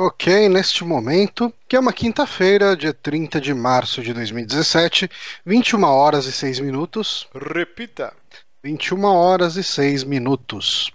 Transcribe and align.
Ok, 0.00 0.48
neste 0.48 0.84
momento, 0.84 1.52
que 1.66 1.74
é 1.74 1.80
uma 1.80 1.92
quinta-feira, 1.92 2.76
dia 2.76 2.94
30 2.94 3.40
de 3.40 3.52
março 3.52 4.00
de 4.00 4.14
2017, 4.14 5.10
21 5.44 5.82
horas 5.82 6.26
e 6.26 6.30
6 6.30 6.60
minutos. 6.60 7.26
Repita. 7.34 8.14
21 8.62 9.02
horas 9.02 9.56
e 9.56 9.64
6 9.64 10.04
minutos. 10.04 10.92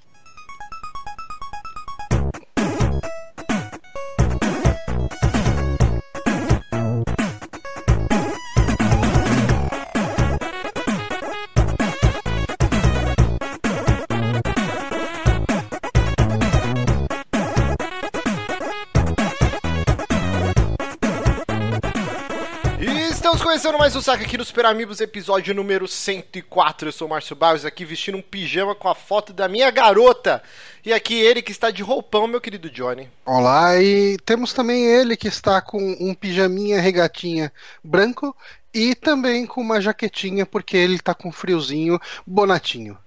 Mais 23.84 23.98
um 23.98 24.02
saco 24.02 24.24
aqui 24.24 24.38
no 24.38 24.46
Super 24.46 24.66
Amigos, 24.66 25.02
episódio 25.02 25.54
número 25.54 25.90
104. 25.90 26.88
Eu 26.88 26.92
sou 26.94 27.06
o 27.06 27.10
Márcio 27.10 27.36
Barros, 27.36 27.66
aqui 27.66 27.84
vestindo 27.84 28.18
um 28.18 28.22
pijama 28.22 28.74
com 28.74 28.88
a 28.88 28.96
foto 28.96 29.34
da 29.34 29.50
minha 29.50 29.70
garota. 29.70 30.42
E 30.86 30.94
aqui 30.94 31.16
ele 31.16 31.42
que 31.42 31.52
está 31.52 31.70
de 31.70 31.84
roupão, 31.84 32.26
meu 32.26 32.40
querido 32.40 32.70
Johnny. 32.70 33.10
Olá, 33.26 33.78
e 33.82 34.18
temos 34.20 34.54
também 34.54 34.86
ele 34.86 35.18
que 35.18 35.28
está 35.28 35.62
com 35.62 35.98
um 36.00 36.14
pijaminha 36.14 36.80
regatinha 36.80 37.52
branco 37.84 38.34
e 38.74 38.96
também 38.96 39.46
com 39.46 39.60
uma 39.60 39.82
jaquetinha, 39.82 40.46
porque 40.46 40.78
ele 40.78 40.98
tá 40.98 41.14
com 41.14 41.30
friozinho, 41.30 42.00
bonatinho. 42.26 42.98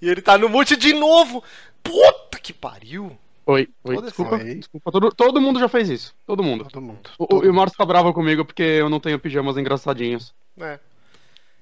E 0.00 0.08
ele 0.08 0.22
tá 0.22 0.38
no 0.38 0.48
mute 0.48 0.76
de 0.76 0.94
novo. 0.94 1.44
Puta 1.82 2.38
que 2.38 2.54
pariu. 2.54 3.18
Oi, 3.46 3.68
oi, 3.84 4.02
desculpa. 4.02 4.36
Oi. 4.36 4.54
desculpa. 4.54 4.92
Todo, 4.92 5.10
todo 5.12 5.40
mundo 5.40 5.58
já 5.58 5.68
fez 5.68 5.88
isso. 5.90 6.14
Todo 6.26 6.42
mundo. 6.42 6.64
Todo 6.64 6.80
mundo. 6.82 7.00
O, 7.18 7.26
Todo 7.26 7.46
o, 7.46 7.50
o 7.50 7.54
Márcio 7.54 7.76
tá 7.76 7.84
bravo 7.84 8.12
comigo 8.14 8.44
porque 8.44 8.62
eu 8.62 8.88
não 8.88 9.00
tenho 9.00 9.18
pijamas 9.18 9.56
engraçadinhos. 9.56 10.32
É. 10.60 10.78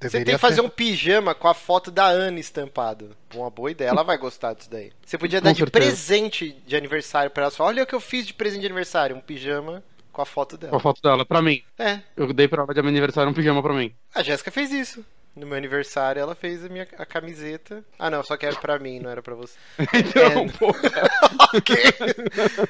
Você 0.00 0.08
Deveria 0.08 0.24
tem 0.24 0.34
que 0.36 0.40
fazer 0.40 0.62
ter. 0.62 0.66
um 0.66 0.70
pijama 0.70 1.34
com 1.34 1.46
a 1.46 1.52
foto 1.52 1.90
da 1.90 2.06
Ana 2.06 2.40
estampado. 2.40 3.10
Uma 3.34 3.50
boa 3.50 3.70
ideia, 3.70 3.90
ela 3.90 4.02
vai 4.02 4.16
gostar 4.16 4.54
disso 4.54 4.70
daí. 4.70 4.92
Você 5.04 5.18
podia 5.18 5.40
Com 5.40 5.44
dar 5.44 5.52
de 5.52 5.58
certeza. 5.58 5.86
presente 5.86 6.56
de 6.66 6.74
aniversário 6.76 7.30
pra 7.30 7.42
ela. 7.44 7.50
Só, 7.50 7.64
olha 7.64 7.82
o 7.82 7.86
que 7.86 7.94
eu 7.94 8.00
fiz 8.00 8.26
de 8.26 8.32
presente 8.32 8.60
de 8.62 8.66
aniversário. 8.66 9.14
Um 9.14 9.20
pijama 9.20 9.82
com 10.10 10.22
a 10.22 10.26
foto 10.26 10.56
Com 10.58 10.66
a 10.66 10.68
dela. 10.70 10.80
foto 10.80 11.02
dela, 11.02 11.24
pra 11.26 11.42
mim. 11.42 11.62
É, 11.78 12.00
Eu 12.16 12.32
dei 12.32 12.48
pra 12.48 12.62
ela 12.62 12.72
de 12.72 12.80
aniversário 12.80 13.30
um 13.30 13.34
pijama 13.34 13.62
pra 13.62 13.74
mim. 13.74 13.92
a 14.14 14.22
Jéssica 14.22 14.50
fez 14.50 14.72
isso. 14.72 15.04
No 15.34 15.46
meu 15.46 15.56
aniversário, 15.56 16.20
ela 16.20 16.34
fez 16.34 16.64
a 16.64 16.68
minha 16.68 16.86
a 16.98 17.06
camiseta. 17.06 17.84
Ah, 17.98 18.10
não, 18.10 18.22
só 18.22 18.36
que 18.36 18.44
era 18.44 18.56
pra 18.56 18.78
mim, 18.80 18.98
não 18.98 19.10
era 19.10 19.22
pra 19.22 19.34
você. 19.34 19.54
Então, 19.94 20.42
É. 20.44 20.48
pô. 20.58 20.68
ok. 21.56 21.76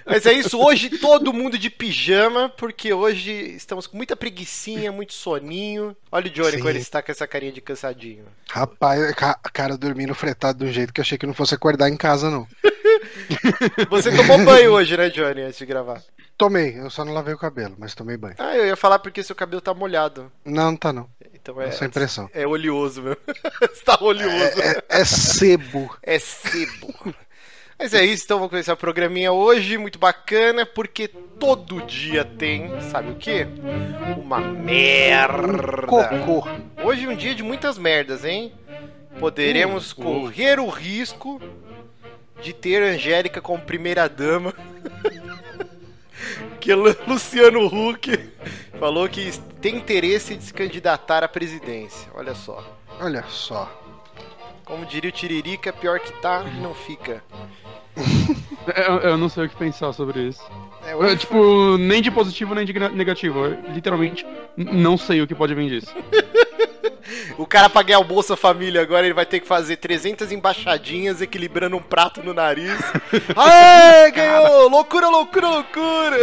Mas 0.07 0.27
é 0.27 0.33
isso, 0.35 0.59
hoje 0.63 0.99
todo 0.99 1.33
mundo 1.33 1.59
de 1.59 1.71
pijama, 1.71 2.49
porque 2.51 2.93
hoje 2.93 3.33
estamos 3.33 3.87
com 3.87 3.97
muita 3.97 4.15
preguiçinha, 4.15 4.93
muito 4.93 5.15
soninho. 5.15 5.97
Olha 6.13 6.27
o 6.27 6.31
Johnny 6.31 6.53
Sim. 6.53 6.59
como 6.59 6.69
ele 6.71 6.79
está 6.79 7.03
com 7.03 7.11
essa 7.11 7.27
carinha 7.27 7.53
de 7.53 7.61
cansadinho. 7.63 8.25
Rapaz, 8.51 9.15
ca- 9.15 9.39
cara 9.53 9.77
dormindo 9.79 10.15
fretado 10.15 10.63
de 10.65 10.71
um 10.71 10.73
jeito 10.73 10.93
que 10.93 11.01
eu 11.01 11.03
achei 11.03 11.17
que 11.19 11.27
não 11.27 11.35
fosse 11.35 11.55
acordar 11.55 11.89
em 11.89 11.97
casa, 11.97 12.31
não. 12.31 12.47
Você 13.89 14.15
tomou 14.15 14.45
banho 14.45 14.73
hoje, 14.73 14.97
né, 14.97 15.09
Johnny, 15.09 15.43
antes 15.43 15.59
de 15.59 15.67
gravar? 15.67 16.03
Tomei, 16.41 16.79
eu 16.79 16.89
só 16.89 17.05
não 17.05 17.13
lavei 17.13 17.35
o 17.35 17.39
cabelo, 17.39 17.77
mas 17.79 17.95
tomei 17.95 18.17
banho. 18.17 18.37
Ah, 18.39 18.57
eu 18.57 18.65
ia 18.65 18.75
falar 18.75 18.99
porque 18.99 19.23
seu 19.23 19.37
cabelo 19.37 19.61
tá 19.61 19.75
molhado. 19.75 20.33
Não, 20.43 20.71
não 20.71 20.77
tá 20.77 20.91
não. 20.91 21.07
Então 21.35 21.61
é. 21.61 21.69
Essa 21.69 21.85
é 21.85 21.87
impressão. 21.87 22.31
É 22.33 22.47
oleoso 22.47 23.03
mesmo. 23.03 23.19
Tá 23.85 23.99
oleoso. 24.01 24.59
É, 24.63 24.83
é 24.89 25.05
sebo. 25.05 25.95
É 26.03 26.19
sebo. 26.19 26.95
Mas 27.79 27.93
é 27.93 28.03
isso, 28.03 28.25
então 28.25 28.39
vamos 28.39 28.49
começar 28.49 28.73
o 28.73 28.77
programinha 28.79 29.31
hoje, 29.31 29.77
muito 29.77 29.99
bacana, 29.99 30.65
porque 30.65 31.09
todo 31.09 31.83
dia 31.83 32.25
tem, 32.25 32.71
sabe 32.91 33.11
o 33.11 33.17
quê? 33.17 33.47
Uma 34.17 34.41
merda. 34.41 35.87
Cocô. 35.87 36.49
Hoje 36.83 37.05
é 37.05 37.09
um 37.11 37.17
dia 37.17 37.35
de 37.35 37.43
muitas 37.43 37.77
merdas, 37.77 38.25
hein? 38.25 38.55
Poderemos 39.19 39.93
Uh, 39.93 40.01
uh. 40.01 40.05
correr 40.05 40.59
o 40.59 40.71
risco 40.71 41.39
de 42.41 42.55
ter 42.55 42.83
Angélica 42.83 43.43
como 43.43 43.61
primeira 43.61 44.09
dama. 44.09 44.55
que 46.61 46.75
Lu- 46.75 46.95
Luciano 47.09 47.67
Huck 47.67 48.17
falou 48.79 49.09
que 49.09 49.33
tem 49.61 49.77
interesse 49.77 50.37
de 50.37 50.45
se 50.45 50.55
candidatar 50.55 51.25
à 51.25 51.29
presidência. 51.29 52.11
Olha 52.15 52.35
só. 52.35 52.63
Olha 53.01 53.25
só. 53.29 53.71
Como 54.65 54.87
diria 54.87 55.11
o 55.11 55.13
Tiririca, 55.13 55.73
pior 55.73 55.99
que 55.99 56.13
tá, 56.21 56.45
não 56.61 56.75
fica. 56.75 57.25
Eu, 58.77 58.99
eu 58.99 59.17
não 59.19 59.29
sei 59.29 59.47
o 59.47 59.49
que 59.49 59.57
pensar 59.57 59.93
sobre 59.93 60.21
isso. 60.29 60.43
É, 60.87 60.93
Eu, 60.93 61.17
tipo, 61.17 61.77
nem 61.79 62.01
de 62.03 62.11
positivo 62.11 62.55
nem 62.55 62.65
de 62.65 62.73
negativo. 62.91 63.47
Eu, 63.47 63.73
literalmente, 63.73 64.25
não 64.57 64.97
sei 64.99 65.21
o 65.23 65.27
que 65.27 65.35
pode 65.35 65.55
vir 65.55 65.69
disso. 65.81 65.93
O 67.39 67.47
cara 67.47 67.69
pra 67.69 67.83
ganhar 67.83 67.99
o 67.99 68.05
Bolsa 68.05 68.37
Família 68.37 68.83
agora 68.83 69.07
ele 69.07 69.15
vai 69.15 69.27
ter 69.27 69.41
que 69.41 69.47
fazer 69.47 69.77
300 69.77 70.31
embaixadinhas 70.33 71.21
equilibrando 71.21 71.77
um 71.77 71.83
prato 71.83 72.23
no 72.23 72.33
nariz. 72.33 72.79
Aê, 73.37 74.11
ganhou! 74.11 74.69
Loucura, 74.69 75.09
loucura, 75.09 75.49
loucura! 75.49 76.19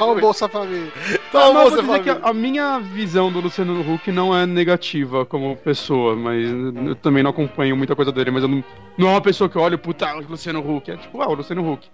Olha 0.00 0.12
o 0.12 0.20
Bolsa 0.20 0.48
Família. 0.48 0.92
Mas 1.32 1.46
eu 1.46 1.52
Bolsa 1.52 1.82
Família. 1.82 2.20
a, 2.22 2.32
minha 2.32 2.78
visão 2.78 3.32
do 3.32 3.40
Luciano 3.40 3.80
Huck 3.80 4.10
não 4.12 4.36
é 4.36 4.46
negativa 4.46 5.24
como 5.24 5.56
pessoa, 5.56 6.14
mas 6.14 6.44
eu 6.86 6.94
também 6.96 7.22
não 7.22 7.30
acompanho 7.30 7.76
muita 7.76 7.96
coisa 7.96 8.12
dele, 8.12 8.30
mas 8.30 8.42
eu 8.42 8.48
não, 8.48 8.64
não 8.98 9.08
é 9.08 9.10
uma 9.12 9.20
pessoa 9.20 9.48
que 9.48 9.58
olha, 9.58 9.78
puta, 9.78 10.14
o 10.14 10.20
Luciano 10.20 10.60
Huck. 10.60 10.90
É 10.90 10.96
tipo, 10.96 11.20
ah, 11.20 11.28
o 11.28 11.34
Luciano 11.34 11.72
Huck. 11.72 11.88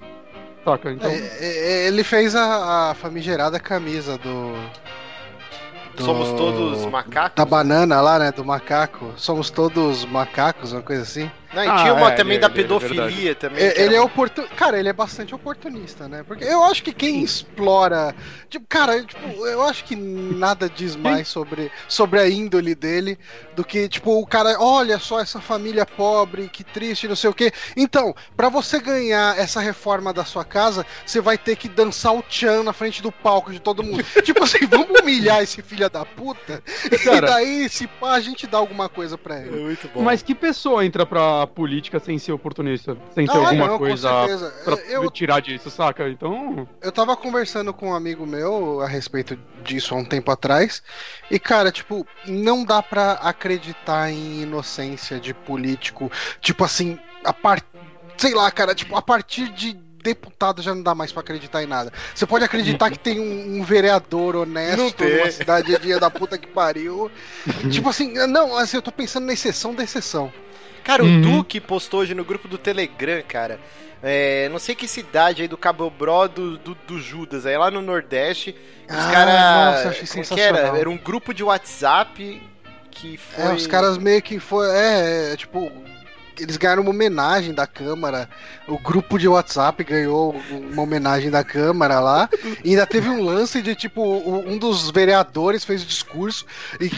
Saca? 0.65 0.93
Então. 0.93 1.11
É, 1.11 1.39
é, 1.41 1.87
ele 1.87 2.05
fez 2.05 2.35
a, 2.35 2.91
a 2.91 2.95
famigerada 2.95 3.59
camisa 3.59 4.19
do, 4.19 4.55
do- 6.01 6.05
Somos 6.07 6.33
todos 6.33 6.85
macacos? 6.87 7.33
Da 7.37 7.45
banana 7.45 8.01
lá, 8.01 8.19
né? 8.19 8.33
Do 8.33 8.45
macaco. 8.45 9.13
Somos 9.17 9.51
todos 9.51 10.05
macacos, 10.05 10.73
uma 10.73 10.83
coisa 10.83 11.03
assim. 11.03 11.31
Não, 11.53 11.65
e 11.65 11.69
Ah, 11.69 11.77
tinha 11.79 11.95
uma 11.95 12.13
é, 12.13 12.15
também 12.15 12.35
ele- 12.35 12.41
da 12.41 12.47
ele- 12.49 12.59
é 12.61 12.63
pedofilia 12.63 13.35
também. 13.35 13.63
É, 13.63 13.71
ele 13.77 13.95
era- 13.95 13.97
é 13.97 14.01
oportun... 14.01 14.45
Cara, 14.57 14.79
ele 14.79 14.89
é 14.89 14.93
bastante 14.93 15.35
oportunista, 15.35 16.09
né? 16.09 16.23
Porque 16.27 16.45
eu 16.45 16.63
acho 16.65 16.83
que 16.83 16.93
quem 16.93 17.23
explora. 17.23 18.15
Tipo, 18.49 18.67
cara, 18.69 19.03
tipo, 19.05 19.47
eu 19.47 19.63
acho 19.63 19.85
que 19.85 19.97
nada 19.97 20.69
diz 20.69 20.95
mais 20.97 21.29
sobre, 21.29 21.71
sobre 21.89 22.21
a 22.21 22.29
índole 22.29 22.75
dele 22.75 23.19
do 23.57 23.65
que, 23.65 23.89
tipo, 23.89 24.21
o 24.21 24.27
cara, 24.27 24.57
olha 24.61 24.99
só 24.99 25.21
essa 25.21 25.41
família 25.41 25.85
pobre, 25.85 26.49
que 26.49 26.63
triste, 26.63 27.09
não 27.09 27.17
sei 27.17 27.31
o 27.31 27.35
quê. 27.35 27.53
Então, 27.77 28.15
pra 28.37 28.49
você 28.49 28.79
ganhar 28.81 29.39
essa 29.39 29.61
reforma 29.61 30.13
da 30.13 30.25
sua 30.25 30.45
casa, 30.45 30.87
você 31.05 31.21
vai 31.21 31.37
ter 31.37 31.57
que 31.57 31.69
dançar 31.69 32.15
o 32.15 32.23
tchan 32.23 32.63
na 32.63 32.73
frente 32.73 33.03
do 33.03 33.11
palco 33.11 33.53
de 33.53 33.59
todo 33.61 33.83
mundo. 33.83 34.05
tipo 34.25 34.43
assim, 34.45 34.67
vamos 34.67 34.89
humilhar 35.01 35.43
esse 35.43 35.63
filho 35.63 35.89
da 35.91 36.05
puta. 36.05 36.63
e 36.91 36.99
Cara- 36.99 37.27
daí, 37.29 37.69
se 37.69 37.87
pá, 37.87 38.13
a 38.13 38.21
gente 38.21 38.47
dá 38.47 38.59
alguma 38.59 38.89
coisa 38.89 39.19
pra 39.19 39.37
É 39.39 39.47
ele. 39.47 39.61
muito 39.65 39.89
bom. 39.93 40.03
Mas 40.03 40.23
que 40.23 40.35
pessoa 40.35 40.85
entra 40.85 41.05
pra 41.05 41.40
política 41.47 41.99
sem 41.99 42.19
ser 42.19 42.33
oportunista? 42.33 42.97
Sem 43.15 43.27
ter 43.27 43.33
Ah, 43.33 43.49
alguma 43.49 43.67
não, 43.67 43.79
coisa 43.79 44.09
certeza. 44.27 44.55
pra 44.65 44.77
Eu, 44.89 45.11
tirar 45.11 45.41
disso, 45.41 45.71
saca? 45.71 46.09
Então. 46.09 46.69
Eu 46.81 46.93
tava 46.93 47.17
conversando 47.17 47.73
com 47.73 47.91
um 47.91 47.95
amigo 47.95 48.27
meu 48.27 48.81
a 48.81 48.89
respeito 48.89 49.39
disso 49.63 49.95
há 49.95 49.99
um 49.99 50.05
tempo 50.05 50.31
atrás. 50.31 50.83
E, 51.31 51.39
cara, 51.39 51.71
tipo, 51.71 52.07
não 52.27 52.65
dá 52.65 52.83
pra 52.83 53.13
acreditar 53.13 54.11
em 54.11 54.43
inocência 54.43 55.19
de 55.21 55.33
político. 55.35 56.11
Tipo 56.41 56.65
assim, 56.65 56.99
a 57.25 57.33
part... 57.33 57.65
sei 58.17 58.35
lá, 58.35 58.51
cara, 58.51 58.75
tipo, 58.75 58.97
a 58.97 59.03
partir 59.03 59.49
de 59.51 59.73
deputado 60.03 60.63
já 60.63 60.75
não 60.75 60.83
dá 60.83 60.95
mais 60.95 61.13
pra 61.13 61.21
acreditar 61.21 61.63
em 61.63 61.67
nada. 61.67 61.93
Você 62.15 62.27
pode 62.27 62.45
acreditar 62.45 62.91
que 62.91 62.99
tem 62.99 63.21
um, 63.21 63.59
um 63.59 63.63
vereador 63.63 64.35
honesto 64.37 65.05
numa 65.05 65.31
cidade 65.31 65.79
dia 65.79 66.01
da 66.01 66.11
puta 66.11 66.39
que 66.39 66.47
pariu. 66.47 67.11
tipo 67.71 67.89
assim, 67.89 68.15
não, 68.27 68.57
assim, 68.57 68.79
eu 68.79 68.83
tô 68.83 68.91
pensando 68.91 69.27
na 69.27 69.33
exceção 69.33 69.75
da 69.75 69.83
exceção. 69.85 70.33
Cara, 70.85 71.03
o 71.03 71.07
Uhum. 71.07 71.21
Duque 71.21 71.61
postou 71.61 72.01
hoje 72.01 72.15
no 72.15 72.25
grupo 72.25 72.49
do 72.49 72.59
Telegram, 72.59 73.23
cara. 73.27 73.59
É, 74.03 74.49
não 74.49 74.59
sei 74.59 74.75
que 74.75 74.89
cidade 74.89 75.43
aí 75.43 75.49
do 75.49 75.59
Cabo 75.59 75.91
Bro 75.91 76.29
do, 76.29 76.57
do, 76.59 76.75
do 76.87 76.99
Judas, 76.99 77.45
aí 77.45 77.57
lá 77.59 77.71
no 77.71 77.83
Nordeste. 77.83 78.57
Os 78.89 78.97
Ah, 78.97 79.11
caras. 79.11 79.35
nossa, 79.35 79.89
achei 79.91 80.07
como 80.07 80.25
que 80.25 80.41
era? 80.41 80.55
sensacional. 80.57 80.77
Era 80.77 80.91
um 80.91 80.97
grupo 80.97 81.35
de 81.35 81.45
WhatsApp 81.45 82.43
que 82.91 83.17
foi. 83.19 83.45
É, 83.45 83.53
os 83.53 83.67
caras 83.67 83.99
meio 83.99 84.23
que 84.23 84.39
foi. 84.39 84.67
É, 84.71 85.33
é, 85.33 85.37
tipo. 85.37 85.71
Eles 86.39 86.57
ganharam 86.57 86.81
uma 86.81 86.91
homenagem 86.93 87.53
da 87.53 87.67
Câmara. 87.67 88.27
O 88.67 88.79
grupo 88.79 89.19
de 89.19 89.29
WhatsApp 89.29 89.85
ganhou 89.85 90.35
uma 90.51 90.81
homenagem 90.83 91.31
da 91.31 91.45
Câmara 91.45 92.01
lá. 92.01 92.31
E 92.65 92.71
ainda 92.71 92.87
teve 92.87 93.11
um 93.11 93.23
lance 93.23 93.61
de, 93.61 93.75
tipo, 93.75 94.01
o- 94.01 94.49
um 94.49 94.57
dos 94.57 94.91
vereadores 94.91 95.63
fez 95.67 95.83
o 95.83 95.87
discurso 95.87 96.47
e 96.81 96.91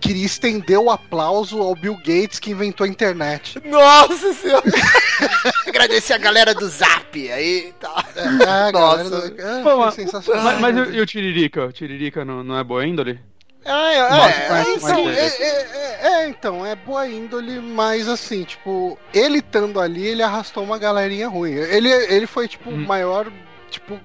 queria 0.00 0.24
estender 0.26 0.78
o 0.78 0.90
aplauso 0.90 1.60
ao 1.60 1.74
Bill 1.74 1.96
Gates 1.96 2.38
que 2.38 2.50
inventou 2.50 2.84
a 2.84 2.88
internet. 2.88 3.60
Nossa 3.64 4.32
senhora! 4.32 4.62
Agradecer 5.66 6.14
a 6.14 6.18
galera 6.18 6.54
do 6.54 6.68
Zap 6.68 7.30
aí. 7.30 7.72
Tá. 7.78 8.04
É, 8.16 8.72
Nossa. 8.72 9.30
do- 9.30 9.40
é, 9.40 9.62
Pô, 9.62 9.76
mas- 9.78 9.94
sensacional. 9.94 10.42
Mas, 10.44 10.60
mas 10.60 10.76
e 10.76 10.80
o- 10.80 10.94
e 10.96 11.00
o 11.00 11.06
Tiririca? 11.06 11.66
O 11.66 11.72
Tiririca 11.72 12.24
não, 12.24 12.42
não 12.42 12.58
é 12.58 12.64
boa 12.64 12.86
índole? 12.86 13.20
Ah, 13.64 13.92
é, 13.92 14.00
Mas- 14.00 14.10
é, 14.10 14.48
mas- 14.48 14.48
é, 14.48 14.48
mas- 14.48 14.76
Então, 14.82 14.96
sim. 14.96 15.08
é, 15.10 15.26
é- 15.26 15.66
é- 16.02 16.22
é, 16.24 16.28
então, 16.28 16.64
é 16.66 16.74
boa 16.74 17.06
índole, 17.06 17.60
mas 17.60 18.08
assim, 18.08 18.42
tipo, 18.42 18.98
ele 19.12 19.38
estando 19.38 19.78
ali, 19.78 20.06
ele 20.06 20.22
arrastou 20.22 20.64
uma 20.64 20.78
galerinha 20.78 21.28
ruim. 21.28 21.52
Ele, 21.52 21.90
ele 21.90 22.26
foi, 22.26 22.48
tipo, 22.48 22.70
o 22.70 22.74
Hum. 22.74 22.86
maior, 22.86 23.30
tipo, 23.70 24.00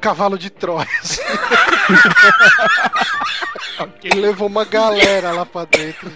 cavalo 0.00 0.36
de 0.38 0.50
Troia. 0.50 0.88
assim. 1.00 1.20
Ele 4.02 4.20
levou 4.20 4.46
uma 4.48 4.64
galera 4.64 5.32
lá 5.32 5.46
pra 5.46 5.64
dentro. 5.64 6.10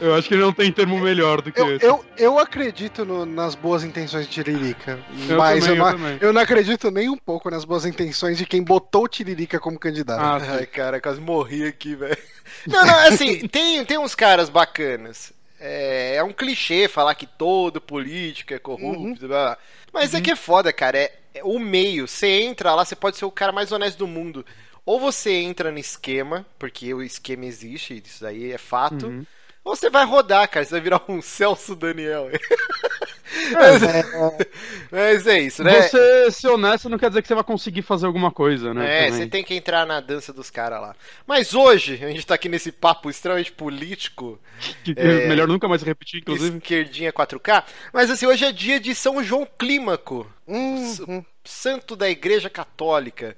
Eu 0.00 0.14
acho 0.14 0.28
que 0.28 0.34
ele 0.34 0.42
não 0.42 0.52
tem 0.52 0.70
termo 0.72 0.98
melhor 0.98 1.40
do 1.42 1.50
que 1.52 1.60
Eu, 1.60 1.76
esse. 1.76 1.84
eu, 1.84 2.04
eu 2.16 2.38
acredito 2.38 3.04
no- 3.04 3.26
nas 3.26 3.54
boas 3.54 3.82
intenções 3.84 4.26
de 4.26 4.32
Tiririca, 4.32 4.98
Eu 5.28 5.36
mas 5.36 5.64
também, 5.64 5.78
eu, 5.78 5.86
eu 5.86 5.98
não, 5.98 6.08
eu 6.20 6.32
não 6.32 6.40
acredito 6.40 6.90
nem 6.90 7.08
um 7.08 7.16
pouco 7.16 7.50
nas 7.50 7.64
boas 7.64 7.84
intenções 7.84 8.38
de 8.38 8.46
quem 8.46 8.62
botou 8.62 9.04
o 9.04 9.08
Tiririca 9.08 9.58
como 9.58 9.78
candidato. 9.78 10.20
Ah. 10.20 10.38
Ai, 10.58 10.66
cara, 10.66 11.00
quase 11.00 11.20
morri 11.20 11.66
aqui, 11.66 11.94
velho. 11.94 12.16
Não, 12.66 12.84
não, 12.84 12.98
assim, 13.08 13.46
tem, 13.46 13.84
tem 13.84 13.98
uns 13.98 14.14
caras 14.14 14.48
bacanas. 14.48 15.32
É, 15.60 16.14
é 16.16 16.22
um 16.24 16.32
clichê 16.32 16.88
falar 16.88 17.14
que 17.14 17.26
todo 17.26 17.78
político 17.80 18.54
é 18.54 18.58
corrupto, 18.58 18.98
Uhum. 19.02 19.14
blá, 19.14 19.28
blá. 19.28 19.58
mas 19.92 20.14
é 20.14 20.20
que 20.20 20.30
é 20.30 20.36
foda, 20.36 20.72
cara. 20.72 20.96
É, 20.96 21.02
é 21.04 21.17
o 21.42 21.58
meio. 21.58 22.06
Você 22.06 22.42
entra 22.42 22.74
lá, 22.74 22.84
você 22.84 22.96
pode 22.96 23.16
ser 23.16 23.24
o 23.24 23.30
cara 23.30 23.52
mais 23.52 23.72
honesto 23.72 23.98
do 23.98 24.06
mundo. 24.06 24.44
Ou 24.84 24.98
você 24.98 25.32
entra 25.32 25.70
no 25.70 25.78
esquema, 25.78 26.46
porque 26.58 26.92
o 26.94 27.02
esquema 27.02 27.44
existe, 27.44 28.02
isso 28.04 28.22
daí 28.22 28.52
é 28.52 28.58
fato. 28.58 29.06
Uhum. 29.06 29.26
Ou 29.68 29.76
você 29.76 29.90
vai 29.90 30.06
rodar, 30.06 30.48
cara. 30.48 30.64
Você 30.64 30.70
vai 30.72 30.80
virar 30.80 31.02
um 31.08 31.20
Celso 31.20 31.76
Daniel. 31.76 32.30
É, 32.30 32.38
Mas 34.90 35.26
é 35.26 35.40
isso, 35.40 35.62
né? 35.62 35.82
Você 35.82 36.30
ser 36.30 36.48
honesto 36.48 36.88
não 36.88 36.96
quer 36.96 37.10
dizer 37.10 37.20
que 37.20 37.28
você 37.28 37.34
vai 37.34 37.44
conseguir 37.44 37.82
fazer 37.82 38.06
alguma 38.06 38.30
coisa, 38.30 38.72
né? 38.72 38.86
É, 38.86 39.04
também. 39.06 39.20
você 39.20 39.26
tem 39.26 39.44
que 39.44 39.54
entrar 39.54 39.86
na 39.86 40.00
dança 40.00 40.32
dos 40.32 40.48
caras 40.48 40.80
lá. 40.80 40.96
Mas 41.26 41.54
hoje, 41.54 42.02
a 42.02 42.08
gente 42.08 42.26
tá 42.26 42.34
aqui 42.34 42.48
nesse 42.48 42.72
papo 42.72 43.10
extremamente 43.10 43.52
político, 43.52 44.40
Que- 44.82 44.94
É. 44.96 45.28
Melhor 45.28 45.46
nunca 45.46 45.68
mais 45.68 45.82
repetir, 45.82 46.20
inclusive. 46.20 46.56
esquerdinha 46.56 47.12
4K. 47.12 47.62
Mas 47.92 48.10
assim, 48.10 48.24
hoje 48.24 48.46
é 48.46 48.52
dia 48.52 48.80
de 48.80 48.94
São 48.94 49.22
João 49.22 49.46
Clímaco, 49.58 50.26
uhum. 50.46 51.22
santo 51.44 51.94
da 51.94 52.08
Igreja 52.08 52.48
Católica. 52.48 53.36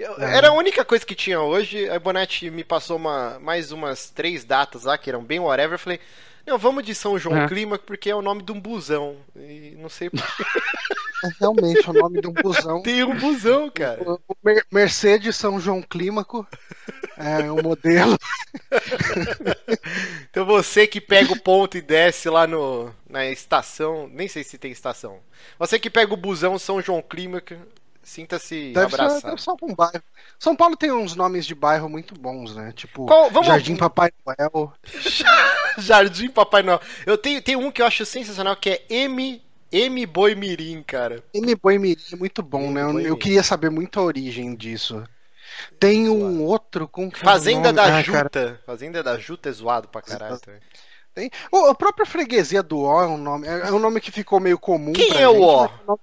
Eu- 0.00 0.18
Era 0.20 0.48
a 0.48 0.52
única 0.52 0.84
coisa 0.84 1.04
que 1.04 1.14
tinha 1.14 1.40
hoje. 1.40 1.88
A 1.88 1.98
Bonatti 1.98 2.50
me 2.50 2.64
passou 2.64 2.96
uma, 2.96 3.38
mais 3.40 3.70
umas 3.72 4.10
três 4.10 4.44
datas 4.44 4.84
lá, 4.84 4.96
que 4.98 5.10
eram 5.10 5.22
bem 5.22 5.38
whatever. 5.40 5.74
Eu 5.74 5.78
falei, 5.78 6.00
não, 6.46 6.56
vamos 6.58 6.84
de 6.84 6.94
São 6.94 7.18
João 7.18 7.42
É. 7.42 7.48
Clímaco, 7.48 7.84
porque 7.84 8.10
é 8.10 8.14
o 8.14 8.22
nome 8.22 8.42
de 8.42 8.52
um 8.52 8.60
busão. 8.60 9.16
E 9.36 9.76
não 9.78 9.88
sei 9.88 10.08
por 10.10 10.20
que 10.22 10.42
É 11.24 11.28
realmente 11.38 11.88
o 11.88 11.92
nome 11.92 12.20
de 12.20 12.26
um 12.28 12.32
busão. 12.32 12.80
tem 12.82 13.04
um 13.04 13.16
busão, 13.18 13.70
cara. 13.70 14.02
O 14.02 14.14
o 14.26 14.36
Mer- 14.42 14.64
Mercedes 14.72 15.36
São 15.36 15.60
João 15.60 15.82
Clímaco 15.82 16.46
é 17.18 17.50
o 17.50 17.62
modelo. 17.62 18.16
Então 20.30 20.44
você 20.46 20.86
que 20.86 21.00
pega 21.00 21.32
o 21.32 21.40
ponto 21.40 21.76
e 21.76 21.80
desce 21.80 22.28
lá 22.28 22.46
no, 22.46 22.92
na 23.08 23.26
estação, 23.26 24.08
nem 24.12 24.28
sei 24.28 24.44
se 24.44 24.58
tem 24.58 24.70
estação. 24.70 25.18
Você 25.58 25.78
que 25.78 25.90
pega 25.90 26.12
o 26.14 26.16
busão 26.16 26.58
São 26.58 26.80
João 26.80 27.02
Clímaco, 27.02 27.54
sinta-se 28.10 28.72
ser, 28.72 28.78
abraçado. 28.78 29.22
deve 29.22 29.42
ser 29.42 29.50
algum 29.50 29.74
bairro. 29.74 30.02
São 30.38 30.56
Paulo 30.56 30.76
tem 30.76 30.90
uns 30.90 31.14
nomes 31.14 31.46
de 31.46 31.54
bairro 31.54 31.88
muito 31.88 32.14
bons, 32.14 32.54
né? 32.54 32.72
Tipo 32.74 33.06
Qual- 33.06 33.44
Jardim 33.44 33.76
Papai 33.76 34.10
Noel. 34.26 34.72
Jardim 35.78 36.28
Papai 36.28 36.62
Noel. 36.62 36.80
Eu 37.06 37.16
tenho, 37.16 37.40
tem 37.40 37.56
um 37.56 37.70
que 37.70 37.80
eu 37.80 37.86
acho 37.86 38.04
sensacional 38.04 38.56
que 38.56 38.70
é 38.70 38.82
M 38.88 39.40
M 39.72 40.04
Boi 40.06 40.34
Mirim, 40.34 40.82
cara. 40.82 41.22
M 41.32 41.54
Boi 41.54 41.78
Mirim 41.78 42.02
é 42.12 42.16
muito 42.16 42.42
bom, 42.42 42.72
né? 42.72 42.82
Eu, 42.82 43.00
eu 43.00 43.16
queria 43.16 43.42
saber 43.42 43.70
muito 43.70 44.00
a 44.00 44.02
origem 44.02 44.54
disso. 44.54 45.04
Tem 45.78 46.08
um 46.08 46.42
outro 46.42 46.88
com 46.88 47.10
Fazenda 47.10 47.72
da 47.72 47.84
ah, 47.84 48.02
Juta. 48.02 48.30
cara, 48.30 48.60
Fazenda 48.66 49.02
da 49.02 49.18
Juta 49.18 49.48
é 49.48 49.52
zoado 49.52 49.88
pra 49.88 50.02
caralho. 50.02 50.40
Tem. 51.20 51.30
O, 51.52 51.66
a 51.66 51.74
própria 51.74 52.06
freguesia 52.06 52.62
do 52.62 52.80
O 52.80 53.00
é 53.02 53.06
um 53.06 53.16
nome, 53.18 53.46
é 53.46 53.68
é 53.68 53.72
um 53.72 53.78
nome 53.78 54.00
que 54.00 54.10
ficou 54.10 54.40
meio 54.40 54.58
comum. 54.58 54.92
Quem 54.92 55.08
pra 55.10 55.20
é 55.20 55.28
o 55.28 55.32
gente, 55.34 55.44
O? 55.44 55.60
mas 55.62 55.70
é 55.88 55.92
um 55.92 55.98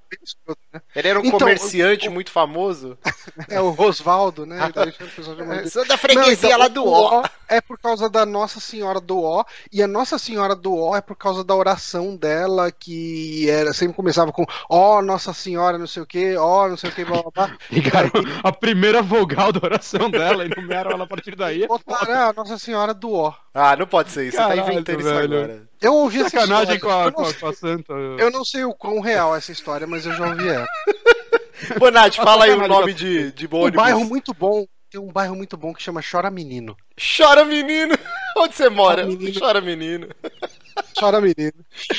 né? 0.74 0.82
Ele 0.96 1.08
era 1.08 1.20
um 1.20 1.26
Então, 1.26 1.40
comerciante 1.40 2.08
o- 2.08 2.12
muito 2.12 2.32
famoso. 2.32 2.98
É 3.50 3.62
o 3.62 3.70
Rosvaldo, 3.70 4.46
né? 4.46 4.58
O 4.66 4.68
Sou 5.70 5.86
da 5.86 5.98
freguesia 5.98 6.50
Não, 6.50 6.56
então, 6.56 6.60
lá 6.60 6.68
do 6.68 6.84
o 6.84 6.90
O. 6.90 7.22
O 7.22 7.24
é 7.50 7.62
por 7.62 7.78
causa 7.80 8.10
da 8.10 8.26
Nossa 8.26 8.60
Senhora 8.60 9.00
do 9.00 9.20
O, 9.20 9.46
e 9.72 9.82
a 9.82 9.88
Nossa 9.88 10.18
Senhora 10.18 10.56
do 10.56 10.74
O 10.74 10.96
é 10.96 11.02
por 11.02 11.16
causa 11.16 11.44
da 11.44 11.56
oração 11.56 12.16
dela, 12.16 12.72
que 12.72 13.50
era 13.50 13.74
sempre 13.74 13.96
começava 13.96 14.32
com 14.32 14.46
ó 14.70 15.02
Nossa 15.02 15.34
Senhora, 15.34 15.78
não 15.78 15.88
sei 15.88 16.04
o 16.04 16.06
que, 16.06 16.36
ó, 16.36 16.68
não 16.68 16.78
sei 16.78 16.90
o 16.90 16.94
que, 16.94 17.06
blá 17.06 17.22
blá 17.22 17.32
blá. 17.34 17.58
Ligaram 17.72 18.12
a 18.44 18.52
primeira 18.52 19.02
vogal 19.02 19.52
da 19.52 19.60
oração 19.64 20.10
dela 20.10 20.46
e 20.46 20.50
nomearam 20.50 20.92
ela 20.92 21.04
a 21.04 21.08
partir 21.08 21.36
daí. 21.36 21.68
Botaram 21.68 22.30
a 22.30 22.34
Nossa 22.34 22.58
Senhora 22.58 22.94
do 22.94 23.12
O. 23.14 23.34
Ah, 23.54 23.76
não 23.76 23.88
pode 23.88 24.12
ser 24.12 24.24
isso. 24.28 24.38
Você 24.38 24.44
tá 24.44 24.50
Caralho, 24.50 24.72
inventando 24.72 25.00
isso 25.00 25.07
velho. 25.14 25.38
agora. 25.38 25.64
Eu 25.82 25.94
ouvi 25.96 26.20
essa 26.20 26.30
Sacanagem 26.30 26.80
com 26.80 26.88
história. 26.88 27.10
a, 27.10 27.12
com, 27.12 27.22
não 27.22 27.30
a, 27.30 27.34
com 27.34 27.48
a 27.48 27.54
santa. 27.54 27.94
sei, 27.94 28.26
eu 28.26 28.32
não 28.32 28.46
sei 28.46 28.64
o 28.66 28.74
quão 28.74 29.00
real 29.00 29.34
é 29.36 29.38
essa 29.38 29.52
história, 29.52 29.86
mas 29.88 30.06
eu 30.06 30.14
já 30.14 30.28
ouvi 30.28 30.48
ela. 30.48 30.66
Bonatti, 31.80 32.18
fala 32.18 32.46
aí 32.46 32.52
o 32.52 32.68
nome 32.68 32.94
de, 32.94 33.32
de 33.32 33.48
Um 33.48 33.56
ônibus. 33.58 33.76
bairro 33.84 34.06
muito 34.06 34.34
bom. 34.34 34.66
Tem 34.90 35.02
um 35.02 35.12
bairro 35.12 35.36
muito 35.36 35.58
bom 35.58 35.74
que 35.74 35.84
chama 35.84 36.02
Chora 36.02 36.32
Menino. 36.32 36.78
Chora, 37.18 37.44
menino! 37.44 37.94
Onde 38.38 38.56
você 38.56 38.70
mora? 38.70 39.04
Chora, 39.04 39.16
menino. 39.18 39.40
Chora, 39.40 39.62
menino. 39.62 40.08
Chora 41.00 41.20
Menino. 41.22 41.54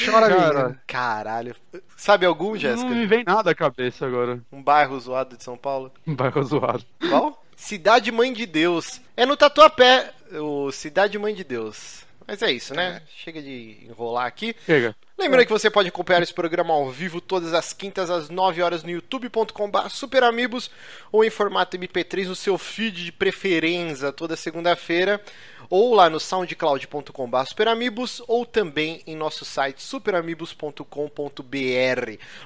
Chora 0.07 0.29
Cara. 0.29 0.63
Menino. 0.63 0.81
Caralho. 0.87 1.57
Sabe 1.97 2.25
algum, 2.27 2.51
Não 2.51 2.57
Jéssica? 2.57 2.89
me 2.89 3.07
vem 3.07 3.25
nada 3.25 3.51
à 3.51 3.55
cabeça 3.55 4.07
agora. 4.07 4.41
Um 4.53 4.63
bairro 4.63 4.99
zoado 4.99 5.37
de 5.37 5.43
São 5.45 5.57
Paulo? 5.57 5.93
Um 6.07 6.15
bairro 6.15 6.43
zoado. 6.45 6.85
Qual? 7.09 7.45
Cidade 7.57 8.11
Mãe 8.13 8.33
de 8.33 8.47
Deus. 8.47 9.01
É 9.17 9.27
no 9.27 9.37
Tatuapé, 9.37 10.13
o 10.33 10.71
Cidade 10.71 11.19
Mãe 11.19 11.35
de 11.35 11.43
Deus. 11.45 12.05
Mas 12.29 12.43
é 12.43 12.53
isso, 12.53 12.75
né? 12.75 13.01
Chega 13.17 13.41
de 13.41 13.79
enrolar 13.89 14.27
aqui. 14.27 14.55
Chega. 14.67 14.95
Lembrando 15.17 15.47
que 15.47 15.53
você 15.53 15.71
pode 15.71 15.89
acompanhar 15.89 16.23
esse 16.23 16.35
programa 16.35 16.75
ao 16.75 16.91
vivo 16.91 17.23
todas 17.23 17.55
as 17.55 17.73
quintas 17.73 18.11
às 18.11 18.29
9 18.29 18.61
horas 18.61 18.83
no 18.83 18.91
youtube.com.br 18.91 19.89
superamigos 19.89 20.71
ou 21.11 21.25
em 21.25 21.31
formato 21.31 21.79
MP3 21.79 22.27
no 22.27 22.37
seu 22.37 22.59
feed 22.59 23.07
de 23.07 23.13
preferência 23.13 24.13
toda 24.13 24.37
segunda-feira 24.37 25.23
ou 25.71 25.95
lá 25.95 26.11
no 26.11 26.21
soundcloud.com.br 26.21 27.45
superamigos 27.47 28.23
ou 28.29 28.45
também 28.45 29.03
em 29.07 29.17
nosso 29.17 29.47
site 29.47 29.83
superamigos.com.br. 29.83 30.85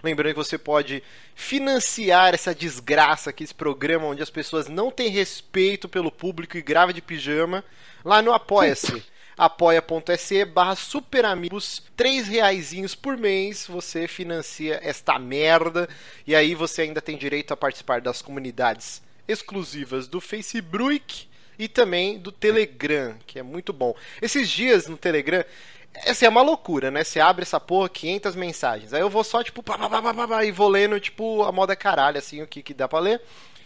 Lembrando 0.01 0.33
que 0.33 0.39
você 0.39 0.57
pode 0.57 1.03
financiar 1.35 2.35
essa 2.35 2.55
desgraça 2.55 3.31
aqui, 3.31 3.43
esse 3.43 3.55
programa 3.55 4.07
onde 4.07 4.23
as 4.23 4.31
pessoas 4.31 4.69
não 4.69 4.93
têm 4.93 5.09
respeito 5.09 5.89
pelo 5.89 6.13
público 6.13 6.57
e 6.57 6.63
grava 6.63 6.93
de 6.93 7.03
pijama 7.03 7.65
lá 8.05 8.23
no 8.23 8.33
Apoia-se 8.33 9.11
apoia.se 9.45 10.45
barra 10.45 10.77
superamigos, 10.77 11.83
três 11.97 12.29
reaisinhos 12.29 12.95
por 12.95 13.17
mês, 13.17 13.67
você 13.67 14.07
financia 14.07 14.79
esta 14.85 15.19
merda, 15.19 15.89
e 16.25 16.33
aí 16.33 16.55
você 16.55 16.83
ainda 16.83 17.03
tem 17.03 17.19
direito 17.19 17.53
a 17.53 17.57
participar 17.57 18.01
das 18.01 18.23
comunidades 18.23 19.03
exclusivas 19.27 20.07
do 20.07 20.21
Facebook 20.21 21.27
e 21.59 21.67
também 21.67 22.21
do 22.21 22.31
Telegram, 22.31 23.17
que 23.27 23.41
é 23.41 23.43
muito 23.43 23.73
bom. 23.73 23.97
Esses 24.21 24.49
dias 24.49 24.87
no 24.87 24.97
Telegram, 24.97 25.45
essa 25.93 26.25
é 26.25 26.29
uma 26.29 26.43
loucura, 26.43 26.93
né? 26.93 27.03
Você 27.03 27.19
abre 27.19 27.43
essa 27.43 27.59
porra, 27.59 27.89
500 27.89 28.37
mensagens, 28.37 28.95
aí 28.95 29.01
eu 29.01 29.11
vou 29.11 29.25
só, 29.25 29.43
tipo, 29.43 29.61
pá, 29.61 29.77
pá, 29.77 29.89
pá, 29.89 30.15
pá, 30.15 30.29
pá, 30.29 30.45
e 30.45 30.53
vou 30.53 30.69
lendo, 30.69 31.01
tipo, 31.01 31.43
a 31.43 31.51
moda 31.51 31.75
caralho, 31.75 32.19
assim, 32.19 32.41
o 32.43 32.47
que, 32.47 32.63
que 32.63 32.73
dá 32.73 32.87
pra 32.87 33.01
ler. 33.01 33.21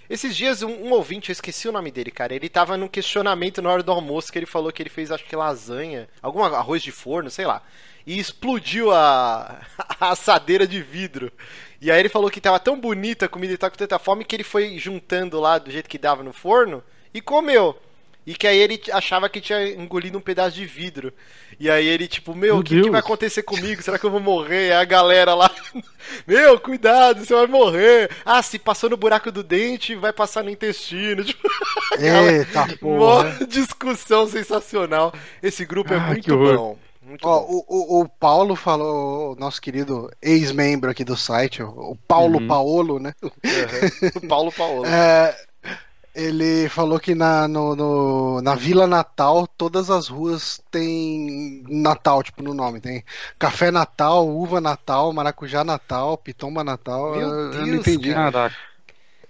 Esses 0.09 0.37
dias, 0.37 0.63
um, 0.63 0.71
um 0.71 0.93
ouvinte, 0.93 1.31
eu 1.31 1.33
esqueci 1.33 1.69
o 1.69 1.73
nome 1.73 1.91
dele, 1.91 2.11
cara. 2.11 2.35
Ele 2.35 2.49
tava 2.49 2.77
num 2.77 2.89
questionamento 2.89 3.61
na 3.61 3.71
hora 3.71 3.83
do 3.83 3.91
almoço 3.91 4.33
que 4.33 4.39
ele 4.39 4.47
falou 4.47 4.73
que 4.73 4.83
ele 4.83 4.91
fez, 4.91 5.11
acho 5.11 5.25
que 5.25 5.35
lasanha, 5.35 6.09
algum 6.23 6.43
arroz 6.43 6.83
de 6.83 6.93
forno, 6.93 7.31
sei 7.31 7.47
lá. 7.47 7.63
E 8.07 8.19
explodiu 8.19 8.93
a, 8.93 9.61
a 10.01 10.11
assadeira 10.11 10.67
de 10.67 10.81
vidro. 10.81 11.33
E 11.81 11.91
aí 11.91 11.99
ele 11.99 12.09
falou 12.09 12.31
que 12.31 12.41
tava 12.41 12.61
tão 12.61 12.79
bonita 12.79 13.27
a 13.27 13.29
comida 13.29 13.53
e 13.53 13.57
tava 13.57 13.73
com 13.73 13.79
tanta 13.79 13.99
fome 13.99 14.25
que 14.25 14.37
ele 14.37 14.45
foi 14.45 14.79
juntando 14.79 15.41
lá 15.41 15.59
do 15.59 15.71
jeito 15.71 15.89
que 15.89 15.99
dava 15.99 16.23
no 16.23 16.33
forno 16.33 16.83
e 17.13 17.21
comeu. 17.21 17.77
E 18.27 18.35
que 18.35 18.47
aí 18.47 18.59
ele 18.59 18.81
achava 18.93 19.29
que 19.29 19.41
tinha 19.41 19.69
engolido 19.69 20.19
um 20.19 20.21
pedaço 20.21 20.57
de 20.57 20.67
vidro. 20.67 21.13
E 21.61 21.71
aí 21.71 21.87
ele, 21.87 22.09
tipo, 22.09 22.35
meu, 22.35 22.55
Meu 22.55 22.57
o 22.59 22.65
que, 22.65 22.83
que 22.83 22.91
vai 22.91 22.99
acontecer 23.01 23.43
comigo? 23.45 23.81
Será 23.83 23.99
que 23.99 24.05
eu 24.05 24.11
vou 24.11 24.19
morrer? 24.21 24.73
Aí 24.73 24.81
a 24.81 24.85
galera 24.85 25.33
lá, 25.35 25.49
meu, 26.27 26.59
cuidado, 26.59 27.25
você 27.25 27.33
vai 27.35 27.47
morrer. 27.47 28.11
Ah, 28.25 28.43
se 28.43 28.59
passou 28.59 28.91
no 28.91 28.97
buraco 28.97 29.31
do 29.31 29.43
dente, 29.45 29.95
vai 29.95 30.13
passar 30.13 30.43
no 30.43 30.51
intestino. 30.51 31.25
Tipo, 31.37 31.49
Eita 31.99 32.67
mó 32.83 33.23
porra. 33.23 33.47
discussão 33.47 34.27
sensacional. 34.29 35.13
Esse 35.43 35.65
grupo 35.65 35.95
é 35.95 35.99
Ah, 35.99 36.01
muito 36.01 36.25
que 36.25 36.33
horror. 36.33 36.57
bom. 36.57 36.79
Muito 37.01 37.25
Ó, 37.27 37.41
bom. 37.41 37.47
o, 37.69 37.99
o, 37.99 38.01
o 38.03 38.09
Paulo 38.09 38.57
falou, 38.57 39.33
o 39.33 39.37
nosso 39.37 39.63
querido 39.63 40.11
ex-membro 40.21 40.91
aqui 40.91 41.05
do 41.05 41.17
site, 41.17 41.63
o 41.63 41.93
o 41.93 41.97
Paulo 42.09 42.41
Uhum. 42.41 42.49
Paolo, 42.49 42.99
né? 42.99 43.13
Uhum. 43.23 43.31
Paulo 44.29 44.53
Paulo. 44.53 44.85
É, 44.85 45.37
ele 46.17 46.69
falou 46.71 46.99
que 46.99 47.15
na, 47.15 47.47
no, 47.47 47.77
no- 47.77 48.41
na 48.41 48.55
Vila 48.55 48.87
Natal 48.87 49.47
todas 49.47 49.91
as 49.91 50.09
ruas 50.09 50.61
têm 50.71 51.63
Natal, 51.69 52.23
tipo, 52.23 52.43
no 52.43 52.55
nome. 52.55 52.81
Tem 52.81 53.05
café 53.39 53.71
Natal, 53.71 54.27
uva 54.27 54.59
Natal, 54.61 55.13
maracujá 55.13 55.63
Natal, 55.63 56.17
pitomba 56.17 56.65
Natal. 56.65 57.13
Meu 57.13 57.21
eu, 57.21 57.29
eu 57.29 57.53
não 57.59 57.65
Deus, 57.67 57.81
entendi. 57.87 58.15
Caraca. 58.15 58.57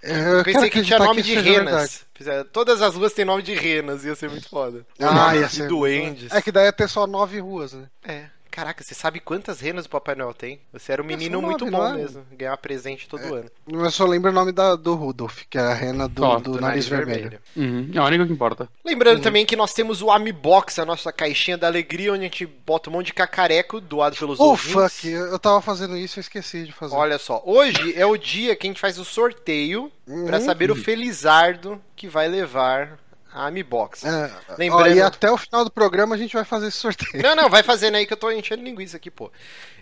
Eu 0.02 0.44
Pensei 0.44 0.70
que 0.70 0.82
tinha 0.82 0.98
acreditar 0.98 1.04
nome 1.04 1.22
de 1.22 1.34
verdade. 1.34 2.06
renas. 2.20 2.46
Todas 2.52 2.80
as 2.80 2.94
ruas 2.94 3.12
têm 3.12 3.24
nome 3.24 3.42
de 3.42 3.54
renas, 3.54 4.04
ia 4.04 4.14
ser 4.14 4.30
muito 4.30 4.48
foda. 4.48 4.86
Ah, 5.00 5.34
ia 5.34 5.48
de 5.48 5.56
ser. 5.56 5.68
duendes. 5.68 6.32
É 6.32 6.40
que 6.40 6.52
daí 6.52 6.66
ia 6.66 6.72
ter 6.72 6.88
só 6.88 7.06
nove 7.08 7.40
ruas, 7.40 7.72
né? 7.72 7.86
É. 8.06 8.26
Caraca, 8.56 8.82
você 8.82 8.94
sabe 8.94 9.20
quantas 9.20 9.60
renas 9.60 9.84
o 9.84 9.90
Papai 9.90 10.14
Noel 10.14 10.32
tem? 10.32 10.58
Você 10.72 10.90
era 10.90 11.02
um 11.02 11.04
menino 11.04 11.38
são 11.40 11.42
muito 11.42 11.66
bom 11.66 11.72
não 11.76 11.88
é? 11.88 11.96
mesmo. 11.98 12.24
Ganhar 12.32 12.56
presente 12.56 13.06
todo 13.06 13.22
ano. 13.34 13.50
Eu 13.68 13.90
só 13.90 14.06
lembro 14.06 14.30
o 14.30 14.34
nome 14.34 14.50
da, 14.50 14.74
do 14.74 14.94
Rudolph, 14.94 15.42
que 15.50 15.58
é 15.58 15.60
a 15.60 15.74
rena 15.74 16.08
do, 16.08 16.24
Ó, 16.24 16.38
do, 16.38 16.58
nariz, 16.58 16.88
vermelho. 16.88 17.38
Uhum. 17.54 17.90
É 17.92 17.98
a 17.98 18.04
única 18.04 18.26
que 18.26 18.32
importa. 18.32 18.66
Lembrando 18.82 19.20
também 19.20 19.44
que 19.44 19.54
nós 19.56 19.74
temos 19.74 20.00
o 20.00 20.10
Amibox, 20.10 20.78
a 20.78 20.86
nossa 20.86 21.12
caixinha 21.12 21.58
da 21.58 21.66
alegria, 21.66 22.10
onde 22.14 22.20
a 22.20 22.24
gente 22.24 22.46
bota 22.46 22.88
um 22.88 22.94
monte 22.94 23.08
de 23.08 23.12
cacareco 23.12 23.78
doado 23.78 24.16
pelos 24.16 24.40
Oh, 24.40 24.44
ouvintes. 24.52 24.72
fuck, 24.72 25.06
eu 25.06 25.38
tava 25.38 25.60
fazendo 25.60 25.94
isso 25.94 26.18
e 26.18 26.22
esqueci 26.22 26.64
de 26.64 26.72
fazer. 26.72 26.94
Olha 26.96 27.18
só, 27.18 27.42
hoje 27.44 27.92
é 27.94 28.06
o 28.06 28.16
dia 28.16 28.56
que 28.56 28.66
a 28.66 28.70
gente 28.70 28.80
faz 28.80 28.98
o 28.98 29.04
sorteio 29.04 29.92
pra 30.26 30.38
Uhum. 30.38 30.44
saber 30.46 30.70
o 30.70 30.76
felizardo 30.76 31.78
que 31.94 32.08
vai 32.08 32.26
levar 32.26 32.98
a 33.36 33.46
Amibox. 33.46 34.04
É, 34.04 34.30
Lembrando- 34.58 34.82
ó, 34.82 34.86
e 34.94 35.00
até 35.02 35.30
o 35.30 35.36
final 35.36 35.64
do 35.64 35.70
programa 35.70 36.14
a 36.14 36.18
gente 36.18 36.32
vai 36.34 36.44
fazer 36.44 36.68
esse 36.68 36.78
sorteio. 36.78 37.22
Não, 37.22 37.36
não, 37.36 37.50
vai 37.50 37.62
fazendo 37.62 37.96
aí 37.96 38.06
que 38.06 38.12
eu 38.12 38.16
tô 38.16 38.30
enchendo 38.30 38.62
linguiça 38.64 38.96
aqui, 38.96 39.10
pô. 39.10 39.30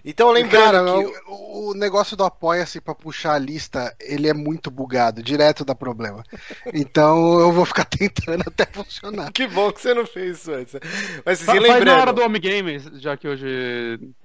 Então 0.04 0.30
lembrando 0.30 0.62
Cara, 0.64 0.84
que. 0.84 1.30
o, 1.30 1.70
o 1.70 1.74
negócio 1.74 2.14
do 2.16 2.24
Apoia-se 2.24 2.80
pra 2.80 2.94
puxar 2.94 3.34
a 3.34 3.38
lista, 3.38 3.94
ele 4.00 4.28
é 4.28 4.34
muito 4.34 4.70
bugado, 4.70 5.22
direto 5.22 5.64
dá 5.64 5.74
problema. 5.74 6.22
Então 6.72 7.38
eu 7.40 7.50
vou 7.52 7.64
ficar 7.64 7.84
tentando 7.88 8.42
até 8.46 8.66
funcionar. 8.66 9.32
Que 9.32 9.46
bom 9.46 9.72
que 9.72 9.80
você 9.80 9.94
não 9.94 10.06
fez 10.06 10.38
isso 10.38 10.52
antes. 10.52 10.74
Mas 11.24 11.38
assim, 11.40 11.44
Fa- 11.46 11.52
Faz 11.52 11.62
lembrando. 11.62 11.84
na 11.86 11.96
hora 12.00 12.12
do 12.12 12.22
Home 12.22 12.38
Games, 12.38 12.84
já 12.96 13.16
que 13.16 13.26
hoje 13.28 13.46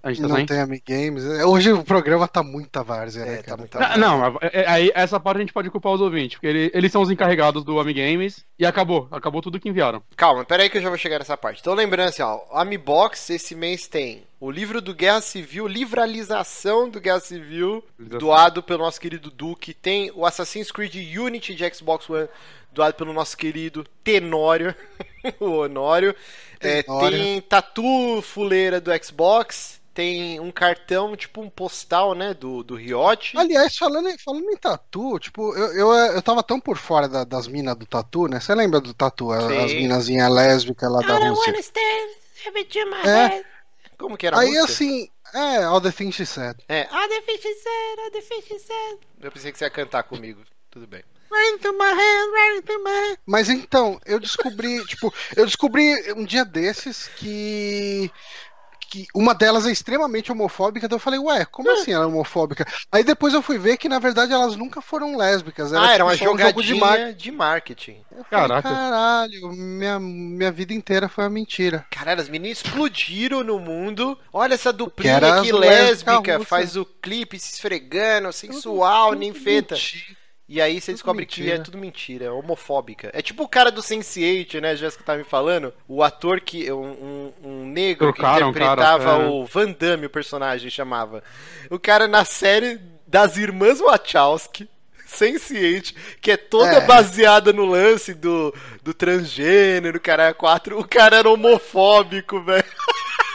a 0.03 0.09
gente 0.11 0.21
tá 0.21 0.27
Não 0.27 0.35
sem. 0.35 0.45
tem 0.45 0.59
Amigames. 0.59 1.23
Hoje 1.45 1.71
o 1.71 1.83
programa 1.83 2.27
tá 2.27 2.43
muita 2.43 2.83
várzea, 2.83 3.25
né, 3.25 3.35
É, 3.39 3.41
tá 3.43 3.55
muito 3.57 3.77
Não, 3.97 4.25
é- 4.25 4.31
é- 4.61 4.69
aí 4.69 4.91
essa 4.93 5.19
parte 5.19 5.37
a 5.37 5.41
gente 5.41 5.53
pode 5.53 5.69
culpar 5.69 5.93
os 5.93 6.01
ouvintes, 6.01 6.35
porque 6.35 6.47
ele- 6.47 6.71
eles 6.73 6.91
são 6.91 7.01
os 7.01 7.09
encarregados 7.11 7.63
do 7.63 7.75
Home 7.77 7.93
Games 7.93 8.43
e 8.57 8.65
acabou. 8.65 9.07
Acabou 9.11 9.41
tudo 9.41 9.59
que 9.59 9.69
enviaram. 9.69 10.01
Calma, 10.17 10.43
pera 10.43 10.63
aí 10.63 10.69
que 10.69 10.77
eu 10.77 10.81
já 10.81 10.89
vou 10.89 10.97
chegar 10.97 11.19
nessa 11.19 11.37
parte. 11.37 11.61
Então 11.61 11.73
lembrando 11.73 12.09
assim, 12.09 12.21
ó, 12.21 12.39
o 12.51 12.57
Amibox 12.57 13.29
esse 13.29 13.55
mês 13.55 13.87
tem 13.87 14.23
o 14.39 14.49
livro 14.49 14.79
do 14.81 14.93
Guerra 14.95 15.21
Civil, 15.21 15.67
livralização 15.67 16.89
do 16.89 16.99
Guerra 16.99 17.19
Civil, 17.19 17.83
doado 17.97 18.63
pelo 18.63 18.83
nosso 18.83 18.99
querido 18.99 19.29
Duque. 19.29 19.73
Tem 19.73 20.11
o 20.15 20.25
Assassin's 20.25 20.71
Creed 20.71 20.95
Unity 21.17 21.53
de 21.53 21.73
Xbox 21.73 22.09
One, 22.09 22.27
doado 22.71 22.93
pelo 22.95 23.13
nosso 23.13 23.35
querido 23.37 23.85
Tenório, 24.03 24.73
o 25.39 25.45
Honório. 25.59 26.15
É, 26.59 26.83
Tenório. 26.83 27.17
tem 27.17 27.41
tatu 27.41 28.21
fuleira 28.21 28.79
do 28.79 28.91
Xbox, 29.03 29.79
tem 29.93 30.39
um 30.39 30.51
cartão, 30.51 31.15
tipo 31.17 31.41
um 31.41 31.49
postal, 31.49 32.13
né, 32.15 32.33
do, 32.33 32.63
do 32.63 32.75
Riot. 32.75 33.37
Aliás, 33.37 33.75
falando, 33.75 34.07
em- 34.09 34.17
falando 34.17 34.49
em 34.49 34.55
tatu, 34.57 35.19
tipo, 35.19 35.53
eu, 35.57 35.73
eu, 35.73 35.93
eu 36.15 36.21
tava 36.21 36.41
tão 36.43 36.59
por 36.59 36.77
fora 36.77 37.07
da- 37.09 37.23
das 37.25 37.47
minas 37.47 37.75
do 37.75 37.85
tatu, 37.85 38.27
né? 38.27 38.39
Você 38.39 38.55
lembra 38.55 38.79
do 38.79 38.93
tatu? 38.93 39.29
Sim. 39.47 39.57
As 39.57 39.73
minazinhas 39.73 40.31
lésbicas 40.31 40.89
lá 40.89 40.99
da 41.01 41.07
Rússia. 41.31 41.51
É. 43.09 43.43
Como 43.99 44.17
que 44.17 44.25
era 44.25 44.37
a 44.37 44.39
Aí 44.39 44.47
música? 44.47 44.63
assim, 44.63 45.09
é, 45.33 45.63
All 45.65 45.81
the 45.81 45.91
Things 45.91 46.15
She 46.15 46.25
Said. 46.25 46.57
É, 46.69 46.87
ah, 46.89 47.07
the 47.09 47.21
fish 47.21 47.45
is 47.45 47.63
dead, 47.63 47.99
ah, 47.99 48.09
the 48.11 48.21
fish 48.21 48.51
is 48.51 48.63
dead. 48.65 48.97
Eu 49.21 49.31
pensei 49.31 49.51
que 49.51 49.57
você 49.57 49.65
ia 49.65 49.69
cantar 49.69 50.03
comigo. 50.03 50.41
Tudo 50.71 50.87
bem. 50.87 51.03
Right 51.31 51.53
into 51.55 51.73
my 51.73 51.91
hand, 51.91 52.31
right 52.33 52.57
into 52.59 52.83
my 52.83 52.89
hand. 52.89 53.17
Mas 53.25 53.49
então, 53.49 53.99
eu 54.05 54.19
descobri, 54.19 54.83
tipo, 54.87 55.13
eu 55.35 55.45
descobri 55.45 56.13
um 56.13 56.23
dia 56.23 56.45
desses 56.45 57.07
que 57.17 58.09
que 58.89 59.07
uma 59.13 59.33
delas 59.33 59.65
é 59.65 59.71
extremamente 59.71 60.31
homofóbica, 60.31 60.85
então 60.85 60.95
eu 60.95 60.99
falei, 61.01 61.19
ué, 61.19 61.45
como 61.45 61.71
assim 61.71 61.93
ela 61.93 62.05
é 62.05 62.07
homofóbica? 62.07 62.65
Aí 62.91 63.03
depois 63.03 63.33
eu 63.33 63.41
fui 63.41 63.57
ver 63.57 63.77
que 63.77 63.87
na 63.87 63.99
verdade 63.99 64.33
elas 64.33 64.55
nunca 64.55 64.81
foram 64.81 65.15
lésbicas, 65.15 65.73
ah, 65.73 65.93
era 65.93 66.03
tipo, 66.03 66.05
uma 66.05 66.17
só 66.17 66.33
um 66.33 66.37
jogo 66.37 66.61
de 66.63 66.73
marketing. 66.73 66.79
jogadinha 66.79 67.13
de 67.13 67.31
marketing. 67.31 68.05
Eu 68.11 68.23
falei, 68.23 68.47
Caraca. 68.47 68.69
Caralho, 68.69 69.51
minha, 69.53 69.99
minha 69.99 70.51
vida 70.51 70.73
inteira 70.73 71.07
foi 71.07 71.23
uma 71.23 71.29
mentira. 71.29 71.85
Caralho, 71.89 72.21
as 72.21 72.29
meninas 72.29 72.57
explodiram 72.57 73.43
no 73.43 73.59
mundo. 73.59 74.17
Olha 74.33 74.53
essa 74.55 74.71
Que 74.71 74.77
duplinha 74.77 75.13
era 75.13 75.41
lésbicas 75.41 75.59
lésbica, 75.59 76.45
faz 76.45 76.75
o 76.75 76.85
clipe 76.85 77.39
se 77.39 77.53
esfregando, 77.53 78.31
sensual, 78.33 79.13
ninfeta. 79.13 79.75
Mentira. 79.75 80.18
E 80.51 80.59
aí 80.59 80.81
você 80.81 80.87
Tudo 80.87 80.95
descobre 80.95 81.25
que 81.27 81.41
mentira. 81.41 81.57
é 81.57 81.63
tudo 81.63 81.77
mentira, 81.77 82.25
é 82.25 82.31
homofóbica. 82.31 83.11
É 83.13 83.21
tipo 83.21 83.43
o 83.43 83.47
cara 83.47 83.69
do 83.69 83.81
Sense8, 83.81 84.59
né, 84.59 84.75
Jéssica 84.75 85.03
tá 85.03 85.15
me 85.15 85.23
falando. 85.23 85.71
O 85.87 86.01
ator 86.01 86.41
que. 86.41 86.71
Um, 86.71 86.87
um, 86.89 87.33
um 87.43 87.65
negro 87.67 88.11
Trocaram, 88.11 88.51
que 88.51 88.57
interpretava 88.57 89.03
cara, 89.05 89.23
é. 89.23 89.27
o 89.27 89.45
Van 89.45 89.71
Damme, 89.71 90.07
o 90.07 90.09
personagem 90.09 90.71
chamava. 90.71 91.23
O 91.69 91.77
cara 91.77 92.07
na 92.07 92.25
série 92.25 92.79
das 93.05 93.37
irmãs 93.37 93.79
Wachowski. 93.79 94.67
Sense8, 95.07 95.95
que 96.21 96.29
é 96.31 96.37
toda 96.37 96.71
É. 96.73 96.85
baseada 96.85 97.51
no 97.51 97.65
lance 97.65 98.13
do, 98.13 98.53
do 98.83 98.93
transgênero, 98.93 99.99
cara, 99.99 100.33
quatro. 100.35 100.79
O 100.79 100.87
cara 100.87 101.17
era 101.17 101.29
homofóbico, 101.29 102.41
velho. 102.43 102.63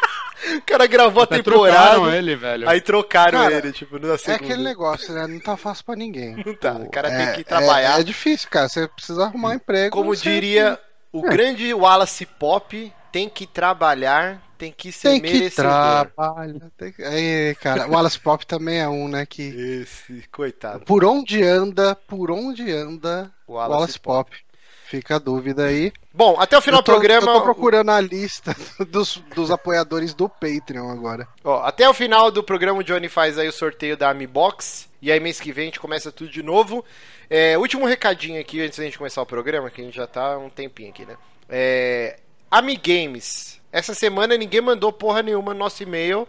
O 0.56 0.62
cara 0.62 0.86
gravou 0.86 1.22
a 1.22 1.26
temporada. 1.26 1.72
trocaram 1.72 2.10
ele, 2.12 2.36
velho. 2.36 2.68
Aí 2.68 2.80
trocaram 2.80 3.40
Cara, 3.40 3.54
ele, 3.54 3.72
tipo, 3.72 3.98
na 3.98 4.14
É 4.14 4.18
segunda. 4.18 4.44
aquele 4.44 4.62
negócio, 4.62 5.12
né? 5.14 5.26
Não 5.26 5.40
tá 5.40 5.56
fácil 5.56 5.84
pra 5.84 5.96
ninguém. 5.96 6.42
Não 6.44 6.54
tá, 6.54 6.72
o 6.74 6.90
cara 6.90 7.08
tem 7.10 7.26
é- 7.26 7.32
que 7.32 7.44
trabalhar. 7.44 7.96
É, 7.98 8.00
é 8.00 8.04
difícil, 8.04 8.48
cara. 8.50 8.68
Você 8.68 8.86
precisa 8.88 9.24
arrumar 9.24 9.50
um 9.50 9.54
emprego. 9.54 9.96
Como 9.96 10.14
diria 10.14 10.78
o 11.12 11.22
grande 11.22 11.72
Wallace 11.72 12.26
Pop, 12.26 12.92
tem 13.12 13.28
que 13.28 13.46
trabalhar, 13.46 14.42
tem 14.58 14.72
que 14.76 14.90
ser 14.92 15.10
tem 15.10 15.20
que 15.20 15.32
merecedor. 15.32 15.70
trabalhar. 15.72 16.70
Tem 16.76 16.92
que... 16.92 17.02
Aí, 17.02 17.54
cara, 17.56 17.86
o 17.88 17.92
Wallace 17.92 18.18
Pop 18.18 18.44
também 18.46 18.80
é 18.80 18.88
um, 18.88 19.08
né? 19.08 19.24
Que 19.24 19.42
Esse, 19.82 20.24
coitado. 20.32 20.84
por 20.84 21.04
onde 21.04 21.42
anda, 21.42 21.94
por 21.94 22.30
onde 22.30 22.70
anda 22.72 23.30
O 23.46 23.54
Wallace 23.54 23.72
Wallace, 23.74 24.00
Pop. 24.00 24.36
Fica 24.84 25.16
a 25.16 25.18
dúvida 25.18 25.64
aí. 25.64 25.92
Bom, 26.12 26.36
até 26.38 26.58
o 26.58 26.60
final 26.60 26.82
do 26.82 26.84
programa. 26.84 27.26
Eu 27.26 27.34
tô 27.34 27.42
procurando 27.42 27.90
a 27.90 28.00
lista 28.00 28.54
dos, 28.86 29.16
dos 29.34 29.50
apoiadores 29.50 30.12
do 30.12 30.28
Patreon 30.28 30.90
agora. 30.90 31.26
Ó, 31.42 31.62
até 31.62 31.88
o 31.88 31.94
final 31.94 32.30
do 32.30 32.44
programa 32.44 32.80
o 32.80 32.84
Johnny 32.84 33.08
faz 33.08 33.38
aí 33.38 33.48
o 33.48 33.52
sorteio 33.52 33.96
da 33.96 34.10
Ami 34.10 34.26
Box. 34.26 34.88
E 35.00 35.10
aí 35.10 35.18
mês 35.18 35.40
que 35.40 35.52
vem 35.52 35.62
a 35.62 35.66
gente 35.66 35.80
começa 35.80 36.12
tudo 36.12 36.30
de 36.30 36.42
novo. 36.42 36.84
É, 37.30 37.56
último 37.56 37.86
recadinho 37.86 38.38
aqui 38.40 38.60
antes 38.60 38.78
da 38.78 38.84
gente 38.84 38.98
começar 38.98 39.22
o 39.22 39.26
programa, 39.26 39.70
que 39.70 39.80
a 39.80 39.84
gente 39.84 39.96
já 39.96 40.06
tá 40.06 40.34
há 40.34 40.38
um 40.38 40.50
tempinho 40.50 40.90
aqui, 40.90 41.06
né? 41.06 41.16
É, 41.48 42.18
Ami 42.50 42.76
Games. 42.76 43.60
Essa 43.72 43.94
semana 43.94 44.36
ninguém 44.36 44.60
mandou 44.60 44.92
porra 44.92 45.22
nenhuma 45.22 45.52
no 45.54 45.60
nosso 45.60 45.82
e-mail. 45.82 46.28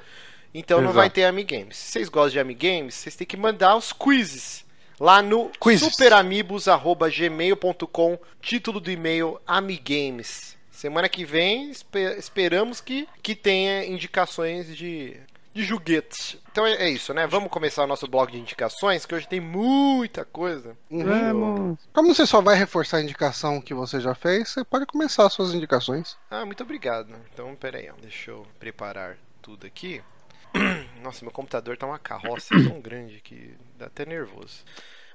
Então 0.53 0.77
não 0.77 0.85
Exato. 0.85 0.97
vai 0.97 1.09
ter 1.09 1.25
Ami 1.25 1.43
Games. 1.43 1.75
Se 1.75 1.91
vocês 1.91 2.09
gostam 2.09 2.31
de 2.31 2.39
Ami 2.39 2.53
Games, 2.53 2.95
vocês 2.95 3.15
têm 3.15 3.27
que 3.27 3.35
mandar 3.35 3.75
os 3.75 3.91
quizzes. 3.91 4.64
Lá 4.99 5.21
no 5.21 5.51
superamigos.gmail.com 5.77 8.17
Título 8.41 8.79
do 8.79 8.89
e-mail 8.91 9.39
Amigames. 9.45 10.55
Semana 10.71 11.09
que 11.09 11.25
vem 11.25 11.69
espe- 11.71 12.17
esperamos 12.17 12.81
que, 12.81 13.07
que 13.23 13.35
tenha 13.35 13.85
indicações 13.85 14.75
de, 14.75 15.17
de 15.53 15.63
joguetes. 15.63 16.37
Então 16.51 16.65
é, 16.65 16.73
é 16.83 16.89
isso, 16.89 17.13
né? 17.13 17.25
Vamos 17.27 17.49
começar 17.49 17.83
o 17.83 17.87
nosso 17.87 18.07
blog 18.07 18.31
de 18.31 18.39
indicações, 18.39 19.05
que 19.05 19.15
hoje 19.15 19.27
tem 19.27 19.39
muita 19.39 20.25
coisa. 20.25 20.75
É, 20.91 21.33
mano. 21.33 21.77
Como 21.93 22.13
você 22.13 22.25
só 22.25 22.41
vai 22.41 22.55
reforçar 22.57 22.97
a 22.97 23.01
indicação 23.01 23.61
que 23.61 23.73
você 23.73 23.99
já 23.99 24.13
fez, 24.13 24.49
você 24.49 24.63
pode 24.63 24.85
começar 24.85 25.25
as 25.25 25.33
suas 25.33 25.53
indicações. 25.53 26.17
Ah, 26.29 26.45
muito 26.45 26.61
obrigado. 26.63 27.13
Então, 27.33 27.55
pera 27.55 27.77
aí, 27.79 27.89
ó, 27.89 27.93
deixa 28.01 28.31
eu 28.31 28.45
preparar 28.59 29.17
tudo 29.41 29.65
aqui. 29.65 30.01
Nossa, 31.03 31.23
meu 31.23 31.31
computador 31.31 31.77
tá 31.77 31.85
uma 31.85 31.99
carroça 31.99 32.55
tão 32.61 32.79
grande 32.79 33.21
que 33.21 33.53
dá 33.77 33.87
até 33.87 34.05
nervoso. 34.05 34.63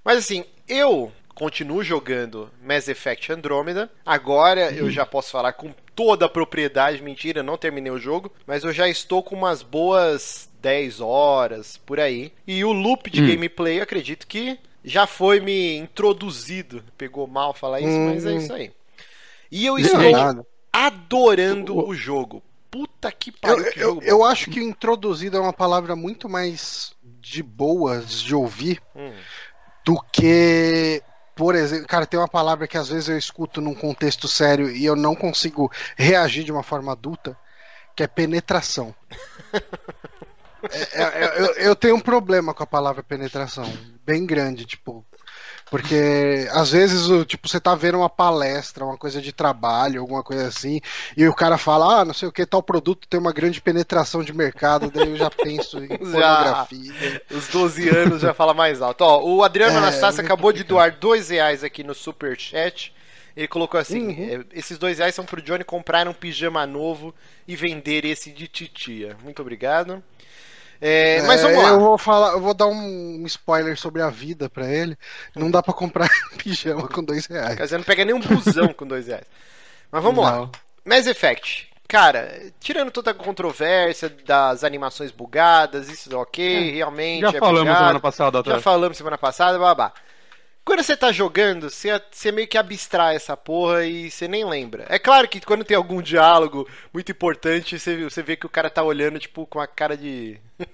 Mas 0.05 0.19
assim, 0.19 0.45
eu 0.69 1.13
continuo 1.35 1.83
jogando 1.85 2.51
Mass 2.63 2.89
Effect 2.89 3.33
Andromeda. 3.33 3.91
Agora 4.05 4.73
eu 4.73 4.91
já 4.91 5.05
posso 5.07 5.31
falar 5.31 5.53
com 5.53 5.73
toda 5.95 6.27
a 6.27 6.29
propriedade. 6.29 7.03
Mentira, 7.03 7.43
não 7.43 7.57
terminei 7.59 7.93
o 7.93 7.99
jogo. 7.99 8.33
Mas 8.47 8.65
eu 8.65 8.73
já 8.73 8.89
estou 8.89 9.23
com 9.23 9.35
umas 9.37 9.63
boas 9.63 10.49
10 10.61 11.01
horas 11.01 11.77
por 11.79 12.01
aí. 12.01 12.33
E 12.47 12.65
o 12.65 12.73
loop 12.73 13.11
de 13.11 13.21
Hum. 13.21 13.27
gameplay, 13.27 13.79
eu 13.79 13.83
acredito 13.83 14.27
que 14.27 14.59
já 14.85 15.07
foi 15.07 15.41
me 15.41 15.77
introduzido. 15.77 16.83
Pegou 16.97 17.27
mal 17.27 17.53
falar 17.53 17.81
isso, 17.81 18.03
mas 18.03 18.25
é 18.25 18.33
Hum. 18.33 18.37
isso 18.37 18.53
aí. 18.53 18.73
E 19.51 19.67
eu 19.67 19.79
estou 19.79 20.13
adorando 20.73 21.77
O- 21.77 21.89
o 21.89 21.95
jogo. 21.95 22.43
Puta 22.71 23.11
que 23.11 23.31
Eu, 23.31 23.35
pariu, 23.57 23.73
que 23.73 23.81
eu, 23.81 24.01
eu 24.03 24.19
bom. 24.19 24.25
acho 24.25 24.51
que 24.51 24.61
introduzido 24.61 25.37
é 25.37 25.41
uma 25.41 25.53
palavra 25.53 25.97
muito 25.97 26.29
mais 26.29 26.93
de 27.03 27.43
boas 27.43 28.21
de 28.23 28.35
ouvir 28.35 28.81
Hum. 28.95 29.13
do 29.85 30.01
que, 30.13 31.03
por 31.35 31.55
exemplo, 31.55 31.87
cara, 31.87 32.07
tem 32.07 32.19
uma 32.21 32.29
palavra 32.29 32.69
que 32.69 32.79
às 32.79 32.89
vezes 32.89 33.09
eu 33.09 33.19
escuto 33.19 33.61
num 33.61 33.75
contexto 33.75 34.29
sério 34.29 34.71
e 34.71 34.85
eu 34.85 34.95
não 34.95 35.15
consigo 35.17 35.71
reagir 35.97 36.45
de 36.45 36.53
uma 36.53 36.63
forma 36.63 36.93
adulta, 36.93 37.37
que 37.97 38.03
é 38.03 38.07
penetração. 38.07 38.95
É, 40.93 41.03
é, 41.03 41.41
eu, 41.41 41.47
eu 41.55 41.75
tenho 41.75 41.97
um 41.97 42.01
problema 42.01 42.53
com 42.53 42.63
a 42.63 42.67
palavra 42.67 43.03
penetração, 43.03 43.65
bem 44.05 44.27
grande, 44.27 44.67
tipo. 44.67 45.03
Porque 45.71 46.49
às 46.53 46.71
vezes, 46.73 47.09
o- 47.09 47.25
tipo, 47.25 47.49
você 47.49 47.61
tá 47.61 47.75
vendo 47.75 47.99
uma 47.99 48.11
palestra, 48.11 48.85
uma 48.85 48.99
coisa 48.99 49.21
de 49.23 49.33
trabalho, 49.33 50.01
alguma 50.01 50.23
coisa 50.23 50.49
assim, 50.49 50.81
e 51.17 51.27
o 51.29 51.35
cara 51.35 51.57
fala, 51.59 52.01
ah, 52.01 52.05
não 52.05 52.15
sei 52.15 52.29
o 52.29 52.33
que, 52.33 52.45
tal 52.47 52.63
produto 52.63 53.07
tem 53.09 53.21
uma 53.21 53.33
grande 53.33 53.61
penetração 53.61 54.23
de 54.25 54.33
mercado, 54.33 54.91
daí 54.91 55.07
eu 55.09 55.17
já 55.17 55.31
penso 55.31 55.83
em 55.85 55.99
pornografia. 56.11 57.21
Os 57.31 57.49
12 57.49 57.89
anos 57.89 58.21
já 58.23 58.35
fala 58.35 58.53
mais 58.55 58.83
alto. 58.83 59.03
Ó, 59.03 59.23
o 59.25 59.43
Adriano 59.43 59.77
É, 59.77 59.79
Anastácio 59.79 60.21
muito 60.21 60.21
acabou 60.21 60.53
de 60.53 60.65
doar 60.65 60.97
dois 60.99 61.29
reais 61.31 61.63
aqui 61.65 61.83
no 61.85 61.95
Superchat. 61.95 62.93
Ele 63.37 63.49
colocou 63.49 63.79
assim: 63.81 64.03
Uhum. 64.09 64.25
eh, 64.27 64.45
esses 64.53 64.79
dois 64.79 64.99
reais 64.99 65.15
são 65.15 65.25
pro 65.25 65.41
Johnny 65.41 65.65
comprar 65.65 66.07
um 66.09 66.13
pijama 66.13 66.67
novo 66.67 67.15
e 67.47 67.55
vender 67.57 68.05
esse 68.05 68.31
de 68.33 68.49
titia. 68.49 69.17
Muito 69.23 69.41
obrigado. 69.41 70.03
É, 70.81 71.21
mas 71.23 71.43
vamos 71.43 71.59
É, 71.59 71.63
lá. 71.63 71.69
Eu 71.71 71.81
vou 71.81 71.99
falar, 71.99 72.33
eu 72.33 72.41
vou 72.41 72.55
dar 72.55 72.67
um 72.67 73.23
spoiler 73.27 73.77
sobre 73.77 74.01
a 74.01 74.09
vida 74.09 74.49
pra 74.49 74.67
ele. 74.67 74.97
Não 75.37 75.51
dá 75.51 75.63
pra 75.63 75.75
comprar 75.75 76.09
pijama 76.39 76.89
com 76.89 77.05
dois 77.05 77.27
reais. 77.27 77.57
Quer 77.57 77.65
dizer, 77.65 77.77
não 77.79 77.85
pega 77.85 78.05
nem 78.05 78.15
um 78.15 78.21
busão 78.21 78.69
com 78.73 78.87
dois 78.87 79.07
reais. 79.07 79.27
Mas 79.93 80.03
vamos 80.03 80.25
lá. 80.25 80.33
Não. 80.37 80.51
Mass 80.85 81.07
Effect. 81.07 81.69
Cara, 81.87 82.41
tirando 82.61 82.93
toda 82.93 83.11
a 83.11 83.15
controvérsia 83.15 84.09
das 84.25 84.63
animações 84.63 85.11
bugadas, 85.11 85.89
isso 85.89 86.11
é 86.13 86.17
ok, 86.17 86.71
realmente. 86.71 87.23
Já 87.23 87.29
é 87.31 87.33
falamos 87.41 87.61
bugado. 87.63 87.79
semana 87.79 88.01
passada 88.01 88.39
até. 88.39 88.51
Já 88.53 88.61
falamos 88.61 88.97
semana 88.97 89.19
passada, 89.19 89.59
babá. 89.59 89.93
Quando 90.65 90.83
você 90.83 90.97
tá 90.97 91.11
jogando, 91.11 91.71
você, 91.71 92.01
você 92.11 92.31
meio 92.31 92.47
que 92.47 92.59
abstrai 92.59 93.17
essa 93.17 93.37
porra 93.37 93.85
e 93.85 94.11
você 94.11 94.29
nem 94.29 94.45
lembra. 94.45 94.87
É 94.89 94.99
claro 94.99 95.29
que 95.29 95.41
quando 95.41 95.65
tem 95.65 95.77
algum 95.77 96.01
diálogo 96.03 96.69
muito 96.93 97.11
importante, 97.11 97.79
você, 97.79 98.05
você 98.05 98.23
vê 98.23 98.37
que 98.37 98.47
o 98.47 98.51
cara 98.51 98.71
tá 98.71 98.83
olhando, 98.83 99.19
tipo, 99.19 99.47
com 99.47 99.59
a 99.59 99.67
cara 99.67 99.97
de. 99.97 100.39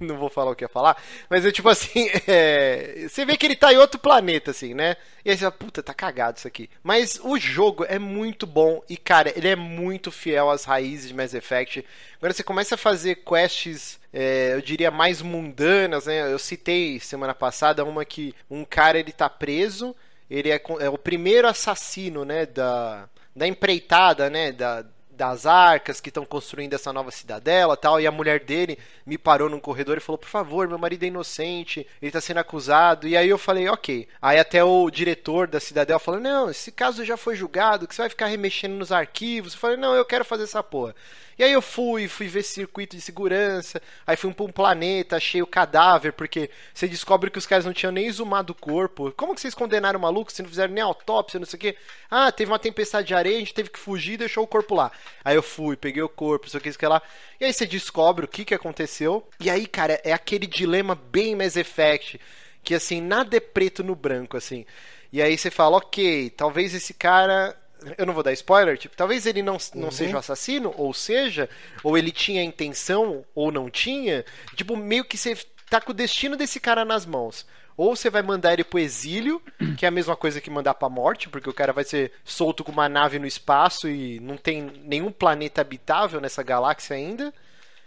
Não 0.00 0.16
vou 0.16 0.28
falar 0.28 0.50
o 0.50 0.54
que 0.56 0.64
ia 0.64 0.68
falar, 0.68 0.96
mas 1.28 1.44
é 1.44 1.52
tipo 1.52 1.68
assim, 1.68 2.08
é, 2.26 3.06
você 3.08 3.24
vê 3.24 3.36
que 3.36 3.46
ele 3.46 3.54
tá 3.54 3.72
em 3.72 3.76
outro 3.76 4.00
planeta, 4.00 4.50
assim, 4.50 4.74
né? 4.74 4.96
E 5.24 5.30
aí 5.30 5.36
você 5.36 5.40
fala, 5.40 5.52
puta, 5.52 5.82
tá 5.82 5.94
cagado 5.94 6.38
isso 6.38 6.48
aqui. 6.48 6.68
Mas 6.82 7.20
o 7.22 7.38
jogo 7.38 7.84
é 7.84 7.98
muito 7.98 8.46
bom 8.46 8.82
e, 8.88 8.96
cara, 8.96 9.32
ele 9.36 9.48
é 9.48 9.56
muito 9.56 10.10
fiel 10.10 10.50
às 10.50 10.64
raízes 10.64 11.08
de 11.08 11.14
Mass 11.14 11.34
Effect. 11.34 11.84
Agora 12.16 12.32
você 12.32 12.42
começa 12.42 12.74
a 12.74 12.78
fazer 12.78 13.16
quests, 13.16 13.99
é, 14.12 14.54
eu 14.54 14.60
diria, 14.60 14.90
mais 14.90 15.22
mundanas, 15.22 16.06
né? 16.06 16.32
Eu 16.32 16.38
citei 16.38 16.98
semana 17.00 17.34
passada 17.34 17.84
uma 17.84 18.04
que 18.04 18.34
um 18.50 18.64
cara 18.64 18.98
ele 18.98 19.12
tá 19.12 19.28
preso, 19.28 19.94
ele 20.28 20.50
é, 20.50 20.60
é 20.80 20.88
o 20.88 20.98
primeiro 20.98 21.48
assassino, 21.48 22.24
né, 22.24 22.46
da, 22.46 23.08
da 23.34 23.46
empreitada, 23.46 24.30
né, 24.30 24.52
da, 24.52 24.84
das 25.20 25.44
arcas 25.44 26.00
que 26.00 26.08
estão 26.08 26.24
construindo 26.24 26.72
essa 26.72 26.94
nova 26.94 27.10
cidadela 27.10 27.76
tal, 27.76 28.00
e 28.00 28.06
a 28.06 28.10
mulher 28.10 28.40
dele 28.40 28.78
me 29.04 29.18
parou 29.18 29.50
num 29.50 29.60
corredor 29.60 29.98
e 29.98 30.00
falou, 30.00 30.16
por 30.16 30.30
favor, 30.30 30.66
meu 30.66 30.78
marido 30.78 31.02
é 31.02 31.08
inocente, 31.08 31.86
ele 32.00 32.10
tá 32.10 32.22
sendo 32.22 32.38
acusado, 32.38 33.06
e 33.06 33.14
aí 33.14 33.28
eu 33.28 33.36
falei, 33.36 33.68
ok. 33.68 34.08
Aí 34.22 34.38
até 34.38 34.64
o 34.64 34.88
diretor 34.88 35.46
da 35.46 35.60
cidadela 35.60 36.00
falou, 36.00 36.20
não, 36.20 36.48
esse 36.48 36.72
caso 36.72 37.04
já 37.04 37.18
foi 37.18 37.36
julgado, 37.36 37.86
que 37.86 37.94
você 37.94 38.02
vai 38.02 38.08
ficar 38.08 38.26
remexendo 38.26 38.76
nos 38.76 38.90
arquivos. 38.90 39.52
Eu 39.52 39.58
falei, 39.58 39.76
não, 39.76 39.94
eu 39.94 40.06
quero 40.06 40.24
fazer 40.24 40.44
essa 40.44 40.62
porra. 40.62 40.94
E 41.40 41.42
aí 41.42 41.52
eu 41.52 41.62
fui, 41.62 42.06
fui 42.06 42.28
ver 42.28 42.42
circuito 42.42 42.94
de 42.94 43.00
segurança, 43.00 43.80
aí 44.06 44.14
fui 44.14 44.30
pra 44.30 44.44
um 44.44 44.52
planeta, 44.52 45.16
achei 45.16 45.40
o 45.40 45.46
cadáver, 45.46 46.12
porque 46.12 46.50
você 46.74 46.86
descobre 46.86 47.30
que 47.30 47.38
os 47.38 47.46
caras 47.46 47.64
não 47.64 47.72
tinham 47.72 47.90
nem 47.90 48.04
exumado 48.04 48.52
o 48.52 48.54
corpo. 48.54 49.10
Como 49.12 49.34
que 49.34 49.40
vocês 49.40 49.54
condenaram 49.54 49.98
o 49.98 50.02
maluco 50.02 50.30
se 50.30 50.42
não 50.42 50.50
fizeram 50.50 50.74
nem 50.74 50.84
autópsia, 50.84 51.40
não 51.40 51.46
sei 51.46 51.56
o 51.56 51.60
quê? 51.60 51.76
Ah, 52.10 52.30
teve 52.30 52.52
uma 52.52 52.58
tempestade 52.58 53.08
de 53.08 53.14
areia, 53.14 53.36
a 53.36 53.38
gente 53.38 53.54
teve 53.54 53.70
que 53.70 53.78
fugir 53.78 54.12
e 54.12 54.16
deixou 54.18 54.44
o 54.44 54.46
corpo 54.46 54.74
lá. 54.74 54.92
Aí 55.24 55.34
eu 55.34 55.42
fui, 55.42 55.78
peguei 55.78 56.02
o 56.02 56.10
corpo, 56.10 56.44
não 56.44 56.50
sei 56.50 56.60
o 56.60 56.62
que, 56.62 56.68
isso 56.68 56.78
que 56.78 56.86
lá. 56.86 57.00
E 57.40 57.46
aí 57.46 57.54
você 57.54 57.64
descobre 57.64 58.26
o 58.26 58.28
que, 58.28 58.44
que 58.44 58.54
aconteceu. 58.54 59.26
E 59.40 59.48
aí, 59.48 59.66
cara, 59.66 59.98
é 60.04 60.12
aquele 60.12 60.46
dilema 60.46 60.94
bem 60.94 61.34
Mass 61.34 61.56
Effect, 61.56 62.20
que 62.62 62.74
assim, 62.74 63.00
nada 63.00 63.34
é 63.34 63.40
preto 63.40 63.82
no 63.82 63.94
branco, 63.94 64.36
assim. 64.36 64.66
E 65.10 65.22
aí 65.22 65.38
você 65.38 65.50
fala, 65.50 65.78
ok, 65.78 66.28
talvez 66.36 66.74
esse 66.74 66.92
cara 66.92 67.56
eu 67.96 68.06
não 68.06 68.14
vou 68.14 68.22
dar 68.22 68.32
spoiler, 68.32 68.76
tipo, 68.76 68.96
talvez 68.96 69.26
ele 69.26 69.42
não, 69.42 69.56
não 69.74 69.90
seja 69.90 70.16
o 70.16 70.18
assassino, 70.18 70.74
ou 70.76 70.92
seja, 70.92 71.48
ou 71.82 71.96
ele 71.96 72.10
tinha 72.10 72.42
intenção, 72.42 73.24
ou 73.34 73.50
não 73.50 73.70
tinha. 73.70 74.24
Tipo, 74.54 74.76
meio 74.76 75.04
que 75.04 75.16
você 75.16 75.36
tá 75.68 75.80
com 75.80 75.92
o 75.92 75.94
destino 75.94 76.36
desse 76.36 76.58
cara 76.60 76.84
nas 76.84 77.06
mãos. 77.06 77.46
Ou 77.76 77.96
você 77.96 78.10
vai 78.10 78.20
mandar 78.20 78.52
ele 78.52 78.64
pro 78.64 78.78
exílio, 78.78 79.40
que 79.78 79.86
é 79.86 79.88
a 79.88 79.92
mesma 79.92 80.14
coisa 80.14 80.40
que 80.40 80.50
mandar 80.50 80.74
pra 80.74 80.88
morte, 80.88 81.30
porque 81.30 81.48
o 81.48 81.54
cara 81.54 81.72
vai 81.72 81.84
ser 81.84 82.12
solto 82.24 82.62
com 82.62 82.72
uma 82.72 82.88
nave 82.88 83.18
no 83.18 83.26
espaço 83.26 83.88
e 83.88 84.20
não 84.20 84.36
tem 84.36 84.70
nenhum 84.84 85.10
planeta 85.10 85.62
habitável 85.62 86.20
nessa 86.20 86.42
galáxia 86.42 86.94
ainda. 86.94 87.32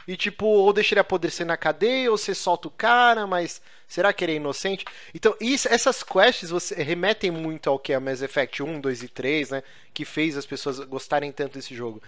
E 0.07 0.17
tipo, 0.17 0.45
ou 0.45 0.73
deixa 0.73 0.93
ele 0.93 0.99
apodrecer 0.99 1.45
na 1.45 1.55
cadeia, 1.55 2.11
ou 2.11 2.17
você 2.17 2.35
solta 2.35 2.67
o 2.67 2.71
cara, 2.71 3.25
mas 3.25 3.61
será 3.87 4.11
que 4.11 4.23
ele 4.25 4.33
é 4.33 4.35
inocente? 4.35 4.85
Então, 5.13 5.35
isso, 5.39 5.67
essas 5.69 6.03
quests 6.03 6.49
você, 6.49 6.75
remetem 6.83 7.31
muito 7.31 7.69
ao 7.69 7.79
que 7.79 7.93
é 7.93 7.99
Mass 7.99 8.21
Effect 8.21 8.61
1, 8.61 8.81
2 8.81 9.03
e 9.03 9.07
3, 9.07 9.49
né? 9.51 9.63
Que 9.93 10.03
fez 10.03 10.35
as 10.35 10.45
pessoas 10.45 10.79
gostarem 10.79 11.31
tanto 11.31 11.53
desse 11.53 11.73
jogo. 11.73 12.01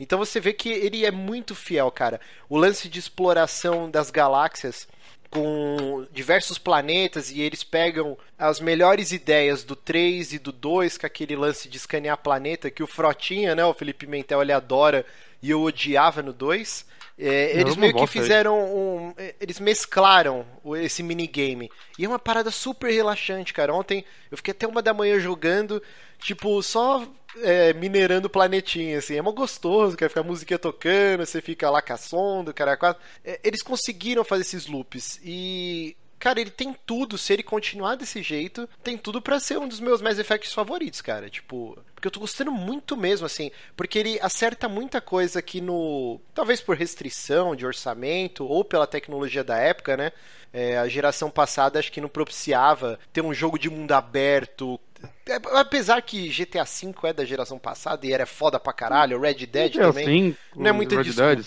Então 0.00 0.18
você 0.18 0.40
vê 0.40 0.52
que 0.52 0.68
ele 0.70 1.04
é 1.04 1.10
muito 1.10 1.54
fiel, 1.54 1.90
cara. 1.90 2.20
O 2.48 2.56
lance 2.56 2.88
de 2.88 2.98
exploração 2.98 3.90
das 3.90 4.10
galáxias 4.10 4.88
com 5.30 6.06
diversos 6.12 6.58
planetas 6.58 7.30
e 7.30 7.40
eles 7.40 7.64
pegam 7.64 8.18
as 8.38 8.60
melhores 8.60 9.12
ideias 9.12 9.64
do 9.64 9.74
3 9.74 10.34
e 10.34 10.38
do 10.38 10.52
2, 10.52 10.98
com 10.98 11.06
aquele 11.06 11.34
lance 11.34 11.68
de 11.68 11.78
escanear 11.78 12.18
planeta 12.18 12.70
que 12.70 12.82
o 12.82 12.86
Frotinha, 12.86 13.54
né, 13.54 13.64
o 13.64 13.72
Felipe 13.72 14.06
Mentel, 14.06 14.42
ele 14.42 14.52
adora 14.52 15.06
e 15.40 15.50
eu 15.50 15.62
odiava 15.62 16.22
no 16.22 16.32
2. 16.32 16.84
É, 17.24 17.60
eles 17.60 17.76
não 17.76 17.80
meio 17.80 17.94
que 17.94 18.06
fizeram 18.08 18.58
um. 18.58 19.14
Eles 19.40 19.60
mesclaram 19.60 20.44
esse 20.80 21.04
minigame. 21.04 21.70
E 21.96 22.04
é 22.04 22.08
uma 22.08 22.18
parada 22.18 22.50
super 22.50 22.90
relaxante, 22.90 23.52
cara. 23.52 23.72
Ontem 23.72 24.04
eu 24.28 24.36
fiquei 24.36 24.50
até 24.50 24.66
uma 24.66 24.82
da 24.82 24.92
manhã 24.92 25.20
jogando, 25.20 25.80
tipo, 26.18 26.60
só 26.64 27.06
é, 27.38 27.72
minerando 27.74 28.26
o 28.26 28.30
planetinha, 28.30 28.98
assim. 28.98 29.16
É 29.16 29.22
mó 29.22 29.30
gostoso, 29.30 29.96
quer 29.96 30.08
ficar 30.08 30.22
a 30.22 30.24
musiquinha 30.24 30.58
tocando, 30.58 31.24
você 31.24 31.40
fica 31.40 31.70
lá 31.70 31.80
com 31.80 31.92
a 31.92 31.96
som 31.96 32.42
do 32.42 32.52
cara. 32.52 32.76
É, 33.24 33.38
eles 33.44 33.62
conseguiram 33.62 34.24
fazer 34.24 34.42
esses 34.42 34.66
loops. 34.66 35.20
E. 35.22 35.96
Cara, 36.18 36.40
ele 36.40 36.50
tem 36.50 36.72
tudo, 36.86 37.18
se 37.18 37.32
ele 37.32 37.42
continuar 37.42 37.96
desse 37.96 38.22
jeito, 38.22 38.68
tem 38.80 38.96
tudo 38.96 39.20
pra 39.20 39.40
ser 39.40 39.58
um 39.58 39.66
dos 39.66 39.80
meus 39.80 40.00
Mass 40.00 40.20
Effects 40.20 40.52
favoritos, 40.52 41.00
cara. 41.00 41.28
Tipo, 41.28 41.76
porque 42.02 42.08
eu 42.08 42.12
tô 42.12 42.18
gostando 42.20 42.50
muito 42.50 42.96
mesmo, 42.96 43.24
assim, 43.24 43.52
porque 43.76 43.96
ele 43.96 44.18
acerta 44.20 44.68
muita 44.68 45.00
coisa 45.00 45.38
aqui 45.38 45.60
no. 45.60 46.20
Talvez 46.34 46.60
por 46.60 46.76
restrição 46.76 47.54
de 47.54 47.64
orçamento, 47.64 48.44
ou 48.44 48.64
pela 48.64 48.88
tecnologia 48.88 49.44
da 49.44 49.56
época, 49.56 49.96
né? 49.96 50.10
É, 50.52 50.76
a 50.78 50.88
geração 50.88 51.30
passada 51.30 51.78
acho 51.78 51.92
que 51.92 52.00
não 52.00 52.08
propiciava 52.08 52.98
ter 53.12 53.20
um 53.20 53.32
jogo 53.32 53.56
de 53.56 53.70
mundo 53.70 53.92
aberto. 53.92 54.80
É, 55.28 55.36
apesar 55.56 56.02
que 56.02 56.28
GTA 56.28 56.64
V 56.64 56.92
é 57.04 57.12
da 57.12 57.24
geração 57.24 57.56
passada 57.56 58.04
e 58.04 58.12
era 58.12 58.26
foda 58.26 58.58
pra 58.58 58.72
caralho, 58.72 59.20
Red 59.20 59.46
Dead 59.46 59.76
É 59.76 59.80
também. 59.80 60.36
não 60.56 60.66
é 60.66 60.72
muita 60.72 60.96
Red 60.96 61.04
desculpa, 61.04 61.34
Dead, 61.36 61.46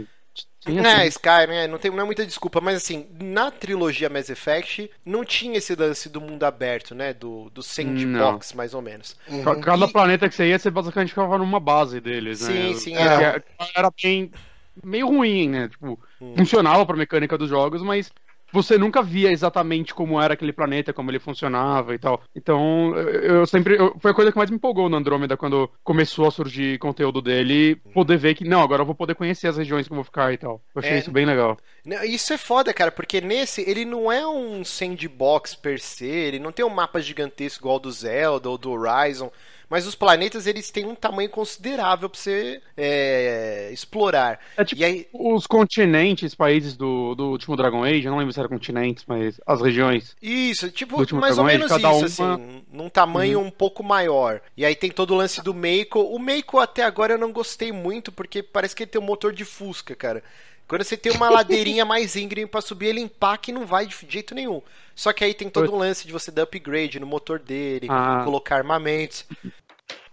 né? 0.00 0.06
Tinha 0.60 0.82
É, 0.82 0.92
assim. 1.02 1.08
Skyrim, 1.08 1.54
é, 1.54 1.66
não, 1.68 1.78
tem, 1.78 1.90
não 1.90 2.00
é 2.00 2.04
muita 2.04 2.26
desculpa, 2.26 2.60
mas 2.60 2.76
assim, 2.76 3.06
na 3.22 3.50
trilogia 3.50 4.08
Mass 4.08 4.28
Effect 4.28 4.90
não 5.04 5.24
tinha 5.24 5.58
esse 5.58 5.74
lance 5.74 6.08
do 6.08 6.20
mundo 6.20 6.44
aberto, 6.44 6.94
né? 6.94 7.12
Do, 7.14 7.50
do 7.50 7.62
sandbox, 7.62 8.52
mais 8.52 8.74
ou 8.74 8.82
menos. 8.82 9.16
Ca- 9.44 9.56
Cada 9.56 9.86
E- 9.86 9.92
planeta 9.92 10.28
que 10.28 10.34
você 10.34 10.48
ia, 10.48 10.58
você 10.58 10.70
basicamente 10.70 11.10
ficava 11.10 11.38
numa 11.38 11.60
base 11.60 12.00
deles, 12.00 12.40
né? 12.40 12.72
Sim, 12.72 12.74
sim, 12.74 12.96
é. 12.96 13.42
Era 13.74 13.90
bem. 14.02 14.30
meio 14.84 15.06
ruim, 15.08 15.48
né? 15.48 15.68
Tipo, 15.68 15.98
funcionava 16.36 16.84
pra 16.84 16.96
mecânica 16.96 17.38
dos 17.38 17.48
jogos, 17.48 17.82
mas 17.82 18.10
você 18.52 18.78
nunca 18.78 19.02
via 19.02 19.30
exatamente 19.30 19.94
como 19.94 20.20
era 20.20 20.34
aquele 20.34 20.52
planeta, 20.52 20.92
como 20.92 21.10
ele 21.10 21.18
funcionava 21.18 21.94
e 21.94 21.98
tal. 21.98 22.22
Então, 22.34 22.94
eu 22.96 23.46
sempre. 23.46 23.76
eu- 23.76 23.94
foi 23.98 24.10
a 24.10 24.14
coisa 24.14 24.30
que 24.32 24.38
mais 24.38 24.50
me 24.50 24.56
empolgou 24.56 24.88
no 24.88 24.96
Andrômeda 24.96 25.36
quando 25.36 25.70
começou 25.84 26.26
a 26.26 26.30
surgir 26.30 26.78
conteúdo 26.78 27.20
dele, 27.20 27.76
poder 27.92 28.16
ver 28.16 28.34
que, 28.34 28.44
não, 28.44 28.62
agora 28.62 28.82
eu 28.82 28.86
vou 28.86 28.94
poder 28.94 29.14
conhecer 29.14 29.48
as 29.48 29.56
regiões 29.56 29.86
que 29.86 29.92
eu 29.92 29.96
vou 29.96 30.04
ficar 30.04 30.32
e 30.32 30.38
tal. 30.38 30.60
Eu 30.74 30.80
achei 30.80 30.92
É. 30.94 30.98
isso 30.98 31.10
bem 31.10 31.26
legal. 31.26 31.56
Isso 32.04 32.32
é 32.32 32.38
foda, 32.38 32.72
cara, 32.74 32.90
porque 32.90 33.20
nesse 33.20 33.62
ele 33.68 33.84
não 33.84 34.10
é 34.10 34.26
um 34.26 34.64
sandbox 34.64 35.54
per 35.54 35.78
se, 35.80 36.06
ele 36.06 36.38
não 36.38 36.52
tem 36.52 36.64
um 36.64 36.70
mapa 36.70 37.00
gigantesco 37.00 37.62
igual 37.62 37.78
do 37.78 37.90
Zelda 37.90 38.48
ou 38.48 38.58
do 38.58 38.70
Horizon, 38.70 39.30
mas 39.68 39.86
os 39.86 39.94
planetas 39.94 40.46
eles 40.46 40.70
têm 40.70 40.86
um 40.86 40.94
tamanho 40.94 41.30
considerável 41.30 42.08
pra 42.08 42.18
você 42.18 42.62
é, 42.76 43.70
explorar. 43.72 44.40
É 44.56 44.64
tipo 44.64 44.80
E 44.80 44.84
aí, 44.84 45.06
os 45.12 45.46
continentes, 45.46 46.34
países 46.34 46.76
do, 46.76 47.14
do 47.14 47.30
último 47.30 47.56
Dragon 47.56 47.82
Age, 47.84 48.04
eu 48.04 48.10
não 48.10 48.18
lembro 48.18 48.32
se 48.32 48.38
era 48.40 48.48
continentes, 48.48 49.04
mas 49.06 49.40
as 49.46 49.60
regiões. 49.60 50.16
Isso, 50.20 50.70
tipo, 50.70 50.96
mais 51.14 51.38
ou 51.38 51.44
Dragon 51.44 51.46
Age, 51.46 51.58
menos 51.58 51.68
cada 51.68 51.92
isso, 52.06 52.22
uma- 52.22 52.34
assim, 52.34 52.64
num 52.72 52.88
tamanho 52.88 53.40
um 53.40 53.50
pouco 53.50 53.82
maior. 53.82 54.40
E 54.56 54.64
aí 54.64 54.74
tem 54.74 54.90
todo 54.90 55.12
o 55.12 55.16
lance 55.16 55.42
do 55.42 55.54
Meiko. 55.54 56.00
O 56.00 56.18
Meiko 56.18 56.58
até 56.58 56.82
agora 56.84 57.14
eu 57.14 57.18
não 57.18 57.32
gostei 57.32 57.72
muito, 57.72 58.10
porque 58.12 58.42
parece 58.42 58.74
que 58.74 58.82
ele 58.84 58.90
tem 58.90 59.00
um 59.00 59.04
motor 59.04 59.32
de 59.32 59.44
Fusca, 59.44 59.94
cara. 59.94 60.22
Quando 60.68 60.82
você 60.82 60.96
tem 60.96 61.12
uma 61.12 61.30
ladeirinha 61.30 61.84
mais 61.84 62.16
íngreme 62.16 62.48
pra 62.48 62.60
subir, 62.60 62.86
ele 62.86 63.00
empaca 63.00 63.50
e 63.50 63.54
não 63.54 63.64
vai 63.66 63.86
de 63.86 63.94
jeito 64.08 64.34
nenhum. 64.34 64.60
Só 64.94 65.12
que 65.12 65.22
aí 65.24 65.32
tem 65.32 65.48
todo 65.48 65.72
um 65.72 65.78
lance 65.78 66.06
de 66.06 66.12
você 66.12 66.30
dar 66.30 66.42
upgrade 66.42 66.98
no 66.98 67.06
motor 67.06 67.38
dele, 67.38 67.86
Ah. 67.90 68.22
colocar 68.24 68.56
armamentos. 68.56 69.24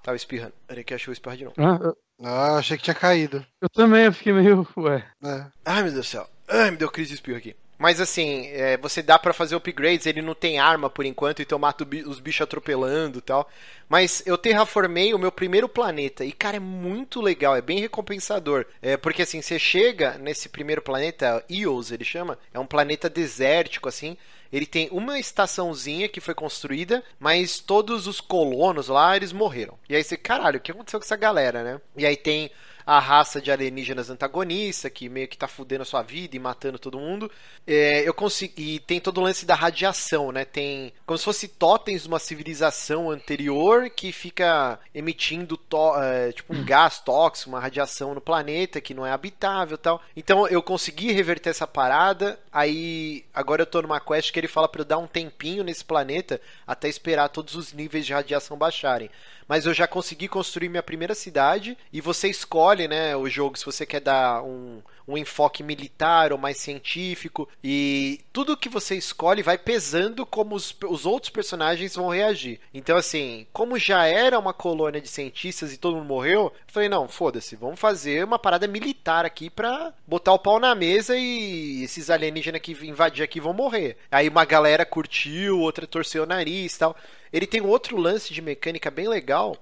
Tava 0.04 0.16
espirrando. 0.16 0.54
Peraí 0.68 0.84
que 0.84 0.94
achou 0.94 1.12
eu 1.12 1.14
espirrar 1.14 1.38
de 1.38 1.46
novo. 1.46 1.56
Ah, 1.58 1.80
eu, 1.82 1.98
Ah, 2.24 2.58
achei 2.58 2.78
que 2.78 2.84
tinha 2.84 2.94
caído. 2.94 3.44
eu 3.62 3.70
também 3.70 4.04
eu 4.06 4.14
fiquei 4.14 4.34
meio. 4.34 4.68
Ué. 4.78 5.04
É. 5.24 5.46
Ai, 5.66 5.84
meu 5.84 5.92
Deus 5.94 6.06
do 6.06 6.10
céu. 6.10 6.30
Ai, 6.48 6.70
me 6.72 6.78
deu 6.78 6.92
crise 6.92 7.10
de 7.10 7.16
espirro 7.16 7.38
aqui. 7.38 7.56
Mas 7.84 8.00
assim, 8.00 8.48
é, 8.54 8.78
você 8.78 9.02
dá 9.02 9.20
para 9.20 9.34
fazer 9.34 9.58
upgrades, 9.58 10.06
ele 10.06 10.22
não 10.22 10.34
tem 10.34 10.58
arma 10.58 10.90
por 10.90 11.06
enquanto, 11.06 11.42
então 11.42 11.60
mata 11.60 11.84
os 11.84 12.22
bichos 12.22 12.40
atropelando 12.40 13.18
e 13.18 13.22
tal. 13.22 13.46
Mas 13.90 14.24
eu 14.26 14.38
terraformei 14.38 15.14
o 15.14 15.20
meu 15.20 15.34
primeiro 15.34 15.68
planeta 15.68 16.24
e, 16.24 16.32
cara, 16.32 16.56
é 16.56 16.62
muito 16.62 17.20
legal, 17.20 17.58
é 17.58 17.62
bem 17.62 17.82
recompensador. 17.82 18.66
É, 18.82 18.96
porque 18.96 19.24
assim, 19.24 19.42
você 19.42 19.60
chega 19.60 20.18
nesse 20.18 20.48
primeiro 20.48 20.82
planeta, 20.82 21.44
Eos 21.50 21.92
ele 21.92 22.06
chama, 22.06 22.40
é 22.54 22.58
um 22.58 22.66
planeta 22.66 23.10
desértico, 23.10 23.90
assim. 23.90 24.16
Ele 24.50 24.66
tem 24.66 24.88
uma 24.90 25.20
estaçãozinha 25.20 26.08
que 26.08 26.22
foi 26.22 26.34
construída, 26.34 27.04
mas 27.20 27.60
todos 27.60 28.08
os 28.08 28.22
colonos 28.22 28.88
lá, 28.88 29.14
eles 29.18 29.34
morreram. 29.34 29.78
E 29.90 29.96
aí 29.98 30.06
você, 30.06 30.16
caralho, 30.16 30.58
o 30.58 30.62
que 30.62 30.72
aconteceu 30.72 31.02
com 31.02 31.06
essa 31.06 31.18
galera, 31.18 31.62
né? 31.66 31.82
E 31.98 32.06
aí 32.06 32.16
tem 32.16 32.50
a 32.86 33.00
raça 33.00 33.42
de 33.42 33.52
alienígenas 33.52 34.10
antagonista, 34.10 34.90
que 34.90 35.10
meio 35.10 35.28
que 35.28 35.38
tá 35.38 35.48
fudendo 35.48 35.84
a 35.84 35.86
sua 35.86 36.02
vida 36.02 36.36
e 36.36 36.40
matando 36.40 36.80
todo 36.80 37.00
mundo. 37.00 37.32
É, 37.66 38.08
eu 38.08 38.14
consegui. 38.14 38.76
E 38.76 38.80
tem 38.80 39.00
todo 39.00 39.20
o 39.20 39.22
lance 39.22 39.46
da 39.46 39.56
radiação, 39.56 40.32
né? 40.32 40.46
Tem 40.46 40.94
como 41.06 41.18
se 41.18 41.24
fosse 41.24 41.48
totens 41.48 42.04
de 42.04 42.08
uma 42.08 42.20
civilização 42.20 43.10
anterior 43.10 43.90
que 43.90 44.12
fica 44.12 44.80
emitindo 44.94 45.58
to, 45.58 45.96
é, 45.98 46.32
tipo 46.32 46.54
um 46.54 46.64
gás 46.64 47.00
tóxico, 47.00 47.50
uma 47.50 47.60
radiação 47.60 48.14
no 48.14 48.22
planeta 48.22 48.82
que 48.82 48.94
não 48.94 49.06
é 49.06 49.12
habitável 49.12 49.78
tal. 49.78 50.02
Então 50.16 50.48
eu 50.48 50.62
consegui 50.62 51.12
reverter 51.12 51.50
essa 51.50 51.68
parada. 51.68 52.40
Aí 52.52 53.26
agora 53.34 53.64
eu 53.64 53.66
tô 53.66 53.82
numa 53.82 54.00
quest 54.00 54.32
que 54.32 54.40
ele 54.40 54.48
fala 54.48 54.68
para 54.68 54.82
eu 54.82 54.86
dar 54.86 54.98
um 54.98 55.08
tempinho 55.08 55.64
nesse 55.64 55.84
planeta 55.84 56.40
até 56.66 56.88
esperar 56.88 57.30
todos 57.30 57.56
os 57.56 57.74
níveis 57.74 58.06
de 58.06 58.14
radiação 58.14 58.58
baixarem 58.58 59.10
mas 59.48 59.66
eu 59.66 59.74
já 59.74 59.88
consegui 59.88 60.28
construir 60.28 60.70
minha 60.70 60.84
primeira 60.84 61.16
cidade 61.16 61.78
e 61.92 62.02
você 62.02 62.28
escolhe, 62.30 62.88
né, 62.88 63.16
o 63.16 63.30
jogo 63.30 63.58
se 63.58 63.66
você 63.66 63.86
quer 63.86 64.02
dar 64.02 64.44
um, 64.44 64.82
um 65.08 65.18
enfoque 65.18 65.64
militar 65.64 66.32
ou 66.32 66.38
mais 66.38 66.58
científico 66.58 67.48
e 67.64 68.22
tudo 68.32 68.58
que 68.58 68.70
você 68.70 68.96
escolhe 68.96 69.44
vai 69.44 69.58
pesando 69.58 70.26
como 70.26 70.56
os, 70.56 70.76
os 70.88 71.06
outros 71.06 71.30
personagens 71.30 71.96
vão 71.96 72.10
reagir. 72.10 72.60
Então 72.74 72.98
assim, 72.98 73.46
como 73.52 73.78
já 73.78 74.06
era 74.06 74.40
uma 74.40 74.54
colônia 74.54 75.02
de 75.02 75.08
cientistas 75.08 75.74
e 75.74 75.78
todo 75.78 75.96
mundo 75.96 76.08
morreu, 76.08 76.44
eu 76.44 76.54
falei 76.68 76.90
não, 76.90 77.08
foda-se, 77.08 77.56
vamos 77.56 77.80
fazer 77.80 78.24
uma 78.24 78.40
parada 78.40 78.68
militar 78.68 79.26
aqui 79.26 79.50
pra 79.50 79.94
botar 80.08 80.34
o 80.34 80.40
pau 80.40 80.60
na 80.60 80.74
mesa 80.74 81.18
e 81.18 81.84
esses 81.84 82.10
alienígenas 82.10 82.62
que 82.62 82.72
invadir 82.86 83.24
aqui 83.24 83.40
vão 83.40 83.54
morrer. 83.54 83.98
Aí 84.12 84.30
uma 84.30 84.46
galera 84.46 84.86
curtiu, 84.86 85.60
outra 85.60 85.88
torceu 85.88 86.24
o 86.24 86.28
nariz, 86.28 86.78
tal. 86.78 86.96
Ele 87.34 87.48
tem 87.48 87.62
outro 87.62 87.98
lance 87.98 88.32
de 88.32 88.42
mecânica 88.42 88.92
bem 88.92 89.08
legal. 89.08 89.58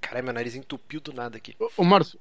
Caralho, 0.00 0.24
meu 0.24 0.32
nariz 0.32 0.54
entupiu 0.54 1.00
do 1.00 1.12
nada 1.12 1.36
aqui. 1.36 1.54
Ô, 1.76 1.84
Márcio, 1.84 2.18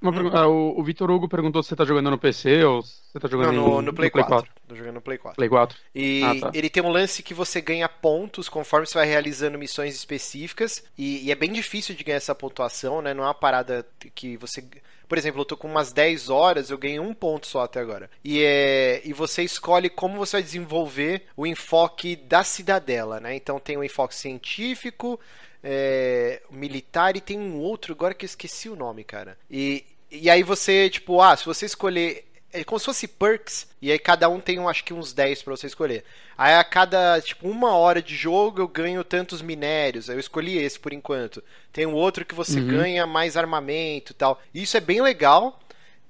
Pergunta, 0.00 0.38
ah, 0.38 0.48
o, 0.48 0.80
o 0.80 0.82
Vitor 0.82 1.10
Hugo 1.10 1.28
perguntou 1.28 1.62
se 1.62 1.68
você 1.68 1.76
tá 1.76 1.84
jogando 1.84 2.10
no 2.10 2.18
PC 2.18 2.64
ou 2.64 2.82
se 2.82 3.12
você 3.12 3.20
tá 3.20 3.28
jogando 3.28 3.52
Não, 3.52 3.68
no, 3.68 3.82
no, 3.82 3.92
Play, 3.92 4.08
no 4.08 4.12
Play 4.12 4.24
4. 4.24 4.28
4. 4.28 4.52
Tô 4.66 4.74
jogando 4.74 4.94
no 4.94 5.00
Play 5.02 5.18
4. 5.18 5.36
Play 5.36 5.48
4. 5.48 5.78
E 5.94 6.22
ah, 6.24 6.40
tá. 6.40 6.50
ele 6.54 6.70
tem 6.70 6.82
um 6.82 6.88
lance 6.88 7.22
que 7.22 7.34
você 7.34 7.60
ganha 7.60 7.86
pontos 7.86 8.48
conforme 8.48 8.86
você 8.86 8.94
vai 8.94 9.06
realizando 9.06 9.58
missões 9.58 9.94
específicas. 9.94 10.82
E, 10.96 11.26
e, 11.26 11.30
é 11.30 11.34
bem 11.34 11.52
difícil 11.52 11.94
de 11.94 12.02
ganhar 12.02 12.16
essa 12.16 12.34
pontuação, 12.34 13.02
né? 13.02 13.12
Não 13.12 13.24
é 13.24 13.26
uma 13.26 13.34
parada 13.34 13.86
que 14.14 14.38
você. 14.38 14.64
Por 15.06 15.18
exemplo, 15.18 15.42
eu 15.42 15.44
tô 15.44 15.56
com 15.56 15.68
umas 15.68 15.92
10 15.92 16.30
horas, 16.30 16.70
eu 16.70 16.78
ganhei 16.78 17.00
um 17.00 17.12
ponto 17.12 17.46
só 17.46 17.64
até 17.64 17.80
agora. 17.80 18.08
E, 18.24 18.42
é, 18.42 19.02
e 19.04 19.12
você 19.12 19.42
escolhe 19.42 19.90
como 19.90 20.16
você 20.16 20.36
vai 20.36 20.42
desenvolver 20.42 21.26
o 21.36 21.46
enfoque 21.46 22.16
da 22.16 22.42
cidadela, 22.42 23.20
né? 23.20 23.34
Então 23.34 23.60
tem 23.60 23.76
o 23.76 23.80
um 23.80 23.84
enfoque 23.84 24.14
científico, 24.14 25.20
é, 25.62 26.40
militar 26.50 27.16
e 27.16 27.20
tem 27.20 27.38
um 27.38 27.58
outro 27.58 27.92
agora 27.92 28.14
que 28.14 28.24
eu 28.24 28.28
esqueci 28.28 28.68
o 28.68 28.76
nome, 28.76 29.04
cara. 29.04 29.36
E, 29.50 29.84
e 30.10 30.28
aí 30.28 30.42
você, 30.42 30.90
tipo, 30.90 31.20
ah, 31.20 31.36
se 31.36 31.44
você 31.44 31.66
escolher. 31.66 32.26
É 32.52 32.64
como 32.64 32.80
se 32.80 32.86
fosse 32.86 33.06
perks, 33.06 33.68
e 33.80 33.92
aí 33.92 33.98
cada 33.98 34.28
um 34.28 34.40
tem, 34.40 34.58
acho 34.66 34.82
que 34.82 34.92
uns 34.92 35.12
10 35.12 35.42
para 35.42 35.56
você 35.56 35.68
escolher. 35.68 36.02
Aí 36.36 36.54
a 36.54 36.64
cada, 36.64 37.20
tipo, 37.20 37.48
uma 37.48 37.76
hora 37.76 38.02
de 38.02 38.16
jogo 38.16 38.60
eu 38.60 38.66
ganho 38.66 39.04
tantos 39.04 39.40
minérios. 39.40 40.08
Eu 40.08 40.18
escolhi 40.18 40.58
esse 40.58 40.76
por 40.76 40.92
enquanto. 40.92 41.44
Tem 41.72 41.86
um 41.86 41.94
outro 41.94 42.24
que 42.24 42.34
você 42.34 42.58
uhum. 42.58 42.66
ganha 42.66 43.06
mais 43.06 43.36
armamento 43.36 44.10
e 44.10 44.14
tal. 44.16 44.42
Isso 44.52 44.76
é 44.76 44.80
bem 44.80 45.00
legal. 45.00 45.60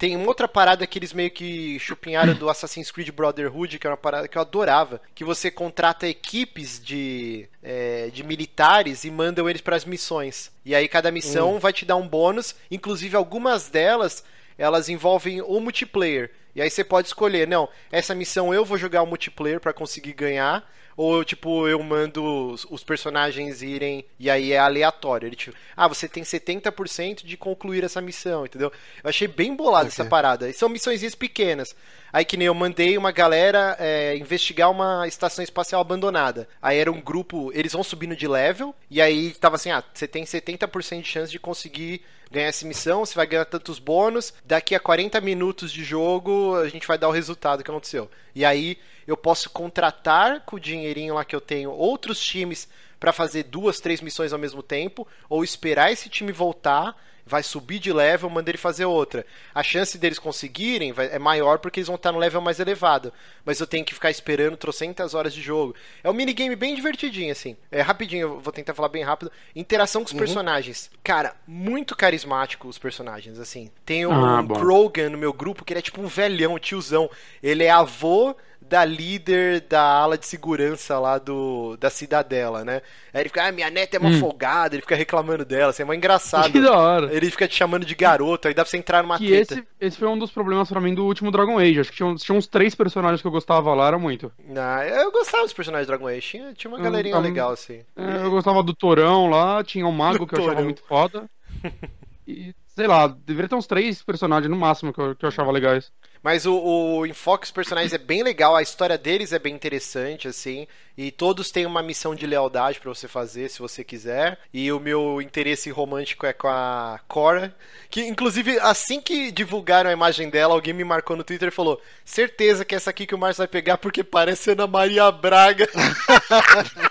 Tem 0.01 0.17
uma 0.17 0.29
outra 0.29 0.49
parada 0.49 0.87
que 0.87 0.99
eles 0.99 1.13
meio 1.13 1.31
que 1.31 1.79
chupinharam 1.79 2.33
do 2.33 2.49
Assassin's 2.49 2.91
Creed 2.91 3.11
Brotherhood, 3.11 3.79
que 3.79 3.87
é 3.87 3.91
uma 3.91 3.99
parada 3.99 4.27
que 4.27 4.39
eu 4.39 4.41
adorava, 4.41 4.99
que 5.15 5.23
você 5.23 5.51
contrata 5.51 6.09
equipes 6.09 6.81
de, 6.83 7.47
é, 7.63 8.09
de 8.09 8.25
militares 8.25 9.05
e 9.05 9.11
mandam 9.11 9.47
eles 9.47 9.61
para 9.61 9.77
as 9.77 9.85
missões. 9.85 10.51
E 10.65 10.75
aí 10.75 10.89
cada 10.89 11.13
missão 11.13 11.57
hum. 11.57 11.59
vai 11.59 11.75
te 11.75 11.85
dar 11.85 11.97
um 11.97 12.09
bônus, 12.09 12.55
inclusive 12.71 13.15
algumas 13.15 13.69
delas 13.69 14.25
elas 14.57 14.89
envolvem 14.89 15.43
o 15.43 15.61
multiplayer. 15.61 16.31
E 16.55 16.63
aí 16.63 16.71
você 16.71 16.83
pode 16.83 17.09
escolher, 17.09 17.47
não, 17.47 17.69
essa 17.93 18.15
missão 18.15 18.55
eu 18.55 18.65
vou 18.65 18.79
jogar 18.79 19.03
o 19.03 19.07
multiplayer 19.07 19.61
para 19.61 19.75
conseguir 19.75 20.15
ganhar, 20.15 20.67
ou, 21.03 21.25
tipo, 21.25 21.67
eu 21.67 21.83
mando 21.83 22.23
os, 22.23 22.67
os, 22.69 22.85
personagens 22.85 23.63
irem 23.63 24.05
e 24.19 24.29
aí 24.29 24.53
é 24.53 24.59
aleatório. 24.59 25.27
Ele, 25.27 25.35
tipo, 25.35 25.57
ah, 25.75 25.89
você 25.89 26.07
tem 26.07 26.23
70% 26.23 27.25
de 27.25 27.39
concluir 27.39 27.83
essa 27.83 28.03
missão, 28.03 28.45
entendeu? 28.45 28.71
Eu 29.03 29.09
achei 29.09 29.27
bem 29.27 29.57
bolado 29.57 29.87
okay. 29.87 29.95
essa 29.95 30.05
parada. 30.05 30.51
E 30.51 30.53
são 30.53 30.69
missões 30.69 31.15
pequenas. 31.15 31.75
Aí 32.13 32.23
que 32.23 32.37
nem 32.37 32.49
eu 32.49 32.55
mandei 32.55 32.99
uma 32.99 33.13
galera 33.13 33.79
é, 33.81 34.15
investigar 34.19 34.71
uma 34.71 35.09
estação 35.09 35.43
espacial 35.43 35.81
abandonada. 35.81 36.47
Aí 36.61 36.77
era 36.77 36.93
um 36.93 37.01
grupo, 37.01 37.51
eles 37.55 37.73
vão 37.73 37.83
subindo 37.83 38.15
de 38.15 38.29
level, 38.29 38.75
e 38.91 39.01
aí 39.01 39.31
tava 39.41 39.57
assim, 39.57 39.71
ah, 39.71 39.83
você 39.95 40.07
tem 40.07 40.25
70% 40.25 41.01
de 41.01 41.09
chance 41.09 41.33
de 41.33 41.39
conseguir 41.39 42.03
ganhar 42.31 42.49
essa 42.49 42.67
missão, 42.67 43.07
você 43.07 43.15
vai 43.15 43.27
ganhar 43.27 43.47
tantos 43.47 43.79
bônus, 43.79 44.35
daqui 44.45 44.75
a 44.75 44.81
40 44.81 45.19
minutos 45.21 45.73
de 45.73 45.83
jogo 45.83 46.57
a 46.57 46.69
gente 46.69 46.87
vai 46.87 46.99
dar 46.99 47.09
o 47.09 47.13
resultado 47.13 47.65
que 47.65 47.71
aconteceu. 47.71 48.11
E 48.35 48.45
aí 48.45 48.79
eu 49.11 49.16
posso 49.16 49.51
contratar 49.51 50.40
com 50.40 50.57
o 50.57 50.61
dinheirinho 50.61 51.14
lá 51.14 51.25
que 51.25 51.35
eu 51.35 51.40
tenho 51.40 51.70
outros 51.70 52.20
times 52.20 52.68
para 52.99 53.12
fazer 53.12 53.44
duas, 53.44 53.81
três 53.81 54.01
missões 54.01 54.33
ao 54.33 54.38
mesmo 54.38 54.62
tempo, 54.62 55.09
ou 55.29 55.42
esperar 55.42 55.90
esse 55.90 56.09
time 56.09 56.33
voltar 56.33 56.94
vai 57.31 57.42
subir 57.44 57.79
de 57.79 57.92
level, 57.92 58.29
manda 58.29 58.51
ele 58.51 58.59
fazer 58.59 58.85
outra. 58.85 59.25
A 59.55 59.62
chance 59.62 59.96
deles 59.96 60.18
conseguirem 60.18 60.92
é 60.96 61.18
maior 61.18 61.59
porque 61.61 61.79
eles 61.79 61.87
vão 61.87 61.94
estar 61.94 62.11
no 62.11 62.18
level 62.18 62.40
mais 62.40 62.59
elevado. 62.59 63.12
Mas 63.44 63.61
eu 63.61 63.66
tenho 63.68 63.85
que 63.85 63.94
ficar 63.94 64.11
esperando 64.11 64.57
trocentas 64.57 65.14
horas 65.14 65.33
de 65.33 65.40
jogo. 65.40 65.75
É 66.03 66.11
um 66.11 66.12
minigame 66.12 66.57
bem 66.57 66.75
divertidinho, 66.75 67.31
assim. 67.31 67.57
É 67.70 67.81
rapidinho, 67.81 68.23
eu 68.23 68.40
vou 68.40 68.53
tentar 68.53 68.75
falar 68.75 68.88
bem 68.88 69.05
rápido. 69.05 69.31
Interação 69.55 70.03
com 70.03 70.07
os 70.07 70.12
uhum. 70.12 70.18
personagens. 70.18 70.90
Cara, 71.05 71.37
muito 71.46 71.96
carismático 71.96 72.66
os 72.66 72.79
personagens, 72.79 73.38
assim. 73.38 73.70
Tem 73.87 74.05
um 74.05 74.12
ah, 74.12 74.44
Krogan 74.44 75.11
no 75.11 75.18
meu 75.18 75.33
grupo 75.33 75.64
que 75.64 75.73
ele 75.73 75.79
é 75.79 75.83
tipo 75.83 76.03
um 76.03 76.09
velhão, 76.09 76.59
tiozão. 76.59 77.09
Ele 77.40 77.62
é 77.62 77.70
avô 77.70 78.35
da 78.70 78.85
líder 78.85 79.62
da 79.62 79.83
ala 79.83 80.16
de 80.16 80.24
segurança 80.24 80.96
lá 80.96 81.18
do 81.18 81.76
da 81.76 81.90
cidadela, 81.90 82.64
né? 82.64 82.80
Aí 83.12 83.22
ele 83.22 83.28
fica, 83.28 83.44
ah, 83.44 83.50
minha 83.50 83.68
neta 83.68 83.96
é 83.96 84.00
uma 84.00 84.11
hum. 84.11 84.20
folgada, 84.20 84.76
ele 84.76 84.83
fica 84.83 84.94
reclamando 84.94 85.44
dela, 85.44 85.70
assim, 85.70 85.83
é 85.83 85.85
mó 85.85 85.92
engraçado. 85.92 86.52
Que 86.52 86.61
da 86.61 86.78
hora. 86.78 87.12
Ele 87.12 87.28
fica 87.33 87.48
te 87.48 87.56
chamando 87.56 87.85
de 87.85 87.96
garoto, 87.96 88.46
aí 88.46 88.54
dá 88.54 88.62
pra 88.62 88.70
você 88.70 88.76
entrar 88.76 89.02
numa 89.02 89.18
que 89.18 89.26
treta. 89.26 89.54
Esse, 89.54 89.66
esse 89.80 89.98
foi 89.98 90.06
um 90.06 90.16
dos 90.16 90.30
problemas 90.30 90.68
pra 90.68 90.80
mim 90.80 90.94
do 90.94 91.04
último 91.04 91.33
Dragon 91.33 91.59
Age. 91.59 91.80
Acho 91.80 91.90
que 91.90 91.96
tinha, 91.96 92.14
tinha 92.14 92.38
uns 92.38 92.46
três 92.46 92.72
personagens 92.76 93.20
que 93.20 93.26
eu 93.26 93.33
gostava 93.33 93.74
lá, 93.74 93.88
era 93.88 93.98
muito. 93.98 94.30
Ah, 94.56 94.87
eu 94.87 95.11
gostava 95.11 95.42
dos 95.42 95.52
personagens 95.52 95.88
do 95.88 95.90
Dragon 95.90 96.06
Age, 96.06 96.20
tinha, 96.20 96.54
tinha 96.54 96.70
uma 96.72 96.78
galerinha 96.78 97.16
eu, 97.16 97.20
legal, 97.20 97.50
assim. 97.50 97.80
É, 97.96 98.24
eu 98.24 98.30
gostava 98.30 98.62
do 98.62 98.72
Torão 98.72 99.28
lá, 99.28 99.64
tinha 99.64 99.85
o 99.85 99.92
Mago, 99.92 100.26
que 100.28 100.37
eu 100.37 100.44
achava 100.44 100.62
muito 100.62 100.83
foda. 100.85 101.28
e, 102.26 102.54
sei 102.68 102.87
lá, 102.87 103.09
deveria 103.09 103.48
ter 103.48 103.56
uns 103.56 103.66
três 103.66 104.00
personagens 104.00 104.48
no 104.48 104.56
máximo 104.56 104.92
que 104.92 105.00
eu, 105.00 105.16
que 105.16 105.24
eu 105.24 105.28
achava 105.28 105.50
legais. 105.50 105.90
Mas 106.22 106.44
o, 106.44 106.54
o 106.54 107.06
enfoque 107.06 107.44
dos 107.44 107.50
personagens 107.50 107.92
é 107.92 107.98
bem 107.98 108.22
legal, 108.22 108.54
a 108.54 108.62
história 108.62 108.98
deles 108.98 109.33
é 109.33 109.38
bem 109.38 109.54
interessante, 109.54 110.28
assim. 110.28 110.66
E 110.96 111.11
todos 111.11 111.50
têm 111.50 111.64
uma 111.64 111.83
missão 111.83 112.14
de 112.14 112.26
lealdade 112.26 112.78
para 112.78 112.92
você 112.92 113.09
fazer, 113.09 113.48
se 113.48 113.59
você 113.59 113.83
quiser. 113.83 114.38
E 114.52 114.70
o 114.70 114.78
meu 114.78 115.22
interesse 115.22 115.70
romântico 115.70 116.26
é 116.26 116.33
com 116.33 116.48
a 116.48 117.00
Cora. 117.09 117.54
Que, 117.88 118.02
inclusive, 118.02 118.59
assim 118.61 119.00
que 119.00 119.30
divulgaram 119.30 119.88
a 119.88 119.94
imagem 119.94 120.28
dela, 120.28 120.52
alguém 120.52 120.74
me 120.74 120.85
marcou 120.85 121.16
no 121.16 121.24
Twitter 121.24 121.48
e 121.48 121.52
falou: 121.52 121.80
certeza 122.04 122.64
que 122.64 122.74
é 122.74 122.76
essa 122.76 122.90
aqui 122.90 123.06
que 123.06 123.14
o 123.14 123.18
Márcio 123.18 123.40
vai 123.40 123.48
pegar 123.48 123.78
porque 123.78 124.04
parece 124.04 124.50
Ana 124.50 124.66
Maria 124.66 125.11
Braga. 125.11 125.68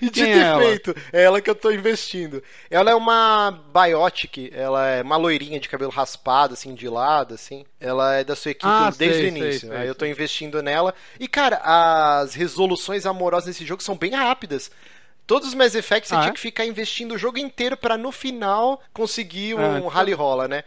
E 0.00 0.10
de 0.10 0.24
ter 0.24 0.36
é 0.38 0.56
feito, 0.58 0.94
é 1.12 1.22
ela 1.22 1.40
que 1.40 1.50
eu 1.50 1.54
tô 1.54 1.70
investindo. 1.70 2.42
Ela 2.70 2.90
é 2.90 2.94
uma 2.94 3.50
Biotic, 3.72 4.50
ela 4.54 4.86
é 4.86 5.02
uma 5.02 5.16
loirinha 5.16 5.60
de 5.60 5.68
cabelo 5.68 5.90
raspado, 5.90 6.54
assim, 6.54 6.74
de 6.74 6.88
lado, 6.88 7.34
assim. 7.34 7.64
Ela 7.80 8.16
é 8.16 8.24
da 8.24 8.34
sua 8.36 8.52
equipe 8.52 8.66
ah, 8.66 8.92
desde 8.96 9.18
sei, 9.18 9.24
o 9.24 9.28
início. 9.28 9.68
Sei, 9.68 9.88
eu 9.88 9.94
tô 9.94 10.06
investindo 10.06 10.62
nela. 10.62 10.94
E, 11.18 11.28
cara, 11.28 11.60
as 11.62 12.34
resoluções 12.34 13.06
amorosas 13.06 13.48
nesse 13.48 13.64
jogo 13.64 13.82
são 13.82 13.96
bem 13.96 14.12
rápidas. 14.12 14.70
Todos 15.26 15.48
os 15.48 15.54
Mass 15.54 15.74
Effect 15.74 16.08
você 16.08 16.14
ah, 16.14 16.20
tinha 16.20 16.30
é? 16.30 16.34
que 16.34 16.40
ficar 16.40 16.66
investindo 16.66 17.12
o 17.12 17.18
jogo 17.18 17.38
inteiro 17.38 17.76
para 17.76 17.96
no 17.96 18.12
final 18.12 18.82
conseguir 18.92 19.54
um 19.54 19.88
ah, 19.88 19.90
rally 19.90 20.12
rola, 20.12 20.46
né? 20.46 20.64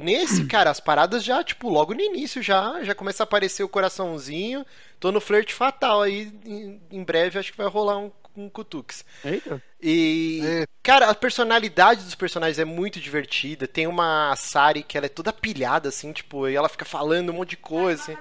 Nesse, 0.00 0.46
cara, 0.46 0.70
as 0.70 0.80
paradas 0.80 1.22
já, 1.22 1.44
tipo, 1.44 1.68
logo 1.68 1.92
no 1.92 2.00
início 2.00 2.42
já, 2.42 2.82
já 2.82 2.94
começa 2.94 3.22
a 3.22 3.24
aparecer 3.24 3.62
o 3.62 3.68
coraçãozinho. 3.68 4.64
Tô 4.98 5.12
no 5.12 5.20
flerte 5.20 5.52
fatal 5.52 6.00
aí, 6.00 6.32
em, 6.44 6.80
em 6.90 7.04
breve 7.04 7.38
acho 7.38 7.52
que 7.52 7.58
vai 7.58 7.66
rolar 7.66 7.98
um 7.98 8.10
com 8.34 8.48
Cutuques. 8.48 9.04
Eita. 9.24 9.62
E, 9.80 10.40
é. 10.44 10.66
cara, 10.82 11.10
a 11.10 11.14
personalidade 11.14 12.04
dos 12.04 12.14
personagens 12.14 12.58
é 12.58 12.64
muito 12.64 13.00
divertida. 13.00 13.66
Tem 13.66 13.86
uma 13.86 14.34
Sari 14.36 14.82
que 14.82 14.96
ela 14.96 15.06
é 15.06 15.10
toda 15.10 15.32
pilhada, 15.32 15.88
assim, 15.88 16.12
tipo, 16.12 16.48
e 16.48 16.54
ela 16.54 16.68
fica 16.68 16.84
falando 16.84 17.30
um 17.30 17.34
monte 17.34 17.50
de 17.50 17.56
coisa. 17.56 18.02
Assim. 18.02 18.16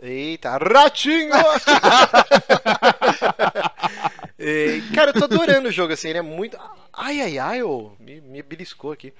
Eita, 0.00 0.56
ratinho! 0.56 1.34
e, 4.38 4.82
cara, 4.94 5.10
eu 5.10 5.14
tô 5.14 5.24
adorando 5.24 5.68
o 5.68 5.72
jogo, 5.72 5.92
assim, 5.92 6.08
ele 6.08 6.18
é 6.18 6.22
muito. 6.22 6.56
Ai, 6.92 7.20
ai, 7.20 7.38
ai, 7.38 7.62
oh, 7.62 7.92
me, 7.98 8.20
me 8.20 8.42
beliscou 8.42 8.92
aqui. 8.92 9.12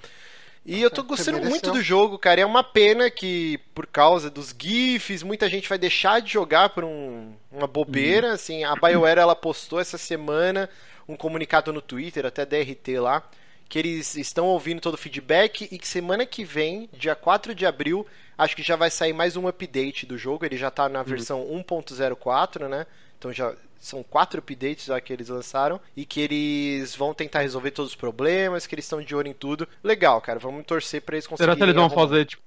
E 0.65 0.81
eu 0.81 0.91
tô 0.91 1.03
gostando 1.03 1.41
muito 1.41 1.71
do 1.71 1.81
jogo, 1.81 2.17
cara. 2.17 2.41
É 2.41 2.45
uma 2.45 2.63
pena 2.63 3.09
que, 3.09 3.59
por 3.73 3.87
causa 3.87 4.29
dos 4.29 4.55
GIFs, 4.57 5.23
muita 5.23 5.49
gente 5.49 5.67
vai 5.67 5.77
deixar 5.77 6.21
de 6.21 6.31
jogar 6.31 6.69
por 6.69 6.83
um, 6.83 7.33
uma 7.51 7.67
bobeira. 7.67 8.29
Uhum. 8.29 8.33
Assim, 8.33 8.63
a 8.63 8.75
BioWare 8.75 9.19
ela 9.19 9.35
postou 9.35 9.79
essa 9.79 9.97
semana 9.97 10.69
um 11.07 11.15
comunicado 11.15 11.73
no 11.73 11.81
Twitter, 11.81 12.25
até 12.25 12.45
DRT 12.45 12.99
lá, 12.99 13.23
que 13.67 13.79
eles 13.79 14.15
estão 14.15 14.45
ouvindo 14.45 14.79
todo 14.79 14.93
o 14.93 14.97
feedback 14.97 15.67
e 15.71 15.77
que 15.77 15.87
semana 15.87 16.25
que 16.25 16.43
vem, 16.43 16.89
dia 16.93 17.15
4 17.15 17.55
de 17.55 17.65
abril, 17.65 18.05
acho 18.37 18.55
que 18.55 18.63
já 18.63 18.75
vai 18.75 18.91
sair 18.91 19.13
mais 19.13 19.35
um 19.35 19.47
update 19.47 20.05
do 20.05 20.17
jogo. 20.17 20.45
Ele 20.45 20.57
já 20.57 20.69
tá 20.69 20.87
na 20.87 20.99
uhum. 20.99 21.05
versão 21.05 21.41
uhum. 21.41 21.63
1.04, 21.63 22.67
né? 22.67 22.85
Então 23.17 23.33
já 23.33 23.53
são 23.79 24.03
quatro 24.03 24.39
updates 24.39 24.85
já 24.85 24.99
que 24.99 25.11
eles 25.13 25.29
lançaram 25.29 25.79
e 25.95 26.05
que 26.05 26.19
eles 26.19 26.95
vão 26.95 27.13
tentar 27.13 27.41
resolver 27.41 27.71
todos 27.71 27.91
os 27.91 27.95
problemas, 27.95 28.67
que 28.67 28.75
eles 28.75 28.85
estão 28.85 29.01
de 29.01 29.15
olho 29.15 29.29
em 29.29 29.33
tudo. 29.33 29.67
Legal, 29.83 30.19
cara, 30.21 30.37
vamos 30.37 30.65
torcer 30.65 31.01
para 31.01 31.15
eles 31.15 31.25
conseguirem. 31.25 31.55
Será 31.55 31.65
que 31.65 31.71
eles 31.71 31.75
vão 31.75 31.89
fazer 31.89 32.25
tipo, 32.25 32.43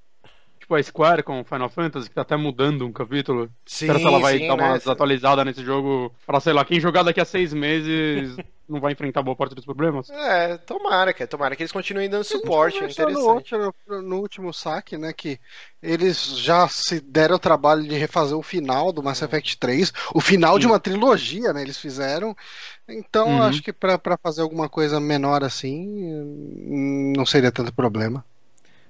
tipo 0.63 0.75
a 0.75 0.83
Square 0.83 1.23
com 1.23 1.45
Final 1.45 1.69
Fantasy, 1.69 2.09
que 2.09 2.15
tá 2.15 2.23
até 2.23 2.37
mudando 2.37 2.87
um 2.87 2.93
capítulo? 2.93 3.51
Sim, 3.67 3.87
Será 3.87 3.99
que 3.99 4.07
ela 4.07 4.19
vai 4.21 4.39
sim, 4.39 4.47
dar 4.47 4.55
uma 4.55 4.73
né? 4.73 4.79
desatualizada 4.79 5.45
nesse 5.45 5.65
jogo 5.65 6.13
para 6.27 6.41
sei 6.41 6.53
lá, 6.53 6.65
quem 6.65 6.81
jogar 6.81 7.03
daqui 7.03 7.21
a 7.21 7.25
seis 7.25 7.53
meses 7.53 8.37
não 8.69 8.81
vai 8.81 8.93
enfrentar 8.93 9.23
boa 9.23 9.37
parte 9.37 9.55
dos 9.55 9.65
problemas? 9.65 10.09
É, 10.11 10.57
tomara, 10.59 11.13
cara. 11.13 11.27
Tomara 11.27 11.57
que 11.57 11.63
eles 11.63 11.73
continuem 11.73 12.09
dando 12.09 12.25
suporte. 12.25 12.79
É 12.79 12.89
interessante. 12.89 13.53
No, 13.53 13.65
outro, 13.65 14.03
no 14.03 14.21
último 14.21 14.53
saque, 14.53 14.97
né? 14.97 15.13
Que 15.13 15.39
eles 15.83 16.39
já 16.39 16.69
se 16.69 17.01
deram 17.01 17.37
o 17.37 17.41
trabalho 17.41 17.83
de 17.83 17.97
refazer 17.97 18.37
o 18.37 18.43
final 18.43 18.93
do 18.93 19.03
Mass 19.03 19.21
Effect 19.21 19.59
3, 19.59 19.93
o 20.15 20.21
final 20.21 20.55
Sim. 20.55 20.61
de 20.61 20.67
uma 20.69 20.81
trilogia, 20.81 21.53
né? 21.53 21.63
Eles 21.63 21.77
fizeram. 21.77 22.37
Então, 22.89 23.29
uhum. 23.29 23.43
acho 23.43 23.63
que 23.63 23.73
para 23.73 23.99
fazer 24.23 24.43
alguma 24.43 24.69
coisa 24.69 25.01
menor 25.01 25.43
assim, 25.43 27.13
não 27.17 27.27
seria 27.27 27.51
tanto 27.51 27.73
problema. 27.73 28.25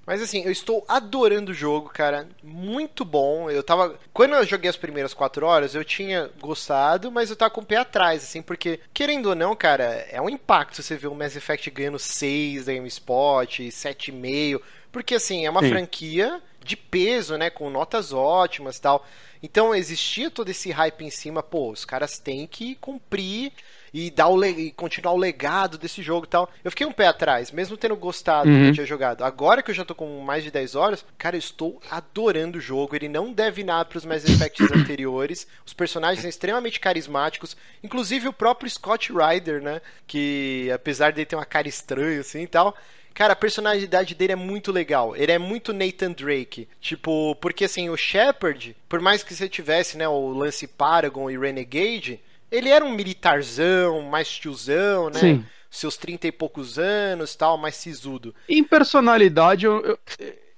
Mas 0.05 0.21
assim, 0.21 0.43
eu 0.43 0.51
estou 0.51 0.83
adorando 0.87 1.51
o 1.51 1.55
jogo, 1.55 1.89
cara. 1.89 2.27
Muito 2.43 3.05
bom. 3.05 3.49
Eu 3.49 3.63
tava. 3.63 3.97
Quando 4.13 4.35
eu 4.35 4.45
joguei 4.45 4.69
as 4.69 4.75
primeiras 4.75 5.13
quatro 5.13 5.45
horas, 5.45 5.73
eu 5.73 5.83
tinha 5.83 6.29
gostado, 6.41 7.11
mas 7.11 7.29
eu 7.29 7.35
tava 7.35 7.51
com 7.51 7.61
o 7.61 7.65
pé 7.65 7.77
atrás, 7.77 8.23
assim, 8.23 8.41
porque, 8.41 8.79
querendo 8.93 9.27
ou 9.27 9.35
não, 9.35 9.55
cara, 9.55 10.05
é 10.09 10.21
um 10.21 10.29
impacto 10.29 10.81
você 10.81 10.97
ver 10.97 11.07
o 11.07 11.15
Mass 11.15 11.35
Effect 11.35 11.69
ganhando 11.71 11.99
6 11.99 12.65
da 12.65 12.73
GameSpot, 12.73 13.69
7,5. 13.69 14.61
Porque, 14.91 15.15
assim, 15.15 15.45
é 15.45 15.49
uma 15.49 15.61
Sim. 15.61 15.69
franquia 15.69 16.41
de 16.63 16.75
peso, 16.75 17.37
né? 17.37 17.49
Com 17.49 17.69
notas 17.69 18.13
ótimas 18.13 18.79
tal. 18.79 19.05
Então 19.41 19.75
existia 19.75 20.31
todo 20.31 20.49
esse 20.49 20.71
hype 20.71 21.03
em 21.03 21.09
cima, 21.09 21.43
pô, 21.43 21.71
os 21.71 21.83
caras 21.83 22.17
têm 22.17 22.47
que 22.47 22.75
cumprir 22.75 23.51
e 23.93 24.09
dar 24.09 24.27
o 24.27 24.43
e 24.43 24.71
continuar 24.71 25.13
o 25.13 25.17
legado 25.17 25.77
desse 25.77 26.01
jogo 26.01 26.25
e 26.25 26.29
tal. 26.29 26.49
Eu 26.63 26.71
fiquei 26.71 26.87
um 26.87 26.91
pé 26.91 27.07
atrás, 27.07 27.51
mesmo 27.51 27.77
tendo 27.77 27.95
gostado 27.95 28.49
uhum. 28.49 28.55
do 28.55 28.61
que 28.61 28.69
eu 28.69 28.73
tinha 28.73 28.85
jogado. 28.85 29.23
Agora 29.23 29.61
que 29.61 29.69
eu 29.69 29.75
já 29.75 29.85
tô 29.85 29.93
com 29.93 30.19
mais 30.21 30.43
de 30.43 30.49
10 30.49 30.75
horas, 30.75 31.05
cara, 31.17 31.35
eu 31.35 31.39
estou 31.39 31.79
adorando 31.91 32.57
o 32.57 32.61
jogo. 32.61 32.95
Ele 32.95 33.07
não 33.07 33.31
deve 33.31 33.63
nada 33.63 33.85
pros 33.85 34.05
Mass 34.05 34.25
Effects 34.25 34.71
anteriores. 34.73 35.47
Os 35.65 35.73
personagens 35.73 36.21
são 36.21 36.29
extremamente 36.29 36.79
carismáticos, 36.79 37.55
inclusive 37.83 38.27
o 38.27 38.33
próprio 38.33 38.69
Scott 38.69 39.13
Ryder, 39.13 39.61
né, 39.61 39.81
que 40.07 40.71
apesar 40.73 41.11
de 41.11 41.25
ter 41.25 41.35
uma 41.35 41.45
cara 41.45 41.67
estranha 41.67 42.21
assim 42.21 42.41
e 42.41 42.47
tal, 42.47 42.75
Cara, 43.13 43.33
a 43.33 43.35
personalidade 43.35 44.15
dele 44.15 44.33
é 44.33 44.35
muito 44.35 44.71
legal. 44.71 45.15
Ele 45.15 45.31
é 45.31 45.37
muito 45.37 45.71
Nathan 45.71 46.11
Drake. 46.11 46.67
Tipo, 46.81 47.35
porque 47.35 47.65
assim, 47.65 47.89
o 47.89 47.95
Shepard, 47.95 48.75
por 48.89 48.99
mais 48.99 49.21
que 49.21 49.35
você 49.35 49.47
tivesse, 49.47 49.97
né, 49.97 50.07
o 50.07 50.29
lance 50.29 50.65
Paragon 50.65 51.29
e 51.29 51.37
Renegade, 51.37 52.19
ele 52.53 52.69
era 52.69 52.85
um 52.85 52.91
militarzão, 52.91 54.03
mais 54.03 54.29
tiozão, 54.29 55.09
né? 55.09 55.19
Sim. 55.19 55.45
Seus 55.71 55.97
trinta 55.97 56.27
e 56.27 56.31
poucos 56.31 56.77
anos 56.77 57.35
tal, 57.35 57.57
mais 57.57 57.75
sisudo. 57.75 58.33
Em 58.47 58.63
personalidade, 58.63 59.65
eu, 59.65 59.83
eu, 59.83 59.99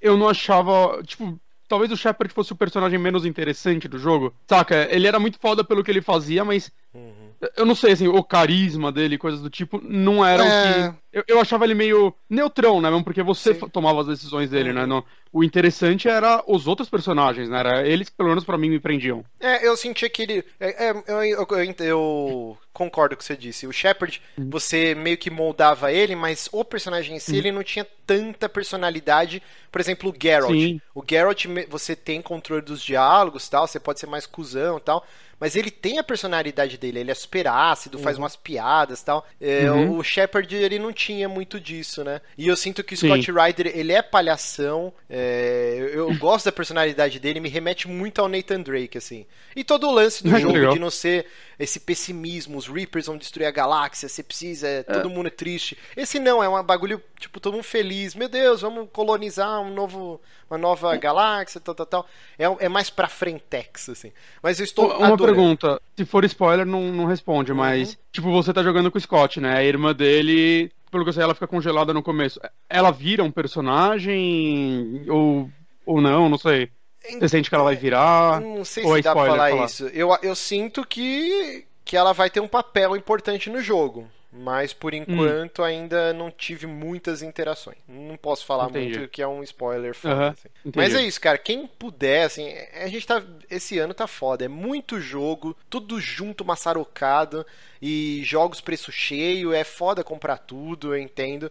eu 0.01 0.17
não 0.17 0.27
achava. 0.27 1.01
Tipo, 1.03 1.39
talvez 1.69 1.89
o 1.89 1.95
Shepard 1.95 2.33
fosse 2.33 2.51
o 2.51 2.55
personagem 2.55 2.99
menos 2.99 3.25
interessante 3.25 3.87
do 3.87 3.97
jogo. 3.97 4.35
Saca? 4.45 4.93
Ele 4.93 5.07
era 5.07 5.17
muito 5.17 5.39
foda 5.39 5.63
pelo 5.63 5.85
que 5.85 5.89
ele 5.89 6.01
fazia, 6.01 6.43
mas. 6.43 6.69
Uhum. 6.95 7.49
Eu 7.57 7.65
não 7.65 7.75
sei, 7.75 7.91
assim, 7.91 8.07
o 8.07 8.23
carisma 8.23 8.89
dele, 8.89 9.17
coisas 9.17 9.41
do 9.41 9.49
tipo, 9.49 9.81
não 9.83 10.25
era 10.25 10.43
é... 10.45 10.87
o 10.87 10.93
que. 10.93 10.97
Eu, 11.11 11.23
eu, 11.27 11.39
achava 11.39 11.63
ele 11.63 11.73
meio 11.73 12.13
neutrão, 12.29 12.81
né? 12.81 12.89
Mesmo 12.89 13.03
porque 13.03 13.23
você 13.23 13.53
Sim. 13.53 13.69
tomava 13.69 14.01
as 14.01 14.07
decisões 14.07 14.49
dele, 14.49 14.73
né? 14.73 14.81
uhum. 14.81 14.87
né? 14.87 14.95
No, 14.95 15.05
o 15.31 15.43
interessante 15.43 16.07
era 16.09 16.43
os 16.47 16.67
outros 16.67 16.89
personagens, 16.89 17.49
né? 17.49 17.59
Era 17.59 17.87
eles 17.87 18.09
que, 18.09 18.15
pelo 18.15 18.29
menos 18.29 18.43
pra 18.43 18.57
mim, 18.57 18.69
me 18.69 18.79
prendiam. 18.79 19.23
É, 19.39 19.65
eu 19.65 19.77
sentia 19.77 20.09
que 20.09 20.23
ele. 20.23 20.45
É, 20.59 20.87
é, 20.87 21.03
eu, 21.07 21.23
eu, 21.23 21.75
eu, 21.79 22.57
concordo 22.73 23.15
com 23.15 23.19
o 23.19 23.23
que 23.23 23.25
você 23.25 23.37
disse. 23.37 23.67
O 23.67 23.71
Shepard, 23.71 24.21
uhum. 24.37 24.49
você 24.49 24.95
meio 24.95 25.17
que 25.17 25.29
moldava 25.29 25.91
ele, 25.91 26.15
mas 26.15 26.49
o 26.51 26.63
personagem 26.63 27.15
em 27.15 27.19
si, 27.19 27.31
uhum. 27.31 27.37
ele 27.37 27.51
não 27.51 27.63
tinha 27.63 27.85
tanta 28.05 28.49
personalidade. 28.49 29.41
Por 29.71 29.79
exemplo, 29.79 30.11
o 30.11 30.15
Geralt. 30.21 30.51
Sim. 30.51 30.81
O 30.93 31.03
Geralt, 31.07 31.45
você 31.69 31.95
tem 31.95 32.21
controle 32.21 32.61
dos 32.61 32.81
diálogos 32.81 33.47
tal, 33.47 33.67
você 33.67 33.79
pode 33.79 33.99
ser 33.99 34.07
mais 34.07 34.25
cuzão 34.25 34.77
e 34.77 34.81
tal 34.81 35.05
mas 35.39 35.55
ele 35.55 35.69
tem 35.69 35.99
a 35.99 36.03
personalidade 36.03 36.77
dele, 36.77 36.99
ele 36.99 37.11
é 37.11 37.15
super 37.15 37.47
ácido, 37.47 37.97
uhum. 37.97 38.03
faz 38.03 38.17
umas 38.17 38.35
piadas 38.35 39.03
tal. 39.03 39.25
É, 39.39 39.69
uhum. 39.69 39.97
O 39.97 40.03
Shepard, 40.03 40.55
ele 40.55 40.79
não 40.79 40.93
tinha 40.93 41.27
muito 41.27 41.59
disso, 41.59 42.03
né? 42.03 42.21
E 42.37 42.47
eu 42.47 42.55
sinto 42.55 42.83
que 42.83 42.93
o 42.93 42.97
Scott 42.97 43.25
Sim. 43.25 43.31
Ryder, 43.31 43.71
ele 43.75 43.91
é 43.91 44.01
palhação, 44.01 44.93
é, 45.09 45.91
eu 45.93 46.13
gosto 46.17 46.45
da 46.45 46.51
personalidade 46.51 47.19
dele, 47.19 47.39
me 47.39 47.49
remete 47.49 47.87
muito 47.87 48.21
ao 48.21 48.29
Nathan 48.29 48.61
Drake, 48.61 48.97
assim. 48.97 49.25
E 49.55 49.63
todo 49.63 49.87
o 49.87 49.91
lance 49.91 50.23
do 50.23 50.35
jogo, 50.39 50.73
de 50.73 50.79
não 50.79 50.89
ser 50.89 51.25
esse 51.57 51.79
pessimismo, 51.79 52.57
os 52.57 52.67
Reapers 52.67 53.07
vão 53.07 53.17
destruir 53.17 53.45
a 53.45 53.51
galáxia, 53.51 54.09
você 54.09 54.21
precisa, 54.21 54.67
é, 54.67 54.83
todo 54.83 55.09
é. 55.09 55.13
mundo 55.13 55.27
é 55.27 55.31
triste. 55.31 55.77
Esse 55.95 56.19
não, 56.19 56.43
é 56.43 56.49
um 56.49 56.63
bagulho, 56.63 57.01
tipo, 57.19 57.39
todo 57.39 57.53
mundo 57.53 57.63
feliz. 57.63 58.13
Meu 58.15 58.27
Deus, 58.27 58.61
vamos 58.61 58.89
colonizar 58.91 59.61
um 59.61 59.73
novo, 59.73 60.21
uma 60.49 60.57
nova 60.57 60.95
galáxia, 60.97 61.61
tal, 61.61 61.73
tal, 61.73 61.85
tal. 61.85 62.07
É, 62.37 62.65
é 62.65 62.69
mais 62.69 62.89
pra 62.89 63.07
frentex, 63.07 63.89
assim. 63.89 64.11
Mas 64.41 64.59
eu 64.59 64.65
estou 64.65 64.97
Uma 64.97 65.13
adorando. 65.13 65.24
Pergunta, 65.25 65.81
se 65.95 66.05
for 66.05 66.23
spoiler, 66.25 66.65
não, 66.65 66.91
não 66.91 67.05
responde, 67.05 67.51
uhum. 67.51 67.57
mas, 67.57 67.97
tipo, 68.11 68.31
você 68.31 68.53
tá 68.53 68.63
jogando 68.63 68.91
com 68.91 68.97
o 68.97 69.01
Scott, 69.01 69.39
né? 69.39 69.57
A 69.57 69.63
irmã 69.63 69.93
dele, 69.93 70.71
pelo 70.91 71.03
que 71.03 71.09
eu 71.09 71.13
sei, 71.13 71.23
ela 71.23 71.33
fica 71.33 71.47
congelada 71.47 71.93
no 71.93 72.03
começo. 72.03 72.39
Ela 72.69 72.91
vira 72.91 73.23
um 73.23 73.31
personagem 73.31 75.03
ou, 75.07 75.49
ou 75.85 76.01
não, 76.01 76.29
não 76.29 76.37
sei. 76.37 76.69
Você 77.11 77.29
sente 77.29 77.49
que 77.49 77.55
ela 77.55 77.63
vai 77.63 77.75
virar? 77.75 78.41
Não 78.41 78.65
sei 78.65 78.83
se 78.83 78.89
é 78.89 79.01
dá 79.01 79.13
pra 79.13 79.25
falar, 79.25 79.49
falar, 79.49 79.65
isso. 79.65 79.85
Eu, 79.87 80.09
eu 80.23 80.35
sinto 80.35 80.85
que, 80.85 81.65
que 81.83 81.95
ela 81.95 82.13
vai 82.13 82.29
ter 82.29 82.39
um 82.39 82.47
papel 82.47 82.95
importante 82.95 83.49
no 83.49 83.61
jogo. 83.61 84.07
Mas 84.37 84.73
por 84.73 84.93
hum. 84.93 84.97
enquanto 84.97 85.61
hum. 85.61 85.65
ainda 85.65 86.13
não 86.13 86.29
tive 86.29 86.67
muitas 86.67 87.21
interações. 87.21 87.77
Não 87.87 88.17
posso 88.17 88.45
falar 88.45 88.69
Entendi. 88.69 88.97
muito 88.97 89.11
que 89.11 89.21
é 89.21 89.27
um 89.27 89.41
spoiler 89.43 89.95
foda, 89.95 90.15
uhum. 90.15 90.27
assim. 90.27 90.49
Mas 90.75 90.93
é 90.93 91.01
isso, 91.01 91.21
cara. 91.21 91.37
Quem 91.37 91.65
puder, 91.65 92.25
assim, 92.25 92.53
a 92.73 92.87
gente 92.87 93.07
tá. 93.07 93.23
Esse 93.49 93.79
ano 93.79 93.93
tá 93.93 94.07
foda. 94.07 94.43
É 94.43 94.49
muito 94.49 94.99
jogo, 94.99 95.55
tudo 95.69 95.99
junto, 95.99 96.43
maçarocado. 96.43 97.45
E 97.81 98.21
jogos 98.25 98.59
preço 98.59 98.91
cheio. 98.91 99.53
É 99.53 99.63
foda 99.63 100.03
comprar 100.03 100.37
tudo, 100.37 100.93
eu 100.93 100.99
entendo. 100.99 101.49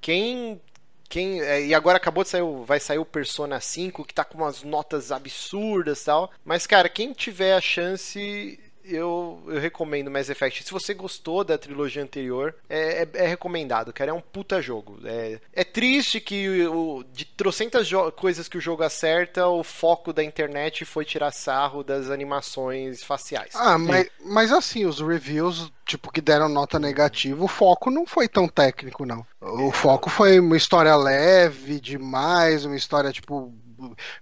Quem 0.00 0.60
quem, 1.08 1.40
é, 1.40 1.64
e 1.64 1.74
agora 1.74 1.98
acabou 1.98 2.24
de 2.24 2.30
sair, 2.30 2.42
vai 2.64 2.80
sair 2.80 2.98
o 2.98 3.04
Persona 3.04 3.60
5, 3.60 4.04
que 4.04 4.14
tá 4.14 4.24
com 4.24 4.38
umas 4.38 4.62
notas 4.62 5.12
absurdas 5.12 6.02
e 6.02 6.04
tal. 6.04 6.30
Mas, 6.44 6.66
cara, 6.66 6.88
quem 6.88 7.12
tiver 7.12 7.54
a 7.54 7.60
chance, 7.60 8.58
eu, 8.88 9.42
eu 9.46 9.60
recomendo 9.60 10.10
Mass 10.10 10.28
Effect. 10.28 10.64
Se 10.64 10.70
você 10.70 10.94
gostou 10.94 11.44
da 11.44 11.58
trilogia 11.58 12.02
anterior, 12.02 12.54
é, 12.68 13.02
é, 13.02 13.08
é 13.24 13.26
recomendado, 13.26 13.92
cara. 13.92 14.10
É 14.10 14.14
um 14.14 14.20
puta 14.20 14.60
jogo. 14.60 14.98
É, 15.04 15.38
é 15.52 15.64
triste 15.64 16.20
que 16.20 16.66
o, 16.66 17.04
de 17.12 17.24
trocentas 17.24 17.88
coisas 18.16 18.48
que 18.48 18.58
o 18.58 18.60
jogo 18.60 18.82
acerta, 18.82 19.46
o 19.46 19.62
foco 19.62 20.12
da 20.12 20.22
internet 20.22 20.84
foi 20.84 21.04
tirar 21.04 21.32
sarro 21.32 21.82
das 21.82 22.10
animações 22.10 23.02
faciais. 23.02 23.52
Ah, 23.54 23.78
mas, 23.78 24.08
mas 24.24 24.52
assim, 24.52 24.84
os 24.84 25.00
reviews, 25.00 25.72
tipo, 25.84 26.10
que 26.10 26.20
deram 26.20 26.48
nota 26.48 26.78
negativa, 26.78 27.42
o 27.42 27.48
foco 27.48 27.90
não 27.90 28.06
foi 28.06 28.28
tão 28.28 28.48
técnico, 28.48 29.04
não. 29.04 29.26
O 29.40 29.70
foco 29.70 30.10
foi 30.10 30.40
uma 30.40 30.56
história 30.56 30.94
leve 30.96 31.80
demais, 31.80 32.64
uma 32.64 32.76
história, 32.76 33.12
tipo, 33.12 33.52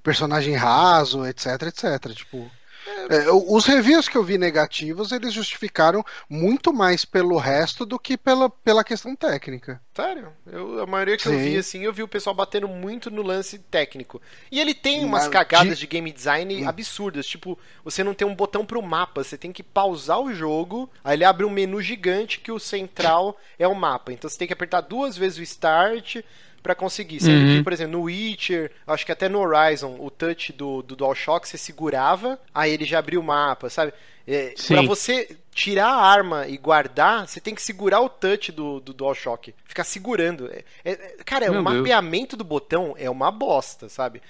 personagem 0.02 0.54
raso, 0.54 1.24
etc, 1.26 1.62
etc. 1.62 2.12
Tipo. 2.14 2.50
É, 3.08 3.30
os 3.30 3.64
reviews 3.64 4.08
que 4.08 4.16
eu 4.16 4.24
vi 4.24 4.38
negativos, 4.38 5.12
eles 5.12 5.32
justificaram 5.32 6.04
muito 6.28 6.72
mais 6.72 7.04
pelo 7.04 7.36
resto 7.36 7.86
do 7.86 7.98
que 7.98 8.16
pela, 8.16 8.50
pela 8.50 8.84
questão 8.84 9.16
técnica. 9.16 9.80
Sério? 9.94 10.32
Eu, 10.46 10.82
a 10.82 10.86
maioria 10.86 11.16
que 11.16 11.22
Sim. 11.22 11.32
eu 11.32 11.38
vi, 11.38 11.56
assim, 11.56 11.84
eu 11.84 11.92
vi 11.92 12.02
o 12.02 12.08
pessoal 12.08 12.34
batendo 12.34 12.68
muito 12.68 13.10
no 13.10 13.22
lance 13.22 13.58
técnico. 13.58 14.20
E 14.50 14.60
ele 14.60 14.74
tem 14.74 15.04
umas 15.04 15.28
cagadas 15.28 15.78
de... 15.78 15.80
de 15.80 15.86
game 15.86 16.12
design 16.12 16.64
hum. 16.64 16.68
absurdas. 16.68 17.26
Tipo, 17.26 17.58
você 17.84 18.02
não 18.02 18.14
tem 18.14 18.26
um 18.26 18.34
botão 18.34 18.66
pro 18.66 18.82
mapa, 18.82 19.22
você 19.22 19.38
tem 19.38 19.52
que 19.52 19.62
pausar 19.62 20.20
o 20.20 20.34
jogo, 20.34 20.90
aí 21.02 21.16
ele 21.16 21.24
abre 21.24 21.44
um 21.44 21.50
menu 21.50 21.80
gigante 21.80 22.40
que 22.40 22.52
o 22.52 22.58
central 22.58 23.38
é 23.58 23.66
o 23.66 23.74
mapa. 23.74 24.12
Então 24.12 24.28
você 24.28 24.38
tem 24.38 24.46
que 24.46 24.52
apertar 24.52 24.80
duas 24.80 25.16
vezes 25.16 25.38
o 25.38 25.42
start 25.42 26.22
para 26.64 26.74
conseguir. 26.74 27.20
Sendo 27.20 27.44
uhum. 27.44 27.58
que, 27.58 27.62
por 27.62 27.74
exemplo, 27.74 27.92
no 27.92 28.04
Witcher, 28.04 28.72
acho 28.86 29.04
que 29.04 29.12
até 29.12 29.28
no 29.28 29.38
Horizon, 29.38 29.98
o 30.00 30.10
touch 30.10 30.50
do, 30.54 30.82
do 30.82 30.96
DualShock 30.96 31.46
você 31.46 31.58
segurava, 31.58 32.40
aí 32.54 32.72
ele 32.72 32.86
já 32.86 32.98
abriu 32.98 33.20
o 33.20 33.22
mapa, 33.22 33.68
sabe? 33.68 33.92
É, 34.26 34.54
para 34.66 34.80
você 34.80 35.36
tirar 35.52 35.88
a 35.88 36.02
arma 36.02 36.48
e 36.48 36.56
guardar, 36.56 37.28
você 37.28 37.38
tem 37.38 37.54
que 37.54 37.60
segurar 37.60 38.00
o 38.00 38.08
touch 38.08 38.50
do, 38.50 38.80
do 38.80 38.94
DualShock. 38.94 39.54
Ficar 39.66 39.84
segurando. 39.84 40.50
É, 40.50 40.64
é, 40.82 40.96
cara, 41.26 41.50
Meu 41.50 41.60
o 41.60 41.62
mapeamento 41.62 42.34
Deus. 42.34 42.38
do 42.38 42.44
botão 42.44 42.94
é 42.98 43.10
uma 43.10 43.30
bosta, 43.30 43.90
sabe? 43.90 44.22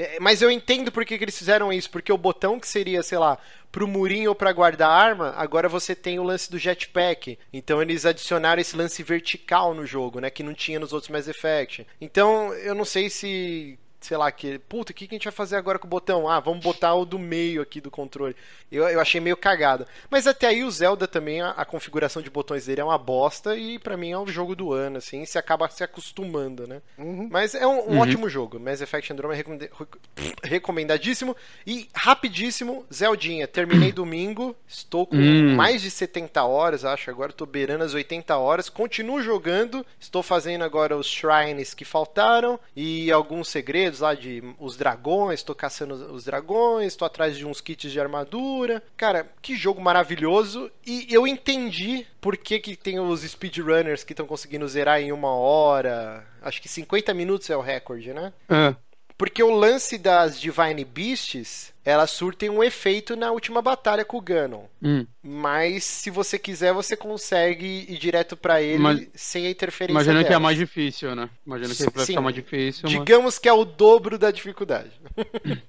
É, 0.00 0.18
mas 0.18 0.40
eu 0.40 0.50
entendo 0.50 0.90
por 0.90 1.04
que, 1.04 1.18
que, 1.18 1.24
eles 1.24 1.36
fizeram 1.36 1.70
isso, 1.70 1.90
porque 1.90 2.10
o 2.10 2.16
botão 2.16 2.58
que 2.58 2.66
seria, 2.66 3.02
sei 3.02 3.18
lá, 3.18 3.36
pro 3.70 3.86
murinho 3.86 4.30
ou 4.30 4.34
pra 4.34 4.50
guardar 4.50 4.90
arma, 4.90 5.34
agora 5.36 5.68
você 5.68 5.94
tem 5.94 6.18
o 6.18 6.22
lance 6.22 6.50
do 6.50 6.58
jetpack. 6.58 7.38
Então 7.52 7.82
eles 7.82 8.06
adicionaram 8.06 8.62
esse 8.62 8.74
lance 8.74 9.02
vertical 9.02 9.74
no 9.74 9.84
jogo, 9.84 10.18
né? 10.18 10.30
Que 10.30 10.42
não 10.42 10.54
tinha 10.54 10.80
nos 10.80 10.94
outros 10.94 11.10
Mass 11.10 11.28
Effect. 11.28 11.86
Então 12.00 12.54
eu 12.54 12.74
não 12.74 12.86
sei 12.86 13.10
se 13.10 13.78
sei 14.00 14.16
lá, 14.16 14.32
que, 14.32 14.58
puta, 14.60 14.92
o 14.92 14.94
que, 14.94 15.06
que 15.06 15.14
a 15.14 15.16
gente 15.16 15.24
vai 15.24 15.32
fazer 15.32 15.56
agora 15.56 15.78
com 15.78 15.86
o 15.86 15.90
botão? 15.90 16.26
Ah, 16.26 16.40
vamos 16.40 16.64
botar 16.64 16.94
o 16.94 17.04
do 17.04 17.18
meio 17.18 17.60
aqui 17.60 17.80
do 17.80 17.90
controle. 17.90 18.34
Eu, 18.72 18.88
eu 18.88 18.98
achei 18.98 19.20
meio 19.20 19.36
cagado. 19.36 19.86
Mas 20.08 20.26
até 20.26 20.46
aí 20.46 20.64
o 20.64 20.70
Zelda 20.70 21.06
também, 21.06 21.42
a, 21.42 21.50
a 21.50 21.64
configuração 21.64 22.22
de 22.22 22.30
botões 22.30 22.64
dele 22.64 22.80
é 22.80 22.84
uma 22.84 22.96
bosta 22.96 23.54
e 23.56 23.78
para 23.78 23.96
mim 23.96 24.12
é 24.12 24.18
o 24.18 24.26
jogo 24.26 24.56
do 24.56 24.72
ano, 24.72 24.96
assim, 24.96 25.24
se 25.26 25.36
acaba 25.36 25.68
se 25.68 25.84
acostumando, 25.84 26.66
né? 26.66 26.80
Uhum. 26.96 27.28
Mas 27.30 27.54
é 27.54 27.66
um, 27.66 27.72
um 27.72 27.92
uhum. 27.92 27.98
ótimo 27.98 28.28
jogo. 28.28 28.58
Mass 28.58 28.80
Effect 28.80 29.12
Andromeda 29.12 29.44
é 29.64 30.48
recomendadíssimo. 30.48 31.36
E 31.66 31.88
rapidíssimo, 31.94 32.86
Zeldinha, 32.92 33.46
terminei 33.46 33.92
domingo, 33.92 34.56
estou 34.66 35.06
com 35.06 35.16
uhum. 35.16 35.54
mais 35.54 35.82
de 35.82 35.90
70 35.90 36.42
horas, 36.42 36.84
acho, 36.86 37.10
agora 37.10 37.32
estou 37.32 37.46
beirando 37.46 37.84
as 37.84 37.92
80 37.92 38.34
horas, 38.36 38.70
continuo 38.70 39.22
jogando, 39.22 39.84
estou 39.98 40.22
fazendo 40.22 40.64
agora 40.64 40.96
os 40.96 41.06
shrines 41.06 41.74
que 41.74 41.84
faltaram 41.84 42.58
e 42.74 43.12
alguns 43.12 43.48
segredos 43.48 43.89
segredos 43.90 44.00
lá 44.00 44.14
de 44.14 44.42
os 44.58 44.76
dragões, 44.76 45.42
tô 45.42 45.54
caçando 45.54 45.94
os 46.12 46.24
dragões, 46.24 46.96
tô 46.96 47.04
atrás 47.04 47.36
de 47.36 47.44
uns 47.44 47.60
kits 47.60 47.90
de 47.90 48.00
armadura. 48.00 48.82
Cara, 48.96 49.28
que 49.42 49.56
jogo 49.56 49.80
maravilhoso. 49.80 50.70
E 50.86 51.06
eu 51.10 51.26
entendi 51.26 52.06
por 52.20 52.36
que, 52.36 52.58
que 52.58 52.76
tem 52.76 52.98
os 53.00 53.22
speedrunners 53.22 54.04
que 54.04 54.12
estão 54.12 54.26
conseguindo 54.26 54.66
zerar 54.68 55.00
em 55.00 55.12
uma 55.12 55.34
hora. 55.34 56.24
Acho 56.42 56.62
que 56.62 56.68
50 56.68 57.12
minutos 57.12 57.50
é 57.50 57.56
o 57.56 57.60
recorde, 57.60 58.12
né? 58.12 58.32
É. 58.48 58.74
Porque 59.18 59.42
o 59.42 59.50
lance 59.50 59.98
das 59.98 60.40
Divine 60.40 60.84
Beasts 60.84 61.69
elas 61.90 62.10
surtem 62.10 62.48
um 62.48 62.62
efeito 62.62 63.16
na 63.16 63.30
última 63.30 63.60
batalha 63.60 64.04
com 64.04 64.16
o 64.16 64.20
Ganon. 64.20 64.64
Hum. 64.82 65.06
Mas 65.22 65.84
se 65.84 66.10
você 66.10 66.38
quiser, 66.38 66.72
você 66.72 66.96
consegue 66.96 67.86
ir 67.88 67.98
direto 67.98 68.36
para 68.36 68.62
ele 68.62 68.78
mas, 68.78 69.08
sem 69.14 69.46
a 69.46 69.50
interferência 69.50 69.92
Imagina 69.92 70.14
delas. 70.14 70.28
que 70.28 70.34
é 70.34 70.38
mais 70.38 70.56
difícil, 70.56 71.14
né? 71.14 71.28
Imagina 71.46 71.74
que 71.74 71.90
vai 71.90 72.06
ficar 72.06 72.20
mais 72.20 72.34
difícil. 72.34 72.88
Digamos 72.88 73.34
mas... 73.34 73.38
que 73.38 73.48
é 73.48 73.52
o 73.52 73.64
dobro 73.64 74.16
da 74.16 74.30
dificuldade. 74.30 74.90
e 75.44 75.52
okay. 75.52 75.62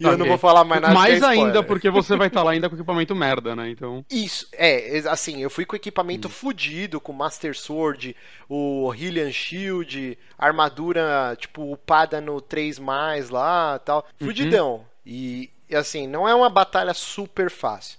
eu 0.00 0.16
não 0.16 0.26
vou 0.26 0.38
falar 0.38 0.64
mais 0.64 0.80
nada. 0.80 0.94
Mais 0.94 1.22
é 1.22 1.26
ainda 1.26 1.62
porque 1.62 1.90
você 1.90 2.16
vai 2.16 2.28
estar 2.28 2.40
tá 2.40 2.44
lá 2.44 2.52
ainda 2.52 2.68
com 2.68 2.76
equipamento 2.76 3.14
merda, 3.14 3.54
né? 3.54 3.68
Então. 3.68 4.04
Isso, 4.10 4.48
é, 4.52 5.02
assim, 5.08 5.42
eu 5.42 5.50
fui 5.50 5.66
com 5.66 5.76
equipamento 5.76 6.28
hum. 6.28 6.30
fudido, 6.30 7.00
com 7.00 7.12
Master 7.12 7.54
Sword, 7.54 8.16
o 8.48 8.88
Hylian 8.90 9.32
Shield, 9.32 10.16
armadura, 10.38 11.36
tipo, 11.38 11.72
upada 11.72 12.20
no 12.20 12.40
3 12.40 12.78
lá 13.30 13.78
tal. 13.78 14.06
Uhum. 14.20 14.26
Fudidão. 14.26 14.74
Uhum. 14.76 14.84
E, 15.06 15.50
assim, 15.72 16.06
não 16.06 16.28
é 16.28 16.34
uma 16.34 16.50
batalha 16.50 16.92
super 16.94 17.50
fácil. 17.50 17.98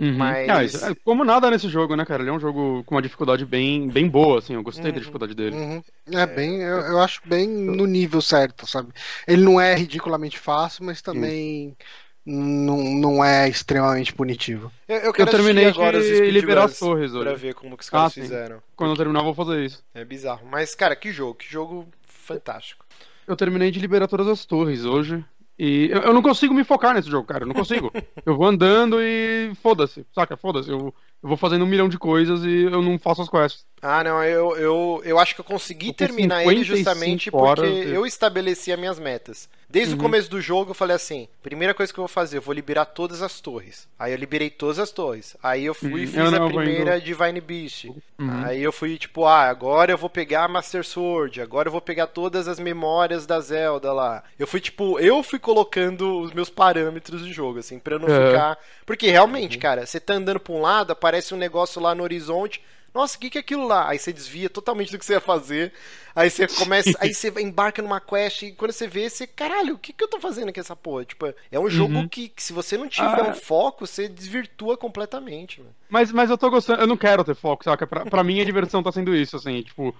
Uhum. 0.00 0.16
Mas. 0.16 0.82
Ah, 0.82 0.90
é 0.90 0.94
como 1.04 1.24
nada 1.24 1.50
nesse 1.50 1.68
jogo, 1.68 1.94
né, 1.94 2.06
cara? 2.06 2.22
Ele 2.22 2.30
é 2.30 2.32
um 2.32 2.40
jogo 2.40 2.82
com 2.84 2.94
uma 2.94 3.02
dificuldade 3.02 3.44
bem, 3.44 3.86
bem 3.88 4.08
boa, 4.08 4.38
assim. 4.38 4.54
Eu 4.54 4.62
gostei 4.62 4.86
uhum. 4.86 4.92
da 4.92 4.98
dificuldade 4.98 5.34
dele. 5.34 5.54
Uhum. 5.54 5.82
É, 6.12 6.26
bem. 6.26 6.62
Eu, 6.62 6.78
eu, 6.78 7.00
acho 7.00 7.20
bem 7.26 7.46
no 7.46 7.84
nível 7.86 8.22
certo, 8.22 8.66
sabe? 8.66 8.92
Ele 9.28 9.42
não 9.42 9.60
é 9.60 9.74
ridiculamente 9.74 10.38
fácil, 10.38 10.84
mas 10.84 11.02
também. 11.02 11.76
Não, 12.24 12.76
não 12.76 13.24
é 13.24 13.48
extremamente 13.48 14.12
punitivo. 14.12 14.70
Eu, 14.86 14.98
eu, 14.98 15.12
eu 15.16 15.26
terminei 15.26 15.66
agora 15.66 16.00
de 16.00 16.30
liberar 16.30 16.64
as 16.64 16.78
torres 16.78 17.12
hoje. 17.12 17.24
Pra 17.24 17.34
ver 17.34 17.54
como 17.54 17.76
que 17.76 17.82
os 17.82 17.90
caras 17.90 18.06
ah, 18.08 18.10
fizeram. 18.10 18.62
Quando 18.76 18.90
eu 18.90 18.96
terminar, 18.96 19.20
eu 19.20 19.24
vou 19.24 19.34
fazer 19.34 19.64
isso. 19.64 19.82
É 19.94 20.04
bizarro. 20.04 20.46
Mas, 20.46 20.74
cara, 20.74 20.94
que 20.94 21.12
jogo, 21.12 21.34
que 21.34 21.50
jogo 21.50 21.88
fantástico. 22.04 22.84
Eu 23.26 23.36
terminei 23.36 23.70
de 23.70 23.80
liberar 23.80 24.06
todas 24.06 24.28
as 24.28 24.44
torres 24.44 24.84
hoje. 24.84 25.24
E 25.62 25.90
eu, 25.90 26.00
eu, 26.00 26.14
não 26.14 26.22
consigo 26.22 26.54
me 26.54 26.64
focar 26.64 26.94
nesse 26.94 27.10
jogo, 27.10 27.26
cara. 27.26 27.44
Eu 27.44 27.48
não 27.48 27.54
consigo. 27.54 27.92
eu 28.24 28.34
vou 28.34 28.46
andando 28.46 28.96
e 28.98 29.52
foda-se, 29.56 30.06
saca? 30.10 30.34
Foda-se. 30.34 30.70
Eu, 30.70 30.94
eu 31.22 31.28
vou 31.28 31.36
fazendo 31.36 31.66
um 31.66 31.68
milhão 31.68 31.86
de 31.86 31.98
coisas 31.98 32.42
e 32.46 32.62
eu 32.62 32.80
não 32.80 32.98
faço 32.98 33.20
as 33.20 33.28
quests. 33.28 33.66
Ah, 33.82 34.04
não, 34.04 34.22
eu, 34.22 34.56
eu, 34.56 35.02
eu 35.04 35.18
acho 35.18 35.34
que 35.34 35.40
eu 35.40 35.44
consegui 35.44 35.92
terminar 35.92 36.44
ele 36.44 36.62
justamente 36.62 37.30
porque 37.30 37.62
eu 37.62 38.04
estabeleci 38.04 38.72
as 38.72 38.78
minhas 38.78 38.98
metas. 38.98 39.48
Desde 39.70 39.94
uhum. 39.94 40.00
o 40.00 40.02
começo 40.02 40.28
do 40.28 40.40
jogo 40.40 40.72
eu 40.72 40.74
falei 40.74 40.96
assim: 40.96 41.28
primeira 41.42 41.72
coisa 41.72 41.92
que 41.92 41.98
eu 41.98 42.02
vou 42.02 42.08
fazer, 42.08 42.38
eu 42.38 42.42
vou 42.42 42.52
liberar 42.52 42.86
todas 42.86 43.22
as 43.22 43.40
torres. 43.40 43.88
Aí 43.96 44.12
eu 44.12 44.18
liberei 44.18 44.50
todas 44.50 44.80
as 44.80 44.90
torres. 44.90 45.36
Aí 45.40 45.64
eu 45.64 45.72
fui 45.74 46.02
e 46.02 46.06
uhum. 46.06 46.12
fiz 46.12 46.32
não, 46.32 46.46
a 46.46 46.48
primeira 46.48 46.96
indo... 46.96 47.04
Divine 47.04 47.40
Beast. 47.40 47.84
Uhum. 48.18 48.44
Aí 48.44 48.60
eu 48.60 48.72
fui 48.72 48.98
tipo, 48.98 49.24
ah, 49.24 49.44
agora 49.44 49.92
eu 49.92 49.98
vou 49.98 50.10
pegar 50.10 50.44
a 50.44 50.48
Master 50.48 50.84
Sword, 50.84 51.40
agora 51.40 51.68
eu 51.68 51.72
vou 51.72 51.80
pegar 51.80 52.08
todas 52.08 52.48
as 52.48 52.58
memórias 52.58 53.26
da 53.26 53.40
Zelda 53.40 53.92
lá. 53.92 54.24
Eu 54.38 54.46
fui 54.46 54.60
tipo, 54.60 54.98
eu 54.98 55.22
fui 55.22 55.38
colocando 55.38 56.20
os 56.20 56.32
meus 56.32 56.50
parâmetros 56.50 57.24
de 57.24 57.32
jogo, 57.32 57.60
assim, 57.60 57.78
pra 57.78 57.94
eu 57.94 58.00
não 58.00 58.08
ficar. 58.08 58.58
Porque 58.84 59.08
realmente, 59.08 59.54
uhum. 59.54 59.62
cara, 59.62 59.86
você 59.86 60.00
tá 60.00 60.14
andando 60.14 60.40
pra 60.40 60.52
um 60.52 60.60
lado, 60.60 60.92
aparece 60.92 61.32
um 61.32 61.38
negócio 61.38 61.80
lá 61.80 61.94
no 61.94 62.02
horizonte 62.02 62.60
nossa, 62.94 63.16
o 63.16 63.20
que, 63.20 63.30
que 63.30 63.38
é 63.38 63.40
aquilo 63.40 63.66
lá? 63.66 63.88
Aí 63.88 63.98
você 63.98 64.12
desvia 64.12 64.50
totalmente 64.50 64.90
do 64.90 64.98
que 64.98 65.04
você 65.04 65.14
ia 65.14 65.20
fazer. 65.20 65.72
Aí 66.14 66.28
você 66.28 66.46
começa. 66.46 66.90
aí 67.00 67.14
você 67.14 67.28
embarca 67.40 67.80
numa 67.80 68.00
quest 68.00 68.42
e 68.42 68.52
quando 68.52 68.72
você 68.72 68.88
vê, 68.88 69.08
você. 69.08 69.26
Caralho, 69.26 69.74
o 69.74 69.78
que, 69.78 69.92
que 69.92 70.02
eu 70.02 70.08
tô 70.08 70.18
fazendo 70.18 70.48
aqui 70.48 70.60
essa 70.60 70.74
porra? 70.74 71.04
Tipo, 71.04 71.32
é 71.50 71.58
um 71.58 71.70
jogo 71.70 71.94
uhum. 71.94 72.08
que, 72.08 72.28
que, 72.28 72.42
se 72.42 72.52
você 72.52 72.76
não 72.76 72.88
tiver 72.88 73.20
ah. 73.20 73.30
um 73.30 73.34
foco, 73.34 73.86
você 73.86 74.08
desvirtua 74.08 74.76
completamente, 74.76 75.60
mano. 75.60 75.74
Mas, 75.88 76.12
mas 76.12 76.30
eu 76.30 76.38
tô 76.38 76.48
gostando, 76.50 76.80
eu 76.80 76.86
não 76.86 76.96
quero 76.96 77.24
ter 77.24 77.34
foco, 77.34 77.64
saca? 77.64 77.86
Pra, 77.86 78.06
pra 78.06 78.24
mim 78.24 78.40
a 78.40 78.44
diversão 78.44 78.82
tá 78.82 78.92
sendo 78.92 79.14
isso, 79.14 79.36
assim, 79.36 79.60
tipo, 79.62 79.94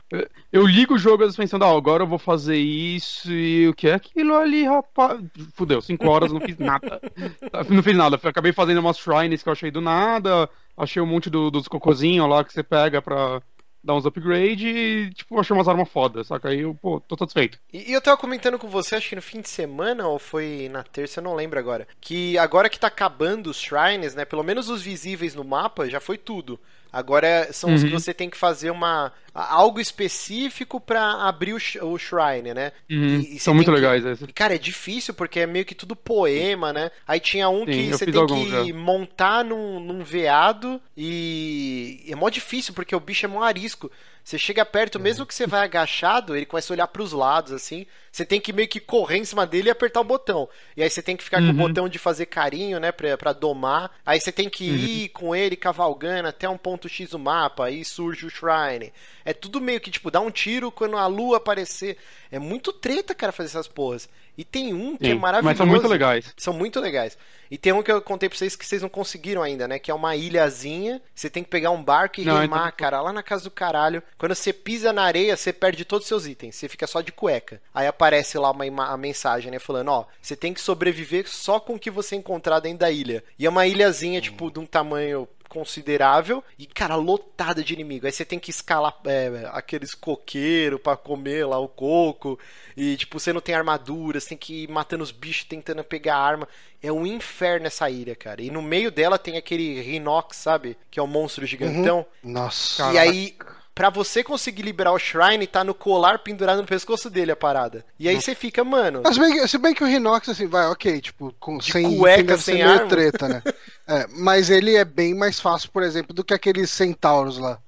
eu 0.53 0.65
ligo 0.65 0.95
o 0.95 0.99
jogo 0.99 1.25
pensando, 1.35 1.65
ah, 1.65 1.77
agora 1.77 2.05
eu 2.05 2.07
vou 2.07 2.19
fazer 2.19 2.57
isso 2.57 3.31
e 3.33 3.69
o 3.69 3.75
que 3.75 3.89
é 3.89 3.95
aquilo 3.95 4.37
ali, 4.37 4.65
rapaz? 4.65 5.21
Fudeu, 5.55 5.83
cinco 5.83 6.09
horas, 6.09 6.33
não 6.33 6.41
fiz 6.41 6.57
nada. 6.59 7.01
não 7.69 7.83
fiz 7.83 7.97
nada, 7.97 8.21
acabei 8.23 8.53
fazendo 8.53 8.79
umas 8.79 8.99
shrines 8.99 9.43
que 9.43 9.49
eu 9.49 9.53
achei 9.53 9.71
do 9.71 9.81
nada, 9.81 10.49
achei 10.83 11.01
um 11.01 11.07
monte 11.07 11.31
do, 11.31 11.51
dos 11.51 11.69
cocôzinhos 11.69 12.29
lá 12.29 12.45
que 12.45 12.53
você 12.53 12.63
pega 12.63 13.01
pra 13.01 13.41
dar 13.83 13.95
uns 13.95 14.05
upgrade 14.05 14.69
e, 14.69 15.11
tipo, 15.15 15.39
achei 15.39 15.57
umas 15.57 15.69
armas 15.69 15.89
fodas, 15.89 16.27
saca? 16.27 16.51
Aí 16.51 16.61
eu, 16.61 16.75
pô, 16.75 17.01
tô 17.01 17.17
satisfeito. 17.17 17.59
E, 17.73 17.91
e, 17.91 17.93
eu 17.93 18.01
tava 18.01 18.17
comentando 18.17 18.59
com 18.59 18.69
você, 18.69 18.95
acho 18.95 19.09
que 19.09 19.17
no 19.17 19.23
fim 19.23 19.41
de 19.41 19.49
semana, 19.49 20.07
ou 20.07 20.19
foi 20.19 20.69
na 20.71 20.83
terça, 20.83 21.21
eu 21.21 21.25
não 21.25 21.35
lembro 21.35 21.59
agora, 21.59 21.89
que 22.01 22.37
agora 22.37 22.69
que 22.69 22.79
tá 22.79 22.89
acabando 22.89 23.49
os 23.49 23.59
shrines, 23.59 24.15
né, 24.15 24.25
pelo 24.25 24.43
menos 24.43 24.69
os 24.69 24.83
visíveis 24.83 25.35
no 25.35 25.45
mapa, 25.45 25.89
já 25.89 26.01
foi 26.01 26.19
tudo. 26.19 26.61
Agora 26.93 27.53
são 27.53 27.71
uhum. 27.71 27.77
os 27.77 27.83
que 27.83 27.91
uhum. 27.91 27.99
você 27.99 28.13
tem 28.13 28.29
que 28.29 28.37
fazer 28.37 28.71
uma 28.71 29.13
algo 29.33 29.81
específico 29.81 30.81
para 30.81 31.29
abrir 31.29 31.53
o, 31.53 31.57
o, 31.87 31.99
shrine, 31.99 32.53
né? 32.53 32.73
Uhum. 32.91 33.21
E, 33.21 33.37
e 33.37 33.39
são 33.39 33.55
muito 33.55 33.71
que... 33.71 33.77
legais 33.77 34.05
esses. 34.05 34.29
E, 34.29 34.33
cara, 34.33 34.55
é 34.55 34.59
difícil 34.59 35.15
porque 35.15 35.41
é 35.41 35.47
meio 35.47 35.65
que 35.65 35.75
tudo 35.75 35.95
poema, 35.95 36.73
né? 36.73 36.91
Aí 37.07 37.21
tinha 37.21 37.49
um 37.49 37.65
Sim, 37.65 37.67
que 37.67 37.89
você 37.91 38.07
tem 38.07 38.27
que 38.27 38.49
já. 38.49 38.75
montar 38.75 39.45
num, 39.45 39.79
num 39.79 40.03
veado 40.03 40.81
e 40.97 42.05
é 42.09 42.17
mó 42.17 42.29
difícil 42.29 42.75
porque 42.75 42.95
o 42.95 43.01
bicho 43.01 43.25
é 43.25 43.29
mó 43.29 43.43
arisco. 43.43 43.91
Você 44.23 44.39
chega 44.39 44.65
perto, 44.65 44.97
uhum. 44.97 45.03
mesmo 45.03 45.27
que 45.27 45.35
você 45.35 45.47
vai 45.47 45.65
agachado, 45.65 46.37
ele 46.37 46.47
começa 46.47 46.73
a 46.73 46.75
olhar 46.75 46.87
para 46.87 47.03
os 47.03 47.13
lados, 47.13 47.53
assim. 47.53 47.87
Você 48.13 48.25
tem 48.25 48.41
que 48.41 48.53
meio 48.53 48.69
que 48.69 48.81
correr 48.81 49.19
em 49.19 49.25
cima 49.25 49.47
dele 49.47 49.69
e 49.69 49.71
apertar 49.71 50.01
o 50.01 50.05
botão. 50.05 50.49
E 50.77 50.83
aí 50.83 50.91
você 50.91 51.03
tem 51.03 51.17
que 51.17 51.25
ficar 51.25 51.41
uhum. 51.41 51.49
com 51.49 51.53
o 51.53 51.63
uhum. 51.63 51.69
botão 51.69 51.89
de 51.89 51.99
fazer 51.99 52.27
carinho, 52.27 52.79
né, 52.79 52.93
pra, 52.93 53.17
pra 53.17 53.33
domar. 53.33 53.91
Aí 54.05 54.21
você 54.21 54.31
tem 54.31 54.49
que 54.49 54.71
uhum. 54.71 54.77
ir 54.77 55.09
com 55.11 55.35
ele 55.35 55.57
cavalgando 55.57 56.29
até 56.29 56.49
um 56.49 56.59
ponto 56.59 56.89
X 56.89 57.11
do 57.11 57.19
mapa. 57.19 57.67
Aí 57.67 57.85
surge 57.85 58.27
o 58.27 58.31
Shrine. 58.31 58.93
É 59.25 59.33
tudo 59.33 59.61
meio 59.61 59.81
que, 59.81 59.91
tipo, 59.91 60.11
dá 60.11 60.21
um 60.21 60.31
tiro 60.31 60.71
quando 60.71 60.97
a 60.97 61.07
lua 61.07 61.39
aparecer. 61.39 61.97
É 62.31 62.39
muito 62.39 62.73
treta, 62.73 63.15
cara, 63.15 63.33
fazer 63.33 63.49
essas 63.49 63.69
porras. 63.69 64.09
E 64.41 64.45
tem 64.45 64.73
um 64.73 64.97
que 64.97 65.05
é 65.05 65.11
Sim, 65.11 65.17
é 65.17 65.19
maravilhoso. 65.19 65.45
Mas 65.45 65.59
são 65.59 65.67
muito 65.67 65.87
legais. 65.87 66.35
São 66.35 66.55
muito 66.55 66.81
legais. 66.81 67.19
E 67.51 67.59
tem 67.59 67.75
um 67.75 67.83
que 67.83 67.93
eu 67.93 68.01
contei 68.01 68.27
pra 68.27 68.39
vocês 68.39 68.57
que 68.57 68.65
vocês 68.65 68.81
não 68.81 68.89
conseguiram 68.89 69.43
ainda, 69.43 69.69
né? 69.69 69.79
Que 69.79 69.91
é 69.91 69.95
uma 69.95 70.17
ilhazinha. 70.17 71.03
Você 71.15 71.29
tem 71.29 71.45
que 71.45 71.51
pegar 71.51 71.71
um 71.73 71.83
barco 71.83 72.23
e 72.23 72.25
não, 72.25 72.39
remar, 72.41 72.69
então... 72.69 72.73
cara, 72.79 73.03
lá 73.03 73.13
na 73.13 73.23
casa 73.23 73.45
do 73.45 73.51
caralho. 73.51 74.03
Quando 74.17 74.35
você 74.35 74.51
pisa 74.51 74.95
na 74.95 75.03
areia, 75.03 75.37
você 75.37 75.53
perde 75.53 75.85
todos 75.85 76.07
os 76.07 76.09
seus 76.09 76.27
itens. 76.27 76.57
Você 76.57 76.71
fica 76.71 76.87
só 76.87 77.03
de 77.03 77.13
cueca. 77.13 77.61
Aí 77.75 77.87
aparece 77.87 78.39
lá 78.39 78.51
uma, 78.51 78.65
uma 78.65 78.97
mensagem, 78.97 79.51
né? 79.51 79.59
Falando, 79.59 79.89
ó, 79.89 80.07
você 80.23 80.35
tem 80.35 80.55
que 80.55 80.61
sobreviver 80.63 81.29
só 81.29 81.61
com 81.61 81.75
o 81.75 81.79
que 81.79 81.91
você 81.91 82.17
encontrar 82.17 82.61
dentro 82.61 82.79
da 82.79 82.91
ilha. 82.91 83.23
E 83.39 83.45
é 83.45 83.51
uma 83.51 83.67
ilhazinha, 83.67 84.23
tipo, 84.23 84.51
de 84.51 84.59
um 84.59 84.65
tamanho 84.65 85.29
considerável 85.51 86.43
e, 86.57 86.65
cara, 86.65 86.95
lotada 86.95 87.63
de 87.63 87.75
inimigo. 87.75 88.07
Aí 88.07 88.13
você 88.13 88.25
tem 88.25 88.39
que 88.39 88.51
escalar 88.51 88.97
é, 89.05 89.51
aqueles 89.53 89.95
coqueiros 89.95 90.81
para 90.81 90.97
comer 90.97 91.45
lá 91.45 91.59
o 91.59 91.69
coco. 91.69 92.39
E, 92.77 92.97
tipo, 92.97 93.19
você 93.19 93.33
não 93.33 93.41
tem 93.41 93.55
armadura, 93.55 94.21
você 94.21 94.31
tem 94.31 94.39
que 94.39 94.63
ir 94.63 94.69
matando 94.69 95.03
os 95.03 95.11
bichos 95.11 95.45
tentando 95.45 95.85
pegar 95.85 96.17
arma. 96.17 96.49
É 96.81 96.91
um 96.91 97.05
inferno 97.05 97.67
essa 97.67 97.91
ilha, 97.91 98.15
cara. 98.15 98.41
E 98.41 98.51
no 98.51 98.63
meio 98.63 98.91
dela 98.91 99.19
tem 99.19 99.37
aquele 99.37 99.81
Rhinox, 99.83 100.37
sabe? 100.37 100.79
Que 100.89 101.01
é 101.01 101.03
um 101.03 101.09
monstro 101.09 101.45
gigantão. 101.45 102.07
Uhum. 102.23 102.33
Nossa. 102.33 102.93
E 102.93 102.99
aí 102.99 103.37
pra 103.81 103.89
você 103.89 104.23
conseguir 104.23 104.61
liberar 104.61 104.93
o 104.93 104.99
Shrine, 104.99 105.47
tá 105.47 105.65
no 105.65 105.73
colar 105.73 106.19
pendurado 106.19 106.61
no 106.61 106.67
pescoço 106.67 107.09
dele 107.09 107.33
a 107.33 107.37
parada. 107.37 107.83
E 107.99 108.11
aí 108.11 108.21
você 108.21 108.35
fica, 108.35 108.63
mano. 108.63 109.01
Mas 109.03 109.17
bem, 109.17 109.49
se 109.49 109.57
bem 109.57 109.73
que 109.73 109.83
o 109.83 109.87
Rinox, 109.87 110.29
assim, 110.29 110.47
vai, 110.47 110.67
ok, 110.67 111.01
tipo, 111.01 111.35
com, 111.41 111.57
De 111.57 111.73
sem 111.73 111.97
cueca, 111.97 112.37
sem 112.37 112.61
arma. 112.61 112.87
treta, 112.87 113.27
né? 113.27 113.43
É, 113.89 114.07
mas 114.09 114.51
ele 114.51 114.77
é 114.77 114.85
bem 114.85 115.17
mais 115.17 115.41
fácil, 115.41 115.69
por 115.73 115.83
exemplo, 115.83 116.15
do 116.15 116.23
que 116.23 116.33
aqueles 116.33 116.71
centauros 116.71 117.39
lá. 117.39 117.59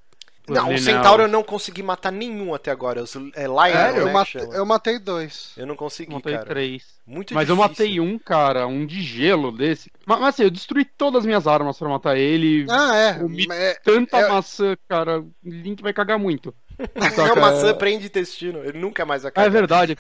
Não, 0.49 0.75
o. 0.75 0.79
Centauro 0.79 1.23
eu 1.23 1.29
não 1.29 1.43
consegui 1.43 1.83
matar 1.83 2.11
nenhum 2.11 2.53
até 2.53 2.71
agora. 2.71 3.03
Os, 3.03 3.15
é 3.35 3.47
Lion, 3.47 3.65
É, 3.67 3.93
né, 3.93 4.01
eu, 4.01 4.07
que 4.07 4.13
matei, 4.13 4.49
eu 4.53 4.67
matei 4.67 4.99
dois. 4.99 5.53
Eu 5.57 5.67
não 5.67 5.77
consegui, 5.77 6.13
Matei 6.13 6.33
cara. 6.35 6.47
três. 6.47 6.83
Muito 7.07 7.33
Mas 7.35 7.49
eu 7.49 7.55
difícil. 7.57 7.71
matei 7.87 8.01
um, 8.01 8.19
cara, 8.19 8.67
um 8.67 8.85
de 8.85 9.01
gelo 9.03 9.53
desse. 9.53 9.91
Mas, 10.05 10.19
mas 10.19 10.29
assim, 10.35 10.43
eu 10.45 10.51
destruí 10.51 10.85
todas 10.85 11.21
as 11.21 11.27
minhas 11.27 11.47
armas 11.47 11.79
pra 11.79 11.89
matar 11.89 12.17
ele. 12.17 12.67
Ah, 12.69 12.95
é. 12.97 13.15
Comi 13.15 13.47
é 13.51 13.75
Tanta 13.85 14.19
é- 14.19 14.29
maçã, 14.29 14.77
cara. 14.89 15.21
O 15.21 15.33
Link 15.45 15.81
vai 15.83 15.93
cagar 15.93 16.19
muito. 16.19 16.53
Não, 16.97 17.11
Saca, 17.11 17.41
maçã 17.41 17.69
é- 17.69 17.75
prende 17.75 18.07
intestino. 18.07 18.65
Ele 18.65 18.79
nunca 18.79 19.05
mais 19.05 19.23
vai 19.23 19.31
Ah, 19.35 19.43
é 19.43 19.45
cagar. 19.45 19.51
verdade. 19.53 19.97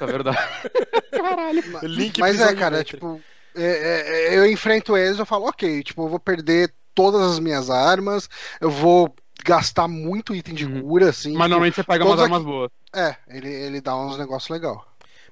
É 0.00 0.06
verdade. 0.06 0.38
Caralho. 1.12 1.62
Link 1.84 2.18
Mas 2.20 2.40
é, 2.40 2.54
cara, 2.54 2.80
é, 2.80 2.84
tipo, 2.84 3.20
é, 3.54 3.62
é, 3.62 4.34
é, 4.34 4.38
eu 4.38 4.46
enfrento 4.50 4.96
eles, 4.96 5.18
eu 5.18 5.26
falo, 5.26 5.46
ok, 5.46 5.82
tipo, 5.82 6.02
eu 6.04 6.08
vou 6.08 6.18
perder 6.18 6.72
todas 6.94 7.20
as 7.22 7.38
minhas 7.38 7.70
armas, 7.70 8.28
eu 8.60 8.70
vou 8.70 9.14
gastar 9.44 9.88
muito 9.88 10.34
item 10.34 10.54
de 10.54 10.66
Uhum. 10.66 10.82
cura, 10.82 11.10
assim. 11.10 11.32
Mas 11.32 11.48
normalmente 11.48 11.74
você 11.74 11.84
pega 11.84 12.04
umas 12.04 12.20
armas 12.20 12.42
boas. 12.42 12.70
É, 12.94 13.16
ele, 13.28 13.48
ele 13.48 13.80
dá 13.80 13.96
uns 13.96 14.18
negócios 14.18 14.48
legais. 14.50 14.78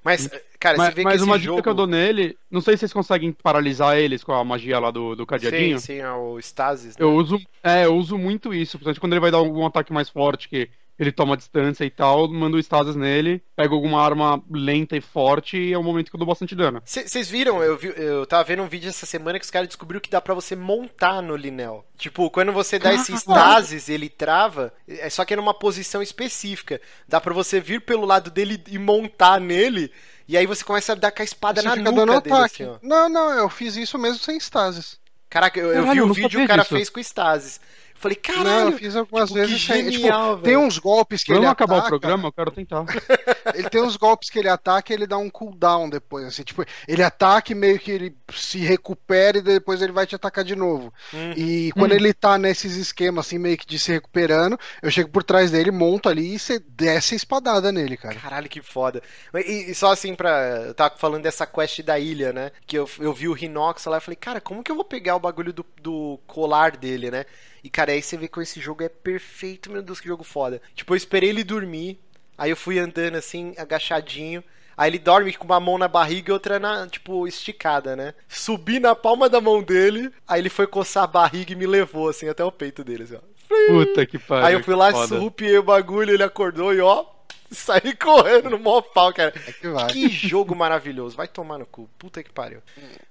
Mas, 0.03 0.27
cara, 0.59 0.77
Mas, 0.77 0.89
você 0.89 0.95
vê 0.95 1.03
mas 1.03 1.17
que 1.17 1.23
uma 1.23 1.35
esse 1.35 1.41
dica 1.43 1.51
jogo... 1.53 1.63
que 1.63 1.69
eu 1.69 1.73
dou 1.73 1.87
nele, 1.87 2.37
não 2.51 2.59
sei 2.59 2.75
se 2.75 2.81
vocês 2.81 2.91
conseguem 2.91 3.31
paralisar 3.31 3.97
eles 3.97 4.21
com 4.21 4.33
a 4.33 4.43
magia 4.43 4.77
lá 4.77 4.91
do, 4.91 5.15
do 5.15 5.25
cadeadinho. 5.25 5.79
Sim, 5.79 5.85
sim, 5.85 5.99
é 5.99 6.11
o 6.11 6.37
Stasis. 6.39 6.97
né? 6.97 7.05
Eu 7.05 7.13
uso, 7.15 7.39
é, 7.63 7.85
eu 7.85 7.95
uso 7.95 8.17
muito 8.17 8.53
isso, 8.53 8.71
principalmente 8.77 8.99
quando 8.99 9.13
ele 9.13 9.21
vai 9.21 9.31
dar 9.31 9.37
algum 9.37 9.65
ataque 9.65 9.93
mais 9.93 10.09
forte, 10.09 10.49
que 10.49 10.69
ele 10.97 11.11
toma 11.11 11.35
distância 11.35 11.83
e 11.83 11.89
tal, 11.89 12.27
mando 12.27 12.57
o 12.57 12.59
Stasis 12.59 12.95
nele, 12.95 13.41
pego 13.55 13.75
alguma 13.75 14.01
arma 14.03 14.41
lenta 14.51 14.95
e 14.95 15.01
forte 15.01 15.57
e 15.57 15.73
é 15.73 15.77
o 15.77 15.83
momento 15.83 16.09
que 16.09 16.15
eu 16.15 16.19
dou 16.19 16.27
bastante 16.27 16.55
dano. 16.55 16.81
Vocês 16.85 17.29
viram? 17.29 17.63
Eu, 17.63 17.77
vi, 17.77 17.91
eu 17.95 18.25
tava 18.25 18.43
vendo 18.43 18.61
um 18.63 18.67
vídeo 18.67 18.89
essa 18.89 19.05
semana 19.05 19.39
que 19.39 19.45
os 19.45 19.51
caras 19.51 19.67
descobriram 19.67 20.01
que 20.01 20.09
dá 20.09 20.21
pra 20.21 20.33
você 20.33 20.55
montar 20.55 21.21
no 21.21 21.35
Linel. 21.35 21.85
Tipo, 21.97 22.29
quando 22.29 22.51
você 22.51 22.77
dá 22.77 22.93
esse 22.93 23.13
stasis, 23.17 23.89
ele 23.89 24.09
trava, 24.09 24.73
é 24.87 25.09
só 25.09 25.25
que 25.25 25.33
é 25.33 25.37
numa 25.37 25.53
posição 25.53 26.01
específica. 26.01 26.79
Dá 27.07 27.19
pra 27.19 27.33
você 27.33 27.59
vir 27.59 27.81
pelo 27.81 28.05
lado 28.05 28.29
dele 28.29 28.61
e 28.67 28.77
montar 28.77 29.39
nele, 29.39 29.91
e 30.27 30.37
aí 30.37 30.45
você 30.45 30.63
começa 30.63 30.91
a 30.93 30.95
dar 30.95 31.11
com 31.11 31.21
a 31.21 31.25
espada 31.25 31.61
Você 31.61 31.67
na 31.67 31.75
fica 31.75 31.91
nuca 31.91 32.05
dando 32.05 32.21
dele, 32.21 32.35
ataque. 32.35 32.63
assim, 32.63 32.71
ó. 32.71 32.77
Não, 32.81 33.09
não, 33.09 33.31
eu 33.33 33.49
fiz 33.49 33.75
isso 33.75 33.97
mesmo 33.97 34.19
sem 34.19 34.37
stasis. 34.37 34.97
Caraca, 35.29 35.59
eu, 35.59 35.67
eu 35.73 35.81
Caralho, 35.81 36.05
vi 36.05 36.11
o 36.11 36.13
vídeo 36.13 36.27
e 36.27 36.31
sabia 36.31 36.45
o 36.45 36.47
cara 36.47 36.61
disso. 36.61 36.75
fez 36.75 36.89
com 36.89 36.99
stasis. 36.99 37.59
Eu 38.03 38.15
falei, 38.15 38.19
Não, 38.27 38.43
caralho, 38.43 38.69
eu 38.71 38.77
fiz 38.77 38.95
algumas 38.95 39.29
tipo, 39.29 39.39
vezes 39.39 39.65
sem. 39.65 39.91
genial, 39.91 40.33
tipo, 40.33 40.43
tem 40.43 40.57
uns 40.57 40.77
golpes 40.77 41.23
que 41.23 41.31
Vamos 41.31 41.45
ele 41.45 41.51
acabar 41.51 41.77
ataca, 41.77 41.87
o 41.95 41.99
programa? 41.99 42.27
Eu 42.27 42.31
quero 42.33 42.51
tentar. 42.51 42.83
Ele 43.55 43.69
tem 43.69 43.81
uns 43.81 43.97
golpes 43.97 44.29
que 44.29 44.39
ele 44.39 44.47
ataca 44.47 44.91
e 44.91 44.95
ele 44.95 45.05
dá 45.05 45.17
um 45.17 45.29
cooldown 45.29 45.89
depois, 45.89 46.25
assim, 46.25 46.43
tipo, 46.43 46.63
ele 46.87 47.03
ataca 47.03 47.51
e 47.51 47.55
meio 47.55 47.77
que 47.77 47.91
ele 47.91 48.15
se 48.33 48.57
recupera 48.59 49.37
e 49.37 49.41
depois 49.41 49.81
ele 49.81 49.91
vai 49.91 50.07
te 50.07 50.15
atacar 50.15 50.43
de 50.45 50.55
novo. 50.55 50.93
Uhum. 51.11 51.33
E 51.35 51.71
quando 51.73 51.91
Hum. 51.91 51.95
ele 51.95 52.13
tá 52.13 52.37
nesses 52.37 52.77
esquemas, 52.77 53.27
assim, 53.27 53.37
meio 53.37 53.57
que 53.57 53.65
de 53.67 53.77
se 53.77 53.91
recuperando, 53.91 54.57
eu 54.81 54.89
chego 54.89 55.09
por 55.09 55.23
trás 55.23 55.51
dele, 55.51 55.71
monto 55.71 56.07
ali 56.09 56.33
e 56.35 56.39
você 56.39 56.57
desce 56.57 57.13
a 57.13 57.17
espadada 57.17 57.71
nele, 57.71 57.97
cara. 57.97 58.15
Caralho, 58.15 58.49
que 58.49 58.61
foda. 58.61 59.01
E, 59.35 59.71
e 59.71 59.75
só 59.75 59.91
assim 59.91 60.15
pra. 60.15 60.63
Eu 60.67 60.73
tava 60.73 60.95
falando 60.97 61.23
dessa 61.23 61.45
quest 61.45 61.81
da 61.83 61.99
ilha, 61.99 62.31
né? 62.31 62.51
Que 62.65 62.77
eu, 62.77 62.89
eu 62.99 63.13
vi 63.13 63.27
o 63.27 63.33
Rinox 63.33 63.85
lá 63.85 63.97
e 63.97 64.01
falei, 64.01 64.15
cara, 64.15 64.39
como 64.41 64.63
que 64.63 64.71
eu 64.71 64.75
vou 64.75 64.85
pegar 64.85 65.15
o 65.17 65.19
bagulho 65.19 65.51
do, 65.51 65.65
do 65.81 66.17
colar 66.25 66.77
dele, 66.77 67.11
né? 67.11 67.25
E, 67.63 67.69
cara, 67.69 67.93
aí 67.93 68.01
você 68.01 68.17
vê 68.17 68.27
que 68.27 68.39
esse 68.41 68.59
jogo 68.59 68.83
é 68.83 68.89
perfeito, 68.89 69.71
meu 69.71 69.81
Deus, 69.81 70.01
que 70.01 70.07
jogo 70.07 70.23
foda. 70.23 70.61
Tipo, 70.75 70.93
eu 70.93 70.97
esperei 70.97 71.29
ele 71.29 71.43
dormir, 71.43 71.97
aí 72.37 72.49
eu 72.49 72.57
fui 72.57 72.77
andando 72.77 73.15
assim, 73.15 73.53
agachadinho. 73.57 74.43
Aí 74.75 74.89
ele 74.89 74.99
dorme 74.99 75.31
com 75.33 75.45
uma 75.45 75.59
mão 75.59 75.77
na 75.77 75.87
barriga 75.87 76.31
e 76.31 76.33
outra 76.33 76.59
na, 76.59 76.87
tipo, 76.87 77.27
esticada, 77.27 77.95
né? 77.95 78.13
Subi 78.27 78.79
na 78.79 78.95
palma 78.95 79.29
da 79.29 79.39
mão 79.39 79.61
dele, 79.61 80.11
aí 80.27 80.41
ele 80.41 80.49
foi 80.49 80.65
coçar 80.65 81.03
a 81.03 81.07
barriga 81.07 81.53
e 81.53 81.55
me 81.55 81.67
levou, 81.67 82.09
assim, 82.09 82.27
até 82.27 82.43
o 82.43 82.51
peito 82.51 82.83
dele, 82.83 83.03
assim, 83.03 83.15
ó. 83.15 83.33
Puta 83.67 84.05
que 84.05 84.17
pariu. 84.17 84.45
Aí 84.45 84.53
eu 84.55 84.63
fui 84.63 84.75
lá, 84.75 84.91
surrupiei 85.07 85.57
o 85.57 85.63
bagulho, 85.63 86.11
ele 86.11 86.23
acordou 86.23 86.73
e 86.73 86.81
ó, 86.81 87.05
saí 87.53 87.95
correndo 87.95 88.49
no 88.49 88.59
mó 88.59 88.81
pau, 88.81 89.13
cara. 89.13 89.33
É 89.47 89.51
que. 89.51 89.93
Que 89.93 90.09
jogo 90.09 90.55
maravilhoso, 90.55 91.15
vai 91.15 91.27
tomar 91.27 91.57
no 91.57 91.65
cu, 91.65 91.89
puta 91.97 92.23
que 92.23 92.31
pariu. 92.31 92.61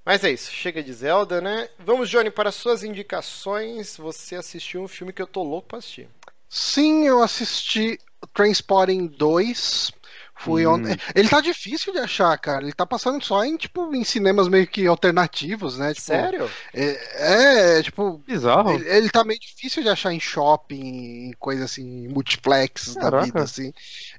Mas 0.04 0.24
é 0.24 0.30
isso, 0.30 0.50
chega 0.50 0.82
de 0.82 0.92
Zelda, 0.92 1.40
né? 1.40 1.68
Vamos, 1.78 2.08
Johnny, 2.08 2.30
para 2.30 2.52
suas 2.52 2.82
indicações. 2.82 3.96
Você 3.96 4.36
assistiu 4.36 4.82
um 4.82 4.88
filme 4.88 5.12
que 5.12 5.22
eu 5.22 5.26
tô 5.26 5.42
louco 5.42 5.68
pra 5.68 5.78
assistir. 5.78 6.08
Sim, 6.48 7.06
eu 7.06 7.22
assisti 7.22 7.98
Transporting 8.34 9.06
2. 9.06 9.92
Fui 10.34 10.66
Hum. 10.66 10.72
ontem. 10.74 10.96
Ele 11.14 11.28
tá 11.28 11.40
difícil 11.40 11.92
de 11.92 11.98
achar, 12.00 12.36
cara. 12.38 12.62
Ele 12.64 12.72
tá 12.72 12.84
passando 12.86 13.22
só 13.22 13.44
em, 13.44 13.56
tipo, 13.56 13.94
em 13.94 14.02
cinemas 14.02 14.48
meio 14.48 14.66
que 14.66 14.86
alternativos, 14.86 15.78
né? 15.78 15.94
Tipo, 15.94 16.06
Sério? 16.06 16.50
É, 16.74 17.78
é, 17.78 17.82
tipo, 17.82 18.18
Bizarro. 18.26 18.72
Ele, 18.72 18.88
ele 18.88 19.10
tá 19.10 19.22
meio 19.24 19.38
difícil 19.38 19.82
de 19.82 19.88
achar 19.88 20.12
em 20.12 20.18
shopping, 20.18 21.28
em 21.28 21.32
coisa 21.38 21.64
assim, 21.64 22.08
multiplex 22.08 22.94
da 22.94 23.02
Caraca. 23.02 23.24
vida, 23.24 23.42
assim. 23.42 23.72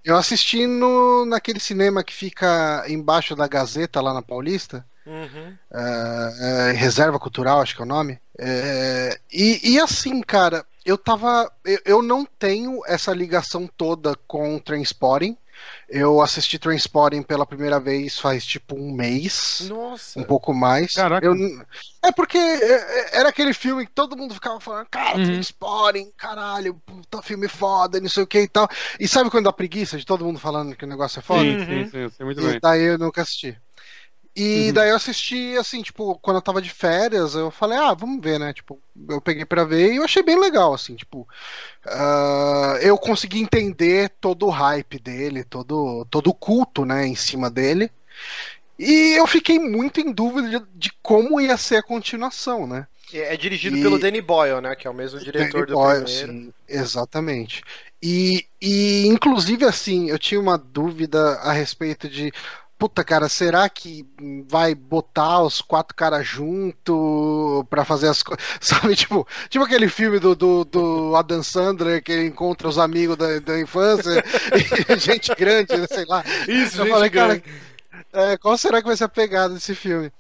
Eu 0.04 0.16
assisti 0.16 0.66
no, 0.66 1.26
naquele 1.26 1.60
cinema 1.60 2.04
que 2.04 2.14
fica 2.14 2.86
embaixo 2.88 3.36
da 3.36 3.48
Gazeta, 3.48 4.00
lá 4.00 4.14
na 4.14 4.22
Paulista, 4.22 4.86
Uhum. 5.06 5.54
é, 5.74 6.70
é, 6.70 6.72
Reserva 6.72 7.20
Cultural, 7.20 7.60
acho 7.60 7.76
que 7.76 7.82
é 7.82 7.86
o 7.86 7.88
nome. 7.88 8.18
É, 8.40 9.20
e, 9.32 9.74
e 9.74 9.80
assim, 9.80 10.22
cara, 10.22 10.66
eu 10.86 10.98
tava. 10.98 11.52
Eu, 11.66 11.80
eu 11.86 12.02
não 12.02 12.24
tenho 12.26 12.80
essa 12.88 13.12
ligação 13.14 13.68
toda 13.68 14.16
com 14.28 14.58
Transporting. 14.60 15.38
Eu 15.96 16.22
assisti 16.22 16.58
Transporting 16.58 17.22
pela 17.22 17.46
primeira 17.46 17.80
vez 17.80 18.18
faz 18.20 18.44
tipo 18.44 18.76
um 18.76 18.92
mês 18.92 19.68
Nossa. 19.70 20.20
um 20.20 20.24
pouco 20.24 20.52
mais. 20.54 20.94
Caraca. 20.94 21.24
Eu 21.24 21.36
é 22.04 22.12
porque 22.12 22.38
é, 22.38 22.74
é, 23.16 23.20
era 23.20 23.30
aquele 23.30 23.54
filme 23.54 23.86
que 23.86 23.92
todo 23.94 24.18
mundo 24.18 24.34
ficava 24.34 24.60
falando, 24.60 24.88
cara, 24.90 25.18
Uhum. 25.18 25.26
Transporting, 25.26 26.12
caralho, 26.18 26.74
puta 26.86 27.22
filme 27.22 27.48
foda, 27.48 28.00
não 28.02 28.10
sei 28.10 28.24
o 28.24 28.28
que 28.28 28.42
e 28.42 28.48
tal. 28.48 28.68
E 29.00 29.08
sabe 29.08 29.30
quando 29.30 29.46
dá 29.46 29.54
preguiça 29.54 29.98
de 29.98 30.06
todo 30.06 30.26
mundo 30.26 30.40
falando 30.40 30.76
que 30.76 30.84
o 30.84 30.88
negócio 30.88 31.20
é 31.20 31.22
foda? 31.22 31.44
Sim, 31.44 31.58
Uhum. 31.58 31.84
sim, 31.86 31.90
sim, 31.92 32.10
sei 32.10 32.26
muito 32.26 32.42
E 32.42 32.50
bem. 32.50 32.60
daí 32.60 32.82
eu 32.82 32.98
nunca 32.98 33.22
assisti. 33.22 33.56
E 34.36 34.72
Uhum. 34.72 34.74
daí 34.74 34.90
eu 34.90 34.96
assisti, 34.96 35.56
assim, 35.58 35.84
tipo, 35.84 36.18
quando 36.20 36.38
eu 36.38 36.42
tava 36.42 36.62
de 36.62 36.70
férias, 36.72 37.36
eu 37.36 37.52
falei, 37.52 37.78
ah, 37.78 37.94
vamos 37.94 38.20
ver, 38.24 38.40
né? 38.40 38.52
Tipo, 38.54 38.82
eu 39.10 39.22
peguei 39.22 39.46
pra 39.46 39.64
ver 39.64 39.94
e 39.94 39.98
eu 39.98 40.04
achei 40.04 40.24
bem 40.24 40.40
legal, 40.40 40.74
assim, 40.74 40.96
tipo, 40.96 41.28
ah, 41.86 42.78
eu 42.82 42.98
consegui 42.98 43.40
entender 43.42 44.10
todo 44.22 44.48
o 44.48 44.50
hype 44.52 45.00
dele, 45.00 45.44
todo, 45.44 46.06
todo 46.10 46.30
o 46.30 46.36
culto, 46.36 46.86
né, 46.86 47.08
em 47.08 47.16
cima 47.16 47.50
dele. 47.52 47.92
E 48.80 49.18
eu 49.20 49.28
fiquei 49.28 49.60
muito 49.60 50.00
em 50.02 50.12
dúvida 50.14 50.50
de, 50.50 50.68
de 50.78 50.92
como 51.04 51.42
ia 51.42 51.58
ser 51.58 51.78
a 51.78 51.84
continuação, 51.84 52.68
né? 52.68 52.88
É, 53.14 53.34
é 53.34 53.38
dirigido 53.38 53.78
E- 53.78 53.80
pelo 53.80 53.98
Danny 53.98 54.20
Boyle, 54.22 54.60
né? 54.60 54.76
Que 54.76 54.88
é 54.88 54.90
o 54.90 54.94
mesmo 54.94 55.22
diretor 55.22 55.66
Danny 55.66 55.66
do 55.66 55.78
Boyle, 55.78 56.06
primeiro. 56.06 56.38
sim, 56.48 56.54
exatamente. 56.68 57.64
E, 58.02 58.46
e, 58.62 59.06
inclusive, 59.08 59.64
assim, 59.66 60.10
eu 60.10 60.20
tinha 60.20 60.40
uma 60.40 60.58
dúvida 60.58 61.36
a 61.40 61.54
respeito 61.54 62.10
de. 62.10 62.32
Puta, 62.78 63.04
cara, 63.04 63.30
será 63.30 63.70
que 63.70 64.06
vai 64.50 64.76
botar 64.76 65.42
os 65.42 65.62
quatro 65.62 65.96
caras 65.96 66.28
junto 66.28 67.66
pra 67.70 67.86
fazer 67.86 68.10
as 68.10 68.22
coisas? 68.22 68.44
Sabe, 68.60 68.96
tipo, 68.96 69.26
tipo 69.50 69.64
aquele 69.64 69.88
filme 69.88 70.20
do, 70.20 70.36
do, 70.36 70.66
do 70.66 71.16
Adam 71.16 71.42
Sandler 71.44 72.04
que 72.04 72.12
ele 72.12 72.28
encontra 72.28 72.68
os 72.68 72.78
amigos 72.78 73.16
da, 73.16 73.40
da 73.40 73.60
infância 73.60 74.22
e 74.90 75.00
gente 75.00 75.34
grande, 75.34 75.78
né, 75.78 75.88
sei 75.88 76.04
lá. 76.06 76.26
Isso, 76.48 76.82
Eu 76.82 76.86
gente 76.86 76.90
falei, 76.90 77.10
cara, 77.10 77.42
grande. 77.42 77.44
é, 78.14 78.38
qual 78.38 78.58
será 78.58 78.82
que 78.82 78.88
vai 78.88 78.98
ser 78.98 79.06
a 79.06 79.10
pegada 79.10 79.54
desse 79.54 79.76
filme? 79.76 80.12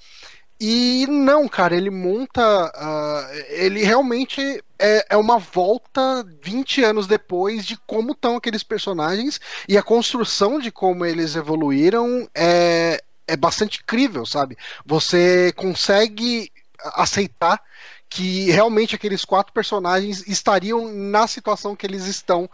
E 0.65 1.05
não, 1.07 1.45
cara, 1.45 1.75
ele 1.75 1.89
monta. 1.89 2.41
ah, 2.73 3.29
ele 3.49 3.83
realmente 3.83 4.63
é, 4.79 5.07
é 5.09 5.17
uma 5.17 5.37
volta 5.37 6.25
20 6.41 6.81
anos 6.81 7.05
depois 7.05 7.65
de 7.65 7.75
como 7.85 8.13
estão 8.13 8.37
aqueles 8.37 8.63
personagens 8.63 9.41
e 9.67 9.77
a 9.77 9.83
construção 9.83 10.59
de 10.59 10.71
como 10.71 11.03
eles 11.03 11.35
evoluíram 11.35 12.29
é, 12.33 13.03
é 13.27 13.35
bastante 13.35 13.83
crível, 13.83 14.25
sabe? 14.25 14.57
Você 14.85 15.51
consegue 15.57 16.49
aceitar 16.95 17.61
que 18.09 18.49
realmente 18.49 18.95
aqueles 18.95 19.25
quatro 19.25 19.51
personagens 19.51 20.25
estariam 20.25 20.87
na 20.93 21.27
situação 21.27 21.75
que 21.75 21.85
eles 21.85 22.05
estão 22.05 22.49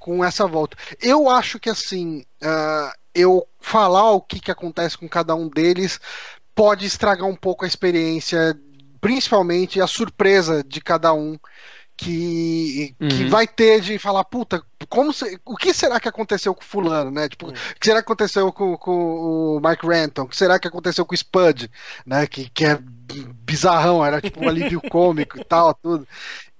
com 0.00 0.24
essa 0.24 0.48
volta. 0.48 0.76
Eu 1.00 1.30
acho 1.30 1.60
que 1.60 1.70
assim, 1.70 2.24
ah, 2.42 2.92
eu 3.14 3.46
falar 3.60 4.10
o 4.10 4.20
que, 4.20 4.40
que 4.40 4.50
acontece 4.50 4.98
com 4.98 5.08
cada 5.08 5.32
um 5.36 5.48
deles 5.48 6.00
pode 6.54 6.86
estragar 6.86 7.26
um 7.28 7.36
pouco 7.36 7.64
a 7.64 7.68
experiência, 7.68 8.58
principalmente 9.00 9.80
a 9.80 9.86
surpresa 9.86 10.62
de 10.64 10.80
cada 10.80 11.12
um 11.12 11.38
que, 11.96 12.96
que 13.08 13.24
Uhum. 13.24 13.28
vai 13.28 13.46
ter 13.46 13.80
de 13.80 13.98
falar, 13.98 14.24
puta, 14.24 14.62
como 14.88 15.12
se- 15.12 15.38
o 15.44 15.56
que 15.56 15.72
será 15.74 16.00
que 16.00 16.08
aconteceu 16.08 16.54
com 16.54 16.62
o 16.62 16.64
fulano, 16.66 17.10
né? 17.10 17.28
Tipo, 17.28 17.48
o 17.48 17.52
que 17.52 17.84
será 17.86 18.00
que 18.00 18.06
aconteceu 18.06 18.52
com, 18.52 18.76
com 18.76 18.92
o 19.56 19.60
Mike 19.60 19.86
Renton? 19.86 20.22
O 20.22 20.28
que 20.28 20.36
será 20.36 20.58
que 20.58 20.66
aconteceu 20.68 21.04
com 21.06 21.14
o 21.14 21.18
Spud, 21.18 21.68
né? 22.06 22.26
Que, 22.26 22.48
que 22.50 22.64
é 22.64 22.78
bizarrão, 23.44 24.04
era 24.04 24.20
tipo 24.20 24.40
um 24.40 24.48
alívio 24.48 24.80
cômico 24.90 25.38
e 25.38 25.44
tal, 25.44 25.74
tudo. 25.74 26.06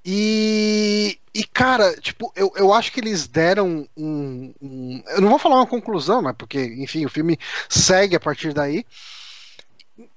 E, 0.04 1.18
e 1.34 1.44
cara, 1.44 1.94
tipo, 2.00 2.32
eu, 2.36 2.52
eu 2.56 2.72
acho 2.72 2.92
que 2.92 3.00
eles 3.00 3.26
deram 3.28 3.88
um, 3.96 4.52
um, 4.60 5.02
Eu 5.08 5.20
não 5.20 5.28
vou 5.30 5.38
falar 5.38 5.56
uma 5.56 5.66
conclusão, 5.66 6.20
né? 6.20 6.32
Porque, 6.36 6.60
enfim, 6.78 7.04
o 7.06 7.08
filme 7.10 7.38
segue 7.68 8.16
a 8.16 8.20
partir 8.20 8.52
daí. 8.52 8.84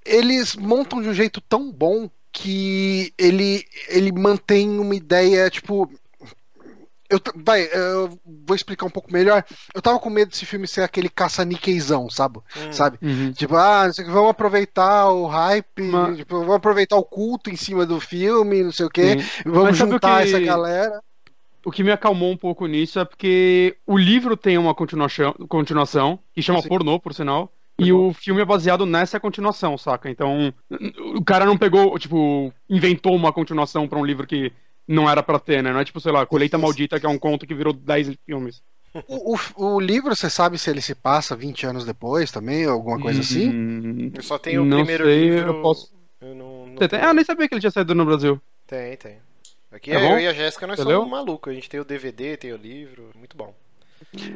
Eles 0.06 0.56
montam 0.56 1.02
de 1.02 1.10
um 1.10 1.14
jeito 1.14 1.42
tão 1.42 1.72
bom 1.72 2.10
que 2.32 3.14
ele, 3.18 3.66
ele 3.90 4.12
mantém 4.12 4.80
uma 4.80 4.96
ideia, 4.96 5.50
tipo. 5.50 5.90
Eu, 7.08 7.20
vai, 7.36 7.70
eu 7.72 8.20
vou 8.26 8.56
explicar 8.56 8.86
um 8.88 8.90
pouco 8.90 9.14
melhor. 9.14 9.46
Eu 9.76 9.82
tava 9.82 10.00
com 10.00 10.10
medo 10.10 10.30
desse 10.32 10.46
filme 10.46 10.68
ser 10.68 10.82
aquele 10.82 11.08
caça-niqueizão, 11.08 12.10
sabe? 12.10 12.40
Hum. 12.58 12.72
sabe? 12.72 12.98
Uhum. 13.00 13.32
Tipo, 13.32 13.56
ah, 13.56 13.86
não 13.86 13.94
sei 13.94 14.04
o 14.04 14.08
que, 14.08 14.14
vamos 14.14 14.32
aproveitar 14.32 15.10
o 15.12 15.28
hype, 15.28 15.84
Mas- 15.84 16.18
tipo, 16.18 16.40
vamos 16.40 16.56
aproveitar 16.56 16.96
o 16.98 17.04
culto 17.04 17.52
em 17.52 17.56
cima 17.56 17.86
do 17.86 18.00
filme, 18.00 18.64
não 18.64 18.72
sei 18.72 18.88
o 18.88 18.90
que, 18.90 19.20
Sim. 19.22 19.26
vamos 19.46 19.70
Mas 19.70 19.78
juntar 19.78 20.24
que- 20.24 20.30
essa 20.30 20.40
galera. 20.40 21.00
O 21.64 21.72
que 21.72 21.84
me 21.84 21.92
acalmou 21.92 22.32
um 22.32 22.38
pouco 22.38 22.66
nisso 22.68 23.00
é 23.00 23.06
porque 23.06 23.76
o 23.86 23.98
livro 23.98 24.36
tem 24.36 24.58
uma 24.58 24.74
continuação, 24.74 25.34
continuação 25.48 26.18
que 26.34 26.42
chama 26.42 26.62
Sim. 26.62 26.70
Pornô, 26.70 27.00
por 27.00 27.14
sinal. 27.14 27.52
E 27.78 27.92
o 27.92 28.14
filme 28.14 28.42
é 28.42 28.46
baseado 28.46 28.86
nessa 28.86 29.20
continuação, 29.20 29.78
saca? 29.78 30.10
Então, 30.10 30.54
o 31.16 31.24
cara 31.24 31.46
não 31.46 31.58
pegou, 31.58 31.98
tipo, 32.00 32.54
inventou 32.70 33.14
uma 33.16 33.34
continuação 33.34 33.88
pra 33.88 34.00
um 34.00 34.06
livro 34.06 34.26
que 34.26 34.52
não 34.88 35.10
era 35.10 35.22
pra 35.22 35.40
ter, 35.40 35.62
né? 35.62 35.74
Não 35.74 35.80
é 35.80 35.86
tipo, 35.86 36.00
sei 36.00 36.12
lá, 36.12 36.26
Colheita. 36.26 36.58
Maldita, 36.58 37.00
que 37.00 37.06
é 37.06 37.10
um 37.10 37.18
conto 37.20 37.46
que 37.46 37.54
virou 37.54 37.74
10 37.74 38.16
filmes. 38.26 38.62
O, 39.10 39.36
o, 39.36 39.40
o 39.76 39.80
livro, 39.80 40.16
você 40.16 40.30
sabe 40.30 40.58
se 40.58 40.70
ele 40.70 40.80
se 40.80 40.96
passa 40.96 41.36
20 41.36 41.66
anos 41.66 41.84
depois 41.84 42.32
também, 42.32 42.66
ou 42.66 42.74
alguma 42.74 42.98
coisa 43.02 43.20
assim? 43.20 43.50
Hum, 43.50 44.12
Eu 44.16 44.24
só 44.24 44.38
tenho 44.40 44.62
o 44.62 44.66
não 44.66 44.78
primeiro 44.78 45.04
sei, 45.04 45.30
livro. 45.32 45.50
eu 45.50 45.62
posso... 45.62 45.94
eu 46.22 46.34
não, 46.34 46.68
não 46.68 46.76
tem... 46.76 47.00
Ah, 47.02 47.14
nem 47.14 47.26
sabia 47.26 47.48
que 47.50 47.56
ele 47.56 47.60
tinha 47.60 47.72
saído 47.72 47.94
no 47.94 48.06
Brasil. 48.06 48.40
Tem, 48.66 48.96
tem. 48.96 49.18
Aqui 49.70 49.92
Tá 49.92 50.00
eu 50.00 50.10
bom? 50.12 50.18
e 50.18 50.28
a 50.28 50.34
Jéssica 50.34 50.66
nós 50.66 50.78
Você 50.80 50.84
somos 50.84 51.10
malucos. 51.10 51.52
A 51.52 51.54
gente 51.56 51.70
tem 51.70 51.80
o 51.82 51.84
DVD, 51.84 52.38
tem 52.38 52.54
o 52.54 52.58
livro. 52.58 53.10
Muito 53.18 53.36
bom. 53.36 53.54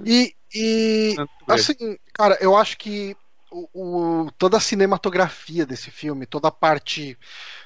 E, 0.06 0.34
e 0.54 1.16
assim, 1.48 1.98
cara, 2.14 2.38
eu 2.42 2.54
acho 2.56 2.78
que 2.78 3.16
o, 3.52 4.26
o- 4.26 4.32
toda 4.38 4.58
a 4.58 4.60
cinematografia 4.60 5.66
desse 5.66 5.92
filme, 5.92 6.26
toda 6.26 6.48
a 6.48 6.52
parte. 6.52 7.18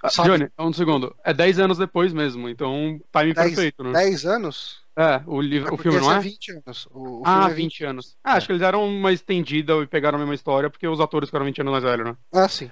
Ah, 0.01 0.09
sabe, 0.09 0.29
Johnny, 0.29 0.49
um 0.59 0.73
segundo. 0.73 1.15
É 1.23 1.33
10 1.33 1.59
anos 1.59 1.77
depois 1.77 2.13
mesmo, 2.13 2.49
então 2.49 2.99
time 3.11 3.33
10, 3.33 3.55
perfeito, 3.55 3.83
né? 3.83 3.91
10 3.93 4.25
anos? 4.25 4.81
É, 4.95 5.23
o, 5.25 5.41
livro, 5.41 5.69
É 5.69 5.73
o 5.73 5.77
filme 5.77 5.99
não 5.99 6.11
é 6.11 6.15
é? 6.15 6.19
20 6.19 6.51
anos. 6.51 6.87
O, 6.91 7.21
o 7.21 7.23
Ah, 7.25 7.49
é 7.49 7.53
20 7.53 7.83
anos. 7.83 8.15
Ah, 8.23 8.33
acho 8.33 8.45
que 8.45 8.51
eles 8.51 8.61
deram 8.61 8.85
uma 8.85 9.11
estendida 9.11 9.73
e 9.77 9.87
pegaram 9.87 10.17
a 10.17 10.19
mesma 10.19 10.35
história, 10.35 10.69
porque 10.69 10.87
os 10.87 10.99
atores 10.99 11.29
ficaram 11.29 11.45
20 11.45 11.61
anos 11.61 11.71
mais 11.71 11.83
velhos, 11.83 12.05
né? 12.05 12.17
Ah, 12.31 12.47
sim. 12.47 12.69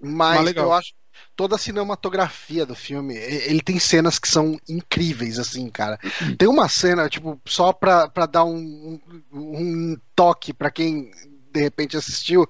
Mas 0.00 0.44
Mas 0.44 0.56
eu 0.56 0.72
acho 0.72 0.92
toda 1.36 1.54
a 1.54 1.58
cinematografia 1.58 2.66
do 2.66 2.74
filme, 2.74 3.14
ele 3.16 3.60
tem 3.62 3.78
cenas 3.78 4.18
que 4.18 4.28
são 4.28 4.58
incríveis, 4.68 5.38
assim, 5.38 5.70
cara. 5.70 5.98
Tem 6.38 6.48
uma 6.48 6.68
cena, 6.68 7.08
tipo, 7.08 7.40
só 7.46 7.72
pra, 7.72 8.08
pra 8.08 8.26
dar 8.26 8.44
um, 8.44 9.00
um, 9.32 9.92
um 9.92 9.96
toque 10.14 10.52
pra 10.52 10.70
quem 10.70 11.10
de 11.54 11.60
repente 11.60 11.96
assistiu, 11.96 12.48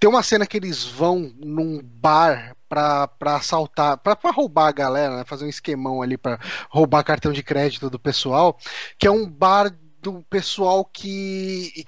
tem 0.00 0.08
uma 0.08 0.22
cena 0.22 0.46
que 0.46 0.56
eles 0.56 0.82
vão 0.82 1.32
num 1.36 1.80
bar 1.82 2.56
pra 2.68 3.08
assaltar, 3.36 3.98
pra 3.98 4.18
roubar 4.32 4.68
a 4.68 4.72
galera, 4.72 5.18
né? 5.18 5.24
Fazer 5.24 5.44
um 5.44 5.48
esquemão 5.48 6.00
ali 6.02 6.16
pra 6.16 6.40
roubar 6.70 7.04
cartão 7.04 7.32
de 7.32 7.42
crédito 7.42 7.90
do 7.90 7.98
pessoal, 7.98 8.58
que 8.98 9.06
é 9.06 9.10
um 9.10 9.28
bar 9.28 9.70
do 10.00 10.22
pessoal 10.22 10.84
que. 10.84 11.84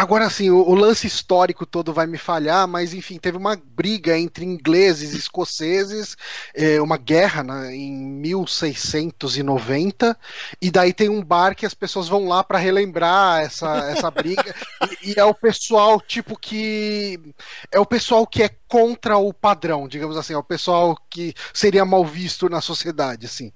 Agora 0.00 0.24
assim, 0.24 0.48
o, 0.48 0.56
o 0.56 0.74
lance 0.74 1.06
histórico 1.06 1.66
todo 1.66 1.92
vai 1.92 2.06
me 2.06 2.16
falhar, 2.16 2.66
mas 2.66 2.94
enfim, 2.94 3.18
teve 3.18 3.36
uma 3.36 3.54
briga 3.54 4.18
entre 4.18 4.46
ingleses 4.46 5.12
e 5.12 5.18
escoceses, 5.18 6.16
é, 6.54 6.80
uma 6.80 6.96
guerra 6.96 7.42
né, 7.42 7.76
em 7.76 7.92
1690, 7.92 10.18
e 10.58 10.70
daí 10.70 10.94
tem 10.94 11.10
um 11.10 11.22
bar 11.22 11.54
que 11.54 11.66
as 11.66 11.74
pessoas 11.74 12.08
vão 12.08 12.26
lá 12.26 12.42
para 12.42 12.58
relembrar 12.58 13.42
essa, 13.42 13.90
essa 13.90 14.10
briga, 14.10 14.54
e, 15.04 15.10
e 15.10 15.20
é 15.20 15.24
o 15.26 15.34
pessoal 15.34 16.00
tipo 16.00 16.34
que 16.34 17.20
é 17.70 17.78
o 17.78 17.84
pessoal 17.84 18.26
que 18.26 18.42
é 18.42 18.48
contra 18.70 19.18
o 19.18 19.34
padrão, 19.34 19.88
digamos 19.88 20.16
assim, 20.16 20.32
o 20.32 20.44
pessoal 20.44 20.96
que 21.10 21.34
seria 21.52 21.84
mal 21.84 22.04
visto 22.04 22.48
na 22.48 22.60
sociedade, 22.60 23.26
assim. 23.26 23.52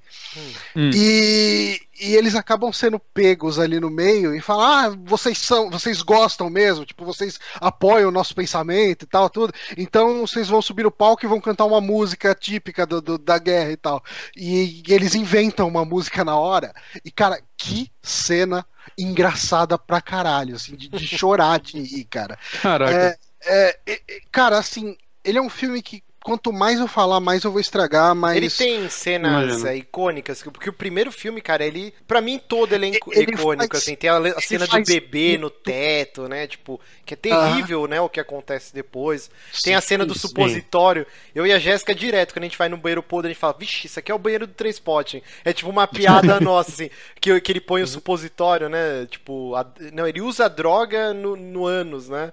Hum. 0.77 0.91
E, 0.93 1.81
e 2.01 2.17
eles 2.17 2.35
acabam 2.35 2.73
sendo 2.73 2.99
pegos 2.99 3.61
ali 3.61 3.79
no 3.79 3.89
meio 3.89 4.35
e 4.35 4.41
falam: 4.41 4.65
Ah, 4.67 4.99
vocês 5.05 5.39
são, 5.39 5.71
vocês 5.71 6.03
gostam 6.03 6.51
mesmo, 6.51 6.85
tipo, 6.85 7.05
vocês 7.05 7.39
apoiam 7.61 8.09
o 8.09 8.13
nosso 8.13 8.35
pensamento 8.35 9.05
e 9.05 9.07
tal, 9.07 9.31
tudo. 9.31 9.53
Então 9.79 10.27
vocês 10.27 10.49
vão 10.49 10.61
subir 10.61 10.83
no 10.83 10.91
palco 10.91 11.25
e 11.25 11.29
vão 11.29 11.41
cantar 11.41 11.65
uma 11.65 11.81
música 11.81 12.35
típica 12.35 12.85
do, 12.85 13.01
do- 13.01 13.17
da 13.17 13.39
guerra 13.39 13.71
e 13.71 13.77
tal. 13.77 14.03
E, 14.37 14.83
eles 14.89 15.15
inventam 15.15 15.69
uma 15.69 15.85
música 15.85 16.25
na 16.25 16.37
hora. 16.37 16.75
E, 17.05 17.11
cara, 17.13 17.41
que 17.57 17.89
cena 18.03 18.67
engraçada 18.99 19.79
pra 19.79 20.01
caralho, 20.01 20.57
assim, 20.57 20.75
de, 20.75 20.89
de 20.89 21.07
chorar 21.07 21.61
de 21.61 21.81
rir, 21.81 22.05
cara. 22.05 22.37
Caraca. 22.61 23.17
É, 23.47 23.79
é, 23.87 24.01
cara, 24.33 24.59
assim, 24.59 24.97
ele 25.25 25.39
é 25.39 25.43
um 25.43 25.51
filme 25.51 25.83
que 25.83 26.03
quanto 26.25 26.51
mais 26.51 26.81
eu 26.81 26.89
falar, 26.89 27.21
mais 27.21 27.45
eu 27.45 27.51
vou 27.53 27.61
estragar, 27.61 28.15
mais. 28.15 28.39
Ele 28.39 28.49
tem 28.49 28.89
cenas 28.89 29.63
é, 29.63 29.77
icônicas, 29.77 30.43
porque 30.43 30.71
o 30.71 30.73
primeiro 30.73 31.13
filme, 31.13 31.39
cara, 31.43 31.67
ele. 31.67 31.93
Pra 32.09 32.23
mim, 32.23 32.39
todo 32.39 32.73
ele 32.75 32.87
é 32.87 32.99
Ele 33.13 33.33
icônico, 33.33 33.69
faz- 33.75 33.83
assim. 33.83 33.95
Tem 33.95 34.09
a, 34.09 34.17
a 34.17 34.41
cena 34.41 34.67
do 34.67 34.83
bebê 34.83 35.33
muito- 35.33 35.41
no 35.43 35.51
teto, 35.51 36.27
né? 36.27 36.47
Tipo, 36.47 36.81
que 37.05 37.13
é 37.13 37.17
terrível, 37.17 37.87
né? 37.87 38.01
O 38.01 38.09
que 38.09 38.19
acontece 38.19 38.73
depois. 38.75 39.31
Tem 39.63 39.75
a 39.75 39.83
cena 39.83 40.07
do 40.07 40.15
sim. 40.15 40.21
supositório. 40.21 41.07
Eu 41.35 41.47
e 41.47 41.53
a 41.53 41.59
Jéssica 41.59 41.95
direto, 41.95 42.33
quando 42.33 42.45
a 42.45 42.49
gente 42.49 42.57
vai 42.57 42.71
no 42.71 42.79
banheiro 42.79 43.03
podre, 43.03 43.31
a 43.31 43.33
gente 43.35 43.41
fala, 43.41 43.57
vixe, 43.59 43.87
isso 43.87 43.99
aqui 43.99 44.11
é 44.11 44.15
o 44.15 44.19
banheiro 44.19 44.47
do 44.47 44.55
Transpotting. 44.55 45.21
É 45.45 45.53
tipo 45.53 45.69
uma 45.69 45.87
piada 45.87 46.41
nossa, 46.41 46.71
assim, 46.71 46.89
que, 47.21 47.39
que 47.39 47.53
ele 47.53 47.61
põe 47.61 47.83
o 47.83 47.87
supositório, 47.87 48.71
né? 48.71 49.07
Tipo, 49.11 49.55
a- 49.57 49.67
não, 49.93 50.09
ele 50.09 50.23
usa 50.23 50.47
a 50.47 50.49
droga 50.49 51.13
no, 51.13 51.37
no 51.37 51.67
ânus, 51.67 52.09
né? 52.09 52.33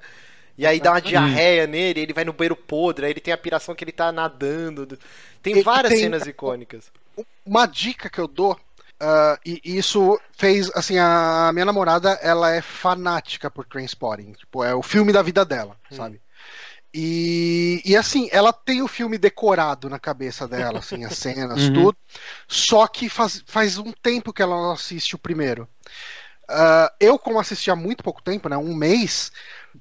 E 0.61 0.65
aí 0.67 0.79
dá 0.79 0.91
uma 0.91 1.01
diarreia 1.01 1.65
nele, 1.67 2.01
ele 2.01 2.13
vai 2.13 2.23
no 2.23 2.33
banheiro 2.33 2.55
podre, 2.55 3.05
aí 3.05 3.11
ele 3.11 3.19
tem 3.19 3.33
a 3.33 3.37
piração 3.37 3.73
que 3.75 3.83
ele 3.83 3.91
tá 3.91 4.11
nadando. 4.11 4.97
Tem 5.41 5.61
várias 5.63 5.93
tem- 5.93 6.01
cenas 6.01 6.27
icônicas. 6.27 6.91
Uma 7.45 7.65
dica 7.65 8.09
que 8.09 8.19
eu 8.19 8.27
dou. 8.27 8.59
ah, 8.99 9.39
e 9.45 9.59
e 9.65 9.77
isso 9.77 10.19
fez, 10.37 10.69
assim, 10.75 10.97
a 10.99 11.49
minha 11.53 11.65
namorada, 11.65 12.11
ela 12.21 12.51
é 12.51 12.61
fanática 12.61 13.49
por 13.49 13.65
Trainspotting, 13.65 14.33
tipo, 14.33 14.63
é 14.63 14.75
o 14.75 14.83
filme 14.83 15.11
da 15.11 15.23
vida 15.23 15.43
dela, 15.43 15.75
sabe? 15.89 16.21
E, 16.93 17.81
e 17.85 17.95
assim, 17.95 18.29
ela 18.31 18.53
tem 18.53 18.81
o 18.81 18.87
filme 18.87 19.17
decorado 19.17 19.89
na 19.89 19.99
cabeça 19.99 20.47
dela, 20.47 20.79
assim, 20.79 21.05
as 21.05 21.15
cenas, 21.17 21.69
Uhum. 21.69 21.73
tudo. 21.73 21.97
Só 22.47 22.87
que 22.87 23.09
faz, 23.09 23.43
faz 23.47 23.77
um 23.77 23.91
tempo 23.93 24.33
que 24.33 24.41
ela 24.41 24.55
não 24.55 24.71
assiste 24.73 25.15
o 25.15 25.19
primeiro. 25.19 25.67
Ah, 26.49 26.91
eu, 26.99 27.17
como 27.17 27.39
assisti 27.39 27.71
há 27.71 27.75
muito 27.75 28.03
pouco 28.03 28.21
tempo, 28.21 28.49
né, 28.49 28.57
um 28.57 28.75
mês, 28.75 29.31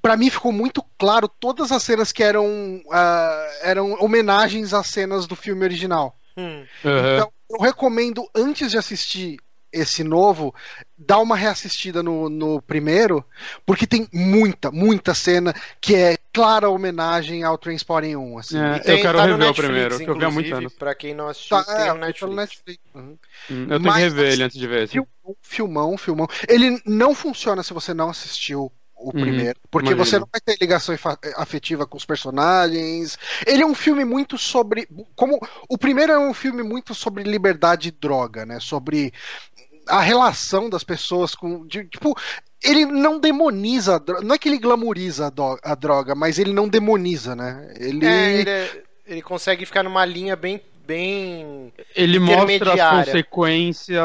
pra 0.01 0.15
mim 0.17 0.29
ficou 0.29 0.51
muito 0.51 0.83
claro 0.97 1.27
todas 1.27 1.71
as 1.71 1.81
cenas 1.83 2.11
que 2.11 2.23
eram, 2.23 2.81
ah, 2.91 3.47
eram 3.63 3.93
homenagens 3.99 4.73
às 4.73 4.87
cenas 4.87 5.25
do 5.25 5.35
filme 5.35 5.63
original. 5.63 6.15
Hum. 6.37 6.63
Aham. 6.85 7.15
Então, 7.15 7.31
eu 7.49 7.57
recomendo, 7.59 8.29
antes 8.35 8.71
de 8.71 8.77
assistir 8.77 9.37
esse 9.73 10.03
novo, 10.03 10.53
dar 10.97 11.19
uma 11.19 11.35
reassistida 11.37 12.03
no, 12.03 12.29
no 12.29 12.61
primeiro, 12.61 13.23
porque 13.65 13.87
tem 13.87 14.05
muita, 14.11 14.69
muita 14.69 15.13
cena 15.13 15.53
que 15.79 15.95
é 15.95 16.17
clara 16.33 16.69
homenagem 16.69 17.43
ao 17.45 17.57
Trainspotting 17.57 18.17
1. 18.17 18.37
Assim. 18.37 18.57
É, 18.59 18.75
E 18.75 18.79
tem- 18.81 18.95
eu 18.97 19.01
quero 19.01 19.17
tá 19.17 19.25
rever 19.25 19.49
o 19.49 19.53
primeiro, 19.53 19.97
que 19.97 20.03
eu 20.09 20.13
vi 20.17 20.25
há 20.25 20.27
inclusive, 20.29 20.53
anos. 20.55 20.73
Pra 20.73 20.93
quem 20.93 21.13
não 21.13 21.29
assistiu, 21.29 21.55
Tá, 21.57 21.63
tem 21.63 21.75
é, 21.85 21.93
no 21.93 21.99
tá 22.01 22.05
Netflix. 22.05 22.35
Netflix. 22.35 22.79
Uhum. 22.93 23.17
Hum, 23.49 23.61
Eu 23.63 23.67
tenho 23.67 23.81
Mas- 23.81 23.95
que 23.95 24.01
rever 24.01 24.31
ele 24.33 24.43
antes 24.43 24.57
de 24.59 24.67
ver 24.67 24.83
esse. 24.83 24.91
Filmão, 24.93 25.35
filmão, 25.41 25.97
filmão. 25.97 26.27
Ele 26.49 26.81
não 26.85 27.15
funciona 27.15 27.63
se 27.63 27.73
você 27.73 27.93
não 27.93 28.09
assistiu 28.09 28.69
o 29.03 29.11
Uhum, 29.13 29.21
primeiro, 29.21 29.59
porque 29.69 29.93
imagino. 29.93 30.05
você 30.05 30.19
não 30.19 30.27
vai 30.31 30.39
ter 30.41 30.57
ligação 30.61 30.95
afetiva 31.35 31.85
com 31.87 31.97
os 31.97 32.05
personagens. 32.05 33.17
Ele 33.45 33.63
é 33.63 33.65
um 33.65 33.73
filme 33.75 34.05
muito 34.05 34.37
sobre. 34.37 34.87
Como 35.15 35.39
o 35.67 35.77
primeiro 35.77 36.11
é 36.13 36.19
um 36.19 36.33
filme 36.33 36.63
muito 36.63 36.93
sobre 36.93 37.23
liberdade 37.23 37.89
e 37.89 37.91
droga, 37.91 38.45
né? 38.45 38.59
Sobre 38.59 39.11
a 39.87 39.99
relação 40.01 40.69
das 40.69 40.83
pessoas 40.83 41.33
com. 41.35 41.65
de- 41.65 41.85
tipo, 41.85 42.15
ele 42.63 42.85
não 42.85 43.19
demoniza 43.19 43.95
a 43.95 43.99
droga. 43.99 44.21
Não 44.23 44.35
é 44.35 44.37
que 44.37 44.47
ele 44.47 44.59
glamoriza 44.59 45.27
a, 45.27 45.29
do- 45.29 45.59
a 45.63 45.75
droga, 45.75 46.13
mas 46.15 46.37
ele 46.37 46.53
não 46.53 46.67
demoniza, 46.67 47.35
né? 47.35 47.73
Ele. 47.79 48.05
É, 48.05 48.31
ele, 48.39 48.49
é- 48.49 48.83
ele 49.07 49.21
consegue 49.21 49.65
ficar 49.65 49.83
numa 49.83 50.05
linha 50.05 50.35
bem. 50.35 50.61
bem... 50.85 51.73
Ele 51.95 52.19
mostra 52.19 52.73
as 52.73 53.05
consequências, 53.05 53.99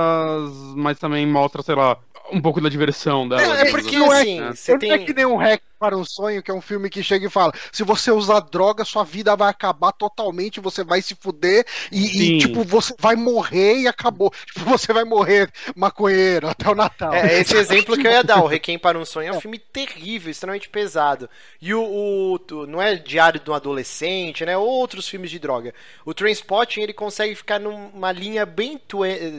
mas 0.74 0.99
também 0.99 1.26
mostra, 1.26 1.62
sei 1.62 1.74
lá, 1.74 1.97
um 2.33 2.41
pouco 2.41 2.61
da 2.61 2.68
diversão 2.68 3.29
dela. 3.29 3.59
É, 3.61 3.68
é 3.68 3.70
porque 3.70 3.99
Não 3.99 4.12
é- 4.12 4.20
assim, 4.20 4.41
Não 4.41 4.55
você 4.55 4.72
é 4.72 4.79
tem. 4.79 5.05
que 5.05 5.14
nem 5.14 5.27
um 5.27 5.37
Hack 5.37 5.62
para 5.79 5.95
um 5.97 6.05
Sonho, 6.05 6.43
que 6.43 6.51
é 6.51 6.55
um 6.55 6.61
filme 6.61 6.89
que 6.89 7.03
chega 7.03 7.27
e 7.27 7.31
fala: 7.31 7.53
se 7.70 7.83
você 7.83 8.11
usar 8.11 8.41
droga, 8.41 8.85
sua 8.85 9.05
vida 9.05 9.37
vai 9.37 9.51
acabar 9.51 9.93
totalmente, 9.93 10.59
você 10.61 10.83
vai 10.83 11.03
se 11.03 11.14
fuder 11.14 11.66
e, 11.93 12.37
e, 12.37 12.39
tipo, 12.39 12.64
você 12.64 12.95
vai 12.99 13.14
morrer 13.14 13.81
e 13.81 13.87
acabou. 13.89 14.33
Tipo, 14.47 14.70
você 14.70 14.93
vai 14.93 15.05
morrer 15.05 15.51
maconheiro 15.74 16.49
até 16.49 16.68
o 16.70 16.74
Natal. 16.74 17.12
É, 17.12 17.41
esse 17.41 17.55
exemplo 17.59 17.97
que 17.97 18.07
eu 18.07 18.11
ia 18.11 18.24
dar, 18.24 18.43
o 18.43 18.47
Requiem 18.47 18.79
para 18.79 18.99
um 18.99 19.05
Sonho 19.05 19.29
é 19.29 19.33
um 19.33 19.41
filme 19.41 19.59
terrível, 19.59 20.31
extremamente 20.31 20.68
pesado. 20.68 21.29
E 21.61 21.74
o, 21.74 21.83
o- 22.51 22.66
não 22.66 22.81
é 22.81 22.95
Diário 22.97 23.39
de 23.39 23.51
um 23.51 23.55
Adolescente, 23.55 24.45
né? 24.47 24.57
Outros 24.57 25.07
filmes 25.09 25.31
de 25.31 25.39
droga. 25.39 25.74
O 26.05 26.14
Trainspotting, 26.14 26.81
ele 26.81 26.93
consegue 26.95 27.35
ficar 27.35 27.59
numa 27.61 28.11
linha 28.12 28.47
bem, 28.47 28.81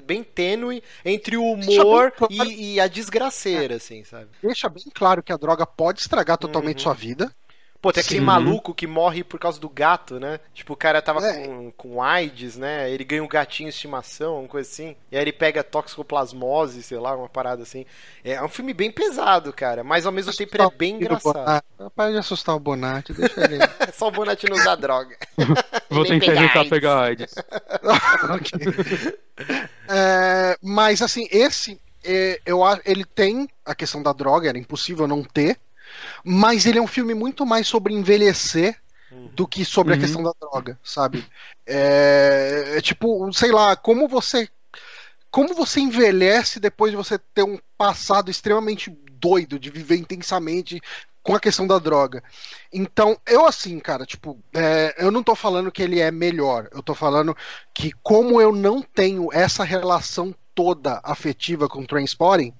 bem 0.05 0.23
tênue 0.23 0.83
entre 1.03 1.35
o 1.35 1.43
humor 1.43 2.11
claro. 2.11 2.31
e, 2.31 2.76
e 2.77 2.79
a 2.79 2.87
desgraceira, 2.87 3.75
assim, 3.75 4.03
sabe? 4.03 4.27
Deixa 4.41 4.69
bem 4.69 4.83
claro 4.93 5.21
que 5.23 5.33
a 5.33 5.37
droga 5.37 5.65
pode 5.65 5.99
estragar 6.01 6.37
totalmente 6.37 6.77
Uhum. 6.77 6.83
sua 6.83 6.93
vida. 6.93 7.31
Pô, 7.79 7.93
tem 7.93 8.01
aquele 8.01 8.19
Sim. 8.21 8.25
maluco 8.25 8.73
que 8.73 8.87
morre 8.87 9.23
por 9.23 9.39
causa 9.39 9.59
do 9.59 9.69
gato, 9.69 10.19
né? 10.19 10.39
Tipo, 10.51 10.73
o 10.73 10.75
cara 10.75 10.99
tava 10.99 11.23
É. 11.23 11.45
com, 11.45 11.71
com 11.71 12.01
AIDS, 12.01 12.57
né? 12.57 12.89
Ele 12.89 13.03
ganha 13.03 13.23
um 13.23 13.27
gatinho 13.27 13.69
de 13.69 13.75
estimação, 13.75 14.39
uma 14.39 14.47
coisa 14.47 14.67
assim. 14.67 14.95
E 15.11 15.15
aí 15.15 15.21
ele 15.23 15.31
pega 15.31 15.63
toxicoplasmose, 15.63 16.81
sei 16.81 16.97
lá, 16.97 17.15
uma 17.15 17.29
parada 17.29 17.61
assim. 17.61 17.85
É 18.23 18.41
um 18.43 18.49
filme 18.49 18.73
bem 18.73 18.89
pesado, 18.91 19.53
cara. 19.53 19.83
Mas 19.83 20.07
ao 20.07 20.11
mesmo 20.11 20.33
tempo 20.35 20.55
ele 20.55 20.63
é 20.63 20.71
bem 20.75 20.95
engraçado. 20.95 21.63
Para 21.95 22.11
de 22.11 22.17
assustar 22.17 22.55
o 22.55 22.59
Bonatti, 22.59 23.13
deixa 23.13 23.41
ele. 23.43 23.59
É 23.63 23.91
só 23.93 24.07
o 24.07 24.11
Bonatti 24.11 24.49
não 24.49 24.57
usar 24.57 24.75
droga. 24.75 25.15
Vou 25.87 26.03
tentar 26.03 26.25
pegar 26.25 26.41
evitar 26.43 26.59
AIDS. 26.59 26.69
pegar 26.69 26.99
AIDS. 27.03 27.35
Ok. 28.33 29.13
É, 29.87 30.57
mas 30.61 31.01
assim, 31.01 31.27
esse 31.31 31.73
é, 31.73 31.77
eu 32.45 32.63
a- 32.63 32.79
ele 32.85 33.05
tem 33.05 33.47
a 33.65 33.75
questão 33.75 34.01
da 34.03 34.13
droga, 34.13 34.49
era 34.49 34.57
impossível 34.57 35.07
não 35.07 35.23
ter, 35.23 35.59
mas 36.25 36.65
ele 36.65 36.79
é 36.79 36.81
um 36.81 36.87
filme 36.87 37.13
muito 37.13 37.45
mais 37.45 37.67
sobre 37.67 37.93
envelhecer 37.93 38.77
do 39.23 39.47
que 39.47 39.65
sobre 39.65 39.93
a 39.93 39.97
Uhum. 39.97 39.97
questão 39.97 40.23
da 40.23 40.31
droga, 40.41 40.79
sabe? 40.83 41.25
É, 41.65 42.75
é 42.77 42.81
tipo, 42.81 43.31
sei 43.33 43.51
lá, 43.51 43.75
como 43.75 44.07
você 44.07 44.49
como 45.31 45.53
você 45.53 45.79
envelhece 45.81 46.59
depois 46.59 46.91
de 46.91 46.97
você 46.97 47.17
ter 47.19 47.43
um 47.43 47.59
passado 47.77 48.31
extremamente 48.31 48.89
doido 48.89 49.59
de 49.59 49.69
viver 49.69 49.97
intensamente 49.97 50.81
com 51.21 51.35
a 51.35 51.39
questão 51.39 51.67
da 51.67 51.77
droga. 51.77 52.23
Então, 52.71 53.19
eu 53.27 53.45
assim, 53.45 53.79
cara, 53.79 54.05
tipo, 54.05 54.39
é, 54.55 54.95
eu 54.97 55.11
não 55.11 55.21
tô 55.21 55.35
falando 55.35 55.71
que 55.71 55.83
ele 55.83 55.99
é 55.99 56.09
melhor, 56.09 56.69
eu 56.71 56.81
tô 56.81 56.95
falando 56.95 57.35
que 57.73 57.91
como 58.01 58.41
eu 58.41 58.53
não 58.53 58.81
tenho 58.81 59.27
essa 59.33 59.63
relação 59.63 60.33
toda 60.57 60.99
afetiva 61.03 61.69
com 61.69 61.81
o 61.81 61.85
Trainspotting, 61.87 62.51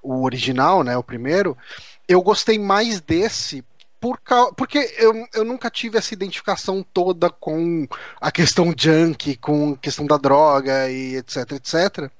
o 0.00 0.22
original, 0.22 0.84
né, 0.84 0.96
o 0.96 1.02
primeiro, 1.02 1.58
eu 2.06 2.22
gostei 2.22 2.56
mais 2.56 3.00
desse 3.00 3.64
por 4.00 4.20
cau- 4.20 4.54
porque 4.54 4.78
eu, 4.96 5.26
eu 5.34 5.44
nunca 5.44 5.68
tive 5.68 5.98
essa 5.98 6.14
identificação 6.14 6.84
toda 6.94 7.28
com 7.28 7.88
a 8.20 8.30
questão 8.30 8.72
junk, 8.76 9.36
com 9.38 9.72
a 9.72 9.76
questão 9.76 10.06
da 10.06 10.16
droga 10.16 10.88
e 10.88 11.16
etc, 11.16 11.52
etc. 11.52 12.10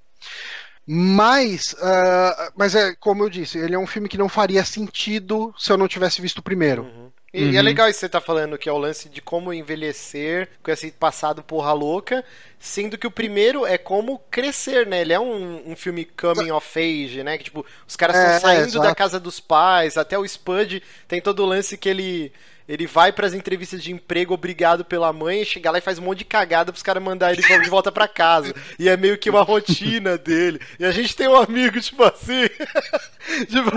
Mas, 0.85 1.77
ah, 1.81 2.53
mas 2.57 2.75
é 2.75 2.95
como 2.97 3.23
eu 3.23 3.31
disse, 3.31 3.59
ele 3.59 3.75
é 3.75 3.79
um 3.79 3.87
filme 3.87 4.09
que 4.09 4.19
não 4.19 4.29
faria 4.29 4.65
sentido 4.65 5.55
se 5.57 5.71
eu 5.71 5.79
não 5.79 5.87
tivesse 5.87 6.21
visto 6.21 6.39
o 6.39 6.43
primeiro. 6.43 7.02
E, 7.33 7.55
e 7.55 7.57
é 7.57 7.63
Uhum. 7.63 7.63
legal 7.63 7.89
isso 7.89 7.97
que 8.01 8.01
você 8.01 8.09
tá 8.11 8.21
falando, 8.21 8.59
que 8.59 8.69
é 8.69 8.73
o 8.73 8.77
lance 8.79 9.09
de 9.09 9.23
como 9.23 9.55
envelhecer 9.55 10.51
com 10.63 10.71
esse 10.71 10.91
passado 10.93 11.43
porra 11.43 11.73
louca, 11.73 12.23
sendo 12.59 12.99
que 12.99 13.07
o 13.07 13.11
primeiro 13.11 13.65
é 13.65 13.79
como 13.79 14.19
crescer, 14.31 14.87
né? 14.87 15.01
Ele 15.01 15.15
é 15.15 15.21
um, 15.21 15.71
um 15.73 15.75
filme 15.75 16.05
coming 16.05 16.51
of 16.51 16.79
age, 16.79 17.23
né? 17.23 17.39
Que 17.39 17.45
tipo, 17.45 17.65
os 17.89 17.97
caras 17.97 18.17
estão 18.17 18.31
É, 18.31 18.35
saindo 18.35 18.79
da 18.79 18.93
exato. 18.93 18.93
casa 18.93 19.19
dos 19.19 19.41
pais, 19.41 19.97
até 19.97 20.19
o 20.19 20.27
Spud 20.27 20.83
tem 21.09 21.23
todo 21.23 21.41
o 21.43 21.47
lance 21.47 21.79
que 21.79 21.89
ele. 21.89 22.33
Ele 22.73 22.87
vai 22.87 23.13
pras 23.13 23.35
entrevistas 23.35 23.83
de 23.83 23.93
emprego 23.93 24.33
obrigado 24.33 24.83
pela 24.83 25.13
mãe, 25.13 25.45
chega 25.45 25.71
lá 25.71 25.77
e 25.77 25.83
faz 25.83 25.99
um 25.99 26.03
monte 26.05 26.21
de 26.21 26.25
cagada 26.25 26.73
pros 26.73 26.83
caras 26.83 27.03
mandar 27.03 27.31
ele 27.31 27.43
de 27.43 27.69
volta 27.69 27.93
pra 27.93 28.09
casa. 28.09 28.55
E 28.79 28.89
é 28.89 28.97
meio 28.97 29.19
que 29.19 29.29
uma 29.29 29.43
rotina 29.43 30.17
dele. 30.17 30.59
E 30.79 30.85
a 30.87 30.91
gente 30.91 31.15
tem 31.15 31.29
um 31.29 31.37
amigo, 31.37 31.79
tipo 31.83 32.03
assim. 32.03 32.49
Tipo, 33.47 33.71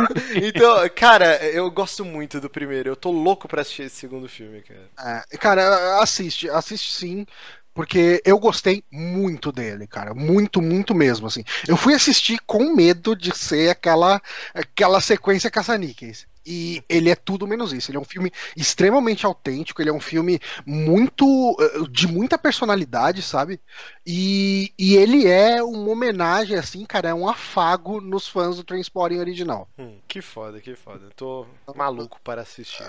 então, 0.43 0.89
cara, 0.95 1.35
eu 1.45 1.69
gosto 1.69 2.03
muito 2.03 2.39
do 2.41 2.49
primeiro. 2.49 2.89
Eu 2.89 2.95
tô 2.95 3.11
louco 3.11 3.47
pra 3.47 3.61
assistir 3.61 3.83
esse 3.83 3.97
segundo 3.97 4.27
filme, 4.27 4.63
cara. 4.63 5.23
É, 5.31 5.37
cara, 5.37 6.01
assiste, 6.01 6.49
assiste 6.49 6.91
sim. 6.91 7.25
Porque 7.73 8.21
eu 8.25 8.39
gostei 8.39 8.83
muito 8.89 9.51
dele, 9.51 9.85
cara. 9.85 10.15
Muito, 10.15 10.61
muito 10.61 10.95
mesmo, 10.95 11.27
assim. 11.27 11.43
Eu 11.67 11.75
fui 11.75 11.93
assistir 11.93 12.39
com 12.47 12.73
medo 12.73 13.15
de 13.15 13.37
ser 13.37 13.69
aquela, 13.69 14.21
aquela 14.53 15.01
sequência 15.01 15.51
caça-níqueis. 15.51 16.25
E 16.45 16.83
ele 16.87 17.09
é 17.09 17.15
tudo 17.15 17.47
menos 17.47 17.73
isso. 17.73 17.89
Ele 17.91 17.97
é 17.97 18.01
um 18.01 18.05
filme 18.05 18.31
extremamente 18.55 19.25
autêntico. 19.25 19.81
Ele 19.81 19.89
é 19.89 19.93
um 19.93 19.99
filme 19.99 20.39
muito. 20.65 21.55
eh, 21.59 21.87
de 21.89 22.07
muita 22.07 22.37
personalidade, 22.37 23.21
sabe? 23.21 23.59
E, 24.05 24.71
e 24.77 24.95
ele 24.95 25.27
é 25.27 25.63
uma 25.63 25.89
homenagem, 25.89 26.57
assim, 26.57 26.85
cara. 26.85 27.09
É 27.09 27.13
um 27.13 27.27
afago 27.27 27.99
nos 27.99 28.27
fãs 28.27 28.57
do 28.57 28.63
Transporting 28.63 29.17
original. 29.17 29.67
Hum, 29.77 29.97
que 30.07 30.21
foda, 30.21 30.61
que 30.61 30.75
foda. 30.75 31.05
Eu 31.05 31.11
tô 31.11 31.47
maluco 31.75 32.19
para 32.23 32.41
assistir. 32.41 32.85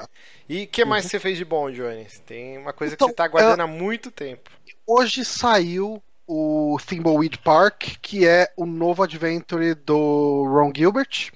E 0.49 0.65
o 0.65 0.69
que 0.69 0.85
mais 0.85 1.07
você 1.07 1.19
fez 1.19 1.39
de 1.39 1.45
bom, 1.45 1.71
Johnny? 1.71 2.07
Tem 2.27 2.59
uma 2.59 2.73
coisa 2.73 2.97
que 2.97 2.97
Então, 2.97 3.09
você 3.09 3.15
tá 3.15 3.25
aguardando 3.25 3.63
há 3.63 3.67
muito 3.67 4.11
tempo. 4.11 4.51
Hoje 4.87 5.25
saiu 5.25 6.03
o 6.27 6.77
Thimbleweed 6.85 7.39
Park, 7.39 7.97
que 8.03 8.27
é 8.27 8.53
o 8.57 8.67
novo 8.67 9.03
adventure 9.03 9.75
do 9.75 10.45
Ron 10.49 10.73
Gilbert. 10.75 11.31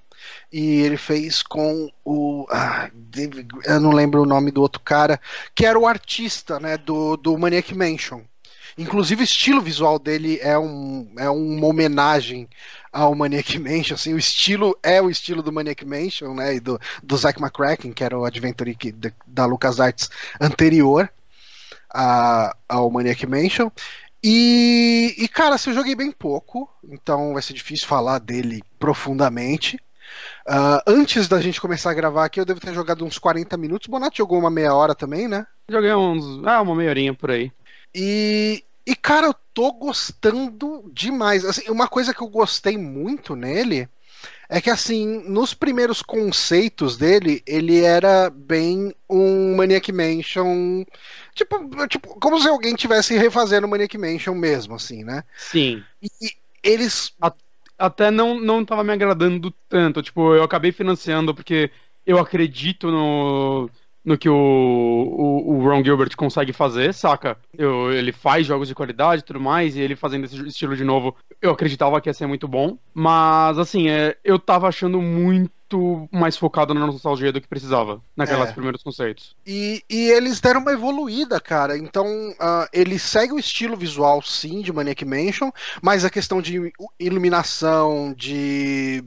E 0.52 0.80
ele 0.80 0.96
fez 0.96 1.42
com 1.42 1.90
o. 2.04 2.46
ah, 2.50 2.90
eu 3.64 3.80
não 3.80 3.92
lembro 3.92 4.22
o 4.22 4.26
nome 4.26 4.50
do 4.50 4.60
outro 4.60 4.80
cara, 4.80 5.20
que 5.54 5.64
era 5.64 5.78
o 5.78 5.86
artista 5.86 6.58
né, 6.58 6.76
do, 6.76 7.16
do 7.16 7.36
Maniac 7.38 7.74
Mansion. 7.74 8.22
Inclusive, 8.78 9.22
o 9.22 9.24
estilo 9.24 9.60
visual 9.60 9.98
dele 9.98 10.38
é, 10.40 10.58
um, 10.58 11.12
é 11.18 11.28
uma 11.28 11.66
homenagem 11.66 12.48
ao 12.92 13.14
Maniac 13.14 13.58
Mansion. 13.58 13.94
Assim, 13.94 14.14
o 14.14 14.18
estilo 14.18 14.78
é 14.82 15.02
o 15.02 15.10
estilo 15.10 15.42
do 15.42 15.52
Maniac 15.52 15.84
Mansion, 15.84 16.34
né? 16.34 16.54
E 16.54 16.60
do, 16.60 16.80
do 17.02 17.16
Zack 17.16 17.40
McCracken, 17.40 17.92
que 17.92 18.04
era 18.04 18.18
o 18.18 18.24
adventure 18.24 18.74
que, 18.74 18.92
da, 18.92 19.10
da 19.26 19.46
LucasArts 19.46 20.08
anterior 20.40 21.10
a, 21.92 22.56
ao 22.68 22.90
Maniac 22.90 23.26
Mansion. 23.26 23.70
E, 24.22 25.14
e, 25.16 25.28
cara, 25.28 25.54
assim, 25.54 25.70
eu 25.70 25.76
joguei 25.76 25.94
bem 25.94 26.12
pouco, 26.12 26.68
então 26.84 27.32
vai 27.32 27.42
ser 27.42 27.54
difícil 27.54 27.88
falar 27.88 28.18
dele 28.18 28.62
profundamente. 28.78 29.78
Ah, 30.47 30.82
antes 30.86 31.28
da 31.28 31.41
gente 31.41 31.61
começar 31.61 31.91
a 31.91 31.95
gravar 31.95 32.24
aqui, 32.24 32.41
eu 32.41 32.45
devo 32.45 32.61
ter 32.61 32.74
jogado 32.74 33.05
uns 33.05 33.18
40 33.18 33.57
minutos. 33.57 33.88
O 33.88 33.91
Bonatti 33.91 34.18
jogou 34.18 34.38
uma 34.38 34.51
meia 34.51 34.74
hora 34.74 34.95
também, 34.95 35.28
né? 35.28 35.47
Joguei 35.68 35.95
uns. 35.95 36.45
Ah, 36.47 36.62
uma 36.62 36.74
meia 36.74 36.91
horinha 36.91 37.14
por 37.14 37.30
aí. 37.30 37.53
E, 37.95 38.64
e, 38.86 38.97
cara, 38.97 39.26
eu 39.26 39.34
tô 39.55 39.72
gostando 39.72 40.91
demais. 40.93 41.45
Assim, 41.45 41.70
uma 41.70 41.88
coisa 41.88 42.14
que 42.14 42.22
eu 42.22 42.28
gostei 42.28 42.76
muito 42.78 43.36
nele 43.36 43.88
é 44.49 44.61
que, 44.61 44.68
assim, 44.68 45.22
nos 45.28 45.55
primeiros 45.55 46.03
conceitos 46.03 46.97
dele, 46.97 47.43
ele 47.47 47.82
era 47.82 48.28
bem 48.30 48.95
um 49.09 49.55
Maniac 49.55 49.93
Mansion. 49.93 50.84
Tipo, 51.34 51.86
tipo 51.86 52.09
como 52.20 52.41
se 52.41 52.49
alguém 52.49 52.74
tivesse 52.74 53.16
refazendo 53.16 53.66
o 53.66 53.70
Maniac 53.70 53.97
Mansion 53.97 54.34
mesmo, 54.34 54.74
assim, 54.74 55.05
né? 55.05 55.22
Sim. 55.36 55.84
E 56.03 56.32
eles. 56.62 57.12
Até 57.81 58.11
não, 58.11 58.39
não 58.39 58.62
tava 58.62 58.85
me 58.85 58.93
agradando 58.93 59.51
tanto. 59.68 60.03
Tipo, 60.03 60.35
eu 60.35 60.43
acabei 60.43 60.70
financiando 60.70 61.35
porque 61.35 61.70
eu 62.05 62.18
acredito 62.18 62.91
no, 62.91 63.70
no 64.05 64.18
que 64.18 64.28
o, 64.28 64.35
o, 64.35 65.55
o 65.55 65.64
Ron 65.68 65.83
Gilbert 65.83 66.14
consegue 66.16 66.53
fazer, 66.53 66.93
saca? 66.93 67.39
Eu, 67.57 67.93
ele 67.93 68.12
faz 68.12 68.47
jogos 68.47 68.68
de 68.68 68.74
qualidade 68.74 69.22
e 69.22 69.24
tudo 69.24 69.41
mais, 69.41 69.76
e 69.76 69.81
ele 69.81 69.97
fazendo 69.97 70.24
esse 70.24 70.47
estilo 70.47 70.76
de 70.76 70.85
novo, 70.85 71.16
eu 71.41 71.51
acreditava 71.51 72.01
que 72.01 72.09
ia 72.09 72.14
ser 72.14 72.26
muito 72.26 72.47
bom. 72.47 72.76
Mas, 72.93 73.59
assim, 73.59 73.89
é, 73.89 74.16
eu 74.22 74.39
tava 74.39 74.68
achando 74.68 75.01
muito 75.01 75.51
mais 76.10 76.36
focado 76.36 76.74
na 76.74 76.86
nostalgia 76.86 77.32
do 77.32 77.40
que 77.40 77.48
precisava, 77.48 78.02
naquelas 78.16 78.50
É. 78.50 78.52
primeiros 78.52 78.82
conceitos. 78.82 79.36
E, 79.46 79.82
e 79.88 80.10
eles 80.10 80.40
deram 80.40 80.60
uma 80.60 80.72
evoluída, 80.72 81.40
cara. 81.40 81.76
Então, 81.76 82.06
ah, 82.38 82.68
ele 82.72 82.98
segue 82.98 83.32
o 83.32 83.38
estilo 83.38 83.76
visual, 83.76 84.22
sim, 84.22 84.62
de 84.62 84.72
Maniac 84.72 85.04
Mansion, 85.04 85.50
mas 85.82 86.04
a 86.04 86.10
questão 86.10 86.40
de 86.40 86.72
iluminação, 86.98 88.12
de. 88.16 89.04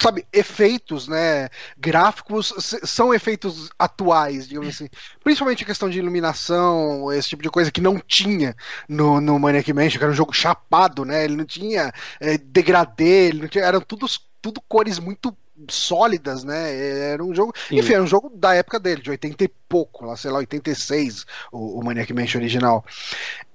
Sabe, 0.00 0.26
efeitos, 0.32 1.06
né? 1.06 1.48
Gráficos 1.78 2.52
são 2.82 3.14
efeitos 3.14 3.70
atuais, 3.78 4.48
digamos 4.48 4.70
assim. 4.70 4.88
Principalmente 5.22 5.62
a 5.62 5.66
questão 5.66 5.88
de 5.88 5.96
iluminação, 5.96 7.12
esse 7.12 7.28
tipo 7.28 7.42
de 7.44 7.48
coisa 7.48 7.70
que 7.70 7.80
não 7.80 8.00
tinha 8.00 8.56
no, 8.88 9.20
no 9.20 9.38
Maniac 9.38 9.72
Mansion, 9.72 9.98
que 9.98 10.04
era 10.04 10.10
um 10.12 10.16
jogo 10.16 10.32
chapado, 10.32 11.04
né? 11.04 11.22
Ele 11.24 11.36
não 11.36 11.44
tinha 11.44 11.92
é, 12.18 12.36
degradê, 12.36 13.28
ele 13.28 13.42
não 13.42 13.48
tinha, 13.48 13.64
eram 13.64 13.80
tudo, 13.80 14.06
tudo 14.40 14.60
cores 14.68 14.98
muito 14.98 15.36
sólidas, 15.68 16.44
né? 16.44 17.10
Era 17.12 17.24
um 17.24 17.34
jogo. 17.34 17.52
Sim. 17.68 17.78
Enfim, 17.78 17.94
era 17.94 18.02
um 18.02 18.06
jogo 18.06 18.30
da 18.34 18.54
época 18.54 18.78
dele, 18.78 19.02
de 19.02 19.10
80 19.10 19.44
e 19.44 19.48
pouco, 19.68 20.04
lá, 20.04 20.16
sei 20.16 20.30
lá, 20.30 20.38
86, 20.38 21.24
o, 21.50 21.78
o 21.80 21.84
Maniac 21.84 22.12
Mansion 22.12 22.40
original. 22.40 22.84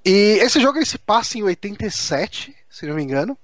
E 0.05 0.39
esse 0.41 0.59
jogo 0.59 0.77
ele 0.77 0.85
se 0.85 0.97
passa 0.97 1.37
em 1.37 1.43
87, 1.43 2.55
se 2.69 2.85
não 2.85 2.95
me 2.95 3.03
engano. 3.03 3.37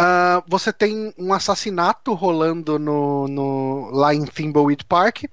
Uh, 0.00 0.40
você 0.46 0.72
tem 0.72 1.12
um 1.18 1.32
assassinato 1.32 2.14
rolando 2.14 2.78
no, 2.78 3.26
no, 3.26 3.90
lá 3.90 4.14
em 4.14 4.24
Thimbleweed 4.24 4.84
Park 4.84 5.24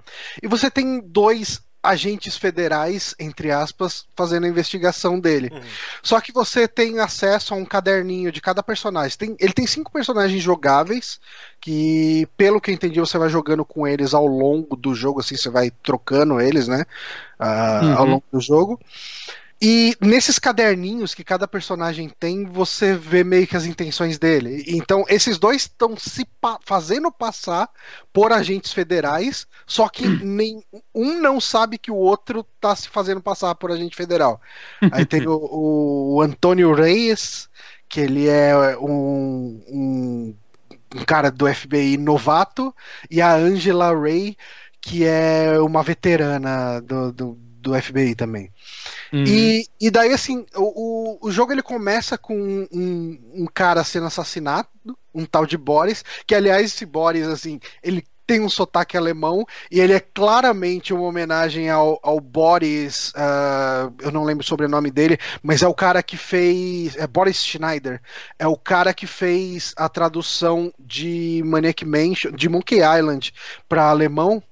e 0.42 0.48
você 0.48 0.68
tem 0.68 1.00
dois 1.00 1.62
agentes 1.86 2.36
federais, 2.36 3.14
entre 3.18 3.50
aspas, 3.50 4.04
fazendo 4.14 4.44
a 4.44 4.48
investigação 4.48 5.18
dele. 5.18 5.50
Uhum. 5.52 5.60
Só 6.02 6.20
que 6.20 6.32
você 6.32 6.66
tem 6.66 6.98
acesso 6.98 7.54
a 7.54 7.56
um 7.56 7.64
caderninho 7.64 8.32
de 8.32 8.40
cada 8.40 8.62
personagem. 8.62 9.16
Tem, 9.16 9.36
ele 9.38 9.52
tem 9.52 9.66
cinco 9.66 9.90
personagens 9.90 10.42
jogáveis, 10.42 11.20
que, 11.60 12.28
pelo 12.36 12.60
que 12.60 12.70
eu 12.70 12.74
entendi, 12.74 13.00
você 13.00 13.16
vai 13.18 13.28
jogando 13.28 13.64
com 13.64 13.86
eles 13.86 14.14
ao 14.14 14.26
longo 14.26 14.76
do 14.76 14.94
jogo, 14.94 15.20
assim, 15.20 15.36
você 15.36 15.48
vai 15.48 15.70
trocando 15.70 16.40
eles, 16.40 16.68
né? 16.68 16.84
Uh, 17.40 17.84
uhum. 17.84 17.96
Ao 17.96 18.06
longo 18.06 18.24
do 18.32 18.40
jogo. 18.40 18.80
E 19.60 19.96
nesses 20.02 20.38
caderninhos 20.38 21.14
que 21.14 21.24
cada 21.24 21.48
personagem 21.48 22.10
tem, 22.10 22.44
você 22.44 22.94
vê 22.94 23.24
meio 23.24 23.46
que 23.46 23.56
as 23.56 23.64
intenções 23.64 24.18
dele. 24.18 24.62
Então, 24.66 25.04
esses 25.08 25.38
dois 25.38 25.62
estão 25.62 25.96
se 25.96 26.26
pa 26.40 26.58
fazendo 26.62 27.10
passar 27.10 27.70
por 28.12 28.32
agentes 28.32 28.72
federais, 28.72 29.46
só 29.66 29.88
que 29.88 30.06
nem 30.22 30.62
um 30.94 31.20
não 31.20 31.40
sabe 31.40 31.78
que 31.78 31.90
o 31.90 31.96
outro 31.96 32.46
está 32.56 32.76
se 32.76 32.88
fazendo 32.88 33.22
passar 33.22 33.54
por 33.54 33.70
agente 33.72 33.96
federal. 33.96 34.40
Aí 34.92 35.06
tem 35.06 35.26
o, 35.26 36.16
o 36.16 36.20
Antônio 36.20 36.74
Reyes, 36.74 37.48
que 37.88 38.00
ele 38.00 38.28
é 38.28 38.76
um, 38.76 39.62
um, 39.68 40.36
um 40.96 41.04
cara 41.06 41.30
do 41.30 41.52
FBI 41.52 41.96
novato, 41.96 42.74
e 43.10 43.22
a 43.22 43.34
Angela 43.34 43.98
Ray, 43.98 44.36
que 44.82 45.04
é 45.04 45.58
uma 45.60 45.82
veterana 45.82 46.80
do, 46.82 47.10
do, 47.10 47.38
do 47.60 47.82
FBI 47.82 48.14
também. 48.14 48.52
Uhum. 49.12 49.24
E, 49.26 49.66
e 49.80 49.90
daí, 49.90 50.12
assim, 50.12 50.44
o, 50.54 51.18
o 51.20 51.30
jogo 51.30 51.52
ele 51.52 51.62
começa 51.62 52.16
com 52.18 52.66
um, 52.72 53.18
um 53.34 53.46
cara 53.46 53.82
sendo 53.84 54.06
assassinado, 54.06 54.68
um 55.14 55.24
tal 55.24 55.46
de 55.46 55.56
Boris, 55.56 56.04
que 56.26 56.34
aliás, 56.34 56.66
esse 56.66 56.84
Boris, 56.84 57.26
assim, 57.26 57.60
ele 57.82 58.04
tem 58.26 58.40
um 58.40 58.48
sotaque 58.48 58.96
alemão 58.96 59.46
e 59.70 59.78
ele 59.78 59.92
é 59.92 60.00
claramente 60.00 60.92
uma 60.92 61.04
homenagem 61.04 61.70
ao, 61.70 61.98
ao 62.02 62.20
Boris. 62.20 63.10
Uh, 63.10 63.94
eu 64.00 64.10
não 64.10 64.24
lembro 64.24 64.42
o 64.42 64.46
sobrenome 64.46 64.90
dele, 64.90 65.16
mas 65.42 65.62
é 65.62 65.68
o 65.68 65.74
cara 65.74 66.02
que 66.02 66.16
fez. 66.16 66.96
É 66.96 67.06
Boris 67.06 67.44
Schneider. 67.44 68.02
É 68.38 68.46
o 68.46 68.56
cara 68.56 68.92
que 68.92 69.06
fez 69.06 69.72
a 69.76 69.88
tradução 69.88 70.72
de 70.78 71.40
Maniac 71.44 71.84
Mansion, 71.84 72.32
de 72.32 72.48
Monkey 72.48 72.80
Island 72.80 73.32
para 73.68 73.88
alemão. 73.88 74.42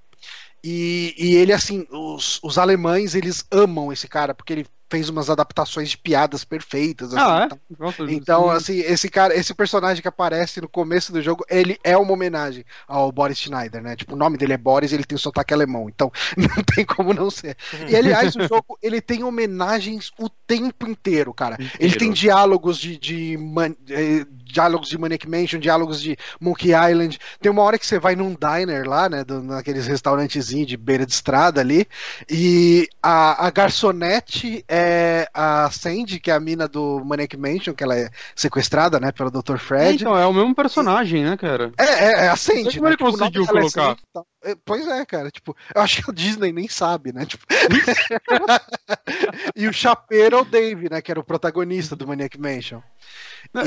E, 0.67 1.15
e 1.19 1.35
ele, 1.35 1.53
assim, 1.53 1.87
os, 1.91 2.41
os 2.43 2.57
alemães, 2.57 3.15
eles 3.15 3.45
amam 3.51 3.93
esse 3.93 4.09
cara, 4.09 4.33
porque 4.35 4.51
ele 4.51 4.67
fez 4.95 5.09
umas 5.09 5.29
adaptações 5.29 5.91
de 5.91 5.99
piadas 5.99 6.45
perfeitas. 6.45 7.13
Assim, 7.13 7.23
ah, 7.23 7.49
é? 7.51 7.57
Então, 7.71 7.93
então 8.09 8.51
assim, 8.51 8.79
esse 8.79 9.09
cara, 9.09 9.35
esse 9.35 9.53
personagem 9.53 10.01
que 10.01 10.09
aparece 10.09 10.61
no 10.61 10.69
começo 10.69 11.13
do 11.13 11.21
jogo, 11.21 11.45
ele 11.51 11.79
é 11.83 11.97
uma 11.97 12.13
homenagem 12.13 12.65
ao 12.87 13.11
Boris 13.11 13.39
Schneider, 13.39 13.83
né? 13.83 13.97
Tipo, 13.97 14.15
o 14.15 14.17
nome 14.17 14.39
dele 14.39 14.53
é 14.53 14.57
Boris 14.57 14.93
ele 14.93 15.05
tem 15.05 15.17
o 15.17 15.19
sotaque 15.19 15.53
alemão, 15.53 15.89
então 15.89 16.13
não 16.37 16.63
tem 16.63 16.85
como 16.85 17.13
não 17.13 17.29
ser. 17.29 17.57
E 17.89 17.97
aliás, 17.97 18.37
o 18.37 18.47
jogo, 18.47 18.79
ele 18.81 19.01
tem 19.01 19.25
homenagens 19.25 20.13
o 20.19 20.29
tempo 20.29 20.89
inteiro, 20.89 21.35
cara. 21.35 21.55
Inteiro. 21.55 21.77
Ele 21.81 21.97
tem 21.97 22.13
diálogos 22.13 22.79
de, 22.79 22.97
de, 22.97 23.37
de 23.37 24.44
diálogos 24.55 24.89
de 24.89 24.97
Maniac 24.97 25.29
Mansion, 25.29 25.59
diálogos 25.59 26.01
de 26.01 26.17
Monkey 26.41 26.71
Island. 26.71 27.19
Tem 27.41 27.51
uma 27.51 27.63
hora 27.63 27.79
que 27.79 27.87
você 27.87 27.99
vai 27.99 28.15
num 28.15 28.35
diner 28.35 28.89
lá, 28.89 29.09
né, 29.09 29.25
do, 29.25 29.43
naqueles 29.43 29.87
restaurantezinhos 29.87 30.69
de 30.69 30.77
beira 30.77 31.05
de 31.05 31.13
estrada 31.13 31.61
ali, 31.61 31.87
e 32.31 32.89
a, 33.03 33.47
a 33.47 33.51
garçonete 33.51 34.65
é 34.69 35.29
a 35.35 35.69
Sandy, 35.71 36.21
que 36.21 36.31
é 36.31 36.35
a 36.35 36.41
mina 36.41 36.69
do 36.69 37.05
Maniac 37.05 37.37
Mansion, 37.37 37.75
que 37.75 37.83
ela 37.83 37.97
é 37.97 38.09
sequestrada, 38.35 39.01
né, 39.01 39.11
pelo 39.11 39.31
Dr. 39.31 39.59
Fred. 39.59 39.85
É, 39.85 39.93
então, 39.93 40.17
é 40.17 40.27
o 40.27 40.33
mesmo 40.33 40.55
personagem, 40.55 41.25
né, 41.25 41.37
cara? 41.37 41.73
É, 41.77 41.85
é, 41.85 42.13
é 42.27 42.29
a 42.29 42.37
Sandy. 42.37 42.77
Como 42.77 42.85
né? 42.85 42.91
ele 42.91 42.97
tipo, 42.97 43.11
conseguiu 43.11 43.43
é 43.43 43.47
colocar? 43.47 43.97
É 44.45 44.55
pois 44.65 44.87
é, 44.87 45.05
cara, 45.05 45.31
tipo, 45.31 45.57
eu 45.75 45.81
acho 45.81 46.03
que 46.03 46.11
a 46.11 46.15
Disney 46.15 46.53
nem 46.53 46.69
sabe, 46.69 47.13
né, 47.13 47.27
tipo... 47.27 47.45
e 49.57 49.67
o 49.67 49.73
chapeiro 49.73 50.37
é 50.37 50.41
o 50.41 50.45
Dave, 50.45 50.89
né, 50.91 51.03
que 51.03 51.11
era 51.11 51.19
o 51.19 51.25
protagonista 51.25 51.97
do 51.97 52.07
Maniac 52.07 52.39
Mansion. 52.39 52.81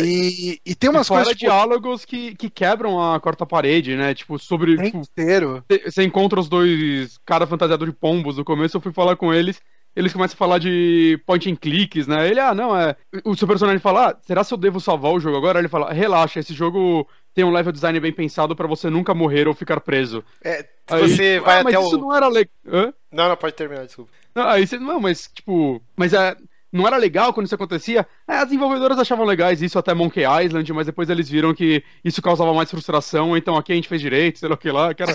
E, 0.03 0.59
e 0.65 0.75
tem 0.75 0.89
umas 0.89 1.07
coisas. 1.07 1.29
Tipo... 1.29 1.39
diálogos 1.39 2.03
que, 2.03 2.35
que 2.35 2.49
quebram 2.49 3.01
a 3.01 3.19
quarta 3.19 3.45
parede, 3.45 3.95
né? 3.95 4.13
Tipo, 4.13 4.37
sobre. 4.37 4.73
É 4.73 4.83
tipo, 4.85 4.97
inteiro. 4.97 5.63
Você 5.85 6.03
encontra 6.03 6.39
os 6.39 6.49
dois 6.49 7.17
cara 7.25 7.47
fantasiado 7.47 7.85
de 7.85 7.93
pombos 7.93 8.37
no 8.37 8.43
começo, 8.43 8.75
eu 8.75 8.81
fui 8.81 8.91
falar 8.91 9.15
com 9.15 9.33
eles. 9.33 9.61
Eles 9.95 10.13
começam 10.13 10.35
a 10.35 10.37
falar 10.37 10.59
de 10.59 11.19
point 11.25 11.49
and 11.49 11.55
clicks, 11.55 12.05
né? 12.05 12.29
Ele, 12.29 12.39
ah, 12.39 12.53
não, 12.53 12.77
é. 12.77 12.95
O 13.25 13.35
seu 13.35 13.47
personagem 13.47 13.79
fala, 13.79 14.11
ah, 14.11 14.17
será 14.21 14.43
se 14.43 14.53
eu 14.53 14.57
devo 14.57 14.79
salvar 14.79 15.11
o 15.11 15.19
jogo 15.19 15.37
agora? 15.37 15.57
Ele 15.57 15.67
fala, 15.67 15.91
relaxa, 15.91 16.39
esse 16.39 16.53
jogo 16.53 17.07
tem 17.33 17.43
um 17.43 17.49
level 17.49 17.71
design 17.71 17.99
bem 17.99 18.13
pensado 18.13 18.55
para 18.55 18.67
você 18.67 18.91
nunca 18.91 19.15
morrer 19.15 19.47
ou 19.47 19.55
ficar 19.55 19.81
preso. 19.81 20.23
É, 20.43 20.67
aí, 20.87 21.01
você 21.01 21.39
vai 21.39 21.57
ah, 21.57 21.61
até 21.61 21.71
mas 21.71 21.83
o. 21.83 21.87
Isso 21.87 21.97
não 21.97 22.15
era 22.15 22.27
legal. 22.27 22.93
Não, 23.11 23.29
não, 23.29 23.35
pode 23.37 23.55
terminar, 23.55 23.85
desculpa. 23.85 24.11
Não, 24.35 24.47
aí 24.47 24.67
você. 24.67 24.77
Não, 24.77 24.99
mas, 24.99 25.31
tipo. 25.33 25.81
Mas 25.95 26.13
é 26.13 26.35
não 26.71 26.85
era 26.85 26.97
legal 26.97 27.33
quando 27.33 27.45
isso 27.45 27.55
acontecia. 27.55 28.05
É, 28.27 28.37
as 28.37 28.45
desenvolvedoras 28.45 28.99
achavam 28.99 29.25
legais 29.25 29.61
isso 29.61 29.79
até 29.79 29.93
Monkey 29.93 30.23
Island, 30.23 30.71
mas 30.73 30.85
depois 30.85 31.09
eles 31.09 31.29
viram 31.29 31.53
que 31.53 31.83
isso 32.03 32.21
causava 32.21 32.53
mais 32.53 32.69
frustração, 32.69 33.35
então 33.37 33.55
aqui 33.55 33.71
a 33.71 33.75
gente 33.75 33.87
fez 33.87 34.01
direito, 34.01 34.39
sei 34.39 34.49
lá 34.49 34.55
o 34.55 34.57
que 34.57 34.71
lá. 34.71 34.93
Que 34.93 35.03
era... 35.03 35.13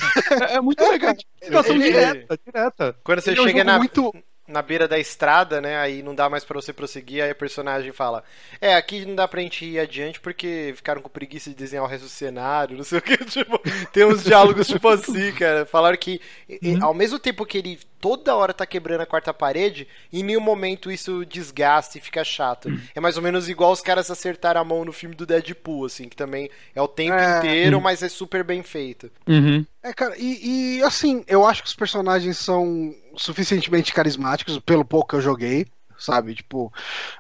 é, 0.51 0.55
é, 0.57 0.61
muito 0.61 0.83
legal. 0.83 1.15
Situação 1.43 1.79
direta, 1.79 2.39
direta. 2.45 2.97
Quando 3.05 3.21
você 3.21 3.37
chega 3.37 3.61
é 3.61 3.63
um 3.63 3.67
na. 3.67 3.79
Muito 3.79 4.13
na 4.53 4.63
beira 4.63 4.87
da 4.87 4.99
estrada, 4.99 5.61
né? 5.61 5.79
Aí 5.79 6.03
não 6.03 6.15
dá 6.15 6.29
mais 6.29 6.45
para 6.45 6.61
você 6.61 6.73
prosseguir. 6.73 7.25
Aí 7.25 7.31
a 7.31 7.35
personagem 7.35 7.91
fala: 7.91 8.23
É, 8.61 8.75
aqui 8.75 9.05
não 9.05 9.15
dá 9.15 9.27
pra 9.27 9.41
gente 9.41 9.65
ir 9.65 9.81
adiante 9.81 10.21
porque 10.21 10.73
ficaram 10.77 11.01
com 11.01 11.09
preguiça 11.09 11.51
de 11.51 11.57
desenhar 11.57 11.85
o 11.85 11.89
resto 11.89 12.05
do 12.05 12.11
cenário, 12.11 12.77
não 12.79 12.85
sei 12.85 12.99
o 12.99 13.03
que. 13.03 13.17
Tipo, 13.25 13.59
tem 13.93 14.05
uns 14.05 14.23
diálogos 14.23 14.67
tipo 14.67 14.87
assim, 14.89 15.33
cara. 15.33 15.65
Falaram 15.67 15.97
que 15.97 16.21
uhum. 16.63 16.85
ao 16.85 16.95
mesmo 16.95 17.19
tempo 17.19 17.47
que 17.47 17.59
ele 17.59 17.79
toda 18.03 18.35
hora 18.35 18.53
tá 18.53 18.67
quebrando 18.67 19.01
a 19.01 19.07
quarta 19.07 19.33
parede, 19.33 19.87
em 20.13 20.25
nenhum 20.25 20.41
momento 20.41 20.91
isso 20.91 21.25
desgasta 21.25 21.99
e 21.99 22.01
fica 22.01 22.25
chato. 22.25 22.69
Uhum. 22.69 22.81
É 22.95 23.01
mais 23.01 23.17
ou 23.17 23.23
menos 23.23 23.49
igual 23.49 23.71
os 23.71 23.81
caras 23.81 24.11
acertaram 24.11 24.61
a 24.61 24.65
mão 24.65 24.85
no 24.85 24.93
filme 24.93 25.15
do 25.15 25.25
Deadpool, 25.25 25.87
assim, 25.87 26.09
que 26.09 26.17
também 26.17 26.51
é 26.75 26.83
o 26.83 26.89
tempo 26.89 27.15
é... 27.15 27.39
inteiro, 27.39 27.77
uhum. 27.77 27.83
mas 27.83 28.03
é 28.03 28.09
super 28.09 28.43
bem 28.43 28.63
feito. 28.63 29.11
Uhum. 29.27 29.65
É, 29.83 29.93
cara, 29.93 30.15
e, 30.19 30.79
e 30.79 30.83
assim, 30.83 31.25
eu 31.29 31.47
acho 31.47 31.63
que 31.63 31.69
os 31.69 31.75
personagens 31.75 32.39
são 32.39 32.93
suficientemente 33.17 33.93
carismáticos, 33.93 34.59
pelo 34.59 34.85
pouco 34.85 35.09
que 35.09 35.17
eu 35.17 35.21
joguei 35.21 35.67
sabe? 36.03 36.35
Tipo, 36.35 36.67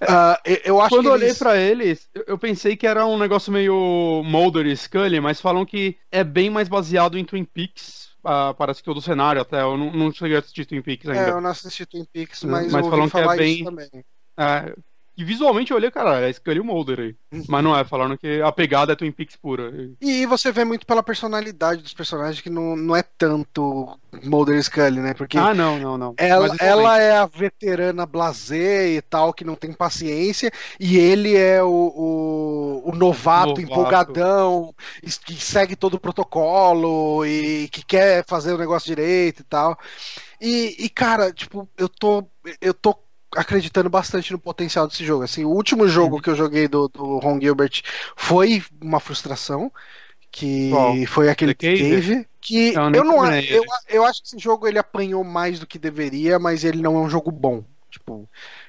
uh, 0.03 0.37
eu 0.65 0.81
acho 0.81 0.91
Quando 0.91 1.07
eu 1.07 1.13
olhei 1.13 1.33
para 1.35 1.57
eles, 1.57 2.09
eu 2.27 2.37
pensei 2.37 2.77
que 2.77 2.87
era 2.87 3.07
um 3.07 3.19
negócio 3.19 3.53
meio 3.53 4.23
Mulder 4.25 4.67
e 4.67 4.77
Scully, 4.77 5.21
mas 5.21 5.41
falam 5.41 5.65
que 5.65 5.97
é 6.11 6.25
bem 6.25 6.51
mais 6.51 6.69
baseado 6.69 7.17
em 7.17 7.25
Twin 7.25 7.45
Peaks. 7.45 8.11
Uh, 8.25 8.55
parece 8.57 8.81
que 8.81 8.85
todo 8.85 8.99
o 8.99 9.03
cenário 9.03 9.41
até. 9.41 9.63
Eu 9.63 9.77
não, 9.77 9.93
não 9.93 10.13
cheguei 10.13 10.37
a 10.37 10.41
assistir 10.41 10.67
Twin 10.67 10.83
Peaks 10.83 11.09
ainda. 11.09 11.29
É, 11.29 11.31
eu 11.31 11.41
não 11.41 11.51
assisti 11.51 11.87
Twin 11.87 12.05
Peaks, 12.13 12.45
mas, 12.45 12.73
mas 12.73 12.87
falam 12.87 13.09
que 13.09 13.19
é 13.19 13.37
bem. 13.37 13.65
Também. 13.65 13.91
É, 14.39 14.75
e 15.15 15.25
visualmente 15.25 15.71
eu 15.71 15.77
olhei, 15.77 15.91
cara, 15.91 16.27
é 16.27 16.33
Scully 16.33 16.61
Mulder 16.61 17.01
aí. 17.01 17.17
Uhum. 17.31 17.45
Mas 17.47 17.65
não 17.65 17.77
é, 17.77 17.85
falando 17.85 18.17
que 18.17 18.41
a 18.41 18.51
pegada 18.51 18.93
é 18.93 18.97
Twin 18.97 19.13
Peaks 19.13 19.37
pura. 19.37 19.71
E 20.01 20.25
você 20.25 20.51
vê 20.51 20.65
muito 20.65 20.87
pela 20.87 21.03
personalidade 21.03 21.83
dos 21.83 21.93
personagens 21.93 22.41
que 22.41 22.49
não, 22.49 22.75
não 22.75 22.97
é 22.97 23.03
tanto 23.03 23.99
Mulder 24.25 24.57
e 24.57 24.63
Scully, 24.63 25.01
né? 25.01 25.13
Porque 25.13 25.37
ah, 25.37 25.53
não, 25.53 25.79
não, 25.79 25.99
não. 25.99 26.15
Ela, 26.17 26.57
ela 26.59 26.99
é 26.99 27.17
a 27.17 27.27
veterana 27.27 28.07
blazer 28.07 28.97
e 28.97 29.03
tal, 29.03 29.35
que 29.35 29.45
não 29.45 29.55
tem 29.55 29.73
paciência, 29.73 30.51
e 30.81 30.97
ele 30.97 31.37
é 31.37 31.63
o, 31.63 31.69
o, 31.69 32.91
o 32.91 32.95
novato, 32.95 33.49
novato, 33.49 33.61
empolgadão, 33.61 34.75
que 35.27 35.35
segue 35.35 35.77
todo 35.77 35.95
o 35.95 36.01
protocolo 36.01 37.27
e 37.27 37.69
que 37.69 37.85
quer 37.85 38.25
fazer 38.27 38.55
o 38.55 38.59
negócio 38.59 38.87
direito 38.87 39.41
e 39.41 39.45
tal. 39.45 39.79
E, 40.41 40.75
e 40.79 40.89
cara, 40.89 41.33
tipo, 41.33 41.69
eu 41.77 41.89
tô. 41.89 42.25
Eu 42.61 42.75
tô 42.75 42.97
acreditando 43.37 43.89
bastante 43.91 44.33
no 44.33 44.39
potencial 44.39 44.87
desse 44.87 45.05
jogo. 45.05 45.25
Assim, 45.25 45.45
o 45.45 45.51
último 45.51 45.89
jogo 45.89 46.17
uhum. 46.17 46.23
que 46.23 46.31
eu 46.31 46.35
joguei 46.35 46.69
do, 46.69 46.89
do 46.89 47.19
Ron 47.19 47.41
Gilbert 47.41 47.83
foi 48.17 48.63
uma 48.81 49.01
frustração. 49.01 49.73
Que 50.35 50.71
foi 51.07 51.29
aquele 51.29 51.55
Cave, 51.55 51.91
Cave 51.91 52.27
que 52.41 52.73
não, 52.73 52.91
eu 52.91 53.05
não 53.05 53.33
eu, 53.35 53.63
eu 53.89 54.05
acho 54.05 54.23
que 54.23 54.29
esse 54.29 54.39
jogo 54.39 54.67
ele 54.67 54.79
apanhou 54.79 55.23
mais 55.23 55.61
do 55.61 55.67
que 55.67 55.79
deveria, 55.79 56.39
mas 56.39 56.65
ele 56.65 56.83
não 56.83 56.97
é 56.97 57.01
um 57.01 57.09
jogo 57.09 57.31
bom. 57.31 57.63
Tipo, 57.91 58.29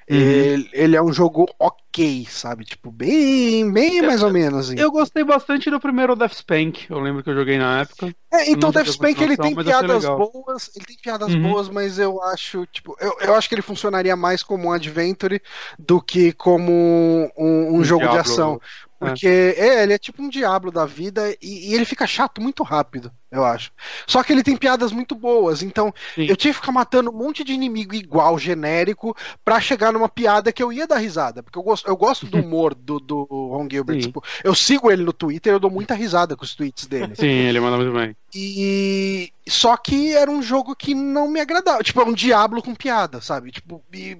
Uhum. 0.09 0.17
Ele, 0.17 0.69
ele, 0.73 0.95
é 0.95 1.01
um 1.01 1.13
jogo 1.13 1.45
ok, 1.57 2.25
sabe? 2.29 2.65
Tipo, 2.65 2.91
bem, 2.91 3.71
bem 3.71 4.01
mais 4.01 4.21
ou 4.21 4.31
menos. 4.31 4.67
Assim. 4.67 4.79
Eu 4.79 4.91
gostei 4.91 5.23
bastante 5.23 5.69
do 5.69 5.79
primeiro 5.79 6.15
Death 6.15 6.33
Spank. 6.33 6.87
Eu 6.89 6.99
lembro 6.99 7.23
que 7.23 7.29
eu 7.29 7.35
joguei 7.35 7.57
na 7.57 7.81
época. 7.81 8.13
É, 8.31 8.49
então 8.49 8.71
Death 8.71 8.87
Spank 8.87 9.21
ele 9.21 9.37
tem 9.37 9.55
piadas 9.55 10.03
boas, 10.05 10.71
ele 10.75 10.85
tem 10.85 10.97
piadas 10.97 11.33
uhum. 11.33 11.41
boas, 11.41 11.69
mas 11.69 11.99
eu 11.99 12.21
acho, 12.23 12.65
tipo, 12.65 12.95
eu, 12.99 13.15
eu 13.21 13.35
acho 13.35 13.47
que 13.47 13.55
ele 13.55 13.61
funcionaria 13.61 14.15
mais 14.15 14.43
como 14.43 14.67
um 14.67 14.71
adventure 14.71 15.41
do 15.77 16.01
que 16.01 16.33
como 16.33 16.71
um, 16.71 17.29
um, 17.37 17.75
um 17.77 17.83
jogo 17.83 18.01
Diablo. 18.01 18.23
de 18.23 18.29
ação. 18.29 18.61
Porque 19.09 19.27
é, 19.27 19.83
ele 19.83 19.93
é 19.93 19.97
tipo 19.97 20.21
um 20.21 20.29
diabo 20.29 20.71
da 20.71 20.85
vida 20.85 21.35
e, 21.41 21.71
e, 21.71 21.73
ele 21.73 21.85
fica 21.85 22.07
chato 22.07 22.41
muito 22.41 22.63
rápido, 22.63 23.11
eu 23.31 23.43
acho. 23.43 23.71
Só 24.07 24.23
que 24.23 24.31
ele 24.31 24.43
tem 24.43 24.55
piadas 24.55 24.91
muito 24.91 25.15
boas, 25.15 25.63
então 25.63 25.93
Sim. 26.15 26.25
eu 26.25 26.35
tive 26.35 26.53
que 26.53 26.59
ficar 26.59 26.71
matando 26.71 27.09
um 27.09 27.17
monte 27.17 27.43
de 27.43 27.53
inimigo 27.53 27.95
igual, 27.95 28.37
genérico, 28.37 29.15
para 29.43 29.59
chegar 29.59 29.91
numa 29.91 30.09
piada 30.09 30.51
que 30.51 30.61
eu 30.61 30.71
ia 30.71 30.87
dar 30.87 30.97
risada. 30.97 31.41
Porque 31.41 31.57
eu 31.57 31.63
gosto, 31.63 31.87
eu 31.87 31.97
gosto 31.97 32.25
do 32.25 32.37
humor 32.41 32.73
do, 32.73 32.99
do 32.99 33.23
Ron 33.23 33.67
Gilbert. 33.69 34.01
Tipo, 34.01 34.23
eu 34.43 34.55
sigo 34.55 34.91
ele 34.91 35.03
no 35.03 35.13
Twitter, 35.13 35.53
eu 35.53 35.59
dou 35.59 35.71
muita 35.71 35.93
risada 35.93 36.35
com 36.35 36.43
os 36.43 36.55
tweets 36.55 36.85
dele. 36.85 37.13
Sim, 37.15 37.27
ele 37.27 37.59
manda 37.59 37.77
muito 37.77 37.93
bem. 37.93 38.15
E 38.35 39.31
só 39.47 39.77
que 39.77 40.13
era 40.13 40.29
um 40.29 40.41
jogo 40.41 40.75
que 40.75 40.95
não 40.95 41.27
me 41.27 41.39
agradava. 41.39 41.83
Tipo, 41.83 42.01
é 42.01 42.05
um 42.05 42.13
diabo 42.13 42.61
com 42.61 42.73
piada, 42.73 43.21
sabe? 43.21 43.51
Tipo, 43.51 43.83
e 43.93 44.17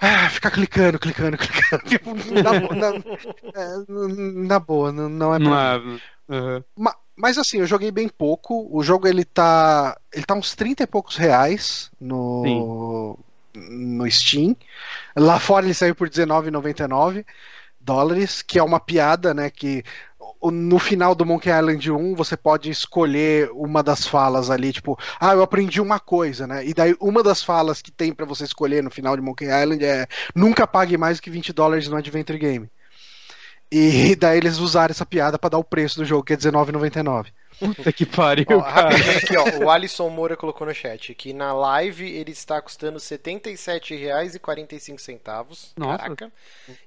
ah, 0.00 0.28
ficar 0.28 0.50
clicando, 0.50 0.98
clicando, 0.98 1.36
clicando. 1.38 1.84
Tipo, 1.84 2.14
na, 2.14 2.52
na, 2.74 2.96
é, 3.54 4.46
na, 4.46 4.58
boa, 4.58 4.92
não, 4.92 5.34
é 5.34 5.38
não 5.38 5.58
é, 5.58 5.78
uhum. 6.28 6.62
mas, 7.16 7.38
assim, 7.38 7.58
eu 7.58 7.66
joguei 7.66 7.90
bem 7.90 8.08
pouco. 8.08 8.68
O 8.70 8.82
jogo 8.82 9.08
ele 9.08 9.24
tá. 9.24 9.96
Ele 10.12 10.24
tá 10.24 10.34
uns 10.34 10.54
30 10.54 10.82
e 10.82 10.86
poucos 10.86 11.16
reais 11.16 11.90
no, 12.00 13.18
no 13.54 14.10
Steam. 14.10 14.54
Lá 15.16 15.38
fora 15.40 15.64
ele 15.64 15.74
saiu 15.74 15.94
por 15.94 16.08
R$19,99 16.08 17.24
dólares, 17.80 18.42
que 18.42 18.58
é 18.58 18.62
uma 18.62 18.80
piada, 18.80 19.32
né? 19.32 19.48
Que 19.48 19.82
no 20.50 20.78
final 20.78 21.14
do 21.14 21.26
Monkey 21.26 21.50
Island 21.50 21.90
1 21.90 22.14
você 22.14 22.36
pode 22.36 22.70
escolher 22.70 23.50
uma 23.52 23.82
das 23.82 24.06
falas 24.06 24.50
ali, 24.50 24.72
tipo, 24.72 24.98
ah, 25.20 25.32
eu 25.32 25.42
aprendi 25.42 25.80
uma 25.80 25.98
coisa, 26.00 26.46
né? 26.46 26.66
E 26.66 26.74
daí 26.74 26.96
uma 27.00 27.22
das 27.22 27.42
falas 27.42 27.82
que 27.82 27.90
tem 27.90 28.12
para 28.12 28.26
você 28.26 28.44
escolher 28.44 28.82
no 28.82 28.90
final 28.90 29.16
de 29.16 29.22
Monkey 29.22 29.46
Island 29.46 29.84
é 29.84 30.06
nunca 30.34 30.66
pague 30.66 30.96
mais 30.96 31.20
que 31.20 31.30
20 31.30 31.52
dólares 31.52 31.88
no 31.88 31.96
Adventure 31.96 32.38
Game. 32.38 32.70
E 33.70 34.14
daí 34.18 34.38
eles 34.38 34.58
usaram 34.58 34.92
essa 34.92 35.06
piada 35.06 35.38
para 35.38 35.50
dar 35.50 35.58
o 35.58 35.64
preço 35.64 35.96
do 35.98 36.04
jogo, 36.04 36.24
que 36.24 36.32
é 36.32 36.36
R$19,99. 36.36 37.26
Puta 37.58 37.90
que 37.92 38.04
pariu. 38.04 38.44
Ó, 38.50 38.58
rapidinho 38.58 39.16
aqui, 39.16 39.34
ó. 39.36 39.44
O 39.64 39.70
Alisson 39.70 40.10
Moura 40.10 40.36
colocou 40.36 40.66
no 40.66 40.74
chat 40.74 41.14
que 41.14 41.32
na 41.32 41.52
live 41.52 42.10
ele 42.10 42.32
está 42.32 42.60
custando 42.60 42.98
R$ 42.98 43.04
77,45. 43.04 45.72
Nossa. 45.76 45.98
Caraca. 45.98 46.32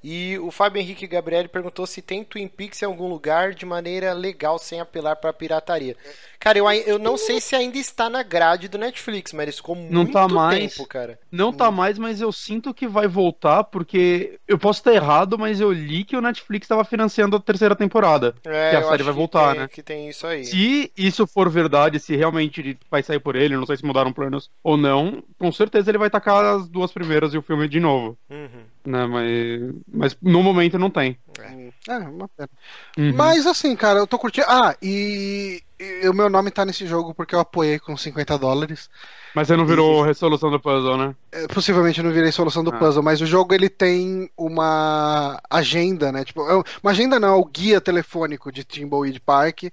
E 0.04 0.38
o 0.40 0.52
Fábio 0.52 0.82
Henrique 0.82 1.08
Gabriel 1.08 1.48
perguntou 1.50 1.88
se 1.88 2.02
tem 2.02 2.24
Twin 2.24 2.48
Peaks 2.48 2.82
em 2.82 2.86
algum 2.86 3.10
lugar 3.10 3.54
de 3.54 3.66
maneira 3.66 4.14
legal, 4.14 4.58
sem 4.60 4.80
apelar 4.80 5.16
para 5.16 5.34
pirataria. 5.34 5.98
Cara, 6.40 6.58
eu, 6.58 6.72
eu 6.72 6.98
não 6.98 7.18
sei 7.18 7.42
se 7.42 7.54
ainda 7.54 7.78
está 7.78 8.10
na 8.10 8.24
grade 8.24 8.70
do 8.70 8.78
Netflix, 8.78 9.34
mas 9.34 9.44
ele 9.44 9.52
ficou 9.52 9.76
não 9.76 10.04
muito 10.04 10.14
tá 10.14 10.26
mais, 10.26 10.74
tempo, 10.74 10.88
cara. 10.88 11.20
Não 11.30 11.52
tá 11.52 11.70
mais, 11.70 12.00
mas 12.00 12.22
eu 12.22 12.32
sinto 12.32 12.74
que 12.74 12.88
vai 12.88 13.08
voltar, 13.08 13.66
porque 13.66 14.40
eu 14.48 14.58
posso 14.58 14.80
estar 14.80 14.94
errado, 14.94 15.38
mas 15.38 15.60
eu 15.60 15.70
li 15.70 16.06
que 16.06 16.16
o 16.16 16.22
Netflix 16.22 16.64
estava 16.64 16.86
financiando 16.86 17.36
a 17.36 17.42
terceira 17.42 17.76
temporada. 17.76 18.34
É, 18.46 18.70
que 18.70 18.76
a 18.78 18.84
série 18.84 19.04
vai 19.04 19.14
voltar, 19.14 19.52
tem, 19.52 19.60
né? 19.60 19.68
Que 19.68 19.84
tem 19.84 20.08
isso 20.08 20.26
aí. 20.26 20.46
Se 20.46 20.92
isso 20.98 21.28
for 21.28 21.50
verdade, 21.50 22.00
se 22.00 22.16
realmente 22.16 22.80
vai 22.90 23.04
sair 23.04 23.20
por 23.20 23.36
ele, 23.36 23.58
não 23.58 23.66
sei 23.66 23.76
se 23.76 23.86
mudaram 23.86 24.14
planos 24.14 24.50
ou 24.64 24.78
não, 24.78 25.22
com 25.38 25.52
certeza 25.52 25.92
ele 25.92 25.98
vai 25.98 26.10
tacar 26.10 26.46
as 26.46 26.70
duas 26.70 26.94
primeiras 26.94 27.34
e 27.34 27.38
o 27.38 27.42
filme 27.42 27.68
de 27.68 27.82
novo. 27.82 28.18
Uhum. 28.30 28.64
Né, 28.86 29.06
mas, 29.06 29.76
mas 29.92 30.18
no 30.22 30.42
momento 30.42 30.80
não 30.80 30.90
tem. 30.90 31.18
É, 31.38 31.94
é 31.94 31.98
uma 31.98 32.30
pena. 32.30 32.50
Uhum. 32.98 33.14
Mas 33.14 33.46
assim, 33.46 33.76
cara, 33.76 34.00
eu 34.00 34.08
tô 34.08 34.18
curtindo. 34.18 34.48
Ah, 34.50 34.74
e 34.82 35.62
o 36.10 36.14
meu 36.14 36.30
nome 36.30 36.52
tá 36.52 36.66
nesse 36.66 36.86
jogo 36.86 37.14
porque 37.14 37.34
eu 37.34 37.40
apoiei 37.40 37.80
com 37.80 37.96
50 37.96 38.38
dólares. 38.38 38.90
Mas 39.34 39.48
você 39.48 39.56
não 39.56 39.66
virou 39.66 40.04
e... 40.04 40.08
resolução 40.08 40.52
do 40.52 40.60
puzzle, 40.60 40.98
né? 40.98 41.16
É, 41.32 41.48
possivelmente 41.48 42.00
eu 42.00 42.06
não 42.06 42.12
virei 42.12 42.32
solução 42.32 42.64
do 42.64 42.74
ah. 42.74 42.78
puzzle, 42.78 43.04
mas 43.04 43.22
o 43.22 43.26
jogo 43.26 43.54
ele 43.54 43.70
tem 43.70 44.30
uma 44.38 45.40
agenda, 45.50 46.12
né? 46.12 46.26
Tipo, 46.26 46.42
é 46.50 46.64
uma 46.84 46.92
agenda 46.92 47.20
não, 47.20 47.30
é 47.30 47.38
o 47.38 47.46
guia 47.46 47.80
telefônico 47.80 48.52
de 48.52 48.64
Timbleweed 48.64 49.20
Park 49.22 49.64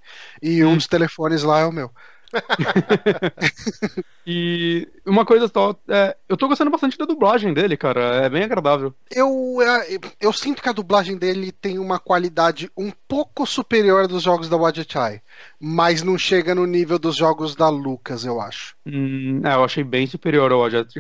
e 0.43 0.65
hum. 0.65 0.71
um 0.71 0.77
dos 0.77 0.87
telefones 0.87 1.43
lá 1.43 1.61
é 1.61 1.67
o 1.67 1.73
meu. 1.73 1.91
e 4.27 4.89
uma 5.05 5.25
coisa 5.25 5.49
só, 5.49 5.75
é, 5.89 6.17
eu 6.29 6.37
tô 6.37 6.49
gostando 6.49 6.71
bastante 6.71 6.99
da 6.99 7.05
dublagem 7.05 7.55
dele, 7.55 7.77
cara. 7.77 8.25
É 8.25 8.29
bem 8.29 8.45
agradável. 8.45 8.95
Eu, 9.11 9.59
é, 9.63 9.99
eu 10.21 10.33
sinto 10.33 10.63
que 10.63 10.69
a 10.69 10.73
dublagem 10.73 11.17
dele 11.17 11.53
tem 11.53 11.79
uma 11.79 11.99
qualidade 11.99 12.71
um 12.77 12.91
pouco 13.09 13.47
superior 13.47 14.07
dos 14.07 14.23
jogos 14.23 14.49
da 14.49 14.57
Wadjet 14.57 14.95
mas 15.61 16.03
não 16.03 16.19
chega 16.19 16.55
no 16.55 16.67
nível 16.67 16.99
dos 16.99 17.17
jogos 17.17 17.55
da 17.55 17.69
Lucas, 17.69 18.25
eu 18.25 18.41
acho. 18.41 18.75
Hum, 18.85 19.41
é, 19.45 19.55
eu 19.55 19.65
achei 19.65 19.83
bem 19.83 20.07
superior 20.07 20.53
ao 20.53 20.61
Wadjet 20.61 20.93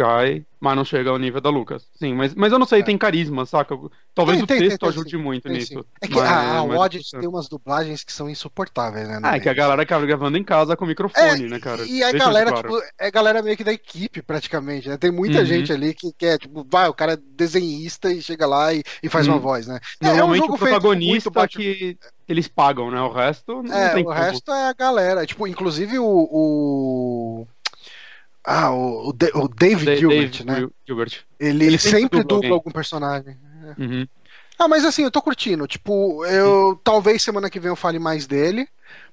mas 0.58 0.76
não 0.76 0.84
chega 0.84 1.10
ao 1.10 1.18
nível 1.18 1.40
da 1.40 1.50
Lucas. 1.50 1.86
Sim, 1.96 2.14
mas, 2.14 2.34
mas 2.34 2.50
eu 2.50 2.58
não 2.58 2.66
sei, 2.66 2.80
é. 2.80 2.82
tem 2.82 2.96
carisma, 2.96 3.44
saca? 3.44 3.76
Talvez 4.14 4.38
tem, 4.38 4.44
o 4.44 4.60
texto 4.60 4.78
tem, 4.78 4.88
ajude 4.88 5.16
muito 5.18 5.48
nisso. 5.48 5.84
É 6.00 6.08
que 6.08 6.14
mas, 6.14 6.24
a, 6.24 6.58
a 6.58 6.62
Wadget 6.62 7.10
tem 7.10 7.28
umas 7.28 7.48
dublagens 7.48 8.02
que 8.02 8.12
são 8.12 8.28
insuportáveis, 8.28 9.06
né? 9.06 9.20
Ah, 9.22 9.36
é 9.36 9.40
que 9.40 9.48
a 9.48 9.54
galera 9.54 9.82
acaba 9.82 10.06
gravando 10.06 10.38
em 10.38 10.44
casa 10.44 10.76
com 10.76 10.86
microfone, 10.86 11.44
é, 11.44 11.48
né, 11.48 11.60
cara? 11.60 11.84
E 11.84 12.02
a 12.02 12.10
Deixa 12.10 12.24
galera, 12.24 12.50
claro. 12.50 12.68
tipo, 12.68 12.82
é 12.98 13.10
galera 13.10 13.42
meio 13.42 13.56
que 13.56 13.64
da 13.64 13.72
equipe, 13.72 14.22
praticamente, 14.22 14.88
né? 14.88 14.96
Tem 14.96 15.10
muita 15.10 15.40
uhum. 15.40 15.44
gente 15.44 15.72
ali 15.72 15.92
que 15.92 16.12
quer, 16.16 16.38
tipo, 16.38 16.66
vai, 16.68 16.88
o 16.88 16.94
cara 16.94 17.12
é 17.12 17.18
desenhista 17.36 18.10
e 18.10 18.22
chega 18.22 18.46
lá 18.46 18.72
e, 18.72 18.82
e 19.02 19.08
faz 19.08 19.28
uhum. 19.28 19.34
uma 19.34 19.40
voz, 19.40 19.66
né? 19.66 19.78
Normalmente 20.00 20.42
é, 20.42 20.46
é 20.46 20.50
um 20.50 20.54
o 20.54 20.58
protagonista 20.58 21.48
que 21.48 21.95
eles 22.28 22.48
pagam, 22.48 22.90
né? 22.90 23.00
O 23.00 23.12
resto 23.12 23.62
não 23.62 23.76
é, 23.76 23.94
tem 23.94 24.02
o 24.02 24.06
como. 24.06 24.16
resto 24.16 24.52
é 24.52 24.68
a 24.68 24.72
galera. 24.72 25.26
Tipo, 25.26 25.46
inclusive 25.46 25.98
o, 25.98 26.04
o 26.04 27.46
ah, 28.46 28.70
o, 28.70 29.08
o, 29.08 29.10
o 29.10 29.48
David 29.48 29.84
Dave, 29.84 30.00
Gilbert, 30.00 30.44
Dave 30.44 30.44
né? 30.44 30.68
Gilbert. 30.86 31.20
Ele, 31.38 31.66
ele, 31.66 31.78
sempre, 31.78 32.00
sempre 32.00 32.18
dubla, 32.20 32.42
dubla 32.42 32.54
algum 32.54 32.70
personagem. 32.70 33.36
É. 33.76 33.82
Uhum. 33.82 34.08
Ah, 34.58 34.68
mas 34.68 34.84
assim, 34.84 35.02
eu 35.02 35.10
tô 35.10 35.20
curtindo. 35.20 35.66
Tipo, 35.66 36.24
eu 36.24 36.68
uhum. 36.68 36.78
talvez 36.82 37.22
semana 37.22 37.50
que 37.50 37.58
vem 37.58 37.68
eu 37.68 37.76
fale 37.76 37.98
mais 37.98 38.26
dele, 38.26 38.68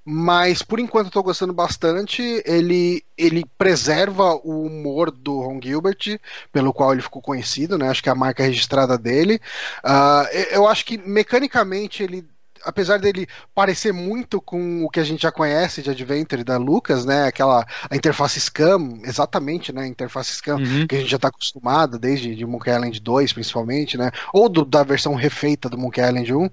mas 0.05 0.61
por 0.61 0.79
enquanto 0.79 1.07
eu 1.07 1.11
tô 1.11 1.23
gostando 1.23 1.51
bastante. 1.51 2.21
Ele, 2.45 3.03
ele 3.17 3.43
preserva 3.57 4.35
o 4.35 4.65
humor 4.65 5.09
do 5.09 5.41
Ron 5.41 5.59
Gilbert, 5.61 6.19
pelo 6.51 6.71
qual 6.71 6.93
ele 6.93 7.01
ficou 7.01 7.21
conhecido, 7.21 7.77
né? 7.77 7.89
Acho 7.89 8.03
que 8.03 8.09
é 8.09 8.11
a 8.11 8.15
marca 8.15 8.43
registrada 8.43 8.97
dele. 8.97 9.41
Uh, 9.83 10.37
eu 10.51 10.67
acho 10.67 10.85
que 10.85 10.97
mecanicamente 10.97 12.03
ele 12.03 12.23
apesar 12.63 12.99
dele 12.99 13.27
parecer 13.53 13.91
muito 13.91 14.41
com 14.41 14.83
o 14.83 14.89
que 14.89 14.99
a 14.99 15.03
gente 15.03 15.21
já 15.21 15.31
conhece 15.31 15.81
de 15.81 15.89
Adventure 15.89 16.43
da 16.43 16.57
Lucas, 16.57 17.05
né? 17.05 17.27
Aquela 17.27 17.65
a 17.89 17.95
interface 17.95 18.39
Scam, 18.39 18.99
exatamente, 19.03 19.71
né? 19.71 19.83
A 19.83 19.87
interface 19.87 20.35
Scam 20.35 20.57
uhum. 20.57 20.87
que 20.87 20.95
a 20.95 20.99
gente 20.99 21.09
já 21.09 21.17
está 21.17 21.27
acostumado 21.27 21.99
desde 21.99 22.35
de 22.35 22.45
Monkey 22.45 22.71
Island 22.71 22.99
2, 22.99 23.33
principalmente, 23.33 23.97
né? 23.97 24.11
Ou 24.33 24.49
do, 24.49 24.65
da 24.65 24.83
versão 24.83 25.15
refeita 25.15 25.69
do 25.69 25.77
Monkey 25.77 26.01
Island 26.01 26.33
1, 26.33 26.49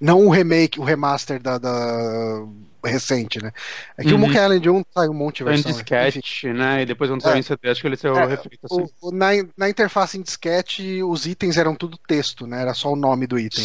não 0.00 0.26
o 0.26 0.30
remake, 0.30 0.80
o 0.80 0.84
remaster 0.84 1.40
da, 1.40 1.58
da 1.58 2.44
recente, 2.84 3.42
né? 3.42 3.52
É 3.96 4.02
que 4.02 4.10
uhum. 4.10 4.16
o 4.16 4.18
Monkey 4.18 4.38
Island 4.38 4.70
1 4.70 4.82
sai 4.92 5.08
um 5.08 5.14
monte 5.14 5.38
de 5.38 5.44
versão. 5.44 5.70
Em 5.70 5.74
disquete, 5.74 6.52
né? 6.52 6.82
E 6.82 6.86
depois 6.86 7.10
quando 7.10 7.22
saiu 7.22 7.36
é, 7.36 7.38
em 7.38 7.42
CD, 7.42 7.70
acho 7.70 7.80
que 7.80 7.86
ele 7.86 7.96
saiu 7.96 8.16
é, 8.16 8.26
refeito 8.26 8.66
assim. 8.66 8.86
O, 9.00 9.10
na, 9.10 9.28
na 9.56 9.68
interface 9.68 10.18
em 10.18 10.22
disquete, 10.22 11.02
os 11.02 11.26
itens 11.26 11.56
eram 11.56 11.74
tudo 11.74 11.98
texto, 12.06 12.46
né? 12.46 12.62
Era 12.62 12.74
só 12.74 12.92
o 12.92 12.96
nome 12.96 13.26
do 13.26 13.38
item. 13.38 13.64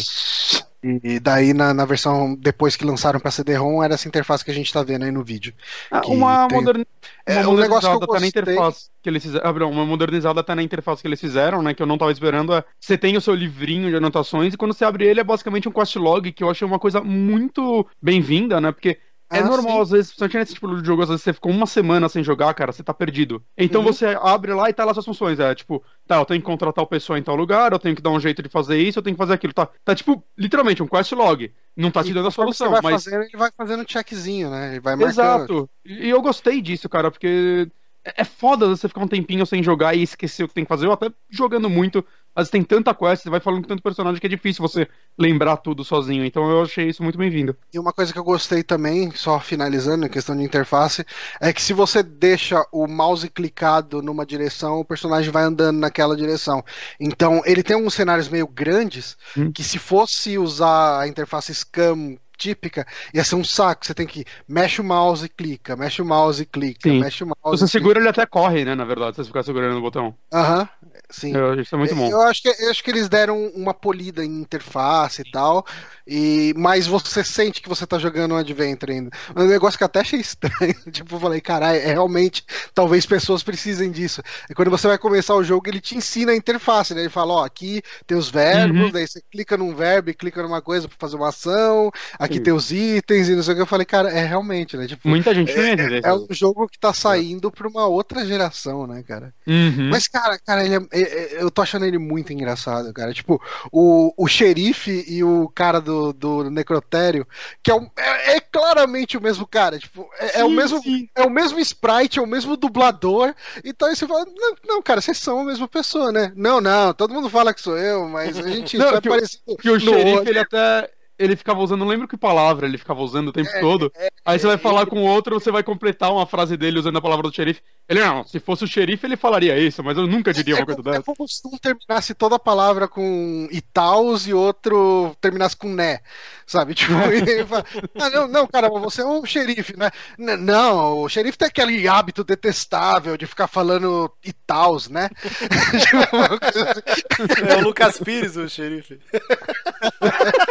E 0.82 1.20
daí 1.20 1.52
na, 1.52 1.74
na 1.74 1.84
versão 1.84 2.34
depois 2.34 2.74
que 2.74 2.86
lançaram 2.86 3.20
para 3.20 3.30
CD-ROM 3.30 3.82
era 3.82 3.94
essa 3.94 4.08
interface 4.08 4.42
que 4.42 4.50
a 4.50 4.54
gente 4.54 4.72
tá 4.72 4.82
vendo 4.82 5.04
aí 5.04 5.10
no 5.10 5.22
vídeo. 5.22 5.52
Ah, 5.90 6.00
uma, 6.06 6.48
tem... 6.48 6.56
moderni... 6.56 6.86
é, 7.26 7.40
uma 7.40 7.50
um 7.50 7.56
negócio 7.56 7.98
que 7.98 8.04
eu 8.04 8.06
tá 8.06 8.18
na 8.18 8.26
interface 8.26 8.88
que 9.02 9.10
eles 9.10 9.22
fizeram. 9.22 9.46
Ah, 9.46 9.66
uma 9.66 9.84
modernizada 9.84 10.42
tá 10.42 10.54
na 10.54 10.62
interface 10.62 11.02
que 11.02 11.08
eles 11.08 11.20
fizeram, 11.20 11.62
né? 11.62 11.74
Que 11.74 11.82
eu 11.82 11.86
não 11.86 11.98
tava 11.98 12.12
esperando. 12.12 12.54
É, 12.54 12.64
você 12.80 12.96
tem 12.96 13.14
o 13.14 13.20
seu 13.20 13.34
livrinho 13.34 13.90
de 13.90 13.96
anotações 13.96 14.54
e 14.54 14.56
quando 14.56 14.72
você 14.72 14.84
abre 14.84 15.04
ele 15.04 15.20
é 15.20 15.24
basicamente 15.24 15.68
um 15.68 15.72
quest 15.72 15.96
log, 15.96 16.32
que 16.32 16.42
eu 16.42 16.48
achei 16.48 16.66
uma 16.66 16.78
coisa 16.78 17.02
muito 17.02 17.86
bem-vinda, 18.00 18.58
né? 18.58 18.72
Porque 18.72 18.98
é 19.30 19.38
ah, 19.38 19.44
normal, 19.44 19.76
sim. 19.76 19.82
às 19.82 19.90
vezes, 19.90 20.06
principalmente 20.08 20.36
nesse 20.38 20.54
tipo 20.54 20.76
de 20.76 20.84
jogo, 20.84 21.02
às 21.02 21.08
vezes 21.08 21.22
você 21.22 21.32
ficou 21.32 21.52
uma 21.52 21.66
semana 21.66 22.08
sem 22.08 22.24
jogar, 22.24 22.52
cara, 22.52 22.72
você 22.72 22.82
tá 22.82 22.92
perdido. 22.92 23.40
Então 23.56 23.80
uhum. 23.80 23.86
você 23.86 24.18
abre 24.20 24.52
lá 24.52 24.68
e 24.68 24.72
tá 24.72 24.84
lá 24.84 24.92
suas 24.92 25.06
funções. 25.06 25.38
É 25.38 25.54
tipo, 25.54 25.82
tá, 26.04 26.16
eu 26.16 26.24
tenho 26.24 26.40
que 26.40 26.46
contratar 26.46 26.82
o 26.82 26.86
pessoa 26.86 27.16
em 27.16 27.22
tal 27.22 27.36
lugar, 27.36 27.72
eu 27.72 27.78
tenho 27.78 27.94
que 27.94 28.02
dar 28.02 28.10
um 28.10 28.18
jeito 28.18 28.42
de 28.42 28.48
fazer 28.48 28.78
isso, 28.78 28.98
eu 28.98 29.02
tenho 29.02 29.14
que 29.14 29.22
fazer 29.22 29.34
aquilo. 29.34 29.52
Tá, 29.52 29.68
tá 29.84 29.94
tipo, 29.94 30.22
literalmente, 30.36 30.82
um 30.82 30.88
quest 30.88 31.12
log. 31.12 31.52
Não 31.76 31.92
tá 31.92 32.02
te 32.02 32.12
dando 32.12 32.26
a 32.26 32.32
solução, 32.32 32.70
você 32.70 32.82
vai 32.82 32.92
mas. 32.92 33.04
Fazendo, 33.04 33.22
ele 33.22 33.36
vai 33.36 33.50
fazendo 33.56 33.84
checkzinho, 33.88 34.50
né? 34.50 34.72
Ele 34.72 34.80
vai 34.80 34.96
marcando. 34.96 35.12
Exato. 35.12 35.70
E 35.86 36.10
eu 36.10 36.20
gostei 36.20 36.60
disso, 36.60 36.88
cara, 36.88 37.10
porque 37.10 37.68
é, 38.04 38.22
é 38.22 38.24
foda 38.24 38.68
você 38.68 38.88
ficar 38.88 39.02
um 39.02 39.08
tempinho 39.08 39.44
sem 39.46 39.62
jogar 39.62 39.94
e 39.94 40.02
esquecer 40.02 40.44
o 40.44 40.48
que 40.48 40.54
tem 40.54 40.64
que 40.64 40.68
fazer. 40.68 40.86
Eu 40.86 40.92
até 40.92 41.10
jogando 41.30 41.68
muito, 41.68 42.04
às 42.34 42.42
vezes 42.42 42.50
tem 42.50 42.62
tanta 42.62 42.94
quest, 42.94 43.22
você 43.22 43.30
vai 43.30 43.40
falando 43.40 43.62
com 43.62 43.68
tanto 43.68 43.82
personagem 43.82 44.20
que 44.20 44.26
é 44.26 44.30
difícil 44.30 44.62
você 44.62 44.88
lembrar 45.18 45.58
tudo 45.58 45.84
sozinho. 45.84 46.24
Então 46.24 46.48
eu 46.50 46.62
achei 46.62 46.88
isso 46.88 47.02
muito 47.02 47.18
bem-vindo. 47.18 47.56
E 47.72 47.78
uma 47.78 47.92
coisa 47.92 48.12
que 48.12 48.18
eu 48.18 48.24
gostei 48.24 48.62
também, 48.62 49.10
só 49.12 49.38
finalizando, 49.38 50.06
em 50.06 50.08
questão 50.08 50.36
de 50.36 50.42
interface, 50.42 51.04
é 51.40 51.52
que 51.52 51.62
se 51.62 51.72
você 51.72 52.02
deixa 52.02 52.64
o 52.72 52.86
mouse 52.86 53.28
clicado 53.28 54.02
numa 54.02 54.24
direção, 54.24 54.80
o 54.80 54.84
personagem 54.84 55.30
vai 55.30 55.44
andando 55.44 55.78
naquela 55.78 56.16
direção. 56.16 56.64
Então 56.98 57.42
ele 57.44 57.62
tem 57.62 57.76
uns 57.76 57.94
cenários 57.94 58.28
meio 58.28 58.46
grandes 58.46 59.16
hum. 59.36 59.52
que 59.52 59.62
se 59.62 59.78
fosse 59.78 60.38
usar 60.38 61.00
a 61.00 61.08
interface 61.08 61.54
Scam 61.54 62.16
típica, 62.40 62.86
ia 63.14 63.24
ser 63.24 63.34
um 63.36 63.44
saco. 63.44 63.84
Você 63.86 63.94
tem 63.94 64.06
que 64.06 64.24
mexe 64.48 64.80
o 64.80 64.84
mouse 64.84 65.26
e 65.26 65.28
clica, 65.28 65.76
mexe 65.76 66.00
o 66.02 66.04
mouse 66.04 66.42
e 66.42 66.46
clica, 66.46 66.88
Sim. 66.88 67.00
mexe 67.00 67.22
o 67.24 67.26
mouse. 67.26 67.60
Você 67.60 67.68
segura, 67.68 67.98
ele 67.98 68.08
até 68.08 68.26
corre, 68.26 68.64
né? 68.64 68.74
Na 68.74 68.84
verdade, 68.84 69.16
se 69.16 69.22
você 69.22 69.28
ficar 69.28 69.42
segurando 69.42 69.74
no 69.74 69.80
botão. 69.80 70.12
clica. 70.12 70.38
Aham, 70.40 70.68
sim. 71.10 71.34
Eu, 71.34 71.60
isso 71.60 71.74
é 71.74 71.78
muito 71.78 71.94
bom. 71.94 72.08
Eu 72.10 72.20
acho, 72.22 72.42
que, 72.42 72.48
eu 72.48 72.70
acho 72.70 72.84
que 72.84 72.90
eles 72.90 73.08
deram 73.08 73.46
uma 73.48 73.74
polida 73.74 74.24
em 74.24 74.40
interface 74.40 75.22
e 75.22 75.24
tal, 75.24 75.64
e, 76.06 76.54
mas 76.56 76.86
você 76.86 77.24
sente 77.24 77.60
que 77.60 77.68
você 77.68 77.84
tá 77.86 77.98
jogando 77.98 78.32
um 78.34 78.36
Adventure 78.38 78.92
ainda. 78.92 79.10
Um 79.36 79.46
negócio 79.46 79.76
que 79.76 79.82
eu 79.82 79.86
até 79.86 80.00
achei 80.00 80.18
estranho. 80.20 80.74
tipo, 80.92 81.16
eu 81.16 81.20
falei, 81.20 81.40
caralho, 81.40 81.78
é 81.80 81.86
realmente, 81.92 82.44
talvez 82.74 83.06
pessoas 83.06 83.42
precisem 83.42 83.90
disso. 83.90 84.22
E 84.48 84.54
quando 84.54 84.70
você 84.70 84.86
vai 84.86 84.98
começar 84.98 85.34
o 85.34 85.42
jogo, 85.42 85.68
ele 85.68 85.80
te 85.80 85.96
ensina 85.96 86.30
a 86.32 86.36
interface, 86.36 86.94
né? 86.94 87.00
Ele 87.00 87.08
fala, 87.10 87.34
ó, 87.34 87.44
aqui 87.44 87.82
tem 88.06 88.16
os 88.16 88.30
verbos, 88.30 88.90
Uhum. 88.90 88.92
daí 88.92 89.06
você 89.06 89.20
clica 89.30 89.56
num 89.56 89.74
verbo 89.74 90.10
e 90.10 90.14
clica 90.14 90.42
numa 90.42 90.62
coisa 90.62 90.86
pra 90.88 90.96
fazer 90.98 91.16
uma 91.16 91.28
ação, 91.28 91.90
aqui 92.18 92.29
Sim. 92.38 92.42
tem 92.42 92.52
os 92.52 92.70
itens 92.72 93.28
e 93.28 93.34
não 93.36 93.42
sei 93.42 93.52
o 93.52 93.56
que. 93.56 93.62
Eu 93.62 93.66
falei, 93.66 93.84
cara, 93.86 94.10
é 94.10 94.24
realmente, 94.24 94.76
né? 94.76 94.86
Tipo, 94.86 95.08
Muita 95.08 95.34
gente 95.34 95.50
ia 95.52 95.72
entender. 95.72 96.00
é 96.04 96.12
um 96.14 96.26
jogo 96.30 96.68
que 96.68 96.78
tá 96.78 96.92
saindo 96.92 97.50
pra 97.50 97.68
uma 97.68 97.86
outra 97.86 98.24
geração, 98.26 98.86
né, 98.86 99.02
cara? 99.06 99.34
Uhum. 99.46 99.88
Mas, 99.90 100.06
cara, 100.08 100.38
cara, 100.38 100.64
ele 100.64 100.74
é- 100.76 100.86
é- 100.92 101.00
é- 101.38 101.42
eu 101.42 101.50
tô 101.50 101.62
achando 101.62 101.84
ele 101.84 101.98
muito 101.98 102.32
engraçado, 102.32 102.92
cara. 102.92 103.12
Tipo, 103.12 103.40
o, 103.72 104.12
o 104.16 104.26
xerife 104.28 105.04
e 105.08 105.22
o 105.24 105.48
cara 105.48 105.80
do, 105.80 106.12
do 106.12 106.50
necrotério, 106.50 107.26
que 107.62 107.70
é, 107.70 107.74
um- 107.74 107.88
é- 107.96 108.36
é 108.36 108.40
claramente 108.40 109.16
o 109.16 109.22
mesmo 109.22 109.46
cara. 109.46 109.78
Tipo, 109.78 110.08
é, 110.18 110.40
é 110.40 110.44
o 110.44 110.48
Sim, 110.48 110.56
mesmo. 110.56 110.82
sim. 110.82 111.08
É 111.14 111.22
o 111.22 111.30
mesmo 111.30 111.58
sprite, 111.60 112.18
é 112.18 112.22
o 112.22 112.26
mesmo 112.26 112.56
dublador. 112.56 113.34
Então 113.64 113.88
aí 113.88 113.96
você 113.96 114.06
fala, 114.06 114.24
não, 114.26 114.54
não, 114.66 114.82
cara, 114.82 115.00
vocês 115.00 115.18
são 115.18 115.40
a 115.40 115.44
mesma 115.44 115.68
pessoa, 115.68 116.12
né? 116.12 116.32
Não, 116.36 116.60
não, 116.60 116.92
todo 116.94 117.12
mundo 117.14 117.28
fala 117.28 117.52
que 117.54 117.60
sou 117.60 117.76
eu, 117.78 118.08
mas 118.08 118.38
a 118.38 118.48
gente 118.48 118.76
Não, 118.78 118.88
é 118.94 119.00
que 119.00 119.08
o- 119.08 119.12
parecido. 119.12 119.56
Que 119.60 119.70
o 119.70 119.80
xerife, 119.80 120.18
olho. 120.18 120.28
ele 120.28 120.38
até. 120.38 120.90
Ele 121.22 121.36
ficava 121.36 121.60
usando, 121.60 121.80
não 121.80 121.86
lembro 121.86 122.08
que 122.08 122.16
palavra 122.16 122.66
ele 122.66 122.78
ficava 122.78 123.02
usando 123.02 123.28
o 123.28 123.32
tempo 123.32 123.50
todo. 123.60 123.92
Aí 124.24 124.38
você 124.38 124.46
vai 124.46 124.56
falar 124.56 124.86
com 124.86 125.00
o 125.00 125.06
outro, 125.06 125.38
você 125.38 125.50
vai 125.50 125.62
completar 125.62 126.10
uma 126.10 126.24
frase 126.26 126.56
dele 126.56 126.78
usando 126.78 126.96
a 126.96 127.02
palavra 127.02 127.28
do 127.28 127.34
xerife. 127.34 127.60
Ele, 127.86 128.00
não, 128.00 128.24
se 128.24 128.40
fosse 128.40 128.64
o 128.64 128.66
xerife, 128.66 129.06
ele 129.06 129.16
falaria 129.16 129.58
isso, 129.58 129.82
mas 129.84 129.98
eu 129.98 130.06
nunca 130.06 130.32
diria 130.32 130.54
uma 130.54 130.62
É, 130.62 130.64
coisa 130.64 130.82
como- 130.82 130.88
é 130.94 130.98
dessa. 130.98 131.04
como 131.04 131.28
se 131.28 131.42
um 131.46 131.58
terminasse 131.58 132.14
toda 132.14 132.36
a 132.36 132.38
palavra 132.38 132.88
com 132.88 133.46
Itaus 133.50 134.26
e 134.26 134.32
outro 134.32 135.14
terminasse 135.20 135.56
com 135.56 135.68
né, 135.68 135.98
sabe? 136.46 136.72
Tipo, 136.90 136.92
e 137.12 137.16
ele 137.30 137.44
fala, 137.44 137.64
ah, 138.00 138.10
não, 138.10 138.28
não, 138.28 138.46
cara, 138.46 138.68
você 138.70 139.02
é 139.02 139.04
um 139.06 139.24
xerife, 139.26 139.76
né? 139.76 139.90
N- 140.18 140.36
Não, 140.36 141.00
o 141.00 141.08
xerife 141.08 141.36
tem 141.36 141.48
aquele 141.48 141.86
hábito 141.86 142.24
detestável 142.24 143.16
de 143.16 143.26
ficar 143.26 143.46
falando 143.46 144.10
Itaus, 144.24 144.88
né? 144.88 145.10
Tipo, 145.20 146.16
assim. 146.40 147.50
É 147.50 147.56
o 147.56 147.60
Lucas 147.60 147.98
Pires, 147.98 148.36
o 148.36 148.48
xerife. 148.48 148.98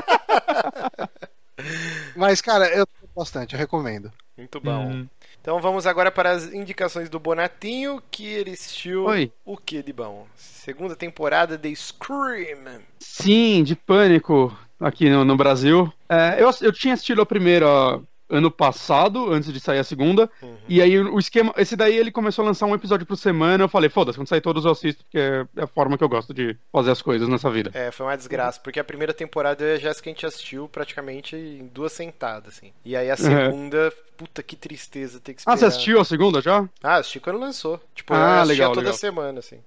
Mas, 2.19 2.41
cara, 2.41 2.67
eu 2.67 2.85
bastante, 3.15 3.53
eu 3.53 3.59
recomendo. 3.59 4.11
Muito 4.37 4.59
bom. 4.59 4.87
Uhum. 4.87 5.07
Então 5.41 5.61
vamos 5.61 5.87
agora 5.87 6.11
para 6.11 6.31
as 6.31 6.53
indicações 6.53 7.09
do 7.09 7.19
Bonatinho, 7.19 8.01
que 8.11 8.25
ele 8.25 8.51
assistiu 8.51 9.05
Oi. 9.05 9.31
o 9.45 9.57
que 9.57 9.81
de 9.81 9.93
bom? 9.93 10.27
Segunda 10.35 10.95
temporada 10.95 11.57
de 11.57 11.73
Scream. 11.75 12.81
Sim, 12.99 13.63
de 13.63 13.75
pânico 13.75 14.57
aqui 14.79 15.09
no, 15.09 15.23
no 15.23 15.37
Brasil. 15.37 15.91
É, 16.09 16.41
eu, 16.41 16.49
eu 16.61 16.73
tinha 16.73 16.93
assistido 16.93 17.21
a 17.21 17.25
primeira 17.25 18.01
ano 18.29 18.51
passado, 18.51 19.31
antes 19.33 19.51
de 19.51 19.59
sair 19.59 19.79
a 19.79 19.83
segunda. 19.83 20.29
Uhum. 20.41 20.55
E 20.67 20.81
aí 20.81 20.99
o 20.99 21.17
esquema. 21.17 21.53
Esse 21.57 21.75
daí 21.75 21.95
ele 21.95 22.11
começou 22.11 22.43
a 22.43 22.47
lançar 22.47 22.65
um 22.65 22.75
episódio 22.75 23.05
por 23.05 23.15
semana. 23.17 23.63
Eu 23.63 23.69
falei, 23.69 23.89
foda-se, 23.89 24.17
quando 24.17 24.27
sair 24.27 24.41
todos 24.41 24.65
eu 24.65 24.71
assisto, 24.71 25.03
porque 25.03 25.17
é 25.17 25.63
a 25.63 25.67
forma 25.67 25.97
que 25.97 26.03
eu 26.03 26.09
gosto 26.09 26.33
de 26.33 26.55
fazer 26.71 26.91
as 26.91 27.01
coisas 27.01 27.27
nessa 27.27 27.49
vida. 27.49 27.71
É, 27.73 27.91
foi 27.91 28.05
uma 28.05 28.15
desgraça, 28.15 28.59
porque 28.59 28.79
a 28.79 28.83
primeira 28.83 29.13
temporada 29.13 29.63
eu 29.63 29.69
e 29.69 29.73
a 29.75 29.79
Jéssica 29.79 30.09
a 30.09 30.13
gente 30.13 30.25
assistiu 30.25 30.67
praticamente 30.69 31.35
em 31.35 31.67
duas 31.73 31.91
sentadas, 31.91 32.57
assim. 32.57 32.71
E 32.85 32.95
aí 32.95 33.09
a 33.09 33.17
segunda, 33.17 33.91
puta 34.17 34.43
que 34.43 34.55
tristeza 34.55 35.19
ter 35.19 35.33
que 35.33 35.39
esperar. 35.41 35.53
Ah, 35.53 35.57
você 35.57 35.65
assistiu 35.65 35.99
a 35.99 36.05
segunda 36.05 36.41
já? 36.41 36.67
Ah, 36.83 36.97
assisti 36.97 37.19
quando 37.19 37.39
lançou. 37.39 37.79
Tipo, 37.95 38.13
Ah, 38.13 38.17
eu 38.17 38.23
assistia 38.41 38.45
legal, 38.53 38.69
toda 38.73 38.81
legal. 38.81 38.97
semana, 38.97 39.39
assim. 39.39 39.59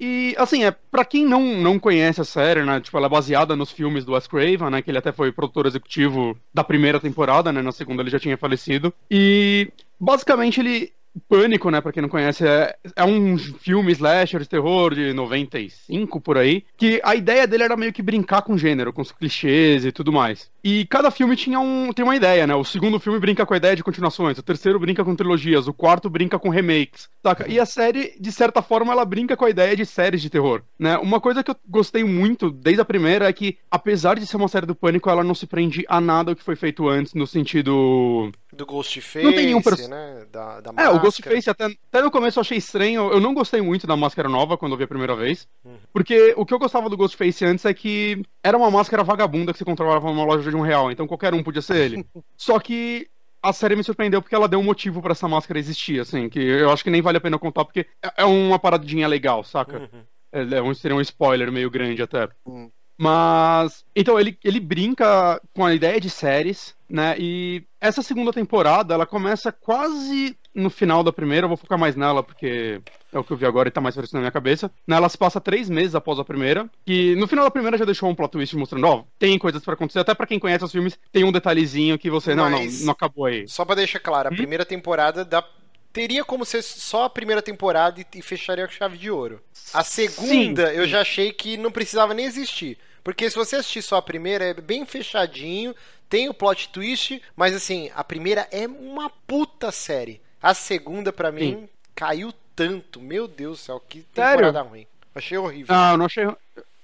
E, 0.00 0.34
assim, 0.38 0.64
é 0.64 0.70
para 0.70 1.04
quem 1.04 1.26
não, 1.26 1.42
não 1.60 1.78
conhece 1.78 2.22
a 2.22 2.24
série, 2.24 2.64
né? 2.64 2.80
Tipo, 2.80 2.96
ela 2.96 3.06
é 3.06 3.10
baseada 3.10 3.54
nos 3.54 3.70
filmes 3.70 4.02
do 4.02 4.12
Wes 4.12 4.26
Craven, 4.26 4.70
né? 4.70 4.80
Que 4.80 4.90
ele 4.90 4.96
até 4.96 5.12
foi 5.12 5.30
produtor 5.30 5.66
executivo 5.66 6.34
da 6.54 6.64
primeira 6.64 6.98
temporada, 6.98 7.52
né? 7.52 7.60
Na 7.60 7.70
segunda 7.70 8.02
ele 8.02 8.10
já 8.10 8.18
tinha 8.18 8.38
falecido. 8.38 8.94
E, 9.10 9.70
basicamente, 10.00 10.60
ele... 10.60 10.92
Pânico, 11.28 11.70
né, 11.70 11.80
pra 11.80 11.92
quem 11.92 12.02
não 12.02 12.08
conhece, 12.08 12.46
é, 12.46 12.74
é 12.94 13.04
um 13.04 13.36
filme 13.36 13.90
slasher 13.92 14.40
de 14.40 14.48
terror 14.48 14.94
de 14.94 15.12
95 15.12 16.20
por 16.20 16.38
aí, 16.38 16.64
que 16.76 17.00
a 17.04 17.14
ideia 17.14 17.46
dele 17.46 17.64
era 17.64 17.76
meio 17.76 17.92
que 17.92 18.02
brincar 18.02 18.42
com 18.42 18.54
o 18.54 18.58
gênero, 18.58 18.92
com 18.92 19.02
os 19.02 19.12
clichês 19.12 19.84
e 19.84 19.92
tudo 19.92 20.12
mais. 20.12 20.50
E 20.62 20.84
cada 20.86 21.10
filme 21.10 21.34
tinha 21.36 21.58
um, 21.58 21.92
tem 21.92 22.04
uma 22.04 22.14
ideia, 22.16 22.46
né? 22.46 22.54
O 22.54 22.64
segundo 22.64 23.00
filme 23.00 23.18
brinca 23.18 23.44
com 23.46 23.54
a 23.54 23.56
ideia 23.56 23.74
de 23.74 23.82
continuações, 23.82 24.38
o 24.38 24.42
terceiro 24.42 24.78
brinca 24.78 25.04
com 25.04 25.16
trilogias, 25.16 25.66
o 25.66 25.72
quarto 25.72 26.08
brinca 26.10 26.38
com 26.38 26.48
remakes, 26.48 27.08
saca? 27.22 27.50
E 27.50 27.58
a 27.58 27.66
série, 27.66 28.14
de 28.20 28.30
certa 28.30 28.60
forma, 28.62 28.92
ela 28.92 29.04
brinca 29.04 29.36
com 29.36 29.44
a 29.44 29.50
ideia 29.50 29.74
de 29.74 29.86
séries 29.86 30.20
de 30.22 30.30
terror, 30.30 30.62
né? 30.78 30.96
Uma 30.98 31.20
coisa 31.20 31.42
que 31.42 31.50
eu 31.50 31.56
gostei 31.68 32.04
muito 32.04 32.50
desde 32.50 32.80
a 32.82 32.84
primeira 32.84 33.28
é 33.28 33.32
que, 33.32 33.58
apesar 33.70 34.18
de 34.18 34.26
ser 34.26 34.36
uma 34.36 34.48
série 34.48 34.66
do 34.66 34.74
Pânico, 34.74 35.08
ela 35.10 35.24
não 35.24 35.34
se 35.34 35.46
prende 35.46 35.84
a 35.88 36.00
nada 36.00 36.34
que 36.34 36.42
foi 36.44 36.54
feito 36.56 36.88
antes, 36.88 37.14
no 37.14 37.26
sentido 37.26 38.30
Do 38.52 38.66
Ghostface, 38.66 39.24
Não 39.24 39.32
tem 39.32 39.46
nenhum 39.46 39.62
perso- 39.62 39.88
né? 39.88 40.24
Da, 40.30 40.60
da 40.60 40.82
é, 40.82 40.88
o 40.90 40.99
máscara. 41.02 41.34
Ghostface 41.34 41.50
até, 41.50 41.64
até 41.66 42.02
no 42.02 42.10
começo 42.10 42.38
eu 42.38 42.42
achei 42.42 42.58
estranho. 42.58 43.10
Eu 43.12 43.20
não 43.20 43.34
gostei 43.34 43.60
muito 43.60 43.86
da 43.86 43.96
máscara 43.96 44.28
nova 44.28 44.56
quando 44.56 44.72
eu 44.72 44.78
vi 44.78 44.84
a 44.84 44.88
primeira 44.88 45.16
vez. 45.16 45.46
Uhum. 45.64 45.76
Porque 45.92 46.34
o 46.36 46.46
que 46.46 46.54
eu 46.54 46.58
gostava 46.58 46.88
do 46.88 46.96
Ghostface 46.96 47.44
antes 47.44 47.64
é 47.64 47.74
que 47.74 48.22
era 48.42 48.56
uma 48.56 48.70
máscara 48.70 49.02
vagabunda 49.02 49.52
que 49.52 49.58
você 49.58 49.64
controlava 49.64 50.06
numa 50.08 50.24
loja 50.24 50.50
de 50.50 50.56
um 50.56 50.60
real. 50.62 50.90
Então 50.90 51.06
qualquer 51.06 51.34
um 51.34 51.42
podia 51.42 51.62
ser 51.62 51.76
ele. 51.76 52.06
Só 52.36 52.58
que 52.58 53.08
a 53.42 53.52
série 53.52 53.76
me 53.76 53.84
surpreendeu 53.84 54.20
porque 54.20 54.34
ela 54.34 54.48
deu 54.48 54.60
um 54.60 54.64
motivo 54.64 55.00
pra 55.00 55.12
essa 55.12 55.26
máscara 55.28 55.58
existir, 55.58 56.00
assim. 56.00 56.28
Que 56.28 56.40
eu 56.40 56.70
acho 56.70 56.84
que 56.84 56.90
nem 56.90 57.02
vale 57.02 57.18
a 57.18 57.20
pena 57.20 57.38
contar 57.38 57.64
porque 57.64 57.86
é- 58.02 58.12
é 58.18 58.24
uma 58.24 58.58
paradinha 58.58 59.08
legal, 59.08 59.42
saca? 59.42 59.78
Uhum. 59.78 60.02
É, 60.32 60.42
é 60.42 60.74
seria 60.74 60.96
um 60.96 61.00
spoiler 61.00 61.50
meio 61.50 61.70
grande 61.70 62.02
até. 62.02 62.28
Hum. 62.46 62.70
Mas. 63.02 63.82
Então, 63.96 64.20
ele, 64.20 64.38
ele 64.44 64.60
brinca 64.60 65.40
com 65.54 65.64
a 65.64 65.72
ideia 65.72 65.98
de 65.98 66.10
séries, 66.10 66.74
né? 66.86 67.16
E 67.18 67.64
essa 67.80 68.02
segunda 68.02 68.30
temporada, 68.30 68.92
ela 68.92 69.06
começa 69.06 69.50
quase 69.50 70.36
no 70.54 70.68
final 70.70 71.02
da 71.02 71.12
primeira. 71.12 71.44
Eu 71.44 71.48
vou 71.48 71.56
focar 71.56 71.78
mais 71.78 71.94
nela, 71.96 72.22
porque 72.22 72.80
é 73.12 73.18
o 73.18 73.24
que 73.24 73.32
eu 73.32 73.36
vi 73.36 73.46
agora 73.46 73.68
e 73.68 73.72
tá 73.72 73.80
mais 73.80 73.94
fresco 73.94 74.14
na 74.16 74.20
minha 74.20 74.32
cabeça. 74.32 74.70
Né, 74.86 74.96
Ela 74.96 75.08
se 75.08 75.16
passa 75.18 75.40
três 75.40 75.68
meses 75.70 75.94
após 75.94 76.18
a 76.18 76.24
primeira. 76.24 76.68
E 76.86 77.14
no 77.16 77.26
final 77.26 77.44
da 77.44 77.50
primeira 77.50 77.78
já 77.78 77.84
deixou 77.84 78.08
um 78.08 78.14
plot 78.14 78.30
twist 78.32 78.56
mostrando, 78.56 78.86
ó, 78.86 79.04
tem 79.18 79.38
coisas 79.38 79.62
pra 79.64 79.74
acontecer. 79.74 80.00
Até 80.00 80.14
pra 80.14 80.26
quem 80.26 80.38
conhece 80.38 80.64
os 80.64 80.72
filmes, 80.72 80.98
tem 81.12 81.24
um 81.24 81.32
detalhezinho 81.32 81.98
que 81.98 82.10
você. 82.10 82.34
Não, 82.34 82.50
não, 82.50 82.64
não 82.64 82.92
acabou 82.92 83.26
aí. 83.26 83.46
Só 83.48 83.64
pra 83.64 83.74
deixar 83.74 84.00
claro, 84.00 84.28
a 84.28 84.32
Hum? 84.32 84.36
primeira 84.36 84.64
temporada 84.64 85.24
da... 85.24 85.44
teria 85.92 86.24
como 86.24 86.44
ser 86.44 86.62
só 86.62 87.04
a 87.04 87.10
primeira 87.10 87.42
temporada 87.42 88.04
e, 88.14 88.22
fecharia 88.22 88.66
com 88.66 88.72
chave 88.72 88.96
de 88.98 89.10
ouro. 89.10 89.40
A 89.72 89.84
segunda 89.84 90.70
Sim, 90.70 90.76
eu 90.76 90.86
já 90.86 91.00
achei 91.00 91.32
que 91.32 91.56
não 91.56 91.70
precisava 91.70 92.14
nem 92.14 92.26
existir. 92.26 92.78
Porque 93.02 93.30
se 93.30 93.36
você 93.36 93.56
assistir 93.56 93.82
só 93.82 93.96
a 93.96 94.02
primeira, 94.02 94.44
é 94.44 94.54
bem 94.54 94.84
fechadinho, 94.84 95.74
tem 96.08 96.28
o 96.28 96.34
plot 96.34 96.68
twist, 96.68 97.22
mas 97.34 97.54
assim, 97.54 97.90
a 97.94 98.04
primeira 98.04 98.46
é 98.52 98.66
uma 98.66 99.08
puta 99.08 99.72
série. 99.72 100.20
A 100.42 100.54
segunda, 100.54 101.12
pra 101.12 101.30
mim, 101.30 101.68
caiu 101.94 102.32
tanto. 102.56 103.00
Meu 103.00 103.28
Deus 103.28 103.58
do 103.58 103.62
céu, 103.62 103.80
que 103.80 104.04
Sério? 104.14 104.46
temporada 104.46 104.62
ruim. 104.62 104.86
Achei 105.14 105.36
horrível. 105.36 105.74
Ah, 105.74 105.92
eu 105.92 105.96
não 105.98 106.06
achei. 106.06 106.26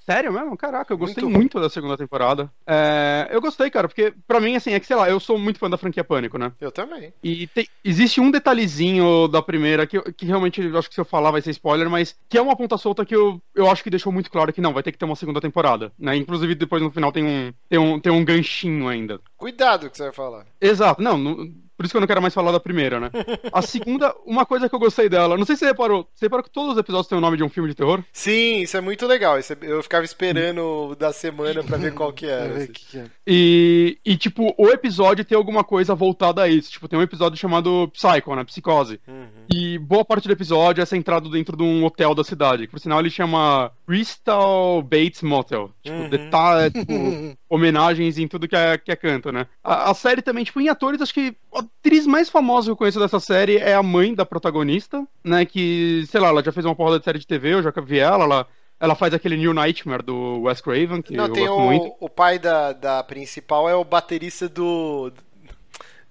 Sério 0.07 0.33
mesmo? 0.33 0.57
Caraca, 0.57 0.93
eu 0.93 0.97
gostei 0.99 1.25
Muito 1.25 1.37
muito, 1.37 1.61
da 1.61 1.69
segunda 1.69 1.97
temporada. 1.97 2.49
É, 2.65 3.27
eu 3.33 3.41
gostei, 3.41 3.69
cara, 3.69 3.89
porque 3.89 4.15
pra 4.25 4.41
mim, 4.41 4.55
assim, 4.55 4.73
é 4.73 4.79
que 4.79 4.87
sei 4.87 4.95
lá, 4.95 5.11
eu 5.11 5.19
sou 5.19 5.37
muito 5.37 5.59
fã 5.59 5.69
da 5.69 5.77
franquia 5.77 6.05
Pânico, 6.05 6.39
né? 6.39 6.53
Eu 6.61 6.71
também. 6.71 7.13
E 7.25 7.49
existe 7.83 8.21
um 8.21 8.31
detalhezinho 8.31 9.27
da 9.27 9.43
primeira 9.43 9.85
que, 9.85 10.01
que 10.13 10.25
realmente 10.25 10.63
eu 10.63 10.79
acho 10.79 10.89
que 10.89 10.95
se 10.95 11.01
eu 11.01 11.05
falar 11.05 11.33
vai 11.33 11.43
ser 11.43 11.51
spoiler, 11.51 11.91
mas 11.91 12.17
que 12.29 12.39
é 12.39 12.43
uma 12.43 12.55
ponta 12.55 12.79
solta 12.79 13.05
que 13.05 13.17
eu, 13.17 13.43
eu 13.53 13.69
acho 13.69 13.83
que 13.83 13.91
deixou 13.91 14.13
muito 14.13 14.31
claro 14.31 14.53
que 14.53 14.61
não, 14.61 14.73
vai 14.73 14.85
ter 14.85 14.93
que 14.93 14.99
ter 14.99 15.05
uma 15.05 15.17
segunda 15.17 15.41
temporada, 15.41 15.93
né? 15.99 16.15
Inclusive 16.15 16.55
depois 16.55 16.81
no 16.81 16.93
final 16.93 17.11
tem 17.11 17.25
um, 17.25 17.53
tem 17.69 17.79
um, 17.81 17.99
tem 17.99 18.13
um 18.13 18.25
ganchinho 18.25 18.87
ainda. 18.87 19.21
Cuidado 19.37 19.91
que 19.91 19.97
você 19.97 20.05
vai 20.05 20.13
falar. 20.13 20.47
Exato, 20.61 21.03
não, 21.03 21.19
não- 21.19 21.53
por 21.77 21.85
isso 21.85 21.93
que 21.93 21.97
eu 21.97 22.01
não 22.01 22.09
quero 22.09 22.23
mais 22.23 22.33
falar 22.35 22.53
da 22.53 22.61
primeira, 22.61 22.99
né? 23.01 23.11
A 23.53 23.61
segunda, 23.63 24.15
uma 24.25 24.47
coisa 24.47 24.69
que 24.69 24.75
eu 24.75 24.79
gostei 24.79 25.09
dela, 25.09 25.37
não 25.37 25.45
sei 25.45 25.57
se 25.57 25.61
você 25.61 25.67
reparou, 25.67 26.09
você 26.15 26.27
reparou 26.27 26.43
que 26.45 26.51
todos 26.51 26.73
os 26.73 26.79
episódios 26.79 27.09
têm 27.09 27.19
o 27.19 27.21
nome 27.21 27.37
de 27.37 27.45
um 27.45 27.49
filme 27.49 27.69
de 27.69 27.75
terror? 27.75 28.03
Sim, 28.13 28.61
isso 28.63 28.77
é 28.77 28.81
muito 28.81 29.07
legal. 29.07 29.39
Isso 29.39 29.53
é- 29.53 29.57
Eu 29.63 29.83
ficava 29.83 30.05
esperando 30.05 30.95
da 30.99 31.13
semana 31.13 31.63
pra 31.63 31.77
ver 31.77 31.93
qual 31.95 32.13
que 32.13 32.27
era. 32.27 32.57
assim. 32.57 32.73
que 32.73 32.99
é. 32.99 33.05
E, 33.27 33.99
e, 34.05 34.17
tipo, 34.17 34.55
o 34.57 34.69
episódio 34.69 35.25
tem 35.25 35.37
alguma 35.37 35.63
coisa 35.65 35.95
voltada 35.95 36.43
a 36.43 36.49
isso. 36.49 36.71
Tipo, 36.71 36.89
tem 36.89 36.99
um 36.99 37.03
episódio 37.03 37.37
chamado 37.39 37.89
Psycho, 37.93 38.35
né? 38.35 38.45
Psicose. 38.45 39.01
Uhum. 39.07 39.27
E 39.53 39.79
boa 39.79 40.05
parte 40.05 40.27
do 40.29 40.33
episódio 40.33 40.81
é 40.83 40.87
centrado 40.87 41.29
dentro 41.29 41.57
de 41.57 41.63
um 41.63 41.85
hotel 41.85 42.15
da 42.15 42.25
cidade. 42.25 42.67
Que 42.67 42.71
por 42.73 42.81
sinal 42.81 43.01
ele 43.01 43.11
chama 43.11 43.71
Crystal 43.87 44.83
Bates 44.83 45.23
Motel. 45.23 45.71
Tipo, 45.83 45.97
Uhum. 45.97 46.09
detalhe, 46.09 46.71
tipo, 46.71 46.93
homenagens 47.49 48.19
em 48.19 48.27
tudo 48.27 48.49
que 48.49 48.57
é, 48.57 48.77
que 48.79 48.91
é 48.91 48.97
canto, 48.97 49.31
né? 49.31 49.47
A, 49.63 49.91
a 49.91 49.95
série 49.95 50.23
também, 50.23 50.45
tipo, 50.45 50.61
em 50.61 50.69
atores, 50.69 51.01
acho 51.01 51.15
que 51.15 51.37
a 51.55 51.61
atriz 51.61 52.07
mais 52.07 52.29
famosa 52.29 52.67
que 52.67 52.73
eu 52.73 52.77
conheço 52.77 52.99
dessa 52.99 53.21
série 53.21 53.57
é 53.57 53.75
a 53.75 53.83
mãe 53.83 54.15
da 54.15 54.27
protagonista, 54.27 55.07
né? 55.25 55.45
Que, 55.45 56.05
sei 56.09 56.21
lá, 56.21 56.29
ela 56.29 56.43
já 56.43 56.53
fez 56.53 56.65
uma 56.67 56.75
porrada 56.75 56.99
de 56.99 57.05
série 57.05 57.19
de 57.19 57.27
TV, 57.27 57.55
eu 57.55 57.63
já 57.63 57.73
vi 57.85 57.99
ela, 57.99 58.25
ela 58.25 58.47
ela 58.79 58.95
faz 58.95 59.15
aquele 59.15 59.37
New 59.37 59.55
Nightmare 59.55 60.03
do 60.03 60.43
Wes 60.43 60.61
Craven, 60.61 61.01
que 61.01 61.17
Não, 61.17 61.27
eu 61.27 61.33
tem 61.33 61.47
gosto 61.47 61.59
o, 61.59 61.65
muito. 61.65 61.97
o 61.99 62.11
pai 62.11 62.39
da, 62.39 62.73
da 62.73 63.03
principal 63.03 63.69
é 63.69 63.75
o 63.75 63.85
baterista 63.85 64.49
do. 64.49 65.13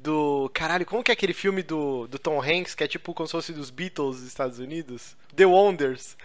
Do. 0.06 0.50
Caralho, 0.54 0.86
como 0.86 1.04
que 1.04 1.12
é 1.12 1.14
aquele 1.14 1.34
filme 1.34 1.64
do, 1.64 2.08
do 2.08 2.20
Tom 2.20 2.40
Hanks, 2.42 2.76
que 2.76 2.84
é 2.84 2.88
tipo 2.88 3.14
como 3.14 3.28
se 3.28 3.32
fosse 3.32 3.52
dos 3.52 3.70
Beatles 3.70 4.18
dos 4.18 4.28
Estados 4.28 4.60
Unidos? 4.60 5.18
The 5.36 5.46
Wonders. 5.46 6.16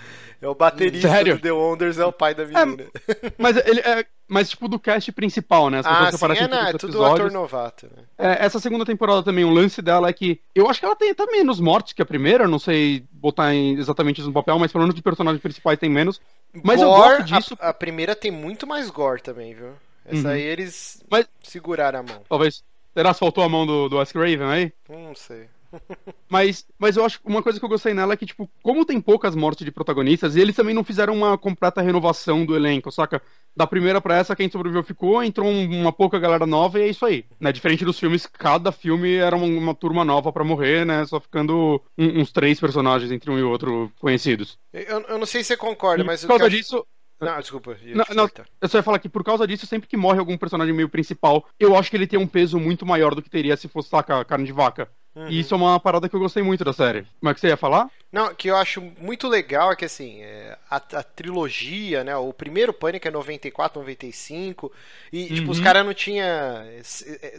É 0.41 0.47
o 0.47 0.55
baterista 0.55 1.09
Sério? 1.09 1.37
do 1.37 1.43
The 1.43 1.51
Wonders, 1.53 1.99
é 1.99 2.05
o 2.05 2.13
pai 2.13 2.35
da 2.35 2.45
menina. 2.45 2.85
Mas 3.37 3.57
ele 3.57 3.81
é. 3.81 4.05
Mas, 4.29 4.51
tipo, 4.51 4.69
do 4.69 4.79
cast 4.79 5.11
principal, 5.11 5.69
né? 5.71 5.79
Pessoas 5.83 6.23
ah, 6.23 6.35
sim, 6.37 6.45
é, 6.45 6.47
não, 6.49 6.67
é 6.69 6.73
tudo 6.75 7.05
ator 7.05 7.33
novato, 7.33 7.87
né? 7.87 8.05
É, 8.17 8.45
essa 8.47 8.61
segunda 8.61 8.85
temporada 8.85 9.25
também, 9.25 9.45
o 9.45 9.51
lance 9.51 9.83
dela 9.83 10.09
é 10.09 10.13
que 10.13 10.41
eu 10.55 10.71
acho 10.71 10.79
que 10.79 10.87
ela 10.87 10.95
tem 10.95 11.11
até 11.11 11.27
menos 11.27 11.59
mortes 11.59 11.93
que 11.93 12.01
a 12.01 12.07
primeira, 12.07 12.47
não 12.47 12.61
sei 12.61 13.03
botar 13.11 13.53
em- 13.53 13.77
exatamente 13.77 14.19
isso 14.19 14.29
no 14.29 14.33
papel, 14.35 14.57
mas 14.57 14.71
pelo 14.71 14.83
menos 14.85 14.95
de 14.95 15.03
personagens 15.03 15.43
principais 15.43 15.81
tem 15.81 15.91
menos. 15.91 16.21
Mas 16.63 16.81
eu 16.81 16.89
Gore, 16.89 17.17
gosto 17.19 17.25
disso. 17.25 17.57
A, 17.61 17.71
a 17.71 17.75
primeira 17.75 18.15
tem 18.15 18.31
muito 18.31 18.69
mais 18.69 18.89
gore 18.89 19.21
também, 19.21 19.53
viu? 19.53 19.73
Essa 20.07 20.29
Uhum. 20.29 20.35
aí 20.35 20.43
eles 20.43 21.03
Mas- 21.11 21.27
seguraram 21.43 21.99
a 21.99 22.03
mão. 22.05 22.23
Talvez. 22.29 22.63
Será 23.01 23.15
que 23.15 23.19
faltou 23.21 23.43
a 23.43 23.49
mão 23.49 23.65
do, 23.65 23.89
do 23.89 23.97
Wes 23.97 24.13
Craven 24.13 24.43
aí? 24.47 24.73
Não 24.89 25.15
sei. 25.15 25.49
Mas, 26.29 26.67
mas 26.79 26.97
eu 26.97 27.05
acho 27.05 27.21
que 27.21 27.29
uma 27.29 27.43
coisa 27.43 27.59
que 27.59 27.65
eu 27.65 27.69
gostei 27.69 27.95
nela 27.95 28.13
é 28.13 28.17
que, 28.17 28.27
tipo, 28.27 28.49
como 28.63 28.85
tem 28.85 29.01
poucas 29.01 29.35
mortes 29.37 29.65
de 29.65 29.71
protagonistas, 29.71 30.35
eles 30.37 30.55
também 30.55 30.75
não 30.75 30.83
fizeram 30.85 31.15
uma 31.15 31.37
completa 31.39 31.81
renovação 31.81 32.45
do 32.45 32.55
elenco, 32.57 32.91
saca? 32.93 33.21
Da 33.57 33.67
primeira 33.67 34.01
pra 34.01 34.17
essa, 34.17 34.35
quem 34.37 34.51
sobreviveu 34.51 34.83
ficou, 34.85 35.23
entrou 35.23 35.49
um- 35.49 35.81
uma 35.81 35.93
pouca 35.93 36.19
galera 36.19 36.45
nova 36.47 36.79
e 36.79 36.83
é 36.83 36.89
isso 36.89 37.05
aí. 37.07 37.25
Né? 37.41 37.51
Diferente 37.53 37.85
dos 37.85 37.99
filmes, 37.99 38.27
cada 38.27 38.71
filme 38.73 39.15
era 39.15 39.35
uma, 39.37 39.47
uma 39.47 39.75
turma 39.75 40.05
nova 40.05 40.33
pra 40.33 40.45
morrer, 40.45 40.85
né? 40.85 41.05
Só 41.07 41.21
ficando 41.21 41.81
um- 41.99 42.21
uns 42.21 42.31
três 42.33 42.59
personagens 42.61 43.11
entre 43.11 43.31
um 43.31 43.39
e 43.39 43.43
outro 43.43 43.91
conhecidos. 44.01 44.59
Eu, 44.73 45.01
eu 45.03 45.19
não 45.19 45.27
sei 45.27 45.43
se 45.43 45.49
você 45.49 45.57
concorda, 45.57 46.03
E 46.03 46.07
mas 46.07 46.21
por 46.21 46.29
causa 46.29 46.45
eu- 46.45 46.51
disso, 46.51 46.87
Não, 47.21 47.39
desculpa. 47.39 47.77
Não, 47.85 48.05
não. 48.15 48.31
eu 48.61 48.69
só 48.69 48.79
ia 48.79 48.83
falar 48.83 48.99
que 48.99 49.09
por 49.09 49.23
causa 49.23 49.47
disso, 49.47 49.67
sempre 49.67 49.89
que 49.89 49.97
morre 49.97 50.19
algum 50.19 50.39
personagem 50.39 50.73
meio 50.75 50.89
principal, 50.89 51.47
eu 51.59 51.77
acho 51.77 51.91
que 51.91 51.97
ele 51.97 52.07
tem 52.07 52.19
um 52.19 52.27
peso 52.27 52.59
muito 52.59 52.87
maior 52.87 53.15
do 53.15 53.21
que 53.23 53.29
teria 53.29 53.57
se 53.57 53.69
fosse, 53.69 53.91
saca, 53.91 54.25
carne 54.25 54.47
de 54.47 54.53
vaca. 54.53 54.89
Uhum. 55.15 55.29
E 55.29 55.41
isso 55.41 55.53
é 55.53 55.57
uma 55.57 55.79
parada 55.81 56.09
que 56.09 56.15
eu 56.15 56.21
gostei 56.21 56.41
muito 56.43 56.65
da 56.65 56.73
série. 56.73 57.05
Como 57.19 57.31
é 57.31 57.35
que 57.35 57.41
você 57.41 57.49
ia 57.49 57.57
falar? 57.57 57.91
Não, 58.13 58.33
que 58.33 58.49
eu 58.49 58.57
acho 58.57 58.81
muito 59.01 59.27
legal 59.29 59.73
é 59.73 59.77
que 59.77 59.85
assim, 59.85 60.23
é, 60.23 60.57
a, 60.71 60.77
a 60.77 61.03
trilogia, 61.03 62.05
né? 62.05 62.17
O 62.17 62.33
primeiro 62.33 62.73
Pânico 62.73 63.07
é 63.09 63.11
94, 63.11 63.81
95, 63.81 64.73
e 65.13 65.27
tipo, 65.27 65.51
os 65.51 65.59
Uhum. 65.59 65.65
caras 65.65 65.85
não 65.85 65.93
tinha 65.95 66.65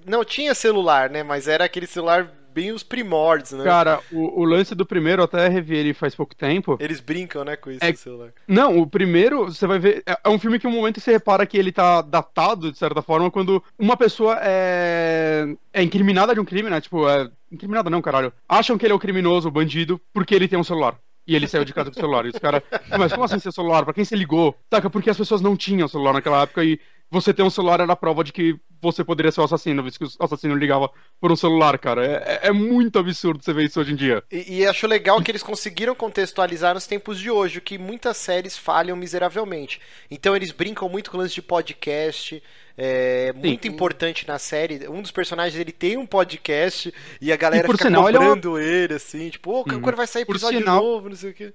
não 0.05 0.23
tinha 0.25 0.53
celular, 0.53 1.09
né? 1.09 1.23
Mas 1.23 1.47
era 1.47 1.63
aquele 1.65 1.87
celular 1.87 2.29
bem 2.53 2.71
os 2.71 2.83
primórdios, 2.83 3.51
né? 3.51 3.63
Cara, 3.63 3.99
o, 4.11 4.41
o 4.41 4.43
lance 4.43 4.75
do 4.75 4.85
primeiro, 4.85 5.23
até 5.23 5.47
revi 5.47 5.75
ele 5.75 5.93
faz 5.93 6.13
pouco 6.15 6.35
tempo. 6.35 6.77
Eles 6.79 6.99
brincam, 6.99 7.43
né, 7.43 7.55
com 7.55 7.71
isso 7.71 7.83
É- 7.83 7.93
celular. 7.93 8.31
Não, 8.47 8.77
o 8.79 8.87
primeiro, 8.87 9.45
você 9.45 9.65
vai 9.65 9.79
ver. 9.79 10.03
É 10.05 10.17
é 10.23 10.29
um 10.29 10.37
filme 10.39 10.59
que 10.59 10.67
um 10.67 10.71
momento 10.71 10.99
você 10.99 11.11
repara 11.11 11.45
que 11.45 11.57
ele 11.57 11.71
tá 11.71 12.01
datado, 12.01 12.71
de 12.71 12.77
certa 12.77 13.01
forma, 13.01 13.31
quando 13.31 13.63
uma 13.79 13.97
pessoa 13.97 14.37
é. 14.41 15.45
é 15.73 15.81
incriminada 15.83 16.33
de 16.33 16.39
um 16.39 16.45
crime, 16.45 16.69
né? 16.69 16.79
Tipo, 16.81 17.07
é. 17.09 17.29
Incriminada 17.51 17.89
não, 17.89 18.01
caralho. 18.01 18.31
Acham 18.47 18.77
que 18.77 18.85
ele 18.85 18.93
é 18.93 18.95
o 18.95 18.99
criminoso, 18.99 19.47
o 19.47 19.51
bandido, 19.51 19.99
porque 20.13 20.33
ele 20.33 20.47
tem 20.47 20.57
um 20.57 20.63
celular. 20.63 20.95
E 21.27 21.35
ele 21.35 21.47
saiu 21.47 21.63
de 21.65 21.73
casa 21.73 21.91
com 21.91 21.97
o 21.97 21.99
celular. 21.99 22.25
E 22.25 22.29
os 22.29 22.39
caras. 22.39 22.63
"Ah, 22.89 22.97
Mas 22.97 23.11
como 23.11 23.25
assim 23.25 23.39
seu 23.39 23.51
celular? 23.51 23.83
Pra 23.83 23.93
quem 23.93 24.03
você 24.05 24.15
ligou? 24.15 24.55
Saca? 24.73 24.89
Porque 24.89 25.09
as 25.09 25.17
pessoas 25.17 25.41
não 25.41 25.55
tinham 25.55 25.87
celular 25.87 26.13
naquela 26.13 26.41
época 26.43 26.63
e 26.63 26.79
você 27.09 27.33
ter 27.33 27.43
um 27.43 27.49
celular 27.49 27.79
era 27.81 27.91
a 27.91 27.95
prova 27.95 28.23
de 28.23 28.31
que 28.31 28.55
você 28.81 29.03
poderia 29.03 29.31
ser 29.31 29.41
o 29.41 29.43
assassino, 29.43 29.83
visto 29.83 29.99
que 29.99 30.05
o 30.05 30.23
assassino 30.25 30.55
ligava 30.55 30.89
por 31.19 31.31
um 31.31 31.35
celular, 31.35 31.77
cara. 31.77 32.05
É, 32.05 32.39
é- 32.43 32.47
é 32.49 32.51
muito 32.51 32.97
absurdo 32.99 33.43
você 33.43 33.53
ver 33.53 33.65
isso 33.65 33.79
hoje 33.79 33.93
em 33.93 33.95
dia. 33.95 34.23
E, 34.31 34.59
e 34.59 34.65
acho 34.67 34.87
legal 34.87 35.21
que 35.21 35.29
eles 35.31 35.43
conseguiram 35.43 35.93
contextualizar 35.95 36.73
nos 36.73 36.87
tempos 36.87 37.19
de 37.19 37.29
hoje, 37.29 37.59
o 37.59 37.61
que 37.61 37.77
muitas 37.77 38.17
séries 38.17 38.57
falham 38.57 38.95
miseravelmente. 38.97 39.79
Então 40.09 40.35
eles 40.35 40.51
brincam 40.51 40.89
muito 40.89 41.11
com 41.11 41.17
o 41.17 41.19
lance 41.21 41.35
de 41.35 41.41
podcast. 41.41 42.41
É 42.83 43.33
muito 43.33 43.67
importante 43.67 44.25
na 44.27 44.39
série. 44.39 44.87
Um 44.87 45.01
dos 45.01 45.11
personagens 45.11 45.59
ele 45.59 45.73
tem 45.73 45.97
um 45.97 46.05
podcast 46.05 46.91
e 47.19 47.31
a 47.31 47.35
galera 47.35 47.63
E 47.63 47.67
por 47.67 47.73
fica 47.75 47.89
sinal, 47.89 48.07
ele 48.07 48.17
é 48.17 48.19
uma- 48.19 48.29
cobrando 48.29 48.57
ele, 48.57 48.93
assim, 48.93 49.29
tipo, 49.29 49.51
ô, 49.51 49.57
Uhum. 49.59 49.81
quando 49.81 49.95
vai 49.97 50.07
sair 50.07 50.25
Por 50.25 50.35
episódio 50.37 50.59
sinal- 50.59 50.81
novo, 50.81 51.09
não 51.09 51.15
sei 51.15 51.31
o 51.31 51.33
quê. 51.33 51.53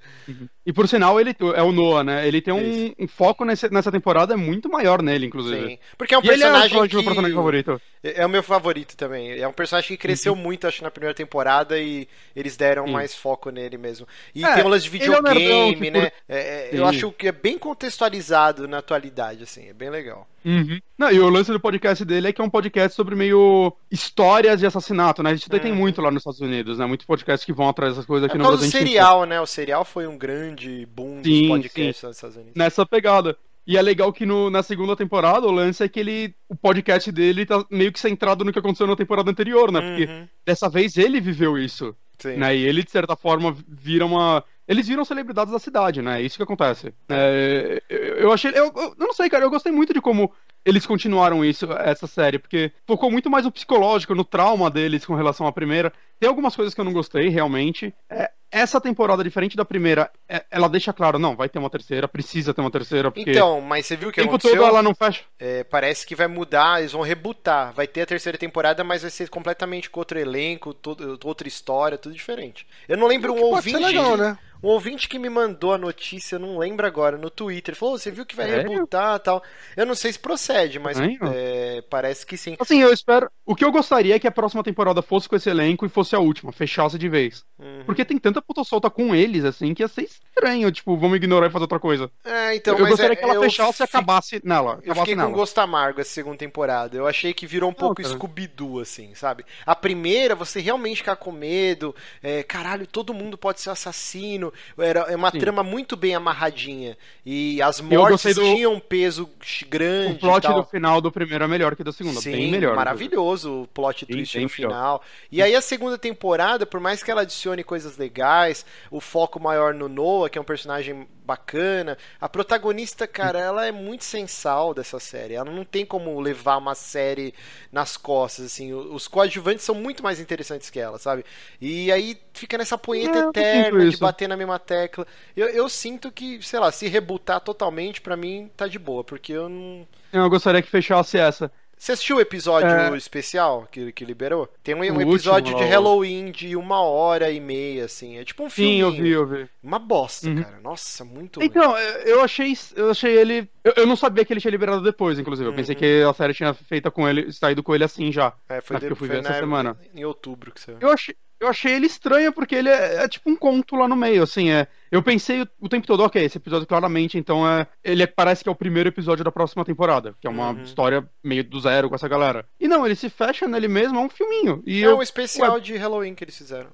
E 0.65 0.73
por 0.73 0.87
sinal, 0.87 1.19
ele 1.19 1.35
é 1.55 1.63
o 1.63 1.73
Noah, 1.73 2.05
né? 2.05 2.29
Ele 2.29 2.41
tem 2.43 2.53
um, 2.55 2.93
um 2.99 3.09
foco 3.09 3.45
nesse- 3.45 3.73
nessa 3.73 3.91
temporada 3.91 4.37
muito 4.37 4.69
maior 4.69 5.03
nele, 5.03 5.27
inclusive. 5.27 5.67
Sim. 5.67 5.79
Porque 5.97 6.15
é 6.15 6.19
um 6.19 6.23
E 6.23 6.27
é 6.27 6.29
personagem 6.29 6.69
provavelmente 6.69 6.91
que... 6.91 6.97
personagem 7.17 7.37
favorito. 7.37 7.81
É 8.03 8.25
o 8.25 8.29
meu 8.29 8.43
favorito 8.43 8.97
também. 8.97 9.33
É 9.39 9.49
um 9.49 9.53
personagem 9.53 9.89
que 9.89 9.97
cresceu 9.97 10.37
muito, 10.37 10.67
acho, 10.67 10.83
na 10.83 10.91
primeira 10.91 11.15
temporada 11.15 11.79
e 11.79 12.07
eles 12.35 12.57
deram 12.57 12.83
Uhum. 12.83 12.89
Sim. 12.89 12.93
mais 12.95 13.15
foco 13.15 13.51
nele 13.51 13.77
mesmo. 13.77 14.07
E 14.35 14.45
É, 14.45 14.55
tem 14.55 14.65
um 14.65 14.69
lance 14.69 14.89
de 14.89 15.03
é 15.03 15.11
o 15.11 15.15
videogame, 15.17 15.77
que 15.77 15.91
né? 15.91 16.13
É, 16.29 16.39
é, 16.39 16.71
eu 16.73 16.87
acho 16.87 17.11
que 17.13 17.29
é 17.29 17.33
bem 17.33 17.59
contextualizado 17.59 18.69
na 18.69 18.79
atualidade, 18.79 19.43
assim. 19.43 19.69
É 19.69 19.73
bem 19.73 19.91
legal. 19.91 20.27
Uhum. 20.45 20.79
Não, 20.97 21.11
e 21.11 21.19
o 21.19 21.29
lance 21.29 21.51
do 21.51 21.59
podcast 21.59 22.05
dele 22.05 22.29
é 22.29 22.33
que 22.33 22.41
é 22.41 22.45
um 22.45 22.49
podcast 22.51 22.95
sobre 22.95 23.17
meio 23.17 23.73
histórias 23.91 24.61
de 24.61 24.67
assassinato, 24.67 25.23
né? 25.23 25.31
A 25.31 25.35
gente 25.35 25.47
até 25.49 25.59
tem 25.59 25.73
Uhum. 25.73 25.79
muito 25.79 26.01
lá 26.01 26.11
nos 26.11 26.21
Estados 26.21 26.41
Unidos, 26.41 26.79
né? 26.79 26.87
Muitos 26.87 27.05
podcasts 27.07 27.45
que 27.45 27.53
vão 27.53 27.69
atrás 27.69 27.93
dessas 27.95 28.07
coisas 28.07 28.29
É 28.29 28.31
aqui 28.31 28.39
por 28.39 28.45
no 28.45 28.57
Brasil. 28.57 28.71
tem 28.71 28.81
serial, 28.87 29.25
né? 29.25 29.41
O 29.41 29.47
serial 29.47 29.85
foi 29.85 30.07
um 30.07 30.17
grande 30.17 30.87
boom 30.87 31.21
dos 31.21 31.33
Sim, 31.33 31.49
podcasts 31.49 31.97
sim. 31.97 32.07
nos 32.07 32.17
Estados 32.17 32.37
Unidos. 32.37 32.53
nessa 32.55 32.87
pegada. 32.87 33.37
E 33.67 33.77
é 33.77 33.83
legal 33.83 34.13
que 34.13 34.25
no- 34.25 34.49
na 34.51 34.63
segunda 34.63 34.95
temporada 34.95 35.47
o 35.47 35.51
lance 35.51 35.83
é 35.83 35.89
que 35.89 35.99
ele. 36.01 36.35
O 36.49 36.55
podcast 36.55 37.11
dele 37.11 37.45
tá 37.45 37.65
meio 37.71 37.93
que 37.93 37.99
centrado 37.99 38.45
no 38.45 38.53
que 38.53 38.59
aconteceu 38.59 38.87
na 38.87 38.95
temporada 38.97 39.31
anterior, 39.31 39.73
né? 39.73 39.81
Porque 39.81 40.05
Uhum, 40.05 40.29
dessa 40.47 40.69
vez 40.69 40.97
ele 40.97 41.21
viveu 41.21 41.59
isso. 41.59 41.95
sim. 42.19 42.37
né? 42.37 42.57
E 42.57 42.65
ele, 42.65 42.83
de 42.83 42.91
certa 42.91 43.17
forma, 43.17 43.57
vira 43.69 44.07
uma. 44.07 44.43
Eles 44.69 44.89
viram 44.89 45.05
celebridades 45.05 45.53
da 45.53 45.59
cidade, 45.59 46.01
né? 46.03 46.21
É 46.21 46.25
isso 46.25 46.37
que 46.37 46.43
acontece. 46.43 46.93
É, 47.09 47.83
eu, 48.19 48.33
achei. 48.33 48.51
Eu, 48.53 48.73
eu 48.75 48.95
não 48.99 49.13
sei, 49.13 49.29
cara, 49.29 49.45
eu 49.45 49.51
gostei 49.51 49.71
muito 49.73 49.93
de 49.93 50.01
como 50.01 50.33
eles 50.65 50.85
continuaram 50.87 51.45
isso, 51.45 51.67
essa 51.75 52.07
série, 52.09 52.39
porque 52.41 52.73
focou 52.87 53.09
muito 53.11 53.31
mais 53.31 53.45
no 53.45 53.53
psicológico, 53.53 54.15
no 54.17 54.25
trauma 54.25 54.69
deles 54.69 55.07
com 55.07 55.15
relação 55.15 55.47
à 55.47 55.53
primeira. 55.53 55.93
Tem 56.19 56.29
algumas 56.29 56.57
coisas 56.57 56.75
que 56.75 56.81
eu 56.81 56.85
não 56.85 56.93
gostei, 56.93 57.29
realmente. 57.29 57.95
É, 58.11 58.31
essa 58.51 58.81
temporada, 58.81 59.23
diferente 59.25 59.57
da 59.57 59.65
primeira, 59.65 60.11
é- 60.29 60.45
ela 60.51 60.69
deixa 60.69 60.93
claro, 60.93 61.19
não, 61.19 61.35
vai 61.37 61.49
ter 61.49 61.59
uma 61.59 61.69
terceira, 61.71 62.07
precisa 62.09 62.55
ter 62.55 62.61
uma 62.61 62.71
terceira, 62.71 63.11
porque 63.11 63.31
Então, 63.31 63.61
mas 63.61 63.87
você 63.87 63.97
viu 63.97 64.09
o 64.09 64.11
o 64.11 64.13
que 64.13 64.21
tempo 64.21 64.31
aconteceu? 64.35 64.57
todo 64.57 64.69
ela 64.69 64.83
não 64.83 64.95
fecha. 64.95 65.23
É, 65.39 65.65
parece 65.65 66.07
que 66.07 66.15
vai 66.15 66.27
mudar, 66.27 66.81
eles 66.81 66.93
vão 66.93 67.03
rebutar. 67.03 67.73
Vai 67.75 67.87
ter 67.87 68.03
a 68.03 68.07
terceira 68.07 68.39
temporada, 68.39 68.83
mas 68.85 69.03
vai 69.03 69.11
ser 69.11 69.29
completamente 69.29 69.91
com 69.91 70.01
outro 70.01 70.19
elenco, 70.19 70.73
todo- 70.73 71.19
outra 71.25 71.49
história, 71.49 71.99
tudo 71.99 72.15
diferente. 72.15 72.67
Eu 72.89 72.97
não 72.97 73.07
lembro 73.07 73.33
um 73.33 73.37
Que 73.37 73.41
pode 73.43 73.55
ouvinte. 73.55 73.79
ser 73.79 73.85
legal, 73.85 74.17
né? 74.17 74.39
Um 74.63 74.69
ouvinte 74.69 75.09
que 75.09 75.19
me 75.19 75.29
mandou 75.29 75.73
a 75.75 75.79
notícia, 75.79 76.37
eu 76.37 76.41
não 76.41 76.59
lembro 76.59 76.87
agora, 76.87 77.17
no 77.19 77.31
Twitter. 77.31 77.75
Falou: 77.77 77.95
"Ô, 77.95 77.99
você 77.99 78.11
viu 78.11 78.25
que 78.27 78.35
vai 78.37 78.47
Sério? 78.49 78.71
rebutar 78.71 79.17
e 79.17 79.21
tal. 79.21 79.43
Eu 79.77 79.87
não 79.87 79.95
sei 79.95 80.13
se 80.13 80.19
procede, 80.19 80.79
mas 80.79 80.99
é, 80.99 81.83
parece 81.89 82.25
que 82.27 82.37
sim. 82.37 82.57
Assim, 82.59 82.81
eu 82.81 82.93
espero. 82.93 83.31
O 83.45 83.55
que 83.55 83.65
eu 83.65 83.71
gostaria 83.71 84.17
é 84.17 84.19
que 84.19 84.27
a 84.27 84.33
próxima 84.33 84.63
temporada 84.65 85.03
fosse 85.03 85.29
com 85.29 85.37
esse 85.37 85.49
elenco 85.49 85.85
e 85.87 85.89
fosse 85.89 86.17
a 86.17 86.19
última, 86.19 86.53
fechasse 86.53 86.99
de 86.99 87.09
vez. 87.09 87.45
Uhum. 87.59 87.83
Porque 87.87 88.05
tem 88.05 88.19
tanta 88.19 88.43
puta 88.43 88.65
solta 88.65 88.91
com 88.91 89.15
eles, 89.15 89.45
assim, 89.45 89.73
que 89.75 89.83
ia 89.83 89.89
ser 89.89 90.03
estranho, 90.03 90.71
tipo, 90.73 90.97
vamos 90.97 91.17
ignorar 91.17 91.47
e 91.47 91.51
fazer 91.51 91.65
outra 91.65 91.79
coisa. 91.79 92.11
É, 92.25 92.55
então, 92.57 92.75
eu 92.75 92.81
mas 92.81 92.91
gostaria 92.91 93.13
é- 93.13 93.17
que 93.17 93.25
ela 93.25 93.35
eu 93.35 93.43
fechasse 93.43 93.75
e 93.75 93.77
fi- 93.77 93.83
acabasse 93.85 94.41
nela. 94.45 94.73
Eu 94.73 94.79
Acabasse 94.79 95.01
fiquei 95.01 95.17
nela. 95.17 95.31
com 95.31 95.37
gosto 95.37 95.59
amargo 95.59 96.01
essa 96.01 96.11
segunda 96.11 96.37
temporada. 96.37 96.97
Eu 96.97 97.07
achei 97.07 97.33
que 97.33 97.47
virou 97.47 97.71
um 97.71 97.75
pouco 97.75 98.03
cara. 98.03 98.15
Scooby-Doo, 98.15 98.81
assim, 98.81 99.15
sabe? 99.15 99.45
A 99.65 99.75
primeira, 99.77 100.35
você 100.35 100.61
realmente 100.61 100.99
ficar 100.99 101.17
com 101.17 101.31
medo. 101.33 101.95
é, 102.23 102.43
caralho, 102.43 102.87
todo 102.87 103.15
mundo 103.15 103.39
pode 103.39 103.61
ser 103.61 103.71
assassino. 103.71 104.46
Era 104.79 105.01
é 105.09 105.17
uma 105.17 105.31
Sim. 105.31 105.39
trama 105.39 105.63
muito 105.63 105.97
bem 105.97 106.15
amarradinha. 106.15 106.97
E 107.25 107.61
as 107.63 107.81
mortes 107.81 108.35
do- 108.35 108.43
tinham 108.43 108.75
um 108.75 108.81
peso 108.81 109.29
grande. 109.69 110.15
O 110.17 110.19
plot 110.19 110.47
do 110.49 110.65
final 110.65 111.01
do 111.01 111.11
primeiro 111.13 111.45
é 111.45 111.49
melhor 111.49 111.75
que 111.77 111.85
do 111.85 111.93
segundo, 111.93 112.21
Sim, 112.21 112.33
bem 112.33 112.51
melhor. 112.51 112.75
maravilhoso 112.77 113.63
o 113.63 113.67
plot 113.69 114.01
Sim, 114.07 114.13
twist 114.13 114.35
no 114.37 114.41
melhor. 114.43 114.49
final. 114.51 115.03
E 115.31 115.43
aí 115.43 115.55
a 115.55 115.61
segunda 115.61 115.99
temporada, 115.99 116.65
por 116.67 116.81
mais 116.81 117.03
que 117.03 117.11
ela 117.11 117.23
adicione 117.23 117.63
coisas 117.65 117.97
legais, 117.97 118.65
o 118.91 119.01
foco 119.01 119.41
maior 119.41 119.75
no 119.75 119.89
Noah, 119.89 120.29
que 120.31 120.39
é 120.39 120.41
um 120.41 120.45
personagem 120.45 121.07
bacana, 121.27 121.99
a 122.21 122.29
protagonista, 122.29 123.07
cara, 123.07 123.39
ela 123.39 123.67
é 123.67 123.73
muito 123.73 124.05
sensal 124.05 124.73
dessa 124.73 124.99
série. 125.01 125.35
Ela 125.35 125.51
não 125.51 125.65
tem 125.65 125.85
como 125.85 126.19
levar 126.21 126.57
uma 126.59 126.75
série 126.75 127.35
nas 127.73 127.97
costas, 127.97 128.47
assim. 128.47 128.73
Os 128.73 129.09
coadjuvantes 129.09 129.65
são 129.65 129.75
muito 129.75 130.03
mais 130.03 130.21
interessantes 130.21 130.71
que 130.71 130.79
ela, 130.81 130.99
sabe? 130.99 131.25
E 131.61 131.91
aí 131.93 132.17
fica 132.33 132.57
nessa 132.59 132.79
punheta 132.79 133.19
É, 133.19 133.23
eu 133.25 133.33
eterna 133.33 133.87
de 133.87 133.97
bater 133.97 134.29
na 134.29 134.37
mesma 134.37 134.59
tecla. 134.59 135.07
Eu, 135.37 135.49
eu 135.49 135.69
sinto 135.69 136.11
que, 136.13 136.41
sei 136.43 136.61
lá, 136.61 136.71
se 136.73 136.89
rebutar 136.89 137.41
totalmente, 137.41 138.01
pra 138.01 138.17
mim 138.17 138.51
tá 138.57 138.67
de 138.69 138.79
boa, 138.79 139.03
porque 139.05 139.33
eu 139.33 139.49
não. 139.49 139.87
Eu 140.13 140.29
gostaria 140.31 140.63
que 140.63 140.71
fechasse 140.71 141.19
essa. 141.19 141.53
Você 141.79 141.93
assistiu 141.93 142.17
o 142.17 142.21
episódio 142.21 142.69
É. 142.69 142.97
especial 142.97 143.69
que, 143.71 143.93
que 143.93 144.05
liberou? 144.05 144.49
Tem 144.63 144.75
um, 144.75 144.79
um 144.79 145.01
episódio 145.01 145.53
último, 145.53 145.59
de 145.59 145.65
Halloween 145.75 146.31
de 146.31 146.57
uma 146.57 146.81
hora 146.81 147.31
e 147.31 147.39
meia, 147.39 147.85
assim. 147.85 148.17
É 148.17 148.25
tipo 148.25 148.43
um 148.45 148.51
filme. 148.51 148.73
Sim, 148.73 148.81
eu 148.81 148.91
vi, 148.91 149.11
eu 149.11 149.27
vi. 149.27 149.49
Uma 149.63 149.79
bosta, 149.79 150.27
Uhum. 150.29 150.43
cara. 150.43 150.59
Nossa, 150.63 151.05
muito 151.05 151.39
ruim. 151.39 151.47
Então, 151.47 151.77
eu 151.79 152.23
achei, 152.23 152.57
eu 152.75 152.91
achei 152.91 153.17
ele. 153.19 153.49
Eu, 153.63 153.75
eu 153.77 153.87
não 153.87 153.95
sabia 153.95 154.25
que 154.25 154.33
ele 154.33 154.41
tinha 154.41 154.51
liberado 154.51 154.81
depois, 154.83 155.19
inclusive. 155.19 155.49
Eu 155.49 155.55
pensei 155.55 155.75
Uhum. 155.75 155.81
que 155.81 156.03
a 156.03 156.13
série 156.15 156.33
tinha 156.35 156.55
feita 156.55 156.91
com 156.91 157.07
ele, 157.09 157.31
saído 157.33 157.63
com 157.63 157.75
ele 157.75 157.85
assim 157.85 158.11
já. 158.11 158.33
É, 158.49 158.61
foi, 158.63 158.79
de, 158.79 158.87
que 158.87 158.93
eu 158.93 158.97
fui 158.97 159.09
ver 159.09 159.19
essa 159.21 159.29
na- 159.31 159.39
semana. 159.39 159.79
em 159.95 160.05
outubro 160.05 160.53
que 160.53 160.61
você. 160.61 160.75
Eu 160.81 160.91
achei, 160.91 161.15
eu 161.41 161.49
achei 161.49 161.75
ele 161.75 161.87
estranho 161.87 162.33
porque 162.33 162.55
ele 162.55 162.69
é, 162.69 163.05
é, 163.05 163.09
tipo 163.09 163.31
um 163.31 163.37
conto 163.37 163.77
lá 163.77 163.87
no 163.87 163.97
meio, 163.97 164.23
assim, 164.23 164.51
é. 164.51 164.67
Eu 164.91 165.03
pensei 165.03 165.43
o, 165.43 165.49
o 165.61 165.69
tempo 165.69 165.87
todo, 165.87 166.03
ok, 166.03 166.25
esse 166.25 166.39
episódio 166.39 166.67
claramente, 166.67 167.19
então 167.19 167.49
é. 167.49 167.67
Ele 167.85 168.03
é, 168.03 168.07
parece 168.07 168.43
que 168.43 168.49
é 168.49 168.53
o 168.53 168.57
primeiro 168.57 168.89
episódio 168.89 169.25
da 169.25 169.33
próxima 169.33 169.65
temporada, 169.65 170.15
que 170.21 170.27
é 170.27 170.31
uma 170.31 170.51
uhum. 170.51 170.63
história 170.63 171.09
meio 171.23 171.45
do 171.45 171.61
zero 171.61 171.89
com 171.89 171.95
essa 171.95 172.09
galera. 172.09 172.47
E 172.59 172.67
não, 172.67 172.85
ele 172.85 172.95
se 172.95 173.11
fecha 173.11 173.47
nele 173.47 173.69
mesmo, 173.69 173.99
é 173.99 174.03
um 174.03 174.09
filminho. 174.09 174.63
E 174.67 174.83
é 174.83 174.87
eu, 174.87 174.99
um 174.99 175.03
especial 175.03 175.55
ué, 175.55 175.61
de 175.61 175.77
Halloween 175.77 176.15
que 176.15 176.25
eles 176.25 176.37
fizeram. 176.37 176.71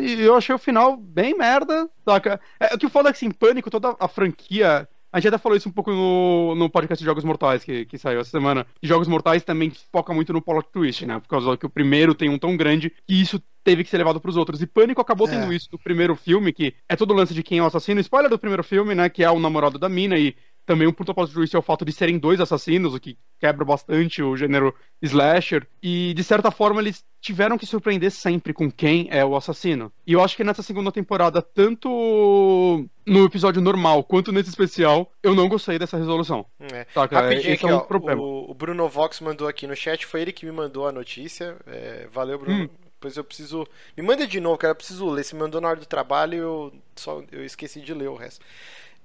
E 0.00 0.20
eu 0.20 0.34
achei 0.34 0.54
o 0.54 0.58
final 0.58 0.96
bem 0.96 1.36
merda, 1.36 1.88
saca? 2.04 2.40
É, 2.60 2.74
o 2.74 2.78
que 2.78 2.88
foda 2.88 3.08
é 3.08 3.12
que, 3.12 3.16
assim, 3.16 3.30
Pânico, 3.30 3.70
toda 3.70 3.96
a 3.98 4.08
franquia 4.08 4.86
a 5.14 5.20
gente 5.20 5.28
até 5.28 5.38
falou 5.38 5.56
isso 5.56 5.68
um 5.68 5.72
pouco 5.72 5.92
no, 5.92 6.56
no 6.56 6.68
podcast 6.68 7.00
de 7.00 7.06
Jogos 7.06 7.22
Mortais 7.22 7.62
que, 7.62 7.84
que 7.84 7.96
saiu 7.96 8.18
essa 8.18 8.30
semana. 8.30 8.66
E 8.82 8.88
Jogos 8.88 9.06
Mortais 9.06 9.44
também 9.44 9.70
foca 9.92 10.12
muito 10.12 10.32
no 10.32 10.42
plot 10.42 10.68
twist, 10.72 11.06
né? 11.06 11.20
Por 11.20 11.28
causa 11.28 11.56
que 11.56 11.64
o 11.64 11.70
primeiro 11.70 12.16
tem 12.16 12.28
um 12.28 12.36
tão 12.36 12.56
grande 12.56 12.90
que 13.06 13.14
isso 13.14 13.40
teve 13.64 13.82
que 13.82 13.90
ser 13.90 13.98
levado 13.98 14.20
pros 14.20 14.36
outros. 14.36 14.60
E 14.62 14.66
Pânico 14.66 15.00
acabou 15.00 15.26
tendo 15.26 15.50
é. 15.50 15.56
isso 15.56 15.68
no 15.72 15.78
primeiro 15.78 16.14
filme, 16.14 16.52
que 16.52 16.74
é 16.88 16.94
todo 16.94 17.12
o 17.12 17.14
lance 17.14 17.34
de 17.34 17.42
quem 17.42 17.58
é 17.58 17.62
o 17.62 17.66
assassino. 17.66 18.00
Spoiler 18.00 18.30
do 18.30 18.38
primeiro 18.38 18.62
filme, 18.62 18.94
né? 18.94 19.08
Que 19.08 19.24
é 19.24 19.30
o 19.30 19.40
namorado 19.40 19.78
da 19.78 19.88
mina 19.88 20.16
e 20.16 20.36
também 20.66 20.88
um 20.88 20.92
plot 20.92 21.32
twist 21.32 21.54
é 21.54 21.58
o 21.58 21.62
fato 21.62 21.84
de 21.84 21.92
serem 21.92 22.18
dois 22.18 22.40
assassinos, 22.40 22.94
o 22.94 23.00
que 23.00 23.18
quebra 23.38 23.64
bastante 23.64 24.22
o 24.22 24.36
gênero 24.36 24.74
slasher. 25.02 25.66
E, 25.82 26.14
de 26.14 26.24
certa 26.24 26.50
forma, 26.50 26.80
eles 26.80 27.04
tiveram 27.20 27.58
que 27.58 27.66
surpreender 27.66 28.10
sempre 28.10 28.52
com 28.52 28.70
quem 28.70 29.08
é 29.10 29.24
o 29.24 29.36
assassino. 29.36 29.92
E 30.06 30.12
eu 30.12 30.22
acho 30.22 30.36
que 30.36 30.44
nessa 30.44 30.62
segunda 30.62 30.90
temporada, 30.90 31.42
tanto 31.42 32.88
no 33.06 33.24
episódio 33.24 33.60
normal 33.60 34.04
quanto 34.04 34.32
nesse 34.32 34.48
especial, 34.48 35.10
eu 35.22 35.34
não 35.34 35.48
gostei 35.48 35.78
dessa 35.78 35.98
resolução. 35.98 36.46
É. 36.72 36.86
Saca? 36.94 37.20
Rapidinho 37.20 37.52
Esse 37.52 37.64
aqui, 37.64 37.66
é 37.66 37.74
um 37.74 37.78
ó, 37.78 37.80
problema. 37.80 38.22
O, 38.22 38.50
o, 38.50 38.54
Bruno 38.54 38.88
Vox 38.88 39.20
mandou 39.20 39.46
aqui 39.46 39.66
no 39.66 39.76
chat, 39.76 40.06
foi 40.06 40.22
ele 40.22 40.32
que 40.32 40.46
me 40.46 40.52
mandou 40.52 40.88
a 40.88 40.92
notícia. 40.92 41.56
É, 41.66 42.08
valeu, 42.10 42.38
Bruno. 42.38 42.64
Hum. 42.64 42.83
Depois 43.04 43.16
eu 43.18 43.24
preciso. 43.24 43.68
Me 43.94 44.02
manda 44.02 44.26
de 44.26 44.40
novo, 44.40 44.56
cara. 44.56 44.70
Eu 44.70 44.76
preciso 44.76 45.08
ler. 45.10 45.24
Se 45.24 45.34
me 45.34 45.42
mandou 45.42 45.60
na 45.60 45.68
hora 45.68 45.78
do 45.78 45.84
trabalho, 45.84 46.38
eu 46.38 46.74
só 46.96 47.22
eu 47.30 47.44
esqueci 47.44 47.80
de 47.80 47.92
ler 47.92 48.08
o 48.08 48.16
resto. 48.16 48.44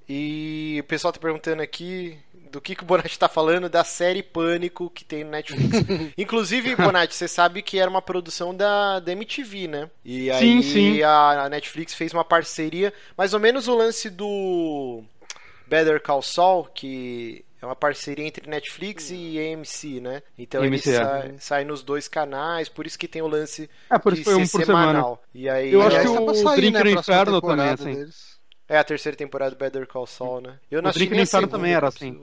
E 0.07 0.77
o 0.79 0.83
pessoal 0.85 1.11
tá 1.11 1.19
perguntando 1.19 1.61
aqui 1.61 2.17
do 2.49 2.61
que, 2.61 2.75
que 2.75 2.81
o 2.81 2.85
Bonatti 2.85 3.19
tá 3.19 3.27
falando 3.27 3.69
da 3.69 3.83
série 3.83 4.23
Pânico 4.23 4.89
que 4.89 5.03
tem 5.03 5.23
no 5.23 5.31
Netflix. 5.31 5.85
Inclusive, 6.17 6.75
Bonatti, 6.77 7.13
você 7.13 7.27
sabe 7.27 7.61
que 7.61 7.77
era 7.77 7.89
uma 7.89 8.01
produção 8.01 8.55
da, 8.55 8.99
da 8.99 9.11
MTV, 9.11 9.67
né? 9.67 9.89
E 10.03 10.31
aí 10.31 10.39
sim, 10.39 10.61
sim. 10.61 11.03
A, 11.03 11.43
a 11.43 11.49
Netflix 11.49 11.93
fez 11.93 12.13
uma 12.13 12.23
parceria, 12.23 12.93
mais 13.17 13.33
ou 13.33 13.39
menos 13.39 13.67
o 13.67 13.75
lance 13.75 14.09
do 14.09 15.03
Better 15.67 16.01
Call 16.01 16.21
Saul, 16.21 16.63
que 16.73 17.45
é 17.61 17.65
uma 17.65 17.75
parceria 17.75 18.25
entre 18.25 18.49
Netflix 18.49 19.09
e 19.11 19.37
AMC, 19.37 19.99
né? 19.99 20.23
Então 20.37 20.61
AMC, 20.61 20.87
ele 20.87 20.95
é. 20.95 21.03
sai, 21.03 21.35
sai, 21.39 21.65
nos 21.65 21.83
dois 21.83 22.07
canais, 22.07 22.69
por 22.69 22.85
isso 22.85 22.97
que 22.97 23.07
tem 23.07 23.21
o 23.21 23.27
lance 23.27 23.69
é, 23.89 23.97
por 23.97 24.13
isso 24.13 24.21
de 24.21 24.25
foi 24.25 24.35
um 24.35 24.47
por 24.47 24.65
semanal. 24.65 24.93
Semana. 24.93 25.19
E 25.33 25.49
aí, 25.49 25.73
eu 25.73 25.81
acho 25.81 26.01
que 26.01 26.07
o 26.07 26.33
sair, 26.35 26.55
Drink 26.55 26.73
né, 26.73 26.83
no 26.83 26.89
Inferno 26.91 27.41
também, 27.41 27.69
assim. 27.69 27.93
Deles. 27.93 28.39
É 28.67 28.77
a 28.77 28.83
terceira 28.83 29.17
temporada 29.17 29.55
do 29.55 29.57
Better 29.57 29.87
Call 29.87 30.05
Saul, 30.05 30.41
né? 30.41 30.59
Eu 30.69 30.81
não 30.81 30.91
o 30.91 30.93
Drink 30.93 31.17
Inferno 31.17 31.47
também 31.47 31.73
era 31.73 31.87
assim. 31.87 32.17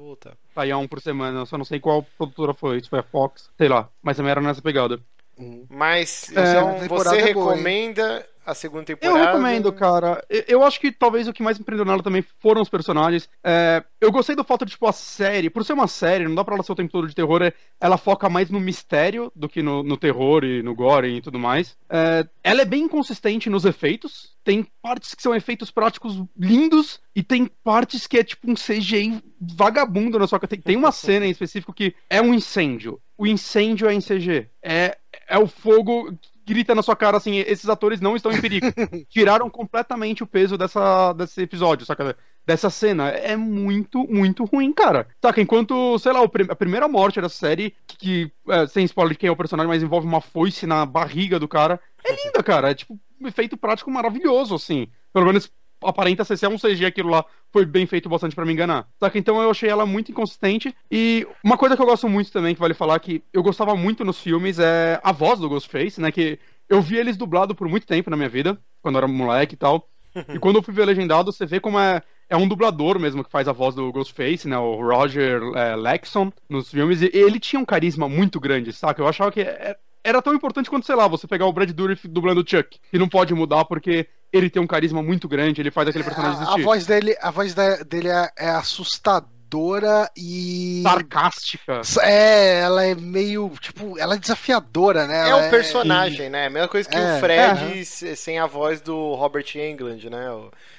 Saía 0.54 0.78
um 0.78 0.86
por 0.86 1.00
semana, 1.00 1.40
eu 1.40 1.46
só 1.46 1.58
não 1.58 1.64
sei 1.64 1.80
qual 1.80 2.06
produtora 2.16 2.54
foi, 2.54 2.80
se 2.80 2.88
foi 2.88 3.00
a 3.00 3.02
Fox, 3.02 3.50
sei 3.58 3.68
lá. 3.68 3.88
Mas 4.00 4.16
também 4.16 4.30
era 4.30 4.40
nessa 4.40 4.62
pegada. 4.62 5.00
Uhum. 5.36 5.66
Mas, 5.68 6.30
é, 6.34 6.50
então, 6.50 6.88
você 6.88 7.20
recomenda 7.20 8.26
a 8.47 8.55
segunda 8.55 8.85
temporada? 8.85 9.18
Eu 9.18 9.24
recomendo, 9.27 9.73
cara. 9.73 10.24
Eu 10.47 10.62
acho 10.62 10.81
que 10.81 10.93
talvez 10.93 11.27
o 11.27 11.32
que 11.32 11.43
mais 11.43 11.59
me 11.59 11.64
prendeu 11.64 11.85
nela 11.85 12.02
também 12.02 12.24
foram 12.39 12.62
os 12.62 12.68
personagens. 12.68 13.28
É, 13.43 13.82
eu 14.01 14.12
gostei 14.12 14.36
do 14.36 14.44
fato 14.44 14.64
de, 14.64 14.70
tipo, 14.70 14.86
a 14.86 14.93
série, 14.93 15.51
por 15.51 15.64
ser 15.64 15.73
uma 15.73 15.89
série, 15.89 16.28
não 16.28 16.35
dá 16.35 16.44
pra 16.44 16.55
ela 16.55 16.62
ser 16.62 16.73
o 16.73 16.77
tempo 16.77 16.93
todo 16.93 17.09
de 17.09 17.14
terror, 17.14 17.43
é, 17.43 17.52
ela 17.81 17.98
foca 17.98 18.28
mais 18.28 18.48
no 18.48 18.60
mistério 18.60 19.32
do 19.35 19.48
que 19.48 19.62
no, 19.62 19.82
no 19.82 19.97
terror 19.97 20.44
e 20.44 20.62
no 20.62 20.74
gore 20.74 21.16
e 21.16 21.20
tudo 21.20 21.39
mais. 21.39 21.77
É, 21.90 22.27
ela 22.44 22.62
é 22.62 22.64
bem 22.64 22.85
inconsistente 22.85 23.51
nos 23.51 23.64
efeitos. 23.64 24.36
Tem 24.44 24.64
partes 24.81 25.12
que 25.12 25.23
são 25.23 25.35
efeitos 25.35 25.73
práticos 25.73 26.23
lindos 26.39 27.01
e 27.16 27.23
tem 27.23 27.47
partes 27.64 28.06
que 28.06 28.18
é 28.18 28.23
tipo 28.23 28.48
um 28.48 28.55
CGI 28.55 29.20
vagabundo 29.40 30.18
na 30.18 30.27
sua 30.28 30.39
tem, 30.39 30.60
tem 30.60 30.77
uma 30.77 30.93
cena 30.93 31.27
em 31.27 31.31
específico 31.31 31.73
que 31.73 31.94
é 32.09 32.23
um 32.23 32.32
incêndio. 32.32 33.01
O 33.18 33.27
incêndio 33.27 33.89
é 33.89 33.94
em 33.94 34.01
CG. 34.01 34.48
É, 34.62 34.97
é 35.28 35.39
o 35.39 35.48
fogo 35.48 36.16
grita 36.47 36.74
na 36.74 36.82
sua 36.82 36.94
cara 36.94 37.16
assim: 37.16 37.39
esses 37.39 37.68
atores 37.68 38.01
não 38.01 38.14
estão 38.14 38.31
em 38.31 38.40
perigo. 38.40 38.66
Tiraram 39.10 39.51
completamente 39.51 40.23
o 40.23 40.27
peso 40.27 40.56
dessa, 40.56 41.12
desse 41.12 41.43
episódio, 41.43 41.85
saca? 41.85 42.16
Dessa 42.47 42.70
cena. 42.70 43.09
É 43.09 43.36
muito, 43.36 44.06
muito 44.09 44.44
ruim, 44.44 44.73
cara. 44.73 45.09
Saca? 45.20 45.40
Enquanto, 45.40 45.98
sei 45.98 46.12
lá, 46.12 46.20
a 46.23 46.56
primeira 46.56 46.86
morte 46.86 47.20
da 47.20 47.28
série, 47.28 47.74
que, 47.86 48.31
é, 48.48 48.66
sem 48.68 48.85
spoiler 48.85 49.14
de 49.14 49.18
quem 49.18 49.28
é 49.28 49.32
o 49.32 49.36
personagem, 49.36 49.68
mas 49.68 49.82
envolve 49.82 50.06
uma 50.06 50.20
foice 50.20 50.66
na 50.66 50.86
barriga 50.86 51.40
do 51.40 51.48
cara, 51.48 51.81
é 52.05 52.24
linda, 52.24 52.43
cara. 52.43 52.70
É 52.70 52.74
tipo 52.74 52.98
um 53.20 53.27
efeito 53.27 53.56
prático 53.56 53.90
maravilhoso, 53.90 54.55
assim. 54.55 54.89
Pelo 55.12 55.27
menos 55.27 55.51
aparenta 55.82 56.24
ser, 56.24 56.36
se 56.36 56.44
é 56.44 56.48
um 56.48 56.58
CG 56.58 56.86
aquilo 56.86 57.10
lá, 57.10 57.24
foi 57.52 57.64
bem 57.64 57.86
feito 57.86 58.08
bastante 58.08 58.34
para 58.34 58.44
me 58.44 58.52
enganar. 58.52 58.88
Saca? 58.98 59.18
Então 59.18 59.40
eu 59.40 59.50
achei 59.50 59.68
ela 59.68 59.86
muito 59.86 60.10
inconsistente. 60.10 60.74
E 60.90 61.26
uma 61.44 61.56
coisa 61.56 61.76
que 61.76 61.82
eu 61.82 61.86
gosto 61.86 62.08
muito 62.08 62.32
também, 62.32 62.54
que 62.54 62.60
vale 62.60 62.74
falar, 62.74 62.98
que 63.00 63.22
eu 63.32 63.42
gostava 63.42 63.74
muito 63.74 64.04
nos 64.04 64.20
filmes, 64.20 64.58
é 64.58 65.00
a 65.02 65.12
voz 65.12 65.38
do 65.38 65.48
Ghostface, 65.48 66.00
né? 66.00 66.10
Que 66.10 66.38
eu 66.68 66.80
vi 66.80 66.96
eles 66.96 67.16
dublado 67.16 67.54
por 67.54 67.68
muito 67.68 67.86
tempo 67.86 68.10
na 68.10 68.16
minha 68.16 68.28
vida, 68.28 68.58
quando 68.82 68.96
eu 68.96 68.98
era 68.98 69.08
moleque 69.08 69.54
e 69.54 69.58
tal. 69.58 69.88
e 70.34 70.38
quando 70.38 70.56
eu 70.56 70.62
fui 70.62 70.72
ver 70.72 70.86
legendado, 70.86 71.30
você 71.30 71.44
vê 71.44 71.60
como 71.60 71.78
é, 71.78 72.02
é 72.28 72.36
um 72.36 72.48
dublador 72.48 72.98
mesmo 72.98 73.22
que 73.22 73.30
faz 73.30 73.46
a 73.46 73.52
voz 73.52 73.74
do 73.74 73.92
Ghostface, 73.92 74.48
né? 74.48 74.58
O 74.58 74.80
Roger 74.80 75.40
é, 75.54 75.76
Lexon 75.76 76.32
nos 76.48 76.70
filmes. 76.70 77.02
E 77.02 77.10
ele 77.12 77.38
tinha 77.38 77.60
um 77.60 77.64
carisma 77.64 78.08
muito 78.08 78.40
grande, 78.40 78.72
saca? 78.72 79.00
Eu 79.00 79.08
achava 79.08 79.30
que 79.30 79.40
é, 79.40 79.76
era 80.06 80.22
tão 80.22 80.32
importante 80.32 80.70
quanto, 80.70 80.86
sei 80.86 80.94
lá, 80.94 81.08
você 81.08 81.26
pegar 81.26 81.46
o 81.46 81.52
Brad 81.52 81.70
Dourif 81.70 82.06
dublando 82.06 82.40
o 82.40 82.48
Chuck, 82.48 82.78
que 82.90 82.98
não 82.98 83.08
pode 83.08 83.34
mudar 83.34 83.64
porque 83.64 84.06
ele 84.32 84.48
tem 84.48 84.62
um 84.62 84.66
carisma 84.66 85.02
muito 85.02 85.28
grande, 85.28 85.60
ele 85.60 85.70
faz 85.70 85.88
aquele 85.88 86.04
personagem 86.04 86.40
existir. 86.40 86.60
A 86.60 86.64
voz 86.64 86.86
dele, 86.86 87.16
a 87.20 87.30
voz 87.30 87.54
dele 87.54 88.08
é, 88.08 88.30
é 88.38 88.50
assustadora 88.50 90.08
e. 90.16 90.80
Sarcástica. 90.84 91.80
É, 92.02 92.60
ela 92.60 92.84
é 92.84 92.94
meio. 92.94 93.50
Tipo, 93.60 93.98
ela 93.98 94.14
é 94.14 94.18
desafiadora, 94.18 95.08
né? 95.08 95.26
É 95.26 95.30
ela 95.30 95.44
é 95.44 95.46
um 95.46 95.50
personagem, 95.50 96.26
é... 96.26 96.30
né? 96.30 96.46
A 96.46 96.50
mesma 96.50 96.68
coisa 96.68 96.88
que 96.88 96.96
é. 96.96 97.16
o 97.16 97.20
Fred 97.20 97.80
é. 97.80 98.14
sem 98.14 98.38
a 98.38 98.46
voz 98.46 98.80
do 98.80 99.14
Robert 99.14 99.46
Englund, 99.56 100.08
né? 100.08 100.28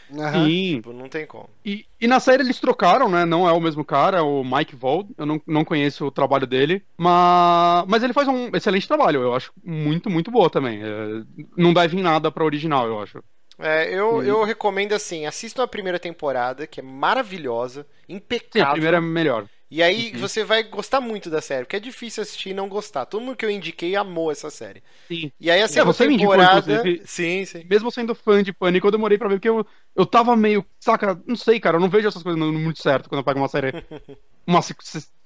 Uhum. 0.10 0.46
Sim. 0.46 0.76
Tipo, 0.78 0.94
não 0.94 1.10
tem 1.10 1.26
como. 1.26 1.50
E, 1.66 1.86
e, 2.00 2.08
na 2.08 2.20
série 2.20 2.44
eles 2.44 2.60
trocaram, 2.60 3.10
né? 3.10 3.26
Não 3.26 3.48
é 3.48 3.52
o 3.52 3.60
mesmo 3.60 3.84
cara, 3.84 4.20
é 4.20 4.22
o 4.22 4.44
Mike 4.44 4.76
Vold. 4.76 5.10
Eu 5.18 5.26
não, 5.26 5.42
não 5.46 5.66
conheço 5.66 6.06
o 6.06 6.12
trabalho 6.12 6.48
dele. 6.48 6.84
Mas, 6.98 7.86
mas 7.88 8.04
ele 8.04 8.14
faz 8.14 8.28
um 8.28 8.50
excelente 8.54 8.88
trabalho. 8.88 9.22
Eu 9.22 9.36
acho 9.36 9.52
muito, 9.64 10.10
muito 10.10 10.32
boa 10.32 10.50
também. 10.50 10.82
É, 10.82 11.24
não 11.58 11.74
deve 11.74 11.98
em 11.98 12.02
nada 12.02 12.32
pra 12.32 12.46
original, 12.46 12.88
eu 12.88 13.02
acho. 13.02 13.24
É, 13.60 13.92
eu, 13.92 14.24
eu 14.24 14.44
recomendo 14.44 14.94
assim, 14.94 15.26
assistam 15.26 15.64
a 15.64 15.68
primeira 15.68 15.98
temporada, 15.98 16.68
que 16.68 16.80
é 16.80 16.84
maravilhosa, 16.84 17.88
impecável. 18.08 18.52
Sim, 18.54 18.62
a 18.62 18.72
primeira 18.72 18.98
é 18.98 19.02
melhor. 19.02 19.48
E 19.70 19.84
aí 19.84 20.12
uhum. 20.14 20.20
você 20.20 20.44
vai 20.44 20.64
gostar 20.64 21.02
muito 21.02 21.30
da 21.30 21.42
série, 21.42 21.66
porque 21.66 21.76
é 21.76 21.80
difícil 21.80 22.24
assistir 22.24 22.50
e 22.50 22.54
não 22.54 22.70
gostar. 22.70 23.06
Todo 23.06 23.22
mundo 23.22 23.36
que 23.36 23.46
eu 23.46 23.50
indiquei 23.50 23.96
amou 23.96 24.32
essa 24.32 24.50
série. 24.50 24.82
Sim. 25.08 25.32
E 25.40 25.52
aí 25.52 25.62
a 25.62 25.68
segunda 25.68 25.92
é, 25.92 25.94
você 25.94 26.08
temporada... 26.08 26.84
Me 26.84 26.90
indicou, 26.90 27.08
sim, 27.08 27.46
sim. 27.46 27.66
Mesmo 27.70 27.92
sendo 27.92 28.16
fã 28.16 28.42
de 28.42 28.54
Pânico, 28.54 28.88
eu 28.88 28.92
demorei 28.92 29.18
pra 29.18 29.28
ver, 29.28 29.36
porque 29.36 29.50
eu, 29.50 29.66
eu 29.96 30.06
tava 30.06 30.36
meio... 30.38 30.66
Saca, 30.80 31.22
não 31.28 31.36
sei, 31.36 31.60
cara, 31.60 31.76
eu 31.76 31.82
não 31.82 31.90
vejo 31.90 32.08
essas 32.08 32.24
coisas 32.24 32.42
muito 32.42 32.82
certo 32.82 33.10
quando 33.10 33.20
eu 33.20 33.26
pego 33.26 33.40
uma 33.40 33.50
série... 33.50 33.74
uma, 34.48 34.62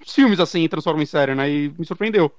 filmes 0.08 0.40
assim 0.40 0.64
e 0.64 0.70
transformo 0.70 1.02
em 1.02 1.06
série, 1.06 1.36
né? 1.36 1.48
E 1.48 1.70
me 1.78 1.86
surpreendeu. 1.86 2.34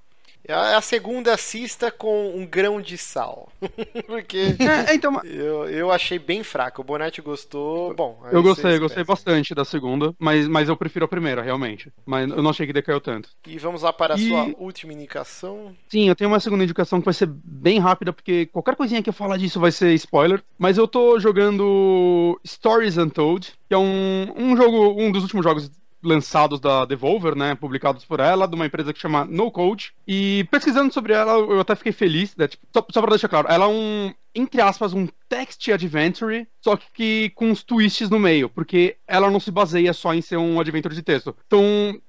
A 0.48 0.80
segunda 0.80 1.34
assista 1.34 1.90
com 1.90 2.36
um 2.36 2.44
grão 2.44 2.80
de 2.80 2.98
sal. 2.98 3.50
Porque 4.06 4.56
é, 4.58 4.94
então... 4.94 5.20
eu, 5.24 5.68
eu 5.68 5.92
achei 5.92 6.18
bem 6.18 6.42
fraco. 6.42 6.82
O 6.82 6.84
Bonetti 6.84 7.22
gostou. 7.22 7.94
Bom, 7.94 8.20
eu 8.30 8.42
gostei, 8.42 8.78
gostei 8.78 9.04
bastante 9.04 9.54
da 9.54 9.64
segunda, 9.64 10.14
mas, 10.18 10.48
mas 10.48 10.68
eu 10.68 10.76
prefiro 10.76 11.04
a 11.04 11.08
primeira, 11.08 11.42
realmente. 11.42 11.92
Mas 12.04 12.28
eu 12.28 12.42
não 12.42 12.50
achei 12.50 12.66
que 12.66 12.72
decaiu 12.72 13.00
tanto. 13.00 13.30
E 13.46 13.56
vamos 13.58 13.82
lá 13.82 13.92
para 13.92 14.14
a 14.14 14.18
e... 14.18 14.28
sua 14.28 14.54
última 14.58 14.92
indicação. 14.92 15.74
Sim, 15.88 16.08
eu 16.08 16.16
tenho 16.16 16.30
uma 16.30 16.40
segunda 16.40 16.64
indicação 16.64 17.00
que 17.00 17.04
vai 17.04 17.14
ser 17.14 17.26
bem 17.26 17.78
rápida, 17.78 18.12
porque 18.12 18.46
qualquer 18.46 18.74
coisinha 18.74 19.02
que 19.02 19.08
eu 19.08 19.14
falar 19.14 19.36
disso 19.36 19.60
vai 19.60 19.70
ser 19.70 19.94
spoiler. 19.94 20.42
Mas 20.58 20.76
eu 20.76 20.88
tô 20.88 21.20
jogando 21.20 22.40
Stories 22.46 22.96
Untold, 22.96 23.52
que 23.68 23.74
é 23.74 23.78
um, 23.78 24.32
um 24.36 24.56
jogo, 24.56 25.00
um 25.00 25.12
dos 25.12 25.22
últimos 25.22 25.44
jogos 25.44 25.70
lançados 26.02 26.60
da 26.60 26.84
Devolver, 26.84 27.34
né, 27.34 27.54
publicados 27.54 28.04
por 28.04 28.20
ela, 28.20 28.46
de 28.48 28.54
uma 28.54 28.66
empresa 28.66 28.92
que 28.92 29.00
chama 29.00 29.24
No 29.24 29.50
Code. 29.50 29.92
E 30.06 30.46
pesquisando 30.50 30.92
sobre 30.92 31.12
ela, 31.12 31.32
eu 31.32 31.60
até 31.60 31.74
fiquei 31.74 31.92
feliz, 31.92 32.34
né, 32.36 32.48
tipo, 32.48 32.66
só, 32.72 32.84
só 32.90 33.00
pra 33.00 33.10
deixar 33.10 33.28
claro, 33.28 33.48
ela 33.48 33.66
é 33.66 33.68
um, 33.68 34.12
entre 34.34 34.60
aspas, 34.60 34.92
um 34.92 35.08
text 35.32 35.66
adventure, 35.70 36.46
só 36.60 36.76
que 36.76 37.30
com 37.30 37.50
uns 37.50 37.62
twists 37.62 38.10
no 38.10 38.18
meio, 38.18 38.50
porque 38.50 38.96
ela 39.06 39.30
não 39.30 39.40
se 39.40 39.50
baseia 39.50 39.94
só 39.94 40.12
em 40.12 40.20
ser 40.20 40.36
um 40.36 40.60
adventure 40.60 40.94
de 40.94 41.02
texto. 41.02 41.34
Então, 41.46 41.62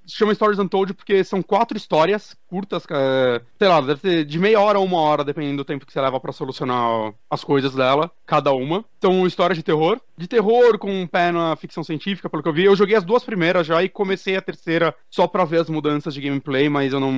se 0.05 0.17
chama 0.17 0.35
Stories 0.35 0.59
Untold 0.59 0.93
porque 0.93 1.23
são 1.23 1.41
quatro 1.41 1.77
histórias 1.77 2.35
curtas, 2.47 2.83
é, 2.91 3.41
sei 3.57 3.67
lá, 3.67 3.79
deve 3.79 4.01
ter 4.01 4.25
de 4.25 4.37
meia 4.37 4.59
hora 4.59 4.77
a 4.77 4.81
uma 4.81 4.99
hora, 4.99 5.23
dependendo 5.23 5.57
do 5.57 5.65
tempo 5.65 5.85
que 5.85 5.93
você 5.93 6.01
leva 6.01 6.19
para 6.19 6.33
solucionar 6.33 7.13
as 7.29 7.43
coisas 7.43 7.73
dela, 7.73 8.11
cada 8.25 8.51
uma. 8.51 8.83
Então, 8.97 9.25
histórias 9.25 9.57
de 9.57 9.63
terror. 9.63 9.99
De 10.15 10.27
terror 10.27 10.77
com 10.77 10.91
um 10.91 11.07
pé 11.07 11.31
na 11.31 11.55
ficção 11.55 11.83
científica, 11.83 12.29
pelo 12.29 12.43
que 12.43 12.49
eu 12.49 12.53
vi. 12.53 12.65
Eu 12.65 12.75
joguei 12.75 12.95
as 12.95 13.03
duas 13.03 13.23
primeiras 13.23 13.65
já 13.65 13.81
e 13.81 13.89
comecei 13.89 14.35
a 14.35 14.41
terceira 14.41 14.93
só 15.09 15.27
pra 15.27 15.45
ver 15.45 15.61
as 15.61 15.69
mudanças 15.69 16.13
de 16.13 16.21
gameplay, 16.21 16.69
mas 16.69 16.93
eu 16.93 16.99
não, 16.99 17.11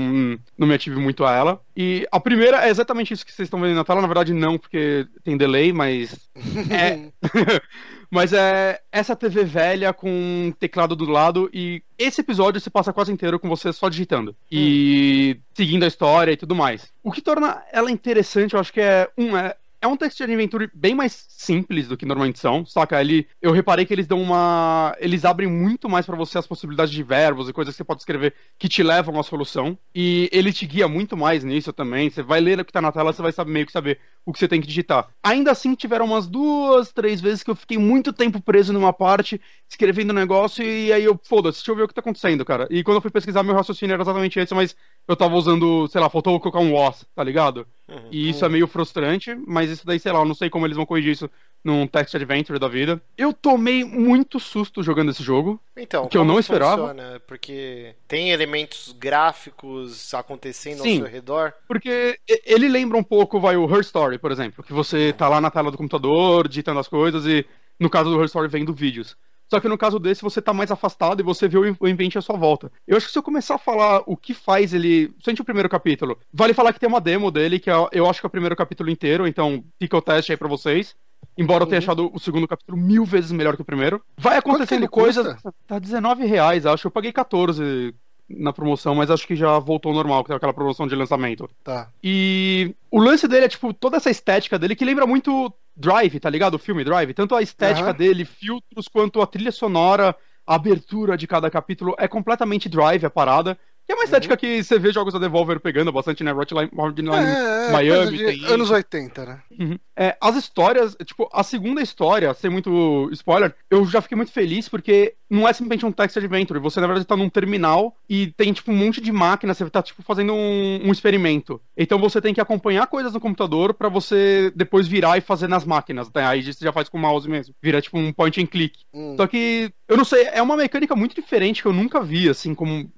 não 0.57 0.67
me 0.67 0.73
ative 0.73 0.95
muito 0.95 1.25
a 1.25 1.33
ela. 1.33 1.61
E 1.75 2.07
a 2.11 2.19
primeira 2.19 2.65
é 2.65 2.69
exatamente 2.69 3.13
isso 3.13 3.25
que 3.25 3.33
vocês 3.33 3.47
estão 3.47 3.59
vendo 3.59 3.75
na 3.75 3.83
tela. 3.83 4.01
Na 4.01 4.07
verdade, 4.07 4.33
não, 4.33 4.57
porque 4.57 4.94
tem 5.23 5.37
delay, 5.37 5.73
mas. 5.73 6.29
É. 6.71 7.11
mas 8.09 8.31
é 8.33 8.79
essa 8.91 9.15
TV 9.15 9.43
velha 9.43 9.91
com 9.93 10.53
teclado 10.59 10.95
do 10.95 11.05
lado. 11.05 11.49
E 11.53 11.81
esse 11.97 12.21
episódio 12.21 12.61
se 12.61 12.69
passa 12.69 12.93
quase 12.93 13.11
inteiro 13.11 13.39
com 13.39 13.49
você 13.49 13.73
só 13.73 13.89
digitando. 13.89 14.35
E 14.51 15.37
hum. 15.37 15.41
seguindo 15.53 15.83
a 15.83 15.87
história 15.87 16.31
e 16.31 16.37
tudo 16.37 16.55
mais. 16.55 16.91
O 17.03 17.11
que 17.11 17.21
torna 17.21 17.63
ela 17.71 17.91
interessante, 17.91 18.53
eu 18.53 18.59
acho 18.59 18.71
que 18.71 18.81
é. 18.81 19.09
Um, 19.17 19.35
é 19.35 19.55
é 19.81 19.87
um 19.87 19.97
text 19.97 20.19
adventure 20.21 20.69
bem 20.73 20.95
mais 20.95 21.25
simples 21.29 21.87
do 21.87 21.97
que 21.97 22.05
normalmente 22.05 22.39
são, 22.39 22.65
saca? 22.65 22.99
Ele, 22.99 23.27
eu 23.41 23.51
reparei 23.51 23.85
que 23.85 23.93
eles 23.93 24.07
dão 24.07 24.21
uma. 24.21 24.95
Eles 24.99 25.25
abrem 25.25 25.49
muito 25.49 25.89
mais 25.89 26.05
para 26.05 26.15
você 26.15 26.37
as 26.37 26.47
possibilidades 26.47 26.93
de 26.93 27.03
verbos 27.03 27.47
e 27.47 27.53
coisas 27.53 27.73
que 27.73 27.77
você 27.77 27.83
pode 27.83 28.01
escrever 28.01 28.33
que 28.57 28.67
te 28.67 28.81
levam 28.83 29.19
à 29.19 29.23
solução. 29.23 29.77
E 29.93 30.29
ele 30.31 30.51
te 30.51 30.65
guia 30.65 30.87
muito 30.87 31.15
mais 31.15 31.43
nisso 31.43 31.71
também. 31.71 32.09
Você 32.09 32.23
vai 32.23 32.39
ler 32.39 32.59
o 32.59 32.65
que 32.65 32.73
tá 32.73 32.81
na 32.81 32.91
tela, 32.91 33.13
você 33.13 33.21
vai 33.21 33.31
saber, 33.31 33.51
meio 33.51 33.65
que 33.65 33.71
saber 33.71 33.99
o 34.25 34.33
que 34.33 34.39
você 34.39 34.47
tem 34.47 34.59
que 34.59 34.67
digitar. 34.67 35.07
Ainda 35.23 35.51
assim, 35.51 35.75
tiveram 35.75 36.05
umas 36.05 36.27
duas, 36.27 36.91
três 36.91 37.21
vezes 37.21 37.43
que 37.43 37.51
eu 37.51 37.55
fiquei 37.55 37.77
muito 37.77 38.11
tempo 38.11 38.41
preso 38.41 38.73
numa 38.73 38.91
parte, 38.91 39.39
escrevendo 39.69 40.11
um 40.11 40.15
negócio, 40.15 40.65
e 40.65 40.91
aí 40.91 41.03
eu, 41.03 41.19
foda-se, 41.23 41.59
deixa 41.59 41.71
eu 41.71 41.75
ver 41.75 41.83
o 41.83 41.87
que 41.87 41.93
tá 41.93 42.01
acontecendo, 42.01 42.43
cara. 42.43 42.67
E 42.71 42.83
quando 42.83 42.95
eu 42.95 43.01
fui 43.01 43.11
pesquisar, 43.11 43.43
meu 43.43 43.53
raciocínio 43.53 43.93
era 43.93 44.01
exatamente 44.01 44.39
esse, 44.39 44.53
mas 44.55 44.75
eu 45.07 45.15
tava 45.15 45.35
usando, 45.35 45.87
sei 45.89 46.01
lá, 46.01 46.09
faltou 46.09 46.39
colocar 46.39 46.59
um 46.59 46.73
was, 46.73 47.05
tá 47.13 47.23
ligado? 47.23 47.67
Uhum. 47.87 48.07
E 48.11 48.29
isso 48.29 48.43
é 48.43 48.49
meio 48.49 48.67
frustrante, 48.67 49.35
mas 49.47 49.69
isso 49.69 49.85
daí, 49.85 49.99
sei 49.99 50.11
lá, 50.11 50.19
eu 50.19 50.25
não 50.25 50.33
sei 50.33 50.49
como 50.49 50.65
eles 50.65 50.75
vão 50.75 50.85
corrigir 50.85 51.11
isso 51.11 51.29
num 51.63 51.87
text 51.87 52.13
adventure 52.15 52.59
da 52.59 52.67
vida. 52.67 53.01
Eu 53.17 53.33
tomei 53.33 53.83
muito 53.83 54.39
susto 54.39 54.83
jogando 54.83 55.09
esse 55.11 55.23
jogo. 55.23 55.59
Então, 55.75 56.07
que 56.07 56.17
eu 56.17 56.23
não 56.23 56.39
esperava. 56.39 56.89
Funciona? 56.89 57.21
Porque 57.27 57.95
tem 58.07 58.31
elementos 58.31 58.95
gráficos 58.97 60.13
acontecendo 60.13 60.81
Sim, 60.81 60.97
ao 60.99 61.05
seu 61.05 61.13
redor. 61.13 61.53
Porque 61.67 62.19
ele 62.45 62.67
lembra 62.67 62.97
um 62.97 63.03
pouco, 63.03 63.39
vai, 63.39 63.57
o 63.57 63.65
Her 63.65 63.81
Story, 63.81 64.19
por 64.19 64.31
exemplo, 64.31 64.63
que 64.63 64.73
você 64.73 65.11
tá 65.13 65.27
lá 65.27 65.41
na 65.41 65.49
tela 65.49 65.71
do 65.71 65.77
computador, 65.77 66.47
digitando 66.47 66.79
as 66.79 66.87
coisas 66.87 67.25
e 67.25 67.45
no 67.79 67.89
caso 67.89 68.11
do 68.11 68.19
Her 68.19 68.25
Story 68.25 68.47
vendo 68.47 68.73
vídeos. 68.73 69.17
Só 69.49 69.59
que 69.59 69.67
no 69.67 69.77
caso 69.77 69.99
desse, 69.99 70.21
você 70.21 70.41
tá 70.41 70.53
mais 70.53 70.71
afastado 70.71 71.19
e 71.19 71.23
você 71.23 71.47
vê 71.47 71.57
o 71.57 71.85
ambiente 71.85 72.17
à 72.17 72.21
sua 72.21 72.35
volta. 72.35 72.71
Eu 72.87 72.97
acho 72.97 73.05
que 73.05 73.11
se 73.11 73.17
eu 73.17 73.23
começar 73.23 73.55
a 73.55 73.59
falar 73.59 74.03
o 74.05 74.17
que 74.17 74.33
faz 74.33 74.73
ele. 74.73 75.13
Sente 75.23 75.41
o 75.41 75.45
primeiro 75.45 75.69
capítulo. 75.69 76.17
Vale 76.33 76.53
falar 76.53 76.73
que 76.73 76.79
tem 76.79 76.89
uma 76.89 77.01
demo 77.01 77.29
dele, 77.29 77.59
que 77.59 77.69
é, 77.69 77.73
eu 77.91 78.09
acho 78.09 78.19
que 78.19 78.25
é 78.25 78.29
o 78.29 78.31
primeiro 78.31 78.55
capítulo 78.55 78.89
inteiro, 78.89 79.27
então 79.27 79.63
fica 79.79 79.97
o 79.97 80.01
teste 80.01 80.31
aí 80.31 80.37
pra 80.37 80.47
vocês. 80.47 80.95
Embora 81.37 81.63
eu 81.63 81.67
tenha 81.67 81.79
uhum. 81.79 81.83
achado 81.83 82.11
o 82.13 82.19
segundo 82.19 82.47
capítulo 82.47 82.77
mil 82.77 83.03
vezes 83.03 83.31
melhor 83.31 83.55
que 83.55 83.61
o 83.61 83.65
primeiro. 83.65 84.01
Vai 84.17 84.37
acontecendo 84.37 84.87
coisas. 84.87 85.35
Tá 85.67 85.79
19 85.79 86.25
reais, 86.25 86.65
acho. 86.65 86.87
Eu 86.87 86.91
paguei 86.91 87.11
14 87.11 87.93
na 88.29 88.51
promoção, 88.51 88.95
mas 88.95 89.11
acho 89.11 89.27
que 89.27 89.35
já 89.35 89.59
voltou 89.59 89.91
ao 89.91 89.95
normal, 89.95 90.23
que 90.23 90.33
aquela 90.33 90.53
promoção 90.53 90.87
de 90.87 90.95
lançamento. 90.95 91.49
Tá. 91.63 91.89
E 92.03 92.75
o 92.89 92.99
lance 92.99 93.27
dele 93.27 93.45
é, 93.45 93.49
tipo, 93.49 93.73
toda 93.73 93.97
essa 93.97 94.09
estética 94.09 94.57
dele 94.57 94.75
que 94.75 94.85
lembra 94.85 95.05
muito 95.05 95.53
Drive, 95.75 96.19
tá 96.19 96.29
ligado? 96.29 96.55
O 96.55 96.59
filme 96.59 96.83
Drive. 96.83 97.13
Tanto 97.13 97.35
a 97.35 97.41
estética 97.41 97.89
uhum. 97.89 97.95
dele, 97.95 98.25
filtros, 98.25 98.87
quanto 98.87 99.21
a 99.21 99.27
trilha 99.27 99.51
sonora, 99.51 100.15
a 100.45 100.55
abertura 100.55 101.17
de 101.17 101.27
cada 101.27 101.49
capítulo 101.49 101.95
é 101.97 102.07
completamente 102.07 102.69
Drive 102.69 103.05
a 103.05 103.09
parada. 103.09 103.57
Que 103.85 103.93
é 103.93 103.95
uma 103.95 104.03
estética 104.03 104.33
uhum. 104.33 104.37
que 104.37 104.63
você 104.63 104.79
vê 104.79 104.91
jogos 104.91 105.13
da 105.13 105.19
Devolver 105.19 105.59
pegando 105.59 105.91
bastante, 105.91 106.23
né? 106.23 106.33
Hotline, 106.33 106.71
Hotline 106.75 107.09
é, 107.09 107.67
é, 107.67 107.71
Miami. 107.71 108.17
Tem 108.17 108.45
anos 108.45 108.71
80, 108.71 109.25
né? 109.25 109.39
Uhum. 109.59 109.77
É, 109.95 110.17
as 110.19 110.35
histórias, 110.35 110.97
tipo, 111.05 111.29
a 111.31 111.43
segunda 111.43 111.81
história, 111.83 112.33
sem 112.33 112.49
muito 112.49 113.07
spoiler, 113.11 113.53
eu 113.69 113.85
já 113.85 114.01
fiquei 114.01 114.15
muito 114.15 114.31
feliz 114.31 114.67
porque 114.67 115.13
não 115.29 115.47
é 115.47 115.53
simplesmente 115.53 115.85
um 115.85 115.91
text 115.91 116.17
adventure. 116.17 116.59
Você, 116.59 116.81
na 116.81 116.87
verdade, 116.87 117.05
tá 117.05 117.15
num 117.15 117.29
terminal 117.29 117.95
e 118.09 118.31
tem, 118.31 118.51
tipo, 118.53 118.71
um 118.71 118.75
monte 118.75 118.99
de 118.99 119.11
máquinas. 119.11 119.57
Você 119.57 119.69
tá, 119.69 119.83
tipo, 119.83 120.01
fazendo 120.01 120.33
um, 120.33 120.87
um 120.87 120.91
experimento. 120.91 121.61
Então 121.77 121.99
você 121.99 122.19
tem 122.19 122.33
que 122.33 122.41
acompanhar 122.41 122.87
coisas 122.87 123.13
no 123.13 123.19
computador 123.19 123.71
para 123.71 123.87
você 123.87 124.51
depois 124.55 124.87
virar 124.87 125.19
e 125.19 125.21
fazer 125.21 125.47
nas 125.47 125.63
máquinas. 125.63 126.09
Tá? 126.09 126.27
Aí 126.27 126.41
você 126.41 126.65
já 126.65 126.73
faz 126.73 126.89
com 126.89 126.97
o 126.97 127.01
mouse 127.01 127.29
mesmo. 127.29 127.53
Vira, 127.61 127.79
tipo, 127.79 127.99
um 127.99 128.11
point 128.11 128.41
and 128.41 128.47
click. 128.47 128.79
Hum. 128.91 129.15
Só 129.15 129.27
que, 129.27 129.71
eu 129.87 129.95
não 129.95 130.05
sei, 130.05 130.23
é 130.33 130.41
uma 130.41 130.57
mecânica 130.57 130.95
muito 130.95 131.13
diferente 131.13 131.61
que 131.61 131.67
eu 131.67 131.73
nunca 131.73 132.01
vi, 132.01 132.27
assim, 132.27 132.55
como 132.55 132.89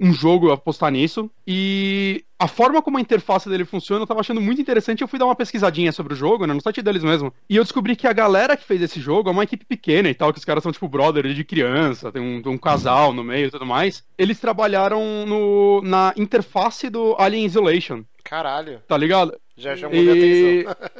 um 0.00 0.12
jogo 0.12 0.50
apostar 0.50 0.90
nisso. 0.90 1.30
E 1.46 2.24
a 2.38 2.48
forma 2.48 2.80
como 2.80 2.96
a 2.96 3.00
interface 3.00 3.48
dele 3.48 3.66
funciona 3.66 4.02
eu 4.02 4.06
tava 4.06 4.20
achando 4.20 4.40
muito 4.40 4.60
interessante. 4.60 5.02
Eu 5.02 5.08
fui 5.08 5.18
dar 5.18 5.26
uma 5.26 5.36
pesquisadinha 5.36 5.92
sobre 5.92 6.14
o 6.14 6.16
jogo, 6.16 6.46
né, 6.46 6.54
no 6.54 6.62
site 6.62 6.80
deles 6.80 7.04
mesmo. 7.04 7.32
E 7.48 7.56
eu 7.56 7.62
descobri 7.62 7.94
que 7.94 8.06
a 8.06 8.12
galera 8.12 8.56
que 8.56 8.64
fez 8.64 8.80
esse 8.80 8.98
jogo 8.98 9.28
é 9.28 9.32
uma 9.32 9.44
equipe 9.44 9.64
pequena 9.64 10.08
e 10.08 10.14
tal, 10.14 10.32
que 10.32 10.38
os 10.38 10.44
caras 10.44 10.62
são 10.62 10.72
tipo 10.72 10.88
brother 10.88 11.32
de 11.34 11.44
criança, 11.44 12.10
tem 12.10 12.22
um, 12.22 12.42
um 12.50 12.58
casal 12.58 13.12
no 13.12 13.22
meio 13.22 13.48
e 13.48 13.50
tudo 13.50 13.66
mais. 13.66 14.02
Eles 14.16 14.40
trabalharam 14.40 15.26
no, 15.26 15.82
na 15.82 16.14
interface 16.16 16.88
do 16.88 17.14
Alien 17.18 17.44
Isolation. 17.44 18.02
Caralho. 18.24 18.80
Tá 18.86 18.96
ligado? 18.96 19.36
Já 19.60 19.76
chamou 19.76 19.96
e... 19.96 20.02
minha 20.02 20.70
atenção. 20.70 20.90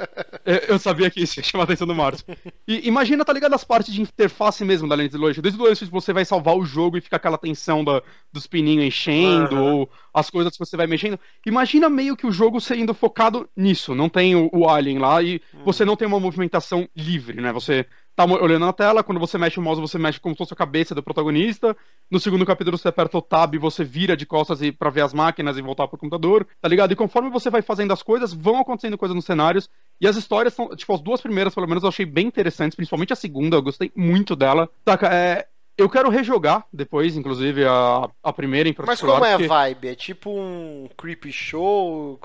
eu 0.69 0.79
sabia 0.79 1.11
que 1.11 1.23
isso 1.23 1.41
ia 1.41 1.45
chamar 1.45 1.63
a 1.63 1.65
atenção 1.65 1.87
do 1.87 1.95
Márcio. 1.95 2.25
E 2.69 2.87
imagina, 2.87 3.25
tá 3.25 3.33
ligado, 3.33 3.55
as 3.55 3.65
partes 3.65 3.93
de 3.93 4.03
interface 4.03 4.65
mesmo 4.65 4.87
da 4.87 4.95
Lens 4.95 5.15
Logic. 5.15 5.41
Desde 5.41 5.61
o 5.61 5.65
lance 5.65 5.85
você 5.87 6.13
vai 6.13 6.25
salvar 6.25 6.57
o 6.57 6.65
jogo 6.65 6.99
e 6.99 7.01
fica 7.01 7.17
aquela 7.17 7.39
tensão 7.39 7.83
da, 7.83 8.03
dos 8.31 8.47
pininhos 8.47 8.85
enchendo, 8.85 9.57
uhum. 9.57 9.75
ou 9.75 9.91
as 10.13 10.29
coisas 10.29 10.53
que 10.53 10.59
você 10.59 10.77
vai 10.77 10.87
mexendo. 10.87 11.19
Imagina 11.47 11.89
meio 11.89 12.17
que 12.17 12.27
o 12.27 12.33
jogo 12.33 12.61
sendo 12.61 12.93
focado 12.93 13.49
nisso. 13.57 13.95
Não 13.95 14.09
tem 14.09 14.37
o, 14.37 14.51
o 14.53 14.69
Alien 14.69 14.99
lá 14.99 15.23
e 15.23 15.41
uhum. 15.55 15.65
você 15.65 15.85
não 15.85 15.97
tem 15.97 16.07
uma 16.07 16.21
movimentação 16.21 16.89
livre, 16.95 17.41
né? 17.41 17.53
Você 17.53 17.87
tá 18.17 18.25
olhando 18.25 18.67
na 18.67 18.73
tela, 18.73 19.03
quando 19.03 19.19
você 19.19 19.39
mexe 19.39 19.59
o 19.59 19.63
mouse, 19.63 19.81
você 19.81 19.99
mexe 19.99 20.21
como 20.21 20.35
se 20.35 20.39
fosse 20.39 20.53
a 20.53 20.57
cabeça 20.57 20.95
do 20.95 21.03
protagonista. 21.03 21.77
No 22.11 22.21
segundo 22.21 22.45
capítulo, 22.45 22.77
você 22.77 22.89
aperta 22.89 23.17
o 23.17 23.23
tab 23.23 23.55
e 23.55 23.59
você 23.59 23.85
vira 23.85 24.17
de 24.17 24.27
costas 24.27 24.61
e 24.63 24.73
para 24.73 24.91
ver 24.91 25.03
as 25.03 25.15
máquinas 25.15 25.57
e 25.57 25.63
voltar 25.63 25.89
pro 25.89 25.99
computador, 25.99 26.47
tá 26.61 26.69
ligado? 26.69 26.93
E 26.93 26.97
conforme 26.97 27.31
você 27.31 27.49
vai 27.51 27.63
fazendo 27.63 27.93
as 27.93 28.03
coisas, 28.03 28.33
vão 28.33 28.59
acontecendo 28.59 28.99
coisas 28.99 29.15
nos 29.15 29.25
cenários. 29.25 29.71
E 30.01 30.07
as 30.07 30.17
histórias 30.17 30.55
são, 30.55 30.75
tipo, 30.75 30.93
as 30.95 31.01
duas 31.01 31.21
primeiras, 31.21 31.55
pelo 31.55 31.69
menos, 31.69 31.83
eu 31.83 31.89
achei 31.89 32.07
bem 32.07 32.27
interessantes, 32.27 32.77
principalmente 32.77 33.13
a 33.13 33.17
segunda, 33.17 33.57
eu 33.57 33.63
gostei 33.63 33.91
muito 33.95 34.35
dela. 34.35 34.69
Saca, 34.87 35.09
é. 35.09 35.47
Eu 35.79 35.89
quero 35.89 36.11
rejogar 36.11 36.67
depois, 36.71 37.17
inclusive, 37.17 37.65
a, 37.65 38.07
a 38.23 38.33
primeira 38.35 38.69
em 38.69 38.73
particular. 38.75 39.19
Mas 39.19 39.35
como 39.35 39.43
é 39.43 39.47
a 39.47 39.49
vibe? 39.49 39.89
É 39.89 39.95
tipo 39.95 40.31
um 40.31 40.89
creepy 40.95 41.33
show? 41.33 42.21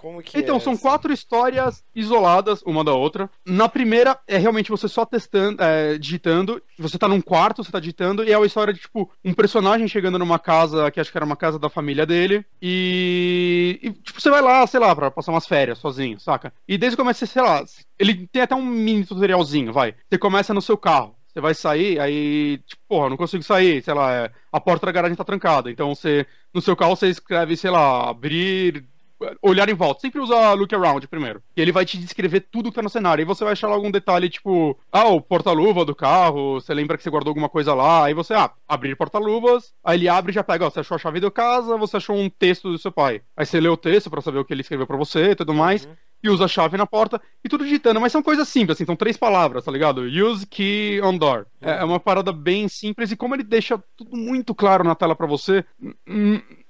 Como 0.00 0.22
que 0.22 0.38
então, 0.38 0.56
é 0.56 0.60
são 0.60 0.72
essa? 0.72 0.80
quatro 0.80 1.12
histórias 1.12 1.84
isoladas 1.94 2.62
uma 2.62 2.82
da 2.82 2.94
outra. 2.94 3.28
Na 3.44 3.68
primeira, 3.68 4.18
é 4.26 4.38
realmente 4.38 4.70
você 4.70 4.88
só 4.88 5.04
testando, 5.04 5.62
é, 5.62 5.98
digitando. 5.98 6.62
Você 6.78 6.96
tá 6.96 7.06
num 7.06 7.20
quarto, 7.20 7.62
você 7.62 7.70
tá 7.70 7.78
digitando, 7.78 8.24
e 8.24 8.32
é 8.32 8.38
uma 8.38 8.46
história 8.46 8.72
de, 8.72 8.80
tipo, 8.80 9.10
um 9.22 9.34
personagem 9.34 9.86
chegando 9.86 10.18
numa 10.18 10.38
casa, 10.38 10.90
que 10.90 10.98
acho 10.98 11.12
que 11.12 11.18
era 11.18 11.26
uma 11.26 11.36
casa 11.36 11.58
da 11.58 11.68
família 11.68 12.06
dele, 12.06 12.46
e, 12.62 13.78
e 13.82 13.90
tipo, 13.90 14.18
você 14.18 14.30
vai 14.30 14.40
lá, 14.40 14.66
sei 14.66 14.80
lá, 14.80 14.96
pra 14.96 15.10
passar 15.10 15.32
umas 15.32 15.46
férias 15.46 15.76
sozinho, 15.76 16.18
saca? 16.18 16.50
E 16.66 16.78
desde 16.78 16.96
que 16.96 17.02
começa, 17.02 17.26
sei 17.26 17.42
lá, 17.42 17.62
ele 17.98 18.26
tem 18.26 18.40
até 18.40 18.54
um 18.54 18.64
mini 18.64 19.04
tutorialzinho, 19.04 19.70
vai. 19.70 19.94
Você 20.08 20.16
começa 20.16 20.54
no 20.54 20.62
seu 20.62 20.78
carro. 20.78 21.14
Você 21.26 21.42
vai 21.42 21.52
sair, 21.52 22.00
aí, 22.00 22.56
tipo, 22.66 22.82
porra, 22.88 23.10
não 23.10 23.18
consigo 23.18 23.42
sair, 23.42 23.82
sei 23.84 23.92
lá, 23.92 24.14
é, 24.14 24.30
a 24.50 24.60
porta 24.60 24.86
da 24.86 24.92
garagem 24.92 25.14
tá 25.16 25.24
trancada. 25.24 25.70
Então 25.70 25.94
você, 25.94 26.26
no 26.54 26.62
seu 26.62 26.74
carro, 26.74 26.96
você 26.96 27.08
escreve, 27.08 27.54
sei 27.54 27.70
lá, 27.70 28.08
abrir 28.08 28.82
olhar 29.42 29.68
em 29.68 29.74
volta. 29.74 30.00
Sempre 30.00 30.20
usa 30.20 30.52
look 30.52 30.74
around 30.74 31.06
primeiro. 31.08 31.42
E 31.56 31.60
ele 31.60 31.72
vai 31.72 31.84
te 31.84 31.98
descrever 31.98 32.40
tudo 32.50 32.70
que 32.70 32.76
tá 32.76 32.82
no 32.82 32.88
cenário. 32.88 33.22
Aí 33.22 33.26
você 33.26 33.44
vai 33.44 33.52
achar 33.52 33.68
algum 33.68 33.90
detalhe, 33.90 34.28
tipo, 34.28 34.78
ah, 34.92 35.08
o 35.08 35.20
porta-luva 35.20 35.84
do 35.84 35.94
carro, 35.94 36.60
você 36.60 36.72
lembra 36.74 36.96
que 36.96 37.02
você 37.02 37.10
guardou 37.10 37.30
alguma 37.30 37.48
coisa 37.48 37.74
lá. 37.74 38.04
Aí 38.04 38.14
você, 38.14 38.34
ah, 38.34 38.50
abrir 38.68 38.96
porta-luvas. 38.96 39.72
Aí 39.84 39.98
ele 39.98 40.08
abre 40.08 40.32
e 40.32 40.34
já 40.34 40.44
pega, 40.44 40.66
ó, 40.66 40.70
você 40.70 40.80
achou 40.80 40.94
a 40.94 40.98
chave 40.98 41.20
da 41.20 41.30
casa, 41.30 41.76
você 41.76 41.96
achou 41.96 42.16
um 42.16 42.28
texto 42.28 42.70
do 42.70 42.78
seu 42.78 42.92
pai. 42.92 43.22
Aí 43.36 43.46
você 43.46 43.60
lê 43.60 43.68
o 43.68 43.76
texto 43.76 44.10
para 44.10 44.20
saber 44.20 44.38
o 44.38 44.44
que 44.44 44.52
ele 44.52 44.62
escreveu 44.62 44.86
para 44.86 44.96
você 44.96 45.30
e 45.30 45.34
tudo 45.34 45.54
mais. 45.54 45.84
Uhum 45.84 45.92
e 46.22 46.28
usa 46.28 46.44
a 46.44 46.48
chave 46.48 46.76
na 46.76 46.86
porta 46.86 47.20
e 47.42 47.48
tudo 47.48 47.64
digitando, 47.64 48.00
mas 48.00 48.12
são 48.12 48.22
coisas 48.22 48.48
simples, 48.48 48.76
assim, 48.76 48.84
são 48.84 48.96
três 48.96 49.16
palavras, 49.16 49.64
tá 49.64 49.72
ligado? 49.72 50.02
Use 50.02 50.46
key 50.46 51.00
on 51.02 51.16
door. 51.16 51.46
É, 51.60 51.72
é 51.78 51.84
uma 51.84 52.00
parada 52.00 52.32
bem 52.32 52.68
simples 52.68 53.10
e 53.10 53.16
como 53.16 53.34
ele 53.34 53.42
deixa 53.42 53.82
tudo 53.96 54.16
muito 54.16 54.54
claro 54.54 54.84
na 54.84 54.94
tela 54.94 55.16
para 55.16 55.26
você, 55.26 55.64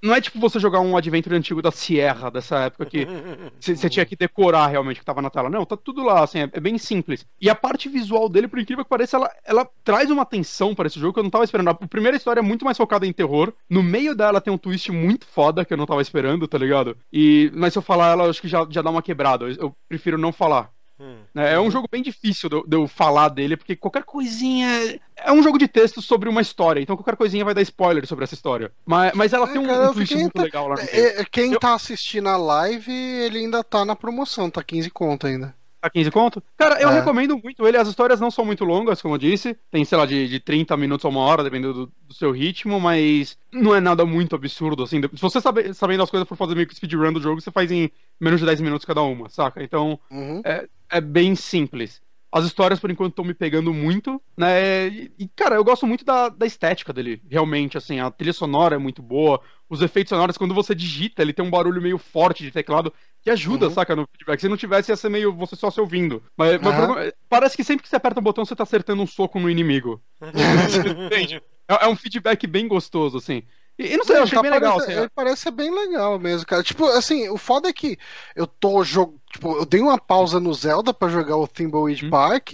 não 0.02 0.14
é 0.14 0.20
tipo 0.20 0.38
você 0.38 0.58
jogar 0.58 0.80
um 0.80 0.96
adventure 0.96 1.36
antigo 1.36 1.60
da 1.60 1.70
Sierra 1.70 2.30
dessa 2.30 2.60
época 2.60 2.86
que 2.86 3.06
você 3.60 3.88
tinha 3.88 4.06
que 4.06 4.16
decorar 4.16 4.66
realmente 4.68 4.96
o 4.96 5.00
que 5.00 5.04
tava 5.04 5.22
na 5.22 5.30
tela. 5.30 5.50
Não, 5.50 5.64
tá 5.64 5.76
tudo 5.76 6.02
lá, 6.02 6.24
assim, 6.24 6.40
é, 6.40 6.50
é, 6.52 6.60
bem 6.60 6.78
simples. 6.78 7.26
E 7.40 7.50
a 7.50 7.54
parte 7.54 7.88
visual 7.88 8.28
dele, 8.28 8.48
por 8.48 8.58
incrível 8.58 8.84
que 8.84 8.90
pareça, 8.90 9.16
ela, 9.16 9.30
ela 9.44 9.68
traz 9.84 10.10
uma 10.10 10.22
atenção 10.22 10.74
para 10.74 10.86
esse 10.86 10.98
jogo 10.98 11.14
que 11.14 11.20
eu 11.20 11.24
não 11.24 11.30
tava 11.30 11.44
esperando. 11.44 11.68
A 11.68 11.74
primeira 11.74 12.16
história 12.16 12.40
é 12.40 12.42
muito 12.42 12.64
mais 12.64 12.76
focada 12.76 13.06
em 13.06 13.12
terror, 13.12 13.52
no 13.68 13.82
meio 13.82 14.14
dela 14.14 14.40
tem 14.40 14.52
um 14.52 14.58
twist 14.58 14.90
muito 14.90 15.26
foda 15.26 15.64
que 15.64 15.72
eu 15.72 15.78
não 15.78 15.86
tava 15.86 16.02
esperando, 16.02 16.48
tá 16.48 16.58
ligado? 16.58 16.96
E, 17.12 17.50
mas 17.54 17.72
se 17.72 17.78
eu 17.78 17.82
falar 17.82 18.12
ela, 18.12 18.28
acho 18.28 18.40
que 18.40 18.48
já, 18.48 18.66
já 18.70 18.82
dá 18.82 18.90
uma 18.90 19.02
quebrada 19.02 19.50
eu 19.58 19.74
prefiro 19.88 20.18
não 20.18 20.32
falar. 20.32 20.70
Hum. 21.00 21.16
É, 21.34 21.54
é 21.54 21.60
um 21.60 21.70
jogo 21.70 21.88
bem 21.90 22.02
difícil 22.02 22.50
de, 22.50 22.62
de, 22.66 22.76
eu 22.76 22.86
falar 22.86 23.30
dele, 23.30 23.56
porque 23.56 23.74
qualquer 23.74 24.04
coisinha. 24.04 25.00
É 25.16 25.32
um 25.32 25.42
jogo 25.42 25.58
de 25.58 25.66
texto 25.66 26.02
sobre 26.02 26.28
uma 26.28 26.40
história, 26.42 26.80
então 26.80 26.96
qualquer 26.96 27.16
coisinha 27.16 27.44
vai 27.44 27.54
dar 27.54 27.62
spoiler 27.62 28.06
sobre 28.06 28.24
essa 28.24 28.34
história. 28.34 28.70
Mas, 28.84 29.12
mas 29.14 29.32
ela 29.32 29.48
é, 29.48 29.52
tem 29.52 29.60
um, 29.60 29.66
cara, 29.66 29.90
um 29.90 29.94
twist 29.94 30.14
muito 30.14 30.32
tá, 30.32 30.42
legal 30.42 30.68
lá 30.68 30.74
no 30.76 30.82
é, 30.82 31.20
é, 31.20 31.24
Quem 31.24 31.52
eu... 31.52 31.58
tá 31.60 31.74
assistindo 31.74 32.28
a 32.28 32.36
live, 32.36 32.92
ele 32.92 33.38
ainda 33.38 33.64
tá 33.64 33.84
na 33.84 33.96
promoção, 33.96 34.50
tá 34.50 34.62
15 34.62 34.90
conto 34.90 35.26
ainda. 35.26 35.54
a 35.82 35.88
15 35.88 36.10
conto? 36.10 36.42
Cara, 36.58 36.80
eu 36.80 36.90
É. 36.90 36.94
recomendo 36.94 37.38
muito 37.42 37.66
ele. 37.66 37.78
As 37.78 37.88
histórias 37.88 38.20
não 38.20 38.30
são 38.30 38.44
muito 38.44 38.64
longas, 38.64 39.00
como 39.00 39.14
eu 39.14 39.18
disse. 39.18 39.56
Tem, 39.70 39.82
sei 39.84 39.96
lá, 39.96 40.04
de, 40.04 40.28
de 40.28 40.38
30 40.40 40.76
minutos 40.76 41.04
a 41.06 41.08
uma 41.08 41.20
hora, 41.20 41.42
dependendo 41.42 41.72
do, 41.86 41.92
do 42.02 42.14
seu 42.14 42.30
ritmo, 42.30 42.78
mas 42.78 43.38
não 43.52 43.74
é 43.74 43.80
nada 43.80 44.04
muito 44.04 44.36
absurdo, 44.36 44.82
assim. 44.82 45.00
Se 45.02 45.20
você 45.22 45.40
sabe, 45.40 45.72
sabendo 45.72 46.02
as 46.02 46.10
coisas 46.10 46.28
por 46.28 46.36
fazer 46.36 46.54
meio 46.54 46.66
que 46.66 46.74
speedrun 46.74 47.12
do 47.14 47.20
jogo, 47.22 47.40
você 47.40 47.50
faz 47.50 47.70
em 47.70 47.90
menos 48.20 48.40
de 48.40 48.46
10 48.46 48.60
minutos 48.60 48.84
cada 48.84 49.00
uma, 49.02 49.30
saca? 49.30 49.62
Então, 49.62 49.98
Uhum. 50.10 50.42
é 50.44 50.66
bem 50.98 51.34
simples. 51.36 52.00
As 52.32 52.44
histórias, 52.44 52.78
por 52.78 52.90
enquanto, 52.90 53.10
estão 53.10 53.24
me 53.24 53.34
pegando 53.34 53.74
muito, 53.74 54.22
né? 54.38 54.86
E, 54.88 55.28
cara, 55.34 55.56
eu 55.56 55.64
gosto 55.64 55.84
muito 55.86 56.04
da, 56.04 56.28
da 56.28 56.46
estética 56.46 56.92
dele, 56.92 57.20
realmente, 57.28 57.76
assim, 57.76 57.98
a 57.98 58.08
trilha 58.08 58.32
sonora 58.32 58.76
é 58.76 58.78
muito 58.78 59.02
boa, 59.02 59.40
os 59.68 59.82
efeitos 59.82 60.10
sonoros, 60.10 60.38
quando 60.38 60.54
você 60.54 60.72
digita, 60.72 61.22
ele 61.22 61.32
tem 61.32 61.44
um 61.44 61.50
barulho 61.50 61.82
meio 61.82 61.98
forte 61.98 62.44
de 62.44 62.52
teclado 62.52 62.94
que 63.20 63.30
ajuda, 63.30 63.66
Uhum. 63.66 63.72
saca, 63.72 63.96
no 63.96 64.06
feedback. 64.12 64.40
Se 64.40 64.48
não 64.48 64.56
tivesse, 64.56 64.92
ia 64.92 64.96
ser 64.96 65.08
meio 65.10 65.34
você 65.34 65.56
só 65.56 65.70
se 65.72 65.80
ouvindo. 65.80 66.22
Mas, 66.36 66.52
mas 66.60 66.72
Aham. 66.72 66.86
problema- 66.86 67.12
parece 67.28 67.56
que 67.56 67.64
sempre 67.64 67.82
que 67.82 67.88
você 67.88 67.96
aperta 67.96 68.20
um 68.20 68.22
botão, 68.22 68.44
você 68.44 68.54
tá 68.56 68.62
acertando 68.62 69.02
um 69.02 69.06
soco 69.06 69.38
no 69.40 69.50
inimigo. 69.50 70.00
Entende? 71.06 71.42
É, 71.68 71.84
é 71.84 71.88
um 71.88 71.96
feedback 71.96 72.46
bem 72.46 72.66
gostoso, 72.68 73.18
assim. 73.18 73.42
E, 73.78 73.94
e 73.94 73.96
não 73.96 74.04
sei, 74.04 74.16
eu 74.16 74.18
Ele 74.18 74.24
achei 74.24 74.36
tá 74.36 74.42
bem 74.42 74.50
legal, 74.50 74.72
parece- 74.74 74.90
assim. 74.92 75.00
Ele 75.00 75.10
parece 75.14 75.42
ser 75.42 75.50
bem 75.52 75.74
legal 75.74 76.18
mesmo, 76.18 76.46
cara. 76.46 76.62
Tipo, 76.62 76.84
assim, 76.86 77.28
o 77.30 77.38
foda 77.38 77.68
é 77.68 77.72
que 77.72 77.98
eu 78.36 78.46
tô 78.46 78.84
jogando. 78.84 79.18
Tipo, 79.32 79.56
eu 79.58 79.64
dei 79.64 79.80
uma 79.80 79.96
pausa 79.96 80.40
no 80.40 80.52
Zelda 80.52 80.92
pra 80.92 81.08
jogar 81.08 81.36
o 81.36 81.46
Thimbleweed 81.46 82.04
Hum. 82.06 82.10
Park 82.10 82.52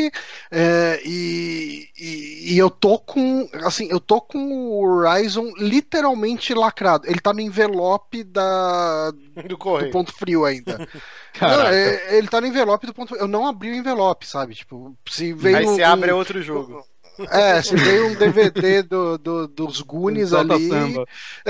é, 0.51 1.01
e, 1.05 1.89
e, 1.99 2.53
e 2.55 2.59
eu 2.59 2.69
tô 2.69 2.99
com. 2.99 3.49
Assim, 3.65 3.89
eu 3.91 3.99
tô 3.99 4.21
com 4.21 4.39
o 4.39 4.85
Horizon 4.85 5.51
literalmente 5.57 6.53
lacrado. 6.53 7.07
Ele 7.09 7.19
tá 7.19 7.33
no 7.33 7.41
envelope 7.41 8.23
da, 8.23 9.11
Do 9.49 9.57
do 9.57 9.91
ponto 9.91 10.13
frio 10.13 10.45
ainda. 10.45 10.87
Não, 11.41 11.67
é- 11.67 12.17
ele 12.17 12.29
tá 12.29 12.41
no 12.41 12.47
envelope 12.47 12.87
do 12.87 12.95
ponto 12.95 13.15
Eu 13.15 13.29
não 13.29 13.47
abri 13.47 13.71
o 13.71 13.75
envelope, 13.75 14.27
sabe? 14.27 14.55
Tipo, 14.55 14.97
se 15.09 15.33
veio. 15.35 15.57
Aí 15.57 15.65
você 15.67 15.83
um- 15.83 15.87
abre 15.87 16.11
outro 16.13 16.41
jogo. 16.43 16.83
É, 17.31 17.63
se 17.63 17.75
veio 17.77 18.09
um 18.09 18.15
DVD 18.15 18.83
do, 18.83 19.17
do- 19.19 19.49
dos 19.49 19.81
Goonies 19.81 20.31
Solta 20.31 20.55
ali. 20.55 20.69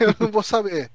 eu 0.00 0.14
não 0.20 0.28
vou 0.30 0.42
saber. 0.42 0.90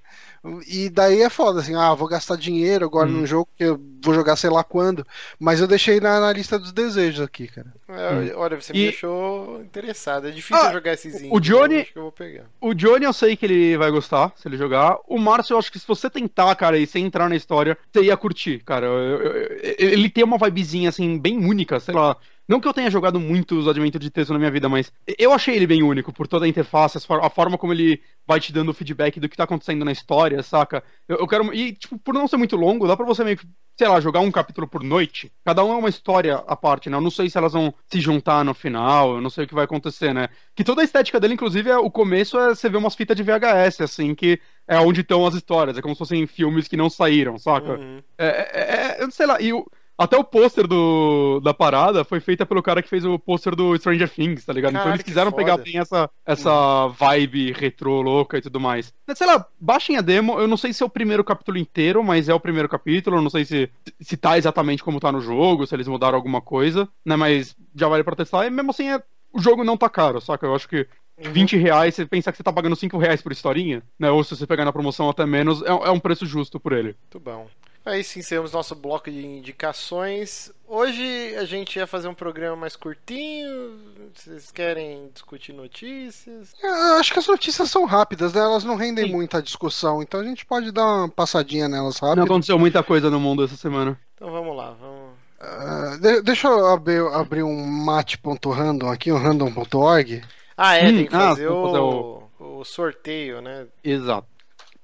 E 0.68 0.88
daí 0.90 1.22
é 1.24 1.30
foda, 1.30 1.60
assim, 1.60 1.76
ah, 1.76 1.94
vou 1.94 2.08
gastar 2.08 2.38
dinheiro 2.38 2.86
agora 2.86 3.10
Hum. 3.10 3.14
num 3.14 3.26
jogo 3.26 3.50
que 3.58 3.64
eu 3.66 3.82
vou 4.02 4.14
jogar 4.14 4.36
sei 4.38 4.50
lá 4.50 4.64
quando. 4.64 5.06
Mas 5.40 5.60
eu 5.60 5.68
deixei 5.68 6.00
na, 6.00 6.20
na 6.22 6.32
lista 6.32 6.58
dos 6.58 6.72
desejos 6.72 7.20
aqui, 7.26 7.48
cara. 7.48 7.74
É, 7.90 8.34
olha, 8.36 8.56
você 8.62 8.72
me 8.72 8.80
E- 8.80 8.84
deixou 8.84 9.60
interessado. 9.62 10.28
É 10.28 10.32
difícil 10.32 10.64
Ah, 10.64 10.72
jogar 10.72 10.94
esses 10.94 11.16
o 11.30 11.40
Johnny- 11.40 11.66
então 11.76 11.82
acho 11.82 11.92
que 11.94 11.98
eu 12.00 12.04
vou 12.04 12.12
pegar. 12.12 12.46
O 12.62 12.74
Johnny 12.74 13.04
eu 13.06 13.14
sei 13.14 13.36
que 13.36 13.46
ele 13.46 13.78
vai 13.78 13.92
gostar 13.92 14.32
se 14.38 14.48
ele 14.48 14.58
jogar. 14.58 14.98
O 15.08 15.18
Márcio, 15.18 15.56
eu 15.56 15.58
acho 15.60 15.72
que 15.72 15.80
se 15.80 15.88
você 15.88 16.10
tentar, 16.10 16.56
cara, 16.56 16.78
e 16.78 16.88
sem 16.88 17.04
entrar 17.06 17.28
na 17.28 17.36
história, 17.36 17.78
você 17.92 18.04
ia 18.04 18.16
curtir, 18.16 18.60
cara. 18.64 18.86
Eu- 18.86 18.94
eu- 19.22 19.32
eu- 19.34 19.58
ele 19.80 20.10
tem 20.10 20.24
uma 20.24 20.38
vibezinha, 20.38 20.90
assim, 20.90 21.18
bem 21.18 21.38
única, 21.44 21.80
sei 21.80 21.96
lá. 21.96 22.16
Não 22.48 22.62
que 22.62 22.68
eu 22.68 22.74
tenha 22.74 22.90
jogado 22.90 23.20
muitos 23.20 23.68
Adventure 23.68 24.02
de 24.02 24.10
texto 24.10 24.32
na 24.32 24.40
minha 24.40 24.52
vida, 24.52 24.70
mas 24.70 24.92
eu 25.20 25.34
achei 25.34 25.56
ele 25.56 25.68
bem 25.68 25.84
único, 25.84 26.14
por 26.14 26.28
toda 26.28 26.46
a 26.46 26.48
interface, 26.48 26.98
a 26.98 27.30
forma 27.30 27.58
como 27.58 27.74
ele 27.74 28.02
vai 28.26 28.40
te 28.40 28.54
dando 28.54 28.74
feedback 28.74 29.20
do 29.20 29.28
que 29.28 29.36
tá 29.36 29.44
acontecendo 29.44 29.84
na 29.84 29.92
história, 29.92 30.42
saca? 30.42 30.84
Eu, 31.08 31.18
eu 31.18 31.28
quero. 31.28 31.54
E, 31.54 31.74
tipo, 31.74 31.98
por 32.00 32.14
não 32.14 32.28
ser 32.28 32.38
muito 32.38 32.56
longo, 32.56 32.88
dá 32.88 32.96
pra 32.96 33.06
você 33.06 33.24
meio 33.24 33.38
que, 33.38 33.46
sei 33.78 33.88
lá, 33.88 34.00
jogar 34.00 34.22
um 34.22 34.32
capítulo 34.32 34.68
por 34.68 34.82
noite. 34.82 35.32
Cada 35.46 35.64
um 35.64 35.74
é 35.74 35.76
uma 35.76 35.90
história 35.90 36.36
à 36.48 36.56
parte, 36.56 36.90
né? 36.90 36.96
Eu 36.98 37.02
não 37.02 37.12
sei 37.12 37.30
se 37.30 37.38
elas 37.38 37.52
vão 37.54 37.74
se 37.92 38.00
juntar 38.00 38.46
no 38.46 38.54
final, 38.54 39.16
eu 39.16 39.22
não 39.22 39.30
sei 39.30 39.44
o 39.44 39.48
que 39.48 39.54
vai 39.56 39.66
acontecer, 39.66 40.14
né? 40.14 40.30
Que 40.56 40.64
toda 40.64 40.82
a 40.82 40.86
estética 40.86 41.20
dele, 41.20 41.34
inclusive, 41.34 41.70
é, 41.70 41.78
o 41.78 41.92
começo 41.92 42.38
é 42.40 42.50
você 42.50 42.70
vê 42.70 42.78
umas 42.78 42.96
fitas 42.96 43.16
de 43.16 43.24
VHS, 43.24 43.82
assim, 43.84 44.16
que 44.16 44.40
é 44.68 44.80
onde 44.80 45.02
estão 45.02 45.26
as 45.26 45.36
histórias. 45.36 45.78
É 45.78 45.82
como 45.82 45.96
se 45.96 46.00
fossem 46.00 46.26
filmes 46.28 46.68
que 46.68 46.78
não 46.78 46.90
saíram, 46.90 47.38
saca? 47.38 47.74
Uhum. 47.74 48.02
É, 48.18 48.28
é, 48.28 48.96
é, 48.98 49.02
eu 49.02 49.06
não 49.06 49.12
sei 49.12 49.26
lá, 49.26 49.40
e 49.42 49.54
o- 49.54 49.66
até 49.98 50.16
o 50.18 50.24
pôster 50.24 50.68
do, 50.68 51.40
da 51.42 51.54
parada 51.54 52.04
foi 52.04 52.20
feita 52.20 52.46
pelo 52.46 52.62
cara 52.62 52.82
que 52.82 52.90
fez 52.90 53.04
o 53.04 53.18
pôster 53.18 53.56
do 53.56 53.76
Stranger 53.78 54.10
Things, 54.10 54.46
tá 54.46 54.54
ligado? 54.54 54.72
então 54.72 54.82
Caralho, 54.82 54.96
eles 54.96 55.04
que 55.04 55.10
quiseram 55.10 55.32
pegar 55.32 55.58
bem 55.58 55.80
essa, 55.80 56.10
essa 56.26 56.88
vibe 56.88 57.52
retrô 57.52 58.02
louca 58.02 58.38
e 58.38 58.42
tudo 58.42 58.60
mais. 58.60 58.94
Sei 59.16 59.26
lá, 59.26 59.46
baixem 59.60 59.98
a 59.98 60.02
demo, 60.02 60.40
eu 60.40 60.48
não 60.48 60.58
sei 60.58 60.72
se 60.72 60.84
é 60.84 60.86
o 60.86 60.90
primeiro 60.90 61.24
capítulo 61.24 61.58
inteiro, 61.58 62.04
mas 62.04 62.30
é 62.30 62.34
o 62.34 62.40
primeiro 62.40 62.70
capítulo, 62.70 63.18
eu 63.18 63.22
não 63.22 63.30
sei 63.30 63.46
se, 63.46 63.70
se 64.00 64.16
tá 64.16 64.38
exatamente 64.38 64.84
como 64.84 65.00
tá 65.00 65.12
no 65.12 65.22
jogo, 65.22 65.66
se 65.66 65.76
eles 65.76 65.88
mudaram 65.88 66.16
alguma 66.16 66.42
coisa, 66.42 66.88
né? 67.06 67.16
Mas 67.16 67.56
já 67.76 67.88
vale 67.88 68.04
pra 68.04 68.16
testar, 68.16 68.46
e 68.46 68.50
mesmo 68.50 68.72
assim 68.72 68.90
é, 68.90 69.02
o 69.34 69.40
jogo 69.40 69.64
não 69.64 69.78
tá 69.78 69.90
caro, 69.90 70.22
saca? 70.22 70.46
Eu 70.46 70.56
acho 70.56 70.68
que 70.68 70.88
Uhum. 71.18 71.32
20 71.34 71.58
reais, 71.58 71.96
você 71.96 72.06
pensar 72.06 72.32
que 72.32 72.38
você 72.38 72.44
tá 72.44 72.54
pagando 72.54 72.76
5 72.76 72.96
reais 72.98 73.22
por 73.22 73.32
historinha, 73.32 73.82
né? 73.98 74.12
Ou 74.12 74.24
se 74.24 74.36
você 74.36 74.46
pegar 74.46 74.64
na 74.66 74.72
promoção 74.72 75.10
até 75.10 75.26
menos, 75.26 75.64
é, 75.64 75.70
é 75.70 75.90
um 75.90 76.00
preço 76.00 76.26
justo 76.28 76.60
por 76.60 76.74
ele. 76.74 76.96
Muito 77.12 77.20
bom. 77.20 77.48
Aí 77.88 78.04
sim, 78.04 78.20
encerramos 78.20 78.52
nosso 78.52 78.76
bloco 78.76 79.10
de 79.10 79.26
indicações. 79.26 80.52
Hoje 80.68 81.34
a 81.38 81.46
gente 81.46 81.78
ia 81.80 81.88
fazer 81.88 82.10
um 82.10 82.14
programa 82.14 82.58
mais 82.58 82.76
curtinho. 82.76 83.80
Vocês 84.14 84.52
querem 84.52 85.10
discutir 85.14 85.54
notícias? 85.54 86.54
Eu 86.62 86.98
acho 87.00 87.14
que 87.14 87.20
as 87.20 87.28
notícias 87.28 87.72
são 87.72 87.86
rápidas, 87.86 88.34
né? 88.34 88.42
Elas 88.42 88.66
não 88.66 88.76
rendem 88.76 89.06
Sim. 89.06 89.12
muita 89.14 89.42
discussão, 89.42 90.02
então 90.04 90.20
a 90.20 90.24
gente 90.26 90.46
pode 90.46 90.70
dar 90.72 90.86
uma 90.86 91.10
passadinha 91.10 91.70
nelas 91.70 92.02
Não 92.02 92.10
rápido. 92.10 92.26
aconteceu 92.26 92.60
muita 92.60 92.84
coisa 92.84 93.10
no 93.10 93.22
mundo 93.22 93.46
essa 93.46 93.56
semana. 93.56 93.98
Então 94.16 94.30
vamos 94.32 94.56
lá, 94.56 94.72
vamos. 94.72 95.12
Ah, 95.40 95.98
de- 96.02 96.22
deixa 96.24 96.50
eu 96.50 96.68
abrir, 96.68 97.00
abrir 97.14 97.44
um 97.44 97.66
mate.random 97.66 98.90
aqui, 98.90 99.14
um 99.14 99.18
random.org, 99.18 100.24
Ah, 100.58 100.76
é, 100.76 100.90
Hum, 100.90 100.96
tem 100.98 101.08
que 101.08 101.16
ah, 101.16 101.20
fazer, 101.30 101.48
vou 101.48 101.68
fazer 101.68 101.80
o... 101.80 102.24
o 102.60 102.66
sorteio, 102.66 103.40
né? 103.42 103.66
Exato. 103.82 104.28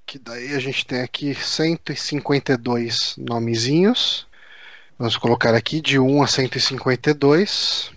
Que 0.05 0.19
daí 0.19 0.55
a 0.55 0.59
gente 0.59 0.85
tem 0.85 1.01
aqui 1.01 1.33
152 1.33 3.15
nomezinhos. 3.17 4.27
Vamos 4.97 5.17
colocar 5.17 5.53
aqui 5.55 5.81
de 5.81 5.99
1 5.99 6.23
a 6.23 6.27
152. 6.27 7.91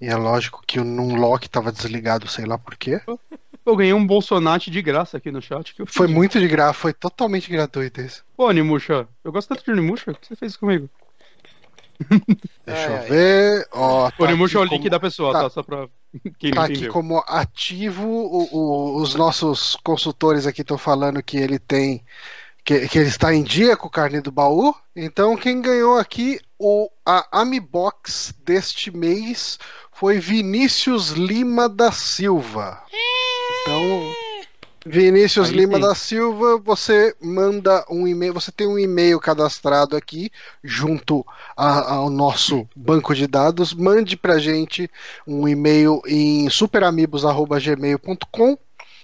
E 0.00 0.06
é 0.06 0.16
lógico 0.16 0.62
que 0.66 0.78
o 0.78 0.84
Numlock 0.84 1.46
estava 1.46 1.72
desligado, 1.72 2.28
sei 2.28 2.44
lá 2.44 2.56
por 2.56 2.76
quê. 2.76 3.00
Eu 3.64 3.76
ganhei 3.76 3.92
um 3.92 4.06
Bolsonate 4.06 4.70
de 4.70 4.80
graça 4.80 5.18
aqui 5.18 5.30
no 5.30 5.42
chat. 5.42 5.74
Que 5.74 5.82
eu 5.82 5.86
Foi 5.86 6.06
muito 6.06 6.40
de 6.40 6.48
graça, 6.48 6.72
foi 6.72 6.92
totalmente 6.92 7.50
gratuito 7.50 8.00
isso. 8.00 8.24
Pô, 8.36 8.50
Nimusha, 8.50 9.06
eu 9.22 9.30
gosto 9.30 9.48
tanto 9.48 9.64
de 9.64 9.72
Nimusha. 9.72 10.12
O 10.12 10.14
que 10.14 10.26
você 10.26 10.36
fez 10.36 10.56
comigo? 10.56 10.88
Deixa 12.66 12.88
Ai, 12.90 13.04
eu 13.04 13.08
ver. 13.08 13.68
Ó, 13.72 14.06
O 14.08 14.10
tá 14.12 14.26
Nimusha 14.26 14.58
é 14.58 14.60
o 14.60 14.64
link 14.64 14.78
como- 14.78 14.90
da 14.90 15.00
pessoa, 15.00 15.32
tá. 15.32 15.42
tá? 15.44 15.50
Só 15.50 15.62
pra 15.62 15.88
quem 16.38 16.52
Tá 16.52 16.64
aqui 16.64 16.88
como 16.88 17.22
ativo, 17.26 18.06
o- 18.08 18.48
o- 18.52 18.96
os 19.02 19.14
nossos 19.14 19.76
consultores 19.82 20.46
aqui 20.46 20.62
estão 20.62 20.78
falando 20.78 21.22
que 21.22 21.36
ele 21.36 21.58
tem. 21.58 22.04
Que, 22.64 22.86
que 22.86 22.98
ele 22.98 23.08
está 23.08 23.32
em 23.32 23.42
dia 23.42 23.76
com 23.78 23.86
o 23.86 23.90
carne 23.90 24.20
do 24.20 24.30
baú. 24.30 24.74
Então, 24.94 25.36
quem 25.36 25.62
ganhou 25.62 25.96
aqui 25.98 26.38
o, 26.58 26.90
a 27.06 27.40
Amibox 27.40 28.34
deste 28.44 28.90
mês 28.94 29.58
foi 29.90 30.18
Vinícius 30.18 31.10
Lima 31.12 31.66
da 31.66 31.90
Silva. 31.90 32.82
Então, 33.62 34.12
Vinícius 34.88 35.50
Aí 35.50 35.54
Lima 35.56 35.74
sim. 35.74 35.80
da 35.80 35.94
Silva, 35.94 36.58
você 36.58 37.14
manda 37.20 37.84
um 37.90 38.06
e-mail, 38.08 38.32
você 38.32 38.50
tem 38.50 38.66
um 38.66 38.78
e-mail 38.78 39.20
cadastrado 39.20 39.96
aqui 39.96 40.30
junto 40.64 41.24
a- 41.56 41.94
ao 41.94 42.10
nosso 42.10 42.66
banco 42.74 43.14
de 43.14 43.26
dados. 43.26 43.72
Mande 43.74 44.16
pra 44.16 44.38
gente 44.38 44.90
um 45.26 45.46
e-mail 45.46 46.00
em 46.06 46.48
superamigos@gmail.com. 46.50 48.58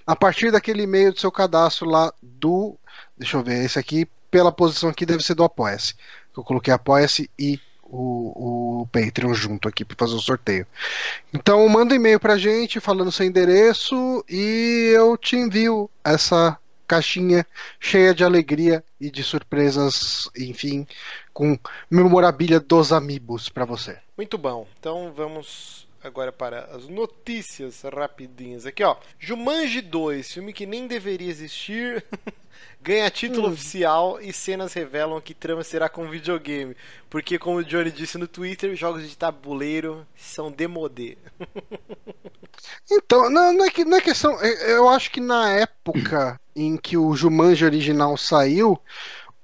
A 0.07 0.15
partir 0.15 0.51
daquele 0.51 0.83
e-mail 0.83 1.13
do 1.13 1.21
seu 1.21 1.33
cadastro 1.33 1.89
lá 1.89 2.13
do, 2.23 2.77
deixa 3.17 3.37
eu 3.37 3.43
ver, 3.43 3.65
esse 3.65 3.79
aqui 3.79 4.07
pela 4.31 4.53
posição 4.53 4.91
aqui 4.91 5.07
deve 5.07 5.23
ser 5.23 5.35
do 5.35 5.45
Apoia-se. 5.45 5.95
Eu 6.37 6.43
coloquei 6.43 6.75
Apoia-se 6.75 7.31
e 7.39 7.59
o, 7.95 8.83
o 8.83 8.87
Patreon 8.89 9.33
junto 9.35 9.69
aqui 9.69 9.85
para 9.85 9.97
fazer 9.97 10.15
o 10.15 10.21
sorteio. 10.21 10.67
Então 11.33 11.67
manda 11.69 11.95
um 11.95 11.97
e-mail 11.97 12.19
pra 12.19 12.37
gente 12.37 12.81
falando 12.81 13.13
seu 13.13 13.27
endereço 13.27 14.25
e 14.29 14.93
eu 14.95 15.17
te 15.17 15.37
envio 15.37 15.89
essa 16.03 16.59
caixinha 16.87 17.47
cheia 17.81 18.15
de 18.15 18.25
alegria 18.25 18.85
e 19.01 19.11
de 19.11 19.23
surpresas, 19.23 20.29
enfim, 20.37 20.87
com 21.33 21.59
memorabilia 21.91 22.61
dos 22.61 22.93
amigos 22.93 23.49
pra 23.49 23.65
você. 23.65 23.99
Muito 24.17 24.37
bom. 24.37 24.67
Então 24.79 25.13
vamos 25.17 25.84
agora 26.05 26.31
para 26.31 26.65
as 26.75 26.87
notícias 26.89 27.83
rapidinhas 27.83 28.67
aqui, 28.67 28.85
ó. 28.85 28.97
Jumanji 29.19 29.81
2, 29.81 30.33
filme 30.33 30.53
que 30.53 30.67
nem 30.67 30.87
deveria 30.87 31.29
existir, 31.31 32.05
ganha 32.81 33.11
título 33.11 33.49
oficial 33.49 34.21
e 34.21 34.33
cenas 34.33 34.73
revelam 34.75 35.21
que 35.21 35.33
trama 35.35 35.65
será 35.65 35.89
com 35.89 36.09
videogame. 36.09 36.77
Porque 37.09 37.39
como 37.39 37.59
o 37.59 37.65
Johnny 37.65 37.91
disse 37.91 38.19
no 38.19 38.29
Twitter, 38.29 38.75
jogos 38.77 39.09
de 39.09 39.17
tabuleiro 39.17 40.07
são 40.17 40.51
demodê. 40.53 41.17
Então, 42.91 43.29
não, 43.29 43.53
não 43.53 43.65
é, 43.65 43.71
que, 43.71 43.85
não 43.85 43.97
é 43.97 44.01
questão. 44.01 44.33
eu- 44.41 44.69
Eu 44.69 44.89
acho 44.89 45.11
que 45.11 45.21
na 45.21 45.51
época 45.51 46.41
em 46.55 46.77
que 46.77 46.97
o 46.97 47.15
Jumanji 47.15 47.65
original 47.65 48.17
saiu, 48.17 48.79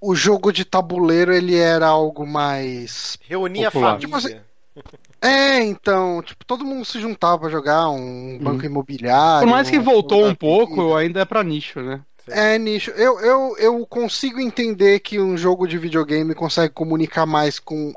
o 0.00 0.14
jogo 0.14 0.52
de 0.52 0.64
tabuleiro 0.64 1.32
ele 1.32 1.56
era 1.56 1.86
algo 1.88 2.26
mais. 2.26 3.18
Reunia 3.22 3.68
a 3.68 3.70
Popular. 3.70 3.98
Tipo 3.98 4.20
família. 4.20 4.46
É, 5.22 5.60
então, 5.62 6.22
tipo, 6.22 6.44
todo 6.46 6.64
mundo 6.64 6.84
se 6.84 6.98
juntava 7.00 7.38
pra 7.40 7.50
jogar 7.50 7.90
um 7.90 8.38
banco 8.38 8.64
imobiliário. 8.64 9.46
Por 9.46 9.50
mais 9.50 9.68
que 9.68 9.78
voltou 9.78 10.24
um 10.24 10.34
pouco, 10.34 10.74
perdido. 10.76 10.96
ainda 10.96 11.20
é 11.20 11.24
pra 11.24 11.42
nicho, 11.42 11.80
né? 11.80 12.02
É 12.28 12.58
nicho. 12.58 12.90
Eu, 12.92 13.20
eu, 13.20 13.56
eu 13.58 13.86
consigo 13.86 14.40
entender 14.40 15.00
que 15.00 15.20
um 15.20 15.36
jogo 15.36 15.66
de 15.66 15.76
videogame 15.78 16.34
consegue 16.34 16.72
comunicar 16.72 17.26
mais 17.26 17.58
com. 17.58 17.92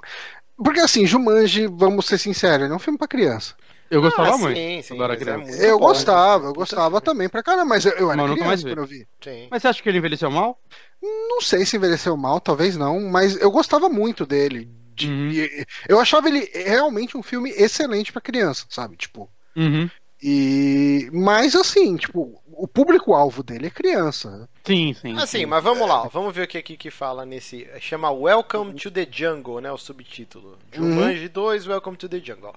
Porque 0.57 0.79
assim, 0.79 1.05
Jumanji, 1.05 1.67
vamos 1.67 2.05
ser 2.05 2.17
sinceros, 2.17 2.63
ele 2.65 2.73
é 2.73 2.75
um 2.75 2.79
filme 2.79 2.97
pra 2.97 3.07
criança. 3.07 3.55
Eu 3.89 4.01
gostava 4.01 4.33
Ah, 4.33 4.37
muito 4.37 4.57
sim, 4.57 4.81
sim, 4.81 4.95
quando 4.95 5.03
era 5.03 5.13
é 5.13 5.17
criança. 5.17 5.51
muito 5.51 5.63
eu 5.63 5.79
bom. 5.79 5.85
gostava, 5.85 6.45
eu 6.45 6.53
Puta 6.53 6.59
gostava 6.61 7.01
também 7.01 7.29
pra 7.29 7.43
caramba, 7.43 7.65
mas 7.65 7.85
eu, 7.85 7.91
eu 7.93 8.11
era 8.11 8.21
Mas 8.21 8.29
nunca 8.29 8.45
mais 8.45 8.61
criança 8.61 8.63
vi. 8.63 8.75
quando 8.75 8.79
eu 8.79 8.87
vi. 8.87 9.07
Sim. 9.23 9.47
Mas 9.51 9.61
você 9.61 9.67
acha 9.67 9.83
que 9.83 9.89
ele 9.89 9.97
envelheceu 9.99 10.31
mal? 10.31 10.57
Não 11.01 11.41
sei 11.41 11.65
se 11.65 11.75
envelheceu 11.77 12.15
mal, 12.17 12.39
talvez 12.39 12.75
não, 12.77 12.99
mas 13.01 13.35
eu 13.39 13.51
gostava 13.51 13.89
muito 13.89 14.25
dele. 14.25 14.69
De- 14.93 15.07
Uhum. 15.09 15.29
e- 15.31 15.65
Eu 15.89 15.99
achava 15.99 16.27
ele 16.29 16.49
realmente 16.53 17.17
um 17.17 17.23
filme 17.23 17.49
excelente 17.51 18.11
pra 18.11 18.21
criança, 18.21 18.65
sabe? 18.69 18.95
Tipo. 18.95 19.29
Uhum. 19.55 19.89
E. 20.21 21.09
Mas 21.11 21.53
assim, 21.55 21.97
tipo, 21.97 22.41
o 22.53 22.67
público-alvo 22.67 23.43
dele 23.43 23.67
é 23.67 23.69
criança. 23.69 24.47
Sim, 24.65 24.93
sim. 24.93 25.17
Assim, 25.17 25.39
sim. 25.39 25.45
mas 25.45 25.61
vamos 25.63 25.87
lá, 25.87 26.03
ó, 26.03 26.07
vamos 26.07 26.33
ver 26.33 26.43
o 26.43 26.47
que 26.47 26.57
aqui 26.57 26.77
que 26.77 26.89
fala 26.89 27.25
nesse. 27.25 27.67
Chama 27.81 28.09
Welcome 28.09 28.73
to 28.75 28.89
the 28.89 29.05
Jungle, 29.09 29.59
né? 29.59 29.71
O 29.71 29.77
subtítulo. 29.77 30.57
Jumanji 30.71 31.27
2, 31.27 31.67
Welcome 31.67 31.97
to 31.97 32.07
the 32.07 32.19
Jungle. 32.19 32.55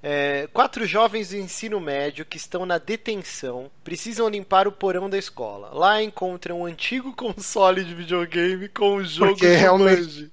É, 0.00 0.48
quatro 0.52 0.86
jovens 0.86 1.30
do 1.30 1.36
ensino 1.38 1.80
médio 1.80 2.24
que 2.24 2.36
estão 2.36 2.64
na 2.64 2.78
detenção 2.78 3.68
precisam 3.82 4.28
limpar 4.28 4.68
o 4.68 4.72
porão 4.72 5.10
da 5.10 5.18
escola. 5.18 5.70
Lá 5.72 6.00
encontram 6.00 6.60
um 6.60 6.66
antigo 6.66 7.12
console 7.16 7.82
de 7.82 7.94
videogame 7.94 8.68
com 8.68 8.96
o 8.96 9.04
jogo 9.04 9.32
Porque 9.32 9.46
realmente- 9.56 10.02
Jumanji. 10.02 10.32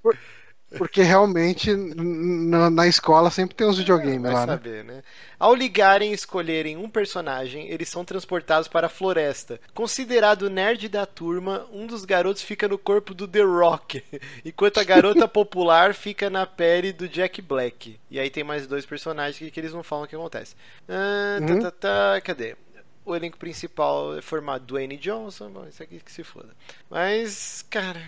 Porque 0.78 1.02
realmente 1.02 1.74
na, 1.74 2.70
na 2.70 2.88
escola 2.88 3.30
sempre 3.32 3.56
tem 3.56 3.66
uns 3.68 3.78
videogames 3.78 4.32
Vai 4.32 4.34
lá, 4.34 4.46
né? 4.46 4.60
saber, 4.60 4.84
né? 4.84 5.04
Ao 5.40 5.54
ligarem 5.56 6.12
e 6.12 6.14
escolherem 6.14 6.76
um 6.78 6.90
personagem, 6.90 7.68
eles 7.70 7.88
são 7.90 8.04
transportados 8.04 8.68
para 8.68 8.88
a 8.88 8.90
floresta. 8.90 9.60
Considerado 9.74 10.50
nerd 10.50 10.90
da 10.90 11.06
turma, 11.06 11.66
um 11.72 11.86
dos 11.88 12.04
garotos 12.06 12.42
fica 12.42 12.68
no 12.68 12.78
corpo 12.78 13.14
do 13.14 13.28
The 13.28 13.42
Rock, 13.42 14.04
enquanto 14.44 14.80
a 14.80 14.84
garota 14.84 15.28
popular 15.30 15.94
fica 15.94 16.30
na 16.30 16.46
pele 16.46 16.92
do 16.92 17.08
Jack 17.08 17.42
Black. 17.42 18.00
E 18.10 18.20
aí 18.20 18.30
tem 18.30 18.44
mais 18.44 18.68
dois 18.68 18.86
personagens 18.86 19.38
que, 19.38 19.52
que 19.52 19.60
eles 19.60 19.74
não 19.74 19.84
falam 19.84 20.06
o 20.06 20.08
que 20.08 20.16
acontece. 20.16 20.56
Ah, 20.90 21.42
tá, 21.46 21.54
Uhum. 21.54 21.60
tá, 21.60 21.72
tá, 21.72 22.22
cadê? 22.22 22.56
O 23.06 23.16
elenco 23.16 23.38
principal 23.38 24.18
é 24.18 24.22
formado 24.22 24.66
Dwayne 24.66 24.98
Johnson, 24.98 25.50
bom, 25.52 25.68
isso 25.68 25.84
aqui 25.84 26.00
que 26.00 26.12
se 26.12 26.24
foda. 26.24 26.50
Mas, 26.90 27.64
cara, 27.70 28.02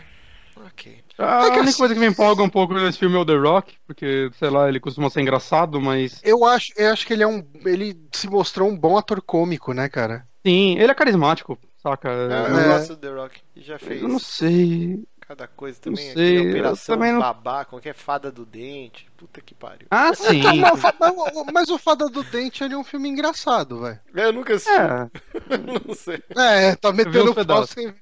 ok. 0.66 1.04
A 1.18 1.24
É 1.24 1.48
única 1.48 1.62
assim- 1.62 1.78
coisa 1.78 1.94
que 1.94 2.00
me 2.00 2.08
empolga 2.08 2.44
um 2.44 2.50
pouco 2.50 2.74
nesse 2.74 2.98
filme 2.98 3.16
é 3.16 3.20
o 3.20 3.26
The 3.26 3.36
Rock, 3.36 3.76
porque, 3.86 4.30
sei 4.38 4.50
lá, 4.50 4.68
ele 4.70 4.80
costuma 4.80 5.10
ser 5.10 5.22
engraçado, 5.22 5.80
mas. 5.82 6.20
Eu 6.24 6.46
acho, 6.46 6.72
eu 6.78 6.92
acho 6.92 7.06
que 7.06 7.14
ele 7.14 7.24
é 7.24 7.28
um. 7.28 7.44
Ele 7.66 7.98
se 8.12 8.28
mostrou 8.30 8.70
um 8.70 8.78
bom 8.78 8.98
ator 8.98 9.22
cômico, 9.22 9.74
né, 9.74 9.90
cara? 9.90 10.28
Sim, 10.46 10.78
ele 10.80 10.92
é 10.92 10.96
carismático, 10.96 11.58
saca? 11.82 12.08
Eu, 12.10 12.32
É. 12.32 12.50
eu 12.66 12.72
gosto 12.78 12.90
do 12.96 12.98
The 12.98 13.10
Rock, 13.10 13.42
já 13.58 13.78
fez 13.80 14.02
Eu 14.02 14.08
não 14.08 14.20
sei. 14.20 15.04
cada 15.20 15.46
coisa 15.46 15.78
Não 15.86 15.94
também. 15.94 16.14
sei, 16.14 16.38
aqui, 16.38 16.46
eu 16.48 16.52
Operação 16.52 16.96
também 16.96 17.12
não- 17.12 17.20
Babá, 17.20 17.66
qualquer 17.66 17.94
fada 17.94 18.32
do 18.32 18.46
dente. 18.46 19.06
Puta 19.18 19.42
que 19.42 19.54
pariu. 19.56 19.88
Ah, 19.92 20.14
sim. 20.14 20.42
Mas, 20.62 20.80
mas 21.00 21.12
o- 21.36 21.46
mas 21.52 21.70
o 21.70 21.78
Fada 21.80 22.06
do 22.08 22.22
Dente 22.24 22.64
ele 22.64 22.76
é 22.76 22.78
um 22.78 22.84
filme 22.84 23.10
engraçado, 23.10 23.82
velho. 23.82 24.00
Eu 24.14 24.32
nunca 24.32 24.54
assisti, 24.54 24.72
é. 24.72 25.10
não 25.88 25.96
sei. 25.96 26.22
É, 26.36 26.76
tá 26.76 26.92
metendo 26.92 27.24
uns 27.24 27.26
pau 27.26 27.36
pedaços. 27.36 27.70
sem. 27.70 27.94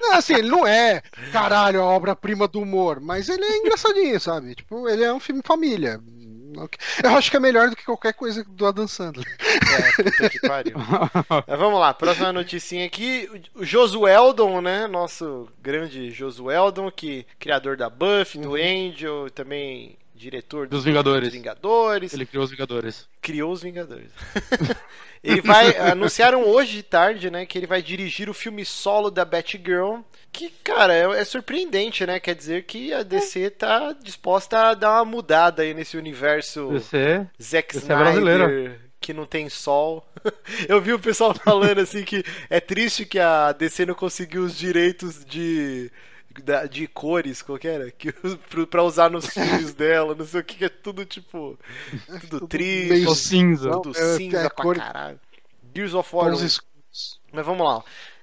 Não, 0.00 0.12
assim, 0.14 0.34
ele 0.34 0.48
não 0.48 0.66
é, 0.66 1.02
caralho, 1.32 1.80
a 1.80 1.86
obra-prima 1.86 2.46
do 2.46 2.60
humor, 2.60 3.00
mas 3.00 3.28
ele 3.28 3.44
é 3.44 3.58
engraçadinho, 3.58 4.20
sabe? 4.20 4.54
Tipo, 4.54 4.88
ele 4.88 5.04
é 5.04 5.12
um 5.12 5.20
filme 5.20 5.42
família. 5.44 6.00
Eu 7.02 7.16
acho 7.16 7.30
que 7.30 7.36
é 7.36 7.40
melhor 7.40 7.70
do 7.70 7.76
que 7.76 7.84
qualquer 7.84 8.12
coisa 8.12 8.44
do 8.44 8.66
Adam 8.66 8.86
Sandler. 8.86 9.26
É, 9.40 10.02
puta 10.02 10.28
que 10.30 10.40
pariu. 10.40 10.76
Mas 11.46 11.58
vamos 11.58 11.80
lá, 11.80 11.94
próxima 11.94 12.32
noticinha 12.32 12.84
aqui. 12.84 13.28
O 13.54 13.64
Josueldon, 13.64 14.60
né? 14.60 14.86
Nosso 14.86 15.48
grande 15.62 16.10
Josueldon, 16.10 16.90
que 16.90 17.26
criador 17.38 17.76
da 17.76 17.88
Buffy, 17.88 18.38
do 18.40 18.54
Angel, 18.54 19.30
também 19.30 19.96
diretor 20.14 20.68
Dos 20.68 20.84
Vingadores. 20.84 21.28
dos 21.28 21.32
Vingadores. 21.32 22.12
Ele 22.12 22.26
criou 22.26 22.44
os 22.44 22.50
Vingadores. 22.50 23.08
criou 23.20 23.52
os 23.52 23.62
Vingadores. 23.62 24.10
ele 25.22 25.40
vai. 25.40 25.76
Anunciaram 25.90 26.44
hoje 26.44 26.76
de 26.76 26.82
tarde, 26.82 27.30
né? 27.30 27.46
Que 27.46 27.58
ele 27.58 27.66
vai 27.66 27.82
dirigir 27.82 28.28
o 28.28 28.34
filme 28.34 28.64
solo 28.64 29.10
da 29.10 29.24
Batgirl. 29.24 30.00
Que, 30.32 30.50
cara, 30.64 30.94
é, 30.94 31.20
é 31.20 31.24
surpreendente, 31.24 32.06
né? 32.06 32.18
Quer 32.18 32.34
dizer 32.34 32.64
que 32.64 32.92
a 32.92 33.02
DC 33.02 33.50
tá 33.50 33.92
disposta 33.92 34.70
a 34.70 34.74
dar 34.74 34.92
uma 34.92 35.04
mudada 35.04 35.62
aí 35.62 35.74
nesse 35.74 35.96
universo 35.96 36.70
DC. 36.70 37.26
Zack 37.40 37.74
DC 37.74 37.78
é 37.78 37.94
Snyder. 37.94 37.98
brasileira. 37.98 38.80
que 39.00 39.12
não 39.12 39.26
tem 39.26 39.48
sol. 39.48 40.06
Eu 40.68 40.80
vi 40.80 40.92
o 40.92 40.98
pessoal 40.98 41.34
falando 41.44 41.80
assim 41.80 42.02
que 42.02 42.24
é 42.48 42.60
triste 42.60 43.04
que 43.04 43.18
a 43.18 43.52
DC 43.52 43.84
não 43.84 43.94
conseguiu 43.94 44.42
os 44.42 44.56
direitos 44.56 45.24
de 45.24 45.90
da- 46.40 46.66
de 46.66 46.86
cores, 46.86 47.42
qual 47.42 47.58
que 47.58 47.66
era? 47.68 47.90
Que, 47.90 48.12
pra 48.70 48.82
usar 48.82 49.10
nos 49.10 49.26
filmes 49.26 49.74
dela, 49.74 50.14
não 50.14 50.24
sei 50.24 50.40
o 50.40 50.44
que, 50.44 50.56
que 50.56 50.64
é 50.64 50.68
tudo 50.68 51.04
tipo. 51.04 51.58
Tudo 52.30 52.46
triste, 52.48 52.88
meio 52.88 53.14
cinza. 53.14 53.70
tudo 53.72 53.90
é, 53.98 54.16
cinza 54.16 54.38
é 54.38 54.48
pra 54.48 54.50
cor- 54.50 54.76
caralho. 54.76 55.20
Gears 55.74 55.94
of 55.94 56.14
War. 56.14 56.30
Tons 56.30 56.42
1. 56.42 56.46
escuros. 56.46 57.20
Mas 57.32 57.44
vamos 57.46 57.66
lá. 57.66 57.82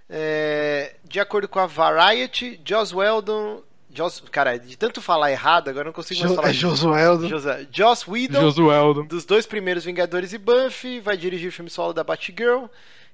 É, 0.10 0.95
de 1.03 1.19
acordo 1.19 1.48
com 1.48 1.60
a 1.60 1.65
Variety, 1.68 2.60
Joss 2.68 2.94
Whedon. 2.95 3.61
Joss, 3.91 4.22
cara, 4.31 4.57
de 4.57 4.77
tanto 4.77 5.02
falar 5.02 5.31
errado, 5.31 5.68
agora 5.68 5.86
não 5.86 5.91
consigo 5.91 6.19
mais 6.19 6.30
Jo- 6.31 6.36
falar. 6.36 6.49
É 6.49 6.53
Josueldo. 6.53 7.27
José- 7.27 7.68
Joss 7.72 8.07
Whedon, 8.10 8.41
Josueldo. 8.41 9.03
dos 9.06 9.26
dois 9.26 9.48
primeiros 9.48 9.84
Vingadores 9.84 10.31
e 10.31 10.38
Buffy, 10.38 10.99
vai 10.99 11.18
dirigir 11.18 11.49
o 11.49 11.52
filme 11.52 11.72
solo 11.72 11.91
da 11.91 12.03
Batgirl. 12.03 12.65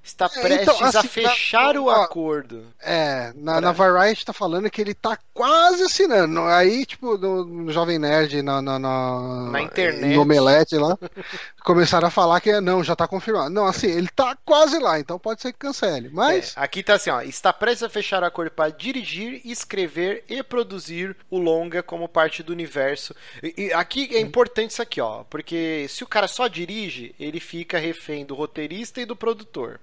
Está 0.06 0.26
É, 0.26 0.40
prestes 0.40 0.62
então, 0.74 0.86
a 0.86 0.88
assim, 0.88 1.08
fechar 1.08 1.74
na- 1.74 1.80
o 1.80 1.90
acordo. 1.90 2.64
É, 2.80 3.32
na, 3.34 3.60
na 3.60 3.72
Variety 3.72 4.24
tá 4.24 4.32
falando 4.32 4.70
que 4.70 4.80
ele 4.80 4.94
tá 4.94 5.18
quase 5.34 5.82
assinando. 5.82 6.42
Aí, 6.42 6.86
tipo, 6.86 7.18
no, 7.18 7.44
no 7.44 7.72
Jovem 7.72 7.98
Nerd, 7.98 8.40
na, 8.40 8.62
na, 8.62 8.78
na, 8.78 9.50
Na 9.50 9.60
internet. 9.62 10.14
no 10.14 10.22
Omelete 10.22 10.76
lá, 10.76 10.96
começaram 11.66 12.06
a 12.06 12.12
falar 12.12 12.40
que 12.40 12.60
não, 12.60 12.84
já 12.84 12.94
tá 12.94 13.08
confirmado. 13.08 13.50
Não, 13.50 13.66
assim, 13.66 13.88
ele 13.88 14.06
tá 14.06 14.38
quase 14.44 14.78
lá, 14.78 15.00
então 15.00 15.18
pode 15.18 15.42
ser 15.42 15.52
que 15.52 15.58
cancele. 15.58 16.08
Mas, 16.12 16.56
É, 16.56 16.60
aqui 16.60 16.80
tá 16.80 16.94
assim, 16.94 17.10
ó. 17.10 17.20
Está 17.22 17.52
prestes 17.52 17.82
a 17.82 17.88
fechar 17.88 18.22
o 18.22 18.26
acordo 18.26 18.52
para 18.52 18.70
dirigir, 18.70 19.40
escrever 19.44 20.22
e 20.28 20.40
produzir 20.44 21.16
o 21.28 21.38
longa 21.38 21.82
como 21.82 22.08
parte 22.08 22.40
do 22.40 22.52
universo. 22.52 23.16
E, 23.42 23.64
e 23.64 23.72
aqui 23.72 24.08
é 24.14 24.20
importante 24.20 24.70
isso 24.70 24.80
aqui, 24.80 25.00
ó. 25.00 25.24
Porque 25.24 25.86
se 25.88 26.04
o 26.04 26.06
cara 26.06 26.28
só 26.28 26.46
dirige, 26.46 27.12
ele 27.18 27.40
fica 27.40 27.78
refém 27.78 28.24
do 28.24 28.36
roteirista 28.36 29.00
e 29.00 29.04
do 29.04 29.16
produtor. 29.16 29.80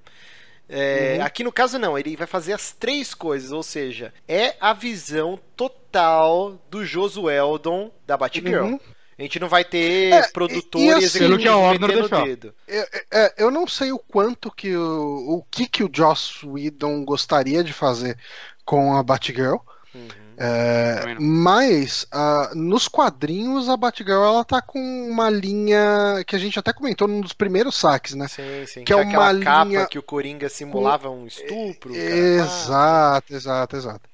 É, 0.69 1.19
Aqui 1.21 1.43
no 1.43 1.51
caso 1.51 1.77
não, 1.77 1.99
ele 1.99 2.15
vai 2.15 2.25
fazer 2.25 2.53
as 2.53 2.71
três 2.71 3.13
coisas, 3.13 3.51
ou 3.51 3.61
seja, 3.61 4.13
é 4.25 4.55
a 4.57 4.71
visão 4.71 5.37
total 5.57 6.57
do 6.71 6.85
Josueldon 6.85 7.91
da 8.07 8.15
Batgirl. 8.15 8.67
Uhum. 8.67 8.79
A 9.17 9.21
gente 9.21 9.39
não 9.39 9.47
vai 9.47 9.63
ter 9.63 10.11
É, 10.13 10.27
produtor 10.31 10.81
e- 10.81 11.01
e 11.01 11.05
assim- 11.05 11.37
que 11.37 11.47
a 11.47 11.55
Warner 11.57 11.87
deixou. 11.99 12.25
dedo. 12.25 12.53
eu, 12.67 12.85
é, 13.11 13.33
eu 13.37 13.51
não 13.51 13.67
sei 13.67 13.91
o 13.91 13.99
quanto 13.99 14.49
que 14.51 14.75
o, 14.75 15.37
o 15.37 15.45
que 15.51 15.67
que 15.67 15.83
o 15.83 15.89
Joss 15.93 16.45
Whedon 16.45 17.03
gostaria 17.05 17.63
de 17.63 17.73
fazer 17.73 18.17
com 18.65 18.95
a 18.95 19.03
Batgirl. 19.03 19.57
Uhum. 19.93 20.07
É, 20.35 21.15
mas 21.19 22.07
ah, 22.11 22.49
nos 22.55 22.87
quadrinhos 22.87 23.69
a 23.69 23.77
Batgirl 23.77 24.23
ela 24.23 24.43
tá 24.43 24.63
com 24.63 24.79
uma 25.07 25.29
linha 25.29 26.23
que 26.25 26.35
a 26.35 26.39
gente 26.39 26.57
até 26.57 26.73
comentou 26.73 27.07
num 27.07 27.21
dos 27.21 27.33
primeiros 27.33 27.75
saques, 27.75 28.15
né? 28.15 28.27
Sim, 28.27 28.65
sim. 28.65 28.83
Que 28.83 28.91
é 28.93 28.99
aquela 28.99 29.31
uma 29.31 29.39
capa 29.43 29.63
linha- 29.65 29.85
que 29.85 29.99
o 29.99 30.03
Coringa 30.03 30.49
simulava 30.49 31.07
um 31.11 31.27
estupro. 31.27 31.93
cara. 31.93 32.03
Exato, 32.03 33.35
exato, 33.35 33.75
exato. 33.75 34.09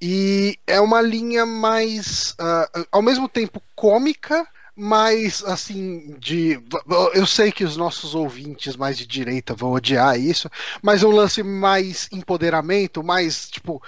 E 0.00 0.58
é 0.66 0.80
uma 0.80 1.00
linha 1.00 1.46
mais, 1.46 2.34
ah, 2.38 2.68
ao 2.92 3.02
mesmo 3.02 3.28
tempo 3.28 3.62
cômica, 3.74 4.46
mas 4.76 5.42
assim, 5.44 6.14
de. 6.18 6.60
Eu 7.14 7.26
sei 7.26 7.50
que 7.50 7.64
os 7.64 7.76
nossos 7.76 8.14
ouvintes 8.14 8.76
mais 8.76 8.98
de 8.98 9.06
direita 9.06 9.54
vão 9.54 9.72
odiar 9.72 10.20
isso, 10.20 10.50
mas 10.82 11.02
um 11.02 11.10
lance 11.10 11.42
mais 11.42 12.08
empoderamento, 12.12 13.02
mais, 13.02 13.48
tipo, 13.48 13.82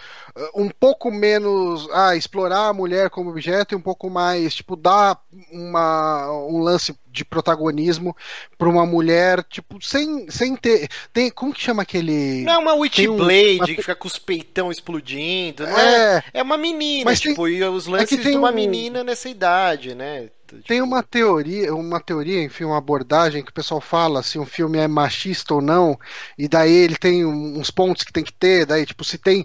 um 0.54 0.68
pouco 0.70 1.10
menos. 1.10 1.86
Ah, 1.92 2.16
explorar 2.16 2.68
a 2.68 2.72
mulher 2.72 3.10
como 3.10 3.28
objeto 3.30 3.74
e 3.74 3.76
um 3.76 3.80
pouco 3.80 4.08
mais, 4.08 4.54
tipo, 4.54 4.74
dar 4.76 5.20
uma, 5.52 6.32
um 6.46 6.58
lance 6.62 6.94
de 7.10 7.24
protagonismo 7.24 8.16
para 8.56 8.68
uma 8.68 8.86
mulher, 8.86 9.42
tipo, 9.44 9.82
sem, 9.84 10.30
sem 10.30 10.56
ter. 10.56 10.88
Tem, 11.12 11.30
como 11.30 11.52
que 11.52 11.60
chama 11.60 11.82
aquele. 11.82 12.42
Não 12.44 12.52
é 12.54 12.58
uma 12.58 12.70
Tem 12.88 13.08
um- 13.08 13.12
Witchblade 13.16 13.56
uma- 13.58 13.66
que 13.66 13.76
fica 13.76 13.94
com 13.94 14.08
os 14.08 14.18
peitão 14.18 14.70
explodindo, 14.70 15.66
é? 15.66 16.16
É, 16.18 16.22
É 16.34 16.42
uma 16.42 16.56
menina, 16.56 17.04
Mas 17.04 17.20
tem- 17.20 17.32
tipo, 17.32 17.46
e 17.46 17.62
os 17.64 17.86
é 17.86 17.90
lances 17.90 18.22
tem 18.22 18.32
de 18.32 18.38
uma 18.38 18.50
um- 18.50 18.54
menina 18.54 19.04
nessa 19.04 19.28
idade, 19.28 19.94
né? 19.94 20.30
Tem 20.66 20.80
uma 20.80 21.02
teoria, 21.02 21.74
uma 21.74 22.00
teoria, 22.00 22.42
enfim, 22.42 22.64
uma 22.64 22.78
abordagem 22.78 23.44
que 23.44 23.50
o 23.50 23.54
pessoal 23.54 23.80
fala 23.80 24.22
se 24.22 24.38
um 24.38 24.46
filme 24.46 24.78
é 24.78 24.88
machista 24.88 25.54
ou 25.54 25.60
não, 25.60 25.98
e 26.36 26.48
daí 26.48 26.72
ele 26.72 26.96
tem 26.96 27.24
uns 27.24 27.70
pontos 27.70 28.02
que 28.04 28.12
tem 28.12 28.24
que 28.24 28.32
ter, 28.32 28.64
daí, 28.66 28.86
tipo, 28.86 29.04
se 29.04 29.18
tem 29.18 29.44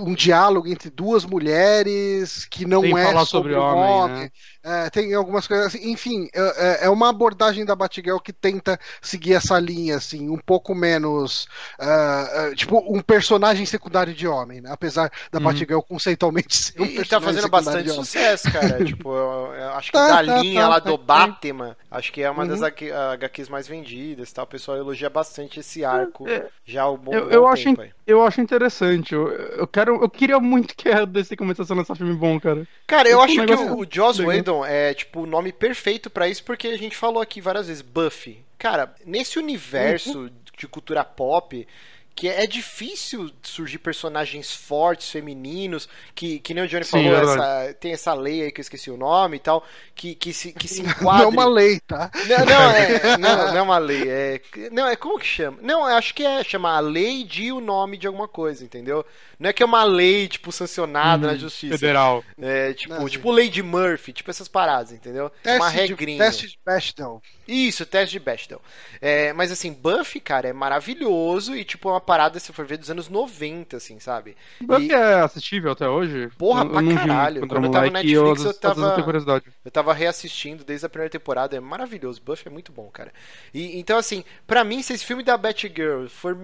um 0.00 0.14
diálogo 0.14 0.68
entre 0.68 0.88
duas 0.90 1.24
mulheres 1.24 2.46
que 2.46 2.64
não 2.64 2.80
Sem 2.80 2.96
é 2.96 3.04
falar 3.04 3.26
sobre, 3.26 3.52
sobre 3.52 3.54
homem, 3.54 3.84
homem. 3.84 4.22
né? 4.22 4.30
É, 4.64 4.88
tem 4.90 5.12
algumas 5.14 5.46
coisas 5.46 5.66
assim. 5.66 5.90
Enfim, 5.90 6.28
é, 6.34 6.86
é 6.86 6.90
uma 6.90 7.08
abordagem 7.08 7.64
da 7.64 7.74
Batgirl 7.74 8.18
que 8.18 8.32
tenta 8.32 8.78
seguir 9.00 9.34
essa 9.34 9.58
linha, 9.58 9.96
assim, 9.96 10.28
um 10.30 10.38
pouco 10.38 10.74
menos. 10.74 11.48
ah, 11.80 12.48
ah, 12.50 12.54
tipo, 12.54 12.78
um 12.94 13.00
personagem 13.02 13.66
secundário 13.66 14.14
de 14.14 14.26
homem, 14.28 14.60
né? 14.60 14.70
Apesar 14.72 15.10
da 15.32 15.40
Uhum. 15.40 15.40
Batgirl 15.40 15.80
conceitualmente 15.80 16.54
ser 16.56 16.80
um 16.82 16.86
E, 16.86 17.00
e 17.00 17.04
tá 17.04 17.20
fazendo 17.20 17.48
bastante 17.48 17.90
sucesso, 17.90 18.48
cara. 18.48 18.80
tipo, 18.82 19.10
eu, 19.14 19.54
eu 19.54 19.70
acho 19.74 19.92
que 19.92 20.00
Tá, 20.00 20.00
da 20.00 20.20
tá, 20.24 20.44
linha 20.44 20.44
tá, 20.44 20.68
lá 20.68 20.78
tá, 20.82 20.92
do 20.92 20.96
tá. 21.12 21.36
Batman, 21.36 21.76
acho 21.90 22.12
que 22.12 22.22
é 22.22 22.30
uma 22.30 22.46
das 22.46 22.62
Uhum. 22.62 22.62
HQ 22.62 22.90
HQs 22.92 23.48
mais 23.48 23.68
vendidas 23.68 24.30
e 24.30 24.34
tal. 24.34 24.44
O 24.44 24.48
pessoal 24.48 24.78
elogia 24.78 25.10
bastante 25.10 25.60
esse 25.60 25.84
arco 25.84 26.32
É, 26.32 26.50
já 26.64 26.88
um 26.88 26.96
bom, 26.96 27.24
eu- 27.24 27.28
bom 27.28 27.44
eu 27.44 27.46
acho 27.48 27.68
tempo 27.68 27.80
aí. 27.82 27.92
Eu 28.06 28.24
acho 28.26 28.40
interessante. 28.40 29.14
Eu, 29.14 29.28
eu 29.30 29.66
quero, 29.68 29.96
eu 30.02 30.10
queria 30.10 30.40
muito 30.40 30.76
que 30.76 30.88
a 30.90 31.04
DC 31.06 31.36
começasse 31.36 31.72
a 31.72 31.76
lançar 31.76 31.96
filme 31.96 32.14
bom, 32.16 32.40
cara. 32.40 32.66
Cara, 32.86 33.08
eu 33.08 33.20
acho 33.22 33.34
que 33.44 33.54
o, 33.54 33.78
o 33.80 33.86
Joss. 33.90 34.20
É, 34.64 34.92
tipo, 34.94 35.20
o 35.22 35.26
nome 35.26 35.52
perfeito 35.52 36.10
pra 36.10 36.28
isso, 36.28 36.44
porque 36.44 36.68
a 36.68 36.76
gente 36.76 36.96
falou 36.96 37.22
aqui 37.22 37.40
várias 37.40 37.66
vezes, 37.68 37.82
Buffy. 37.82 38.44
Cara, 38.58 38.94
nesse 39.04 39.38
universo 39.38 40.30
de 40.56 40.68
cultura 40.68 41.02
pop, 41.04 41.66
que 42.14 42.28
é 42.28 42.46
difícil 42.46 43.30
surgir 43.42 43.78
personagens 43.78 44.52
fortes, 44.52 45.10
femininos, 45.10 45.88
que, 46.14 46.38
que 46.40 46.52
nem 46.52 46.62
o 46.62 46.68
Johnny 46.68 46.84
Sim, 46.84 46.90
falou, 46.90 47.16
essa- 47.16 47.74
tem 47.80 47.92
essa 47.92 48.12
lei 48.14 48.42
aí 48.42 48.52
que 48.52 48.60
eu 48.60 48.62
esqueci 48.62 48.90
o 48.90 48.96
nome 48.98 49.38
e 49.38 49.40
tal, 49.40 49.64
que, 49.94 50.14
que, 50.14 50.32
se, 50.32 50.52
que 50.52 50.68
se 50.68 50.82
Não 51.02 51.18
é 51.22 51.26
uma 51.26 51.46
lei, 51.46 51.80
tá? 51.80 52.10
Não, 52.28 52.44
não, 52.46 52.70
é, 52.70 53.16
não, 53.16 53.36
não 53.48 53.56
é 53.56 53.62
uma 53.62 53.78
lei. 53.78 54.08
É, 54.08 54.40
não, 54.70 54.86
é 54.86 54.94
como 54.94 55.18
que 55.18 55.26
chama? 55.26 55.58
Não, 55.62 55.84
acho 55.86 56.14
que 56.14 56.22
é 56.24 56.44
chamar 56.44 56.76
a 56.76 56.80
lei 56.80 57.24
de 57.24 57.50
o 57.50 57.60
nome 57.60 57.96
de 57.96 58.06
alguma 58.06 58.28
coisa, 58.28 58.62
entendeu? 58.62 59.04
Não 59.42 59.50
é 59.50 59.52
que 59.52 59.62
é 59.62 59.66
uma 59.66 59.82
lei, 59.82 60.28
tipo, 60.28 60.52
sancionada 60.52 61.26
na 61.26 61.36
justiça. 61.36 61.76
Federal. 61.76 62.24
É, 62.40 62.72
tipo, 62.74 62.94
Não, 62.94 63.08
tipo 63.08 63.30
lei 63.32 63.48
de 63.48 63.60
Murphy, 63.62 64.12
tipo 64.12 64.30
essas 64.30 64.46
paradas, 64.46 64.92
entendeu? 64.92 65.32
uma 65.44 65.58
Teste 65.58 65.72
de, 65.72 65.76
regrinha. 65.88 66.18
teste 66.24 66.46
de 66.46 66.58
Bechdel. 66.64 67.20
Isso, 67.48 67.84
teste 67.84 68.12
de 68.12 68.20
Bechdel. 68.24 68.62
É, 69.00 69.32
mas 69.32 69.50
assim, 69.50 69.72
Buffy, 69.72 70.20
cara, 70.20 70.46
é 70.48 70.52
maravilhoso 70.52 71.56
e 71.56 71.64
tipo, 71.64 71.88
é 71.88 71.92
uma 71.92 72.00
parada, 72.00 72.38
se 72.38 72.52
for 72.52 72.64
ver, 72.64 72.78
dos 72.78 72.90
anos 72.90 73.08
90, 73.08 73.76
assim, 73.78 73.98
sabe? 73.98 74.36
Buffy 74.60 74.86
E- 74.88 74.92
é 74.92 75.14
assistível 75.20 75.72
até 75.72 75.88
hoje? 75.88 76.30
Porra, 76.38 76.60
Eu- 76.62 76.66
eu 76.66 76.70
pra 76.72 76.80
vi 76.82 76.94
caralho. 76.94 77.48
Quando 77.48 77.64
eu 77.64 77.70
tava 77.72 77.86
no 77.86 77.88
eu, 77.88 77.92
Netflix, 77.92 78.38
eu 78.38 78.44
vezes 78.44 78.58
tava-. 78.60 79.52
Eu 79.64 79.70
tava 79.70 79.92
reassistindo 79.92 80.62
desde 80.64 80.86
a 80.86 80.88
primeira 80.88 81.10
temporada, 81.10 81.56
é 81.56 81.60
maravilhoso. 81.60 82.22
Buffy 82.24 82.46
é 82.46 82.50
muito 82.50 82.70
bom, 82.70 82.88
cara. 82.92 83.12
E, 83.52 83.78
então, 83.78 83.98
assim, 83.98 84.24
pra 84.46 84.62
mim, 84.62 84.82
se 84.82 84.92
esse 84.92 85.04
filme 85.04 85.24
da 85.24 85.36
Batgirl 85.36 86.06
for 86.06 86.36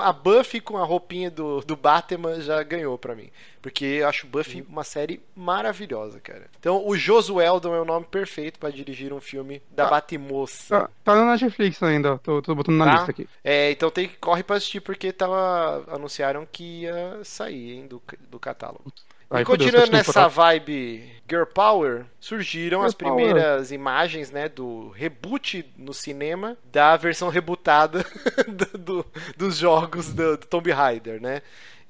a 0.00 0.12
Buffy 0.12 0.60
com 0.60 0.76
a 0.76 0.84
roupinha 0.84 1.30
do, 1.30 1.60
do 1.60 1.76
Batman, 1.76 2.23
já 2.40 2.62
ganhou 2.62 2.96
pra 2.98 3.14
mim. 3.14 3.30
Porque 3.62 3.84
eu 3.84 4.08
acho 4.08 4.26
Buffy 4.26 4.64
uma 4.68 4.84
série 4.84 5.20
maravilhosa, 5.34 6.20
cara. 6.20 6.46
Então, 6.58 6.86
o 6.86 6.96
Josué 6.96 7.46
Eldon 7.46 7.74
é 7.74 7.80
o 7.80 7.84
nome 7.84 8.06
perfeito 8.10 8.58
pra 8.58 8.70
dirigir 8.70 9.12
um 9.12 9.20
filme 9.20 9.62
da 9.70 9.86
Ah. 9.86 9.90
Batmoça. 9.90 10.80
Tá, 10.80 10.90
tá 11.04 11.14
na 11.14 11.32
Netflix 11.32 11.82
ainda, 11.82 12.18
tô, 12.18 12.40
tô 12.42 12.54
botando 12.54 12.76
na 12.76 12.84
Tá? 12.84 12.92
lista 12.96 13.10
aqui. 13.10 13.28
É, 13.42 13.70
então 13.70 13.90
tem 13.90 14.08
que 14.08 14.16
corre 14.16 14.42
pra 14.42 14.56
assistir 14.56 14.80
porque 14.80 15.12
tava 15.12 15.84
anunciaram 15.88 16.46
que 16.50 16.82
ia 16.82 17.20
sair, 17.24 17.72
hein, 17.72 17.86
do, 17.86 18.02
do 18.30 18.38
catálogo. 18.38 18.92
Aí, 19.30 19.42
e 19.42 19.44
continuando 19.44 19.86
sete 19.86 19.92
nessa 19.92 20.28
vibe 20.28 21.10
Girl 21.28 21.44
Power, 21.46 22.04
surgiram 22.20 22.80
Girl 22.80 22.86
as 22.86 22.94
primeiras 22.94 23.72
imagens, 23.72 24.30
né, 24.30 24.48
do 24.48 24.90
reboot 24.90 25.64
no 25.76 25.92
cinema 25.94 26.56
da 26.70 26.96
versão 26.96 27.30
rebootada 27.30 28.04
do, 28.46 28.78
do- 28.78 29.06
dos 29.36 29.56
jogos 29.56 30.12
do, 30.12 30.36
do 30.36 30.46
Tomb 30.46 30.70
Raider, 30.70 31.20
né? 31.20 31.42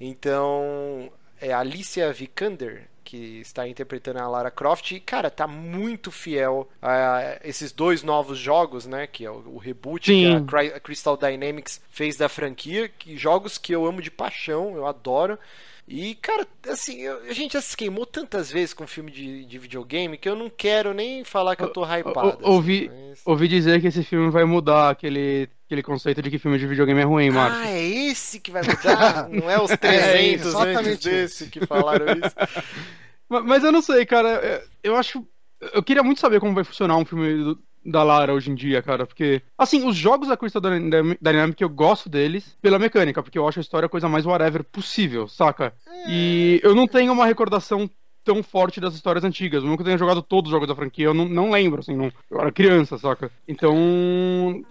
Então, 0.06 1.10
é 1.40 1.52
a 1.52 1.60
Alicia 1.60 2.12
Vikander 2.12 2.88
que 3.02 3.40
está 3.40 3.68
interpretando 3.68 4.18
a 4.18 4.26
Lara 4.26 4.50
Croft 4.50 4.90
e, 4.92 4.98
cara, 4.98 5.30
tá 5.30 5.46
muito 5.46 6.10
fiel 6.10 6.66
a 6.80 7.38
esses 7.44 7.70
dois 7.70 8.02
novos 8.02 8.38
jogos, 8.38 8.86
né, 8.86 9.06
que 9.06 9.26
é 9.26 9.30
o, 9.30 9.58
reboot 9.58 10.10
que 10.10 10.26
a 10.26 10.38
Sim. 10.38 10.46
Cry- 10.46 10.72
a 10.74 10.80
Crystal 10.80 11.14
Dynamics 11.16 11.82
fez 11.90 12.16
da 12.16 12.30
franquia, 12.30 12.88
que 12.88 13.14
jogos 13.18 13.58
que 13.58 13.74
eu 13.74 13.84
amo 13.84 14.00
de 14.00 14.10
paixão, 14.10 14.74
eu 14.74 14.86
adoro. 14.86 15.38
E, 15.86 16.14
cara, 16.14 16.46
assim, 16.70 17.06
a 17.06 17.32
gente 17.34 17.52
já 17.52 17.60
se 17.60 17.76
queimou 17.76 18.06
tantas 18.06 18.50
vezes 18.50 18.72
com 18.72 18.86
filme 18.86 19.10
de, 19.10 19.44
de 19.44 19.58
videogame 19.58 20.16
que 20.16 20.26
eu 20.28 20.34
não 20.34 20.48
quero 20.48 20.94
nem 20.94 21.22
falar 21.24 21.56
que 21.56 21.62
eu 21.62 21.68
tô 21.68 21.84
hypado. 21.84 22.42
O- 22.42 22.52
ouvi, 22.52 22.86
assim, 22.86 23.08
mas- 23.10 23.22
ouvi 23.26 23.48
dizer 23.48 23.82
que 23.82 23.88
esse 23.88 24.02
filme 24.02 24.30
vai 24.30 24.44
mudar 24.44 24.88
aquele, 24.88 25.46
aquele 25.74 25.82
conceito 25.82 26.22
de 26.22 26.30
que 26.30 26.38
filme 26.38 26.56
de 26.58 26.66
videogame 26.66 27.00
é 27.00 27.04
ruim, 27.04 27.30
Marcos. 27.30 27.58
Ah, 27.60 27.68
é 27.70 27.82
esse 27.82 28.38
que 28.38 28.50
vai 28.50 28.62
mudar? 28.62 29.28
Não 29.30 29.50
é 29.50 29.60
os 29.60 29.70
300 29.70 30.14
antes 30.14 30.46
exatamente 30.46 31.08
desse 31.08 31.46
que 31.48 31.66
falaram 31.66 32.06
isso? 32.12 32.34
Ma- 33.28 33.42
Mas 33.42 33.64
eu 33.64 33.72
não 33.72 33.82
sei, 33.82 34.06
cara. 34.06 34.28
é, 34.42 34.64
Eu 34.82 34.96
acho. 34.96 35.26
Eu 35.72 35.82
queria 35.82 36.02
muito 36.02 36.20
saber 36.20 36.40
como 36.40 36.54
vai 36.54 36.62
funcionar 36.64 36.96
um 36.96 37.04
filme 37.04 37.42
do- 37.42 37.58
da 37.86 38.02
Lara 38.02 38.32
hoje 38.34 38.50
em 38.50 38.54
dia, 38.54 38.82
cara. 38.82 39.06
Porque, 39.06 39.42
assim, 39.58 39.86
os 39.86 39.96
jogos 39.96 40.28
da 40.28 40.36
Crystal 40.36 40.60
Dynam- 40.62 41.16
Dynamics, 41.20 41.60
eu 41.60 41.68
gosto 41.68 42.08
deles 42.08 42.56
pela 42.62 42.78
mecânica, 42.78 43.22
porque 43.22 43.38
eu 43.38 43.48
acho 43.48 43.58
a 43.60 43.62
história 43.62 43.86
a 43.86 43.90
coisa 43.90 44.08
mais 44.08 44.24
whatever 44.26 44.62
possível, 44.62 45.26
saca? 45.26 45.74
E 46.08 46.60
eu 46.62 46.74
não 46.74 46.86
tenho 46.86 47.12
uma 47.12 47.26
recordação 47.26 47.88
tão 48.24 48.42
forte 48.42 48.80
das 48.80 48.94
histórias 48.94 49.24
antigas. 49.24 49.62
Eu 49.62 49.68
nunca 49.68 49.84
tenho 49.84 49.98
jogado 49.98 50.22
todos 50.22 50.48
os 50.48 50.52
jogos 50.52 50.66
da 50.68 50.74
franquia, 50.74 51.06
eu 51.06 51.14
não, 51.14 51.26
não 51.28 51.50
lembro, 51.50 51.80
assim, 51.80 51.94
não, 51.96 52.10
eu 52.30 52.40
era 52.40 52.50
criança, 52.50 52.98
saca? 52.98 53.30
Então, 53.46 53.74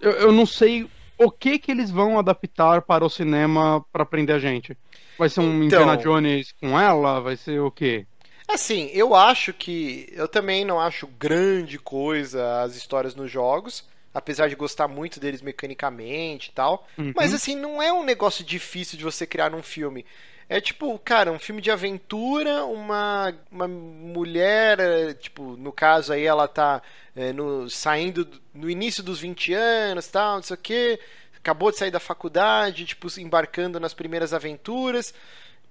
eu, 0.00 0.10
eu 0.12 0.32
não 0.32 0.44
sei 0.44 0.88
o 1.16 1.30
que 1.30 1.58
que 1.58 1.70
eles 1.70 1.90
vão 1.90 2.18
adaptar 2.18 2.82
para 2.82 3.04
o 3.04 3.10
cinema 3.10 3.84
pra 3.92 4.04
prender 4.04 4.36
a 4.36 4.38
gente. 4.38 4.76
Vai 5.18 5.28
ser 5.28 5.40
um 5.40 5.62
Então- 5.64 5.82
Indiana 5.82 5.96
Jones 5.96 6.52
com 6.60 6.78
ela? 6.78 7.20
Vai 7.20 7.36
ser 7.36 7.60
o 7.60 7.70
quê? 7.70 8.04
Assim, 8.48 8.90
eu 8.92 9.14
acho 9.14 9.52
que. 9.54 10.06
Eu 10.12 10.28
também 10.28 10.64
não 10.64 10.78
acho 10.78 11.06
grande 11.06 11.78
coisa 11.78 12.60
as 12.62 12.76
histórias 12.76 13.14
nos 13.14 13.30
jogos. 13.30 13.84
Apesar 14.12 14.48
de 14.48 14.54
gostar 14.54 14.86
muito 14.86 15.18
deles 15.18 15.42
mecanicamente 15.42 16.50
e 16.50 16.52
tal. 16.52 16.86
Uhum. 16.96 17.12
Mas 17.16 17.34
assim, 17.34 17.56
não 17.56 17.82
é 17.82 17.92
um 17.92 18.04
negócio 18.04 18.44
difícil 18.44 18.96
de 18.96 19.02
você 19.02 19.26
criar 19.26 19.50
num 19.50 19.62
filme. 19.62 20.04
É 20.48 20.60
tipo, 20.60 20.98
cara, 20.98 21.32
um 21.32 21.38
filme 21.38 21.62
de 21.62 21.70
aventura, 21.70 22.64
uma, 22.66 23.34
uma 23.50 23.66
mulher, 23.66 24.78
é, 24.78 25.14
tipo, 25.14 25.56
no 25.56 25.72
caso 25.72 26.12
aí 26.12 26.24
ela 26.24 26.46
tá 26.46 26.82
é, 27.16 27.32
no, 27.32 27.68
saindo 27.70 28.24
do- 28.24 28.40
no 28.52 28.68
início 28.68 29.02
dos 29.02 29.20
20 29.20 29.52
anos, 29.54 30.06
tal, 30.08 30.36
não 30.36 30.42
sei 30.42 30.54
o 30.54 30.58
que, 30.58 31.00
acabou 31.36 31.70
de 31.70 31.78
sair 31.78 31.90
da 31.90 32.00
faculdade, 32.00 32.84
tipo, 32.84 33.08
embarcando 33.18 33.78
nas 33.80 33.94
primeiras 33.94 34.32
aventuras. 34.34 35.14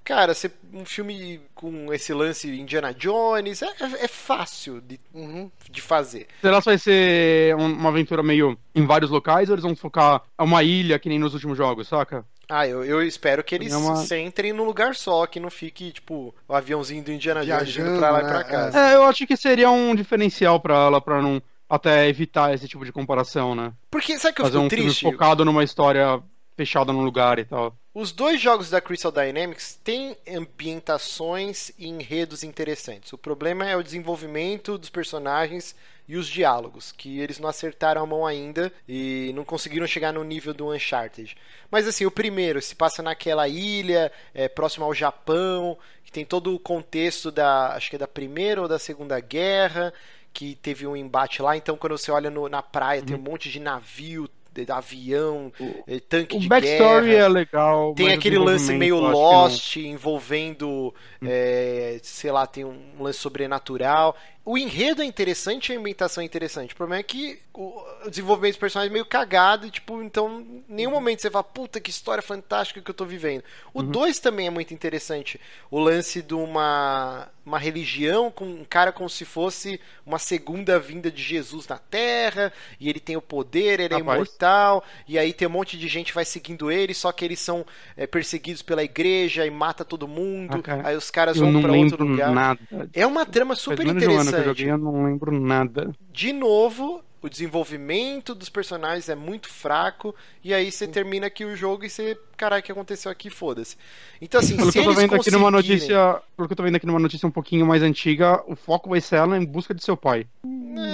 Cara, 0.03 0.33
você- 0.33 0.51
um 0.73 0.83
filme 0.85 1.39
com 1.55 1.93
esse 1.93 2.13
lance 2.13 2.49
Indiana 2.49 2.93
Jones 2.93 3.61
é, 3.61 3.67
é- 3.67 4.03
é 4.05 4.07
fácil 4.07 4.81
de, 4.81 4.99
Uhum. 5.13 5.49
de 5.69 5.81
fazer. 5.81 6.27
Será 6.41 6.59
que 6.59 6.65
vai 6.65 6.77
ser 6.77 7.55
um- 7.55 7.71
uma 7.73 7.89
aventura 7.89 8.21
meio 8.21 8.57
em 8.75 8.85
vários 8.85 9.09
locais 9.11 9.47
ou 9.49 9.53
eles 9.55 9.63
vão 9.63 9.75
focar 9.75 10.21
a 10.37 10.43
uma 10.43 10.61
ilha 10.63 10.99
que 10.99 11.07
nem 11.07 11.19
nos 11.19 11.33
últimos 11.33 11.57
jogos, 11.57 11.87
saca? 11.87 12.25
Ah, 12.49 12.67
eu, 12.67 12.83
eu 12.83 13.01
espero 13.01 13.43
que 13.43 13.55
eles 13.55 13.71
É 13.73 13.77
uma- 13.77 13.95
centrem 13.95 14.51
num 14.53 14.63
lugar 14.65 14.95
só, 14.95 15.25
que 15.25 15.39
não 15.39 15.49
fique, 15.49 15.91
tipo, 15.91 16.35
o 16.47 16.53
aviãozinho 16.53 17.03
do 17.03 17.11
Indiana 17.11 17.45
Jones 17.45 17.69
indo 17.69 17.73
Viajando, 17.75 17.99
pra 17.99 18.09
lá 18.11 18.19
e 18.19 18.23
né? 18.23 18.29
pra 18.29 18.43
cá. 18.43 18.57
É. 18.57 18.67
assim. 18.67 18.77
É, 18.77 18.95
eu 18.95 19.03
acho 19.03 19.25
que 19.27 19.37
seria 19.37 19.69
um 19.71 19.95
diferencial 19.95 20.59
pra 20.59 20.75
ela, 20.75 21.01
pra 21.01 21.21
não 21.21 21.41
até 21.69 22.07
evitar 22.07 22.53
esse 22.53 22.67
tipo 22.67 22.85
de 22.85 22.91
comparação, 22.91 23.55
né? 23.55 23.71
Porque, 23.89 24.17
sabe 24.19 24.33
o 24.33 24.35
que 24.35 24.41
eu 24.41 24.45
Fazer 24.45 24.57
fico 24.57 24.65
um 24.65 24.69
filme 24.69 24.83
triste? 24.85 25.05
focado 25.05 25.43
numa 25.45 25.63
história 25.63 26.21
fechada 26.55 26.93
num 26.93 27.03
lugar 27.03 27.39
e 27.39 27.45
tal. 27.45 27.75
Os 27.93 28.11
dois 28.11 28.41
jogos 28.41 28.69
da 28.69 28.81
Crystal 28.81 29.11
Dynamics 29.11 29.79
têm 29.83 30.17
ambientações 30.27 31.71
e 31.77 31.87
enredos 31.87 32.43
interessantes. 32.43 33.13
O 33.13 33.17
problema 33.17 33.69
é 33.69 33.75
o 33.75 33.83
desenvolvimento 33.83 34.77
dos 34.77 34.89
personagens 34.89 35.75
e 36.07 36.17
os 36.17 36.27
diálogos, 36.27 36.91
que 36.91 37.19
eles 37.19 37.39
não 37.39 37.47
acertaram 37.47 38.01
a 38.03 38.05
mão 38.05 38.25
ainda 38.25 38.73
e 38.87 39.31
não 39.35 39.45
conseguiram 39.45 39.87
chegar 39.87 40.11
no 40.11 40.23
nível 40.23 40.53
do 40.53 40.73
Uncharted. 40.73 41.35
Mas 41.71 41.87
assim, 41.87 42.05
o 42.05 42.11
primeiro 42.11 42.61
se 42.61 42.75
passa 42.75 43.01
naquela 43.01 43.47
ilha, 43.47 44.11
é, 44.33 44.49
próximo 44.49 44.83
ao 44.85 44.93
Japão, 44.93 45.77
que 46.03 46.11
tem 46.11 46.25
todo 46.25 46.53
o 46.53 46.59
contexto 46.59 47.31
da, 47.31 47.73
acho 47.75 47.89
que 47.89 47.95
é 47.95 47.99
da 47.99 48.07
Primeira 48.07 48.61
ou 48.61 48.67
da 48.67 48.77
Segunda 48.79 49.19
Guerra, 49.19 49.93
que 50.33 50.55
teve 50.55 50.85
um 50.85 50.95
embate 50.95 51.41
lá. 51.41 51.55
Então, 51.55 51.77
quando 51.77 51.97
você 51.97 52.11
olha 52.11 52.29
no- 52.29 52.49
na 52.49 52.61
praia, 52.61 53.01
tem 53.03 53.15
um 53.15 53.19
monte 53.21 53.49
de 53.49 53.59
navio, 53.59 54.27
de- 54.53 54.71
avião, 54.71 55.51
eh, 55.87 55.99
tanque 55.99 56.37
O 56.37 56.39
de 56.39 56.47
backstory 56.47 57.07
guerra. 57.07 57.25
é 57.25 57.27
legal. 57.29 57.93
Tem 57.95 58.09
o 58.09 58.13
aquele 58.13 58.37
lance 58.37 58.71
meio. 58.73 58.99
Lost 58.99 59.75
envolvendo, 59.77 60.93
é, 61.25 61.99
sei 62.03 62.31
lá, 62.31 62.45
tem 62.47 62.63
um 62.63 62.77
lance 62.99 63.19
sobrenatural. 63.19 64.15
O 64.45 64.57
enredo 64.57 65.01
é 65.01 65.05
interessante, 65.05 65.71
a 65.71 65.77
ambientação 65.77 66.21
é 66.21 66.25
interessante. 66.25 66.73
O 66.73 66.77
problema 66.77 66.99
é 66.99 67.03
que 67.03 67.39
o 67.53 68.09
desenvolvimento 68.09 68.53
dos 68.53 68.59
personagens 68.59 68.91
é 68.91 68.93
meio 68.93 69.05
cagado, 69.05 69.65
e, 69.65 69.71
tipo, 69.71 70.03
então, 70.03 70.41
em 70.41 70.63
nenhum 70.67 70.91
momento 70.91 71.21
você 71.21 71.31
fala, 71.31 71.43
puta, 71.43 71.79
que 71.79 71.89
história 71.89 72.21
fantástica 72.21 72.81
que 72.81 72.91
eu 72.91 72.95
tô 72.95 73.05
vivendo. 73.05 73.43
O 73.73 73.81
2 73.81 74.17
uhum. 74.17 74.23
também 74.23 74.47
é 74.47 74.49
muito 74.49 74.73
interessante. 74.73 75.39
O 75.71 75.79
lance 75.79 76.21
de 76.21 76.33
uma, 76.33 77.29
uma 77.45 77.57
religião 77.57 78.29
com 78.29 78.43
um 78.43 78.65
cara 78.65 78.91
como 78.91 79.09
se 79.09 79.23
fosse 79.23 79.79
uma 80.05 80.19
segunda 80.19 80.77
vinda 80.77 81.09
de 81.09 81.23
Jesus 81.23 81.65
na 81.65 81.77
Terra, 81.77 82.51
e 82.81 82.89
ele 82.89 82.99
tem 82.99 83.15
o 83.15 83.21
poder, 83.21 83.79
ele 83.79 83.93
é 83.93 83.97
Rapaz. 83.97 84.17
imortal, 84.17 84.83
e 85.07 85.17
aí 85.17 85.31
tem 85.31 85.47
um 85.47 85.51
monte 85.51 85.77
de 85.77 85.87
gente 85.87 86.13
vai 86.13 86.25
seguindo 86.25 86.69
ele, 86.69 86.93
só 86.93 87.13
que 87.13 87.23
eles 87.23 87.39
são 87.39 87.65
é, 87.95 88.05
perseguidos 88.05 88.61
pela 88.61 88.83
igreja 88.83 89.45
e 89.45 89.51
mata 89.51 89.85
todo 89.85 90.05
mundo. 90.05 90.61
Ah, 90.67 90.89
aí 90.89 90.97
os 90.97 91.09
caras 91.09 91.37
vão 91.37 91.61
para 91.61 91.71
outro 91.71 92.03
lugar. 92.03 92.31
Nada. 92.31 92.59
É 92.93 93.07
uma 93.07 93.25
trama 93.25 93.55
super 93.55 93.87
interessante 93.87 94.32
que 94.35 94.41
eu 94.41 94.45
joguei, 94.45 94.71
eu 94.71 94.77
não 94.77 95.05
lembro 95.05 95.31
nada. 95.31 95.91
De 96.11 96.33
novo, 96.33 97.03
o 97.23 97.29
desenvolvimento 97.29 98.35
dos 98.35 98.49
personagens 98.49 99.07
é 99.07 99.15
muito 99.15 99.47
fraco, 99.47 100.13
e 100.43 100.53
aí 100.53 100.69
você 100.69 100.85
termina 100.85 101.27
aqui 101.27 101.45
o 101.45 101.55
jogo 101.55 101.85
e 101.85 101.89
você, 101.89 102.19
caralho, 102.35 102.59
o 102.59 102.63
que 102.63 102.71
aconteceu 102.71 103.09
aqui? 103.09 103.29
Foda-se. 103.29 103.77
Então, 104.21 104.41
assim, 104.41 104.57
pelo 104.57 104.69
se 104.69 104.73
que 104.73 104.79
eu 104.79 104.83
tô 104.83 104.93
vendo 104.93 105.09
conseguirem... 105.11 105.19
aqui 105.19 105.31
numa 105.31 105.49
notícia, 105.49 106.21
pelo 106.35 106.49
que 106.49 106.51
eu 106.51 106.57
tô 106.57 106.63
vendo 106.63 106.75
aqui 106.75 106.85
numa 106.85 106.99
notícia 106.99 107.25
um 107.25 107.31
pouquinho 107.31 107.65
mais 107.65 107.81
antiga, 107.81 108.43
o 108.45 108.57
foco 108.57 108.89
vai 108.89 108.99
ser 108.99 109.15
ela 109.15 109.37
em 109.37 109.45
busca 109.45 109.73
de 109.73 109.81
seu 109.81 109.95
pai. 109.95 110.27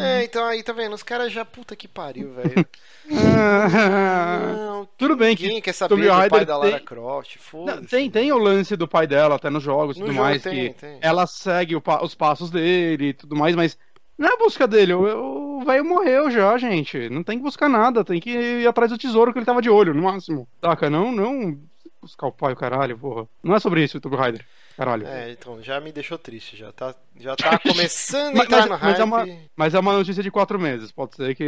É, 0.04 0.24
então 0.24 0.46
aí 0.46 0.62
tá 0.62 0.72
vendo, 0.72 0.94
os 0.94 1.02
caras 1.02 1.34
já 1.34 1.44
puta 1.44 1.76
que 1.76 1.88
pariu, 1.88 2.32
velho. 2.32 2.64
Tudo 5.00 5.16
bem 5.16 5.36
que 5.36 5.62
quer 5.62 5.74
saber 5.74 5.96
do 5.96 6.30
pai 6.30 6.46
da 6.46 6.58
Lara 6.58 6.78
tem... 6.78 6.86
Croft, 6.86 7.38
foda 7.40 7.82
Tem, 7.90 8.10
tem 8.10 8.32
o 8.32 8.38
lance 8.38 8.76
do 8.76 8.88
pai 8.88 9.08
dela 9.08 9.36
até 9.36 9.50
nos 9.50 9.64
jogos 9.64 9.98
e 9.98 10.00
tudo 10.00 10.12
jogo 10.12 10.24
mais, 10.24 10.44
tem, 10.44 10.74
que 10.74 10.80
tem. 10.80 11.00
ela 11.02 11.26
segue 11.26 11.76
os 11.76 12.14
passos 12.14 12.52
dele 12.52 13.10
e 13.10 13.14
tudo 13.14 13.36
mais, 13.36 13.56
mas 13.56 13.76
não 14.20 14.28
é 14.28 14.34
a 14.34 14.38
busca 14.38 14.68
dele, 14.68 14.94
o 14.94 15.64
velho 15.66 15.86
morreu 15.86 16.30
já, 16.30 16.58
gente. 16.58 17.10
Não 17.10 17.24
tem 17.24 17.38
que 17.38 17.44
buscar 17.44 17.70
nada, 17.70 18.04
tem 18.04 18.20
que 18.20 18.30
ir 18.30 18.68
atrás 18.68 18.91
do 18.91 18.98
tesouro 18.98 19.32
que 19.32 19.40
ele 19.40 19.46
tava 19.46 19.62
de 19.62 19.70
olho, 19.70 19.94
no 19.94 20.04
máximo. 20.04 20.46
Saca? 20.62 20.90
Não, 20.90 21.10
não 21.10 21.58
buscar 22.02 22.28
o 22.28 22.32
pai, 22.32 22.52
o 22.52 22.56
caralho, 22.56 22.98
porra. 22.98 23.26
Não 23.41 23.56
é 23.56 23.60
sobre 23.60 23.82
isso, 23.82 24.00
Tomb 24.02 24.18
Raider. 24.18 24.46
Caralho. 24.76 25.08
É, 25.08 25.32
então, 25.32 25.62
já 25.62 25.80
me 25.80 25.91
deixou 25.91 26.18
triste, 26.18 26.58
já 26.58 26.72
tá, 26.72 26.94
já 27.18 27.34
tá 27.36 27.60
começando 27.64 28.40
a 28.40 28.44
entrar 28.44 28.60
mas, 28.60 28.70
no 28.70 28.76
hype. 28.76 28.91
Mas 28.91 29.00
é, 29.00 29.04
uma, 29.04 29.28
mas 29.56 29.74
é 29.74 29.80
uma 29.80 29.94
notícia 29.94 30.24
de 30.24 30.32
quatro 30.32 30.60
meses, 30.60 30.91
pode 30.91 31.16
ser 31.16 31.36
que, 31.36 31.44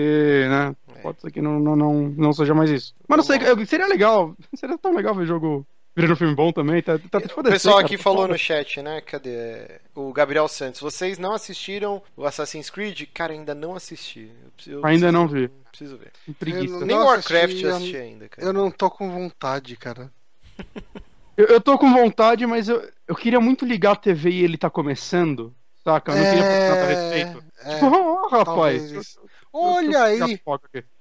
né, 0.49 0.76
é. 0.95 1.02
pode 1.02 1.22
ser 1.22 1.31
que 1.31 1.41
não, 1.41 1.60
não, 1.60 1.76
não, 1.76 1.93
não 1.93 2.34
seja 2.34 2.53
mais 2.53 2.69
isso. 2.69 2.93
Mas 3.07 3.18
não 3.18 3.23
sei, 3.23 3.39
seria 3.65 3.88
legal, 3.88 4.35
seria 4.56 4.77
tão 4.77 4.93
legal 4.93 5.15
ver 5.15 5.26
jogo 5.26 5.65
Virando 5.93 6.15
filme 6.15 6.34
bom 6.34 6.53
também, 6.53 6.81
tá, 6.81 6.97
tá 6.97 7.19
O 7.35 7.43
pessoal 7.43 7.77
aqui 7.77 7.97
cara, 7.97 8.03
falou 8.03 8.27
no 8.27 8.38
chat, 8.38 8.81
né? 8.81 9.01
Cadê? 9.01 9.80
O 9.93 10.13
Gabriel 10.13 10.47
Santos. 10.47 10.80
Vocês 10.80 11.18
não 11.18 11.34
assistiram 11.34 12.01
o 12.15 12.26
Assassin's 12.26 12.69
Creed? 12.69 13.03
Cara, 13.13 13.34
ainda 13.34 13.53
não 13.53 13.76
assisti. 13.76 14.31
Eu 14.65 14.85
ainda 14.85 15.07
preciso, 15.07 15.11
não 15.11 15.27
vi. 15.27 15.47
Preciso 15.69 15.97
ver. 15.97 16.11
Preguiça. 16.39 16.85
Nem 16.85 16.97
Warcraft 16.97 17.61
eu 17.61 17.76
assisti 17.76 17.97
ainda, 17.97 18.30
cara. 18.30 18.47
Eu 18.47 18.53
não 18.53 18.72
tô 18.72 18.89
com 18.89 19.11
vontade, 19.11 19.76
cara. 19.76 20.09
eu, 21.35 21.47
eu 21.47 21.59
tô 21.59 21.77
com 21.77 21.91
vontade, 21.91 22.45
mas 22.45 22.69
eu, 22.69 22.89
eu 23.05 23.15
queria 23.15 23.41
muito 23.41 23.65
ligar 23.65 23.91
a 23.91 23.97
TV 23.97 24.30
e 24.30 24.43
ele 24.43 24.57
tá 24.57 24.69
começando. 24.69 25.53
Saca? 25.84 26.13
Eu 26.13 26.18
não 26.18 26.23
é... 26.23 26.30
queria 26.30 26.43
fazer 26.43 26.69
nada 26.69 26.81
a 26.81 26.88
respeito. 26.88 27.43
É... 27.63 27.73
Tipo, 27.73 27.85
oh, 27.97 28.27
rapaz. 28.30 29.18
Olha 29.51 30.03
aí. 30.03 30.39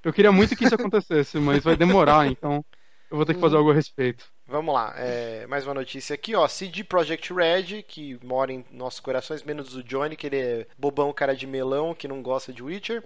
Eu 0.02 0.12
queria 0.12 0.32
muito 0.32 0.56
que 0.56 0.64
isso 0.64 0.74
acontecesse, 0.74 1.38
mas 1.38 1.62
vai 1.62 1.76
demorar, 1.76 2.26
então 2.26 2.64
eu 3.10 3.16
vou 3.16 3.26
ter 3.26 3.34
que 3.34 3.40
fazer 3.40 3.56
algo 3.56 3.70
a 3.70 3.74
respeito. 3.74 4.24
Vamos 4.51 4.74
lá, 4.74 4.93
é, 4.97 5.47
mais 5.47 5.64
uma 5.64 5.74
notícia 5.74 6.12
aqui, 6.12 6.35
ó. 6.35 6.48
CD 6.48 6.82
Projekt 6.82 7.32
Red, 7.32 7.85
que 7.85 8.18
mora 8.20 8.52
em 8.52 8.64
nossos 8.72 8.98
corações, 8.98 9.44
menos 9.44 9.77
o 9.77 9.82
Johnny, 9.85 10.16
que 10.16 10.27
ele 10.27 10.39
é 10.40 10.66
bobão, 10.77 11.12
cara 11.12 11.36
de 11.36 11.47
melão, 11.47 11.94
que 11.94 12.09
não 12.09 12.20
gosta 12.20 12.52
de 12.52 12.60
Witcher. 12.60 13.01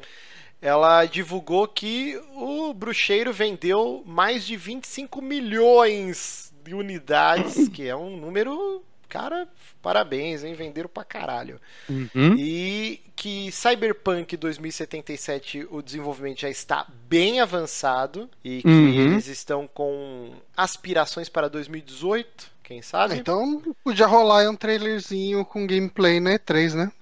Ela 0.63 1.05
divulgou 1.05 1.69
que 1.69 2.19
o 2.35 2.73
bruxeiro 2.73 3.31
vendeu 3.31 4.03
mais 4.07 4.47
de 4.47 4.57
25 4.57 5.21
milhões 5.21 6.51
de 6.65 6.75
unidades, 6.75 7.69
que 7.69 7.87
é 7.87 7.95
um 7.95 8.17
número 8.17 8.83
cara, 9.09 9.49
parabéns, 9.83 10.45
hein? 10.45 10.55
Venderam 10.55 10.89
pra 10.89 11.05
caralho. 11.05 11.61
Uhum. 11.89 12.35
E 12.37 13.01
que 13.15 13.51
Cyberpunk 13.53 14.37
2077 14.37 15.67
o 15.71 15.81
desenvolvimento 15.83 16.41
já 16.41 16.51
está 16.51 16.87
bem 17.09 17.41
avançado 17.41 18.29
e 18.45 18.63
que 18.63 18.69
uhum. 18.69 19.13
eles 19.13 19.27
estão 19.27 19.67
com 19.67 20.33
aspirações 20.57 21.29
para 21.29 21.49
2018. 21.49 22.55
Quem 22.63 22.81
sabe? 22.81 23.17
Então 23.17 23.63
podia 23.85 24.07
rolar 24.07 24.49
um 24.49 24.57
trailerzinho 24.57 25.45
com 25.45 25.67
gameplay 25.67 26.19
na 26.19 26.39
E3, 26.39 26.73
né? 26.73 26.93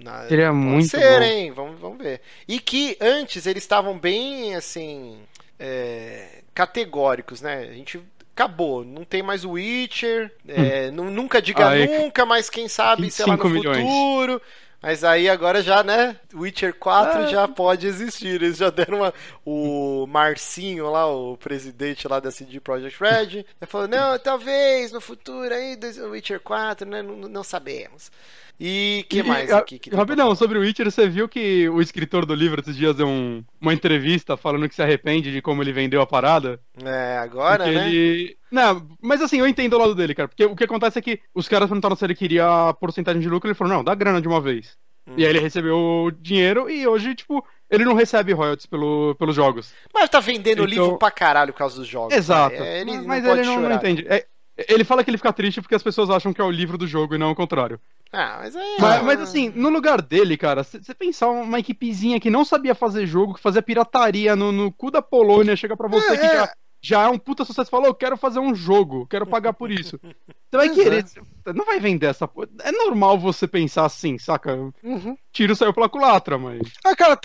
Na, 0.00 0.26
Seria 0.26 0.52
muito 0.52 0.88
ser, 0.88 1.20
bom. 1.20 1.24
hein? 1.24 1.52
Vamos, 1.52 1.80
vamos 1.80 1.98
ver. 1.98 2.20
E 2.48 2.58
que 2.58 2.96
antes 3.00 3.46
eles 3.46 3.62
estavam 3.62 3.96
bem 3.96 4.56
assim. 4.56 5.20
É, 5.58 6.42
categóricos, 6.52 7.40
né? 7.40 7.68
A 7.70 7.72
gente 7.72 8.00
acabou. 8.36 8.84
Não 8.84 9.02
tem 9.02 9.22
mais 9.22 9.44
o 9.44 9.52
Witcher. 9.52 10.30
É, 10.46 10.90
hum. 10.92 11.10
Nunca 11.10 11.40
diga 11.40 11.68
Ai, 11.68 11.86
nunca, 11.86 12.26
mas 12.26 12.50
quem 12.50 12.68
sabe, 12.68 13.10
sei 13.10 13.24
lá, 13.24 13.36
no 13.36 13.48
milhões. 13.48 13.78
futuro. 13.78 14.42
Mas 14.82 15.02
aí 15.02 15.28
agora 15.28 15.62
já, 15.62 15.82
né? 15.82 16.16
Witcher 16.34 16.74
4 16.74 17.22
ah. 17.22 17.26
já 17.26 17.48
pode 17.48 17.86
existir. 17.86 18.34
Eles 18.34 18.58
já 18.58 18.68
deram 18.68 18.98
uma. 18.98 19.14
O 19.44 20.06
Marcinho 20.06 20.90
lá, 20.90 21.06
o 21.06 21.36
presidente 21.38 22.06
lá 22.06 22.20
da 22.20 22.30
CD 22.30 22.60
Projekt 22.60 23.00
Red, 23.02 23.38
ele 23.38 23.46
falou: 23.66 23.88
não, 23.88 24.18
talvez 24.18 24.92
no 24.92 25.00
futuro 25.00 25.52
aí, 25.52 25.78
Witcher 26.10 26.40
4, 26.40 26.88
né? 26.88 27.02
Não, 27.02 27.16
não 27.16 27.42
sabemos. 27.42 28.12
E 28.58 29.04
que 29.08 29.22
mais 29.22 29.52
aqui? 29.52 29.78
Que 29.78 29.94
Rapidão, 29.94 30.34
sobre 30.34 30.58
o 30.58 30.62
Witcher, 30.62 30.90
você 30.90 31.06
viu 31.08 31.28
que 31.28 31.68
o 31.68 31.80
escritor 31.80 32.24
do 32.24 32.34
livro 32.34 32.60
esses 32.60 32.76
dias 32.76 32.96
deu 32.96 33.06
um, 33.06 33.44
uma 33.60 33.74
entrevista 33.74 34.36
falando 34.36 34.68
que 34.68 34.74
se 34.74 34.82
arrepende 34.82 35.30
de 35.30 35.42
como 35.42 35.62
ele 35.62 35.72
vendeu 35.72 36.00
a 36.00 36.06
parada? 36.06 36.58
É, 36.82 37.18
agora, 37.18 37.66
né? 37.66 37.88
Ele... 37.88 38.36
Não, 38.50 38.86
mas 39.02 39.20
assim, 39.20 39.38
eu 39.38 39.46
entendo 39.46 39.74
o 39.74 39.78
lado 39.78 39.94
dele, 39.94 40.14
cara. 40.14 40.28
Porque 40.28 40.44
o 40.44 40.56
que 40.56 40.64
acontece 40.64 40.98
é 40.98 41.02
que 41.02 41.20
os 41.34 41.48
caras 41.48 41.68
perguntaram 41.68 41.96
se 41.96 42.04
ele 42.04 42.14
queria 42.14 42.74
porcentagem 42.80 43.20
de 43.20 43.28
lucro, 43.28 43.48
ele 43.48 43.54
falou, 43.54 43.74
não, 43.74 43.84
dá 43.84 43.94
grana 43.94 44.22
de 44.22 44.28
uma 44.28 44.40
vez. 44.40 44.76
Hum. 45.06 45.14
E 45.16 45.24
aí 45.24 45.30
ele 45.30 45.38
recebeu 45.38 45.76
o 45.76 46.10
dinheiro 46.10 46.68
e 46.70 46.86
hoje, 46.86 47.14
tipo, 47.14 47.44
ele 47.70 47.84
não 47.84 47.94
recebe 47.94 48.32
royalties 48.32 48.66
pelo, 48.66 49.14
pelos 49.16 49.36
jogos. 49.36 49.72
Mas 49.92 50.08
tá 50.08 50.18
vendendo 50.18 50.62
então... 50.62 50.66
livro 50.66 50.98
pra 50.98 51.10
caralho 51.10 51.52
por 51.52 51.58
causa 51.58 51.76
dos 51.76 51.86
jogos. 51.86 52.14
Exato. 52.14 52.56
É, 52.56 52.80
ele 52.80 53.00
mas, 53.02 53.22
não 53.22 53.32
ele 53.32 53.44
não, 53.44 53.60
não, 53.60 53.72
entende. 53.72 54.06
É, 54.08 54.26
ele 54.56 54.84
fala 54.84 55.04
que 55.04 55.10
ele 55.10 55.18
fica 55.18 55.32
triste 55.32 55.60
porque 55.60 55.74
as 55.74 55.82
pessoas 55.82 56.08
acham 56.08 56.32
que 56.32 56.40
é 56.40 56.44
o 56.44 56.50
livro 56.50 56.78
do 56.78 56.86
jogo 56.86 57.14
e 57.14 57.18
não 57.18 57.30
o 57.30 57.34
contrário. 57.34 57.78
Ah, 58.12 58.38
mas 58.40 58.56
é. 58.56 58.76
Mas, 58.80 59.02
mas 59.02 59.20
assim, 59.20 59.50
no 59.54 59.68
lugar 59.68 60.00
dele, 60.00 60.36
cara, 60.36 60.64
você 60.64 60.94
pensar 60.94 61.28
uma 61.28 61.58
equipezinha 61.58 62.20
que 62.20 62.30
não 62.30 62.44
sabia 62.44 62.74
fazer 62.74 63.06
jogo, 63.06 63.34
que 63.34 63.40
fazia 63.40 63.60
pirataria 63.60 64.34
no, 64.34 64.52
no 64.52 64.72
cu 64.72 64.90
da 64.90 65.02
Polônia, 65.02 65.56
chega 65.56 65.76
pra 65.76 65.88
você 65.88 66.14
é, 66.14 66.16
que 66.16 66.26
já, 66.26 66.52
já 66.86 67.02
é 67.02 67.08
um 67.08 67.18
puta 67.18 67.44
sucesso, 67.44 67.68
falou, 67.68 67.88
eu 67.88 67.94
quero 67.94 68.16
fazer 68.16 68.38
um 68.38 68.54
jogo, 68.54 69.08
quero 69.08 69.26
pagar 69.26 69.52
por 69.52 69.72
isso. 69.72 69.98
Você 70.02 70.56
vai 70.56 70.68
querer. 70.68 71.04
É. 71.44 71.52
Não 71.52 71.66
vai 71.66 71.80
vender 71.80 72.06
essa 72.06 72.28
porra. 72.28 72.48
É 72.62 72.70
normal 72.70 73.18
você 73.18 73.48
pensar 73.48 73.84
assim, 73.84 74.16
saca? 74.18 74.54
Uhum. 74.84 75.18
Tiro 75.32 75.56
saiu 75.56 75.74
pela 75.74 75.88
culatra, 75.88 76.38
mas. 76.38 76.60
Ah, 76.84 76.94
cara, 76.94 77.18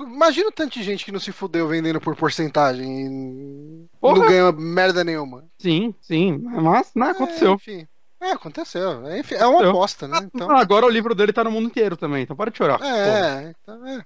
imagina 0.00 0.48
o 0.48 0.52
tanto 0.52 0.72
de 0.72 0.82
gente 0.82 1.04
que 1.04 1.12
não 1.12 1.20
se 1.20 1.30
fudeu 1.30 1.68
vendendo 1.68 2.00
por 2.00 2.16
porcentagem 2.16 3.06
e 3.06 3.86
Porra. 4.00 4.18
não 4.18 4.26
ganhou 4.26 4.52
merda 4.52 5.04
nenhuma. 5.04 5.44
Sim, 5.58 5.94
sim. 6.00 6.36
Mas, 6.42 6.90
não, 6.96 7.06
né, 7.06 7.12
aconteceu. 7.12 7.52
É, 7.52 7.54
enfim. 7.54 7.86
É, 8.20 8.32
aconteceu. 8.32 9.06
É, 9.06 9.18
enfim, 9.20 9.34
é 9.34 9.46
uma 9.46 9.68
aposta, 9.68 10.08
né? 10.08 10.28
Então... 10.34 10.50
Agora 10.50 10.86
o 10.86 10.90
livro 10.90 11.14
dele 11.14 11.32
tá 11.32 11.44
no 11.44 11.50
mundo 11.50 11.66
inteiro 11.66 11.96
também, 11.96 12.22
então 12.22 12.34
para 12.34 12.50
de 12.50 12.56
chorar. 12.56 12.80
É, 12.82 13.54
então 13.62 13.86
é. 13.86 14.02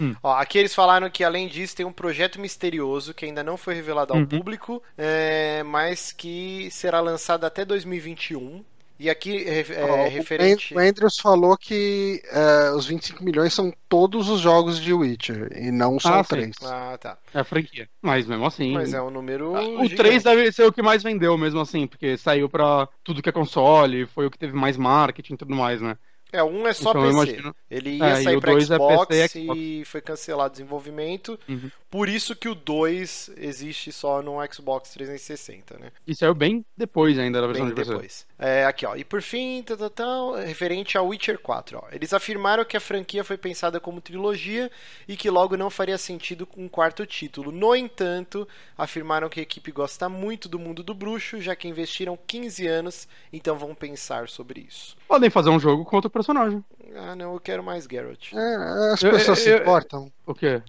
Hum. 0.00 0.14
Ó, 0.22 0.34
aqui 0.34 0.58
eles 0.58 0.74
falaram 0.74 1.10
que 1.10 1.24
além 1.24 1.48
disso 1.48 1.76
tem 1.76 1.86
um 1.86 1.92
projeto 1.92 2.40
misterioso 2.40 3.14
que 3.14 3.24
ainda 3.24 3.42
não 3.42 3.56
foi 3.56 3.74
revelado 3.74 4.12
ao 4.12 4.20
uhum. 4.20 4.26
público, 4.26 4.82
é, 4.96 5.62
mas 5.64 6.12
que 6.12 6.68
será 6.70 7.00
lançado 7.00 7.44
até 7.44 7.64
2021. 7.64 8.64
E 8.98 9.10
aqui 9.10 9.44
é, 9.46 9.58
é 9.58 10.08
referente. 10.08 10.74
O 10.74 10.78
Andrews 10.78 11.18
falou 11.18 11.56
que 11.56 12.22
é, 12.32 12.70
os 12.70 12.86
25 12.86 13.22
milhões 13.22 13.52
são 13.52 13.70
todos 13.90 14.30
os 14.30 14.40
jogos 14.40 14.80
de 14.80 14.92
Witcher 14.92 15.52
e 15.54 15.70
não 15.70 16.00
só 16.00 16.20
ah, 16.20 16.24
três. 16.24 16.56
Ah, 16.62 16.96
tá. 16.98 17.18
É 17.34 17.40
a 17.40 17.44
franquia. 17.44 17.88
Mas 18.00 18.26
mesmo 18.26 18.46
assim. 18.46 18.72
Mas 18.72 18.94
é 18.94 19.02
um 19.02 19.10
número. 19.10 19.54
Ah, 19.54 19.84
o 19.84 19.88
3 19.88 20.22
deve 20.22 20.50
ser 20.50 20.64
o 20.64 20.72
que 20.72 20.80
mais 20.80 21.02
vendeu, 21.02 21.36
mesmo 21.36 21.60
assim, 21.60 21.86
porque 21.86 22.16
saiu 22.16 22.48
pra 22.48 22.88
tudo 23.04 23.20
que 23.20 23.28
é 23.28 23.32
console, 23.32 24.06
foi 24.06 24.26
o 24.26 24.30
que 24.30 24.38
teve 24.38 24.54
mais 24.54 24.78
marketing 24.78 25.34
e 25.34 25.38
tudo 25.38 25.54
mais, 25.54 25.82
né? 25.82 25.98
É, 26.36 26.44
um 26.44 26.66
é 26.66 26.72
só 26.74 26.90
então, 26.90 27.02
PC. 27.02 27.14
Imagino... 27.14 27.56
Ele 27.70 27.90
ia 27.96 28.06
é, 28.06 28.22
sair 28.22 28.40
para 28.40 28.60
Xbox, 28.60 29.16
é 29.16 29.28
Xbox, 29.28 29.58
e 29.58 29.84
foi 29.86 30.00
cancelado 30.00 30.50
o 30.50 30.52
desenvolvimento. 30.52 31.38
Uhum. 31.48 31.70
Por 31.96 32.10
isso 32.10 32.36
que 32.36 32.46
o 32.46 32.54
2 32.54 33.30
existe 33.38 33.90
só 33.90 34.20
no 34.20 34.36
Xbox 34.52 34.90
360, 34.90 35.78
né? 35.78 35.90
E 36.06 36.14
saiu 36.14 36.34
bem 36.34 36.62
depois 36.76 37.18
ainda 37.18 37.40
da 37.40 37.46
versão 37.46 37.64
bem 37.64 37.74
de 37.74 37.82
depois. 37.90 38.26
É, 38.38 38.66
aqui, 38.66 38.84
ó. 38.84 38.94
E 38.96 39.02
por 39.02 39.22
fim, 39.22 39.62
tal, 39.62 39.78
tal, 39.78 39.88
tal, 39.90 40.34
referente 40.34 40.98
ao 40.98 41.06
Witcher 41.06 41.38
4, 41.38 41.80
ó. 41.82 41.88
Eles 41.90 42.12
afirmaram 42.12 42.66
que 42.66 42.76
a 42.76 42.80
franquia 42.80 43.24
foi 43.24 43.38
pensada 43.38 43.80
como 43.80 44.02
trilogia 44.02 44.70
e 45.08 45.16
que 45.16 45.30
logo 45.30 45.56
não 45.56 45.70
faria 45.70 45.96
sentido 45.96 46.44
com 46.46 46.62
um 46.64 46.68
quarto 46.68 47.06
título. 47.06 47.50
No 47.50 47.74
entanto, 47.74 48.46
afirmaram 48.76 49.30
que 49.30 49.40
a 49.40 49.42
equipe 49.42 49.72
gosta 49.72 50.06
muito 50.06 50.50
do 50.50 50.58
mundo 50.58 50.82
do 50.82 50.92
bruxo, 50.92 51.40
já 51.40 51.56
que 51.56 51.66
investiram 51.66 52.18
15 52.26 52.66
anos, 52.66 53.08
então 53.32 53.56
vão 53.56 53.74
pensar 53.74 54.28
sobre 54.28 54.60
isso. 54.68 54.98
Podem 55.08 55.30
fazer 55.30 55.48
um 55.48 55.58
jogo 55.58 55.82
com 55.82 55.96
outro 55.96 56.10
personagem. 56.10 56.62
Ah, 56.94 57.16
não, 57.16 57.32
eu 57.32 57.40
quero 57.40 57.64
mais 57.64 57.86
Geralt. 57.90 58.34
É, 58.34 58.92
as 58.92 59.02
Eu- 59.02 59.12
pessoas 59.12 59.38
se 59.38 59.48
eu- 59.48 59.58
importam 59.62 60.12
O 60.26 60.34
quê? 60.34 60.62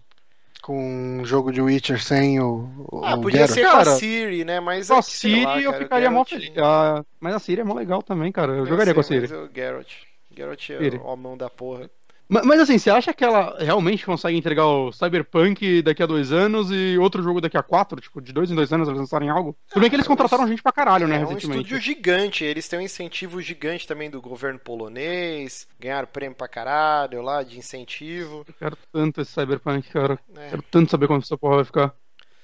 Com 0.67 1.19
um 1.21 1.25
jogo 1.25 1.51
de 1.51 1.61
Witcher 1.61 2.01
sem 2.03 2.39
o. 2.41 2.69
o 2.91 3.05
Ah, 3.05 3.17
podia 3.17 3.47
Geralt. 3.47 3.53
ser 3.53 3.67
com 3.71 3.71
Cara, 3.71 3.95
a 3.95 3.99
Siri, 3.99 4.43
né? 4.45 4.59
Mas 4.59 4.89
Com 4.89 4.95
a 4.95 5.01
é 5.01 5.01
Siri 5.01 5.45
lá, 5.45 5.61
eu 5.61 5.73
cara, 5.73 5.83
o 5.85 5.87
ficaria 5.87 6.11
mó 6.11 6.25
feliz. 6.25 6.51
Ah, 6.57 7.03
mas 7.19 7.35
a 7.35 7.39
Siri 7.39 7.61
é 7.61 7.63
mó 7.63 7.73
legal 7.73 8.03
também, 8.03 8.31
cara. 8.31 8.53
Eu 8.53 8.65
Eu 8.65 8.65
jogaria 8.65 8.93
sei, 8.93 8.93
com 8.93 8.99
a 8.99 9.03
Siri. 9.03 9.29
Mas 9.29 9.31
o 9.31 9.49
Geralt. 9.53 9.93
Geralt 10.35 10.69
é 10.69 10.77
Siri. 10.77 11.01
o 11.03 11.15
mão 11.15 11.37
da 11.37 11.49
porra. 11.49 11.89
Ma- 12.29 12.41
Mas, 12.43 12.59
assim, 12.59 12.77
você 12.77 12.89
acha 12.89 13.13
que 13.13 13.23
ela 13.23 13.55
realmente 13.59 14.05
consegue 14.05 14.37
entregar 14.37 14.65
o 14.65 14.91
Cyberpunk 14.91 15.81
daqui 15.81 16.03
a 16.03 16.05
dois 16.05 16.31
anos 16.33 16.69
e 16.71 16.97
outro 16.97 17.23
jogo 17.23 17.39
daqui 17.39 17.57
a 17.57 17.63
quatro? 17.63 18.01
Tipo, 18.01 18.21
de 18.21 18.33
dois 18.33 18.51
em 18.51 18.55
dois 18.55 18.71
anos 18.73 18.87
eles 18.87 18.99
lançarem 18.99 19.29
algo? 19.29 19.57
Tudo 19.69 19.79
bem 19.81 19.89
que 19.89 19.95
eles 19.95 20.05
Ah, 20.05 20.09
contrataram 20.09 20.47
gente 20.47 20.61
pra 20.61 20.71
caralho, 20.71 21.07
né, 21.07 21.15
é 21.15 21.19
um 21.19 21.21
recentemente. 21.21 21.61
estúdio 21.61 21.79
gigante, 21.79 22.43
eles 22.43 22.67
têm 22.67 22.79
um 22.79 22.81
incentivo 22.81 23.41
gigante 23.41 23.87
também 23.87 24.09
do 24.09 24.21
governo 24.21 24.59
polonês, 24.59 25.67
ganharam 25.79 26.07
prêmio 26.07 26.35
pra 26.37 26.47
caralho 26.47 27.21
lá 27.21 27.43
de 27.43 27.57
incentivo. 27.57 28.43
Eu 28.47 28.53
quero 28.53 28.77
tanto 28.91 29.21
esse 29.21 29.31
Cyberpunk, 29.31 29.89
cara. 29.89 30.19
né? 30.27 30.47
Quero 30.49 30.61
tanto 30.63 30.91
saber 30.91 31.07
como 31.07 31.19
essa 31.19 31.37
porra 31.37 31.55
vai 31.57 31.65
ficar. 31.65 31.93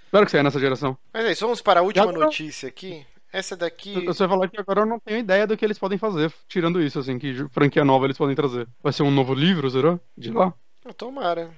Espero 0.05 0.25
que 0.25 0.31
saia 0.31 0.43
nessa 0.43 0.59
geração. 0.59 0.97
Mas 1.11 1.25
é 1.25 1.31
isso, 1.31 1.43
vamos 1.45 1.61
para 1.61 1.79
a 1.79 1.83
última 1.83 2.05
Já 2.05 2.11
notícia 2.11 2.69
aqui. 2.69 3.05
Essa 3.33 3.57
daqui. 3.57 4.05
Você 4.05 4.19
vai 4.19 4.37
falar 4.37 4.47
que 4.47 4.59
agora 4.59 4.81
eu 4.81 4.85
não 4.85 4.99
tenho 4.99 5.17
ideia 5.17 5.47
do 5.47 5.57
que 5.57 5.65
eles 5.65 5.79
podem 5.79 5.97
fazer, 5.97 6.31
tirando 6.47 6.79
isso, 6.79 6.99
assim, 6.99 7.17
que 7.17 7.45
franquia 7.49 7.83
nova 7.83 8.05
eles 8.05 8.17
podem 8.17 8.35
trazer. 8.35 8.67
Vai 8.81 8.93
ser 8.93 9.01
um 9.01 9.09
novo 9.09 9.33
livro, 9.33 9.67
será? 9.71 9.99
De 10.15 10.31
lá? 10.31 10.53
Tomara. 10.95 11.49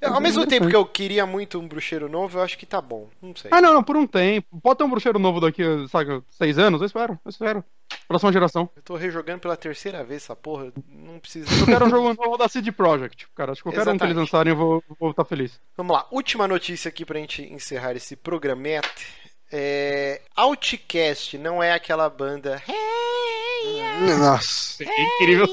Eu, 0.00 0.14
ao 0.14 0.20
mesmo 0.20 0.46
tempo 0.46 0.68
que 0.68 0.76
eu 0.76 0.84
queria 0.84 1.26
muito 1.26 1.58
um 1.58 1.66
bruxeiro 1.66 2.08
novo, 2.08 2.38
eu 2.38 2.42
acho 2.42 2.56
que 2.56 2.64
tá 2.64 2.80
bom. 2.80 3.08
Não 3.20 3.34
sei. 3.34 3.50
Ah, 3.52 3.60
não, 3.60 3.74
não, 3.74 3.82
por 3.82 3.96
um 3.96 4.06
tempo. 4.06 4.60
Pode 4.60 4.78
ter 4.78 4.84
um 4.84 4.90
bruxeiro 4.90 5.18
novo 5.18 5.40
daqui, 5.40 5.62
sabe, 5.88 6.22
seis 6.30 6.58
anos? 6.58 6.80
Eu 6.80 6.86
espero, 6.86 7.18
eu 7.24 7.28
espero. 7.28 7.64
Próxima 8.06 8.32
geração. 8.32 8.68
Eu 8.76 8.82
tô 8.82 8.94
rejogando 8.94 9.40
pela 9.40 9.56
terceira 9.56 10.04
vez 10.04 10.22
essa 10.22 10.36
porra. 10.36 10.72
Não 10.88 11.18
precisa. 11.18 11.48
Eu 11.60 11.66
quero 11.66 11.86
um 11.86 11.90
jogo 11.90 12.14
novo 12.14 12.36
da 12.36 12.48
CD 12.48 12.70
Projekt, 12.70 13.26
cara. 13.34 13.52
Acho 13.52 13.62
que 13.62 13.70
qualquer 13.70 13.88
um 13.88 13.98
que 13.98 14.04
eles 14.04 14.16
lançarem 14.16 14.52
eu 14.52 14.56
vou 14.56 15.10
estar 15.10 15.24
tá 15.24 15.28
feliz. 15.28 15.60
Vamos 15.76 15.96
lá, 15.96 16.06
última 16.12 16.46
notícia 16.46 16.88
aqui 16.88 17.04
pra 17.04 17.18
gente 17.18 17.42
encerrar 17.42 17.94
esse 17.94 18.14
programete. 18.14 19.25
É... 19.50 20.22
Outcast 20.36 21.38
não 21.38 21.62
é 21.62 21.72
aquela 21.72 22.08
banda. 22.10 22.62
Nossa. 24.18 24.84
É 24.84 25.02
incrível. 25.02 25.46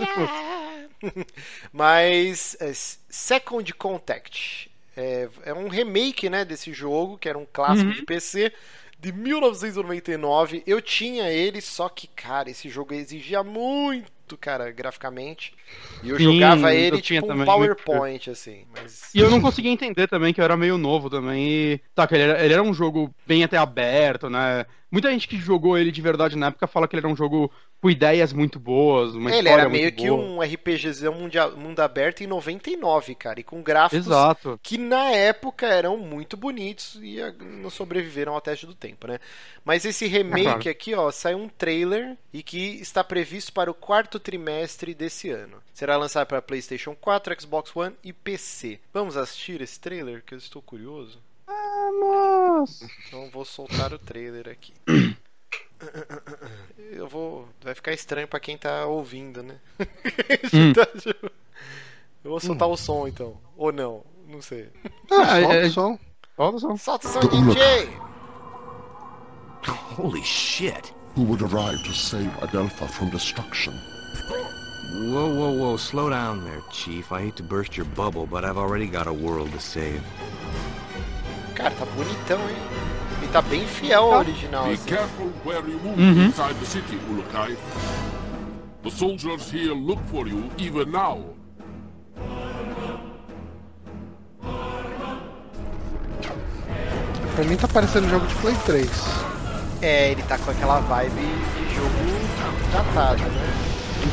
Mas 1.72 2.56
é, 2.60 2.72
Second 3.10 3.74
Contact 3.74 4.72
é, 4.96 5.30
é 5.46 5.54
um 5.54 5.68
remake 5.68 6.30
né, 6.30 6.46
desse 6.46 6.74
jogo, 6.74 7.18
que 7.18 7.28
era 7.28 7.38
um 7.38 7.46
clássico 7.52 7.90
Uhum. 7.90 7.96
de 7.96 8.04
PC 8.04 8.54
de 9.00 9.12
1999. 9.12 10.64
Eu 10.66 10.82
tinha 10.82 11.30
ele, 11.32 11.62
só 11.62 11.90
que, 11.90 12.08
cara, 12.08 12.50
esse 12.50 12.70
jogo 12.70 12.94
exigia 12.94 13.44
muito, 13.44 14.12
cara, 14.38 14.72
graficamente. 14.72 15.54
E 16.02 16.10
eu 16.10 16.18
Sim, 16.18 16.24
jogava 16.24 16.74
eu 16.74 16.80
ele 16.80 17.02
tinha 17.02 17.22
tipo 17.22 17.34
um 17.34 17.46
PowerPoint, 17.46 18.30
assim. 18.30 18.66
Mas... 18.72 19.14
E 19.14 19.20
eu 19.20 19.30
não 19.30 19.42
conseguia 19.42 19.72
entender 19.72 20.08
também 20.08 20.34
que 20.34 20.42
eu 20.42 20.46
era 20.46 20.58
meio 20.58 20.78
novo 20.78 21.10
também. 21.10 21.48
E, 21.48 21.82
tá, 21.94 22.08
que 22.08 22.16
ele 22.16 22.24
era, 22.24 22.44
ele 22.44 22.54
era 22.54 22.64
um 22.64 22.74
jogo 22.74 23.14
bem 23.28 23.44
até 23.44 23.58
aberto, 23.58 24.30
né? 24.30 24.66
Muita 24.94 25.10
gente 25.10 25.28
que 25.28 25.38
jogou 25.38 25.76
ele 25.76 25.92
de 25.92 26.04
verdade 26.04 26.38
na 26.38 26.48
época 26.48 26.68
fala 26.68 26.88
que 26.88 26.96
ele 26.96 27.00
era 27.00 27.12
um 27.12 27.16
jogo 27.16 27.52
com 27.82 27.90
ideias 27.90 28.32
muito 28.32 28.60
boas, 28.60 29.16
uma 29.16 29.36
Ele 29.36 29.50
era 29.50 29.68
meio 29.68 29.92
que 29.92 30.08
boa. 30.08 30.22
um 30.22 30.40
RPGzão 30.40 31.16
mundo 31.58 31.80
aberto 31.80 32.22
em 32.22 32.28
99, 32.28 33.16
cara, 33.16 33.40
e 33.40 33.44
com 33.44 33.64
gráficos 33.64 34.06
Exato. 34.06 34.60
que 34.62 34.78
na 34.78 35.10
época 35.10 35.66
eram 35.66 35.98
muito 35.98 36.38
bonitos 36.38 37.00
e 37.02 37.20
ah, 37.20 37.34
não 37.42 37.72
sobreviveram 37.72 38.36
ao 38.36 38.40
teste 38.40 38.68
do 38.68 38.76
tempo, 38.76 39.08
né? 39.08 39.18
Mas 39.66 39.84
esse 39.84 40.06
remake 40.06 40.70
aqui, 40.70 40.94
ó, 40.94 41.10
saiu 41.10 41.40
um 41.40 41.50
trailer 41.50 42.16
e 42.32 42.44
que 42.44 42.80
está 42.80 43.04
previsto 43.04 43.52
para 43.52 43.72
o 43.72 43.74
quarto 43.74 44.20
trimestre 44.20 44.94
desse 44.94 45.32
ano. 45.32 45.58
Será 45.74 45.98
lançado 45.98 46.28
para 46.28 46.40
PlayStation 46.40 46.96
4, 46.96 47.42
Xbox 47.42 47.76
One 47.76 47.96
e 48.04 48.14
PC. 48.14 48.80
Vamos 48.94 49.18
assistir 49.18 49.60
esse 49.60 49.80
trailer 49.80 50.24
que 50.24 50.36
eu 50.36 50.38
estou 50.38 50.62
curioso? 50.62 51.20
Vamos! 51.92 52.82
Então 53.08 53.30
vou 53.32 53.44
soltar 53.46 53.94
o 53.94 54.00
trailer 54.00 54.48
aqui. 54.50 54.74
Eu 56.94 57.08
vou. 57.10 57.48
Vai 57.62 57.76
ficar 57.76 57.92
estranho 57.92 58.28
pra 58.28 58.40
quem 58.40 58.58
tá 58.58 58.86
ouvindo, 58.86 59.44
né? 59.44 59.58
Hum. 60.54 60.74
Eu 62.24 62.32
vou 62.32 62.40
soltar 62.40 62.68
o 62.70 62.78
som 62.78 63.06
então. 63.08 63.38
Ou 63.58 63.72
não, 63.74 64.04
não 64.28 64.42
sei. 64.42 64.70
Ah, 65.12 65.36
Ah, 65.36 65.42
solta 65.42 65.56
é- 65.56 65.66
o 65.66 65.72
som. 65.72 66.00
Solta 66.38 66.56
o 66.56 66.60
som. 66.60 66.78
Solta 66.78 67.08
o 67.08 67.12
som, 67.12 67.20
DJ! 67.20 67.90
Holy 69.98 70.24
shit. 70.24 70.94
who 71.16 71.24
would 71.26 71.44
arrive 71.44 71.78
to 71.84 71.94
save 71.94 72.28
Adelpha 72.42 72.88
from 72.88 73.10
destruction. 73.12 73.72
Whoa, 75.12 75.28
whoa, 75.36 75.52
whoa, 75.52 75.78
slow 75.78 76.10
down 76.10 76.44
there, 76.44 76.62
Chief. 76.72 77.12
I 77.12 77.22
hate 77.26 77.36
to 77.36 77.44
burst 77.44 77.78
your 77.78 77.86
bubble, 77.96 78.26
but 78.26 78.44
I've 78.44 78.58
already 78.58 78.88
got 78.88 79.06
a 79.08 79.14
world 79.14 79.52
to 79.52 79.60
save. 79.60 80.02
Cara, 81.56 81.72
tá 81.72 81.86
bonitão, 81.86 82.40
hein? 82.50 82.56
Ele 83.22 83.32
tá 83.32 83.42
bem 83.42 83.66
fiel 83.66 84.04
ao 84.14 84.20
original, 84.20 84.66
Be 84.66 84.74
assim. 84.74 84.86
careful 84.90 85.32
where 85.46 85.70
you 85.70 85.80
move 85.84 86.00
Mhm. 86.02 86.28
inside 86.28 86.56
the 86.60 86.66
city, 86.66 87.00
Ulukai. 87.10 87.56
The 88.84 88.90
soldiers 88.92 89.50
here 89.54 89.74
look 89.74 90.02
for 90.12 90.28
you 90.28 90.50
even 90.58 90.86
now. 90.92 91.24
Pra 97.36 97.44
mim 97.46 97.56
tá 97.56 97.68
parecendo 97.68 98.08
jogo 98.10 98.26
de 98.28 98.36
Play 98.36 98.56
3. 98.66 98.90
É, 99.82 100.12
ele 100.12 100.22
tá 100.24 100.38
com 100.38 100.52
aquela 100.52 100.80
vibe 100.80 101.12
de 101.12 101.76
jogo 101.76 101.90
datado, 102.72 103.22
né? 103.24 103.54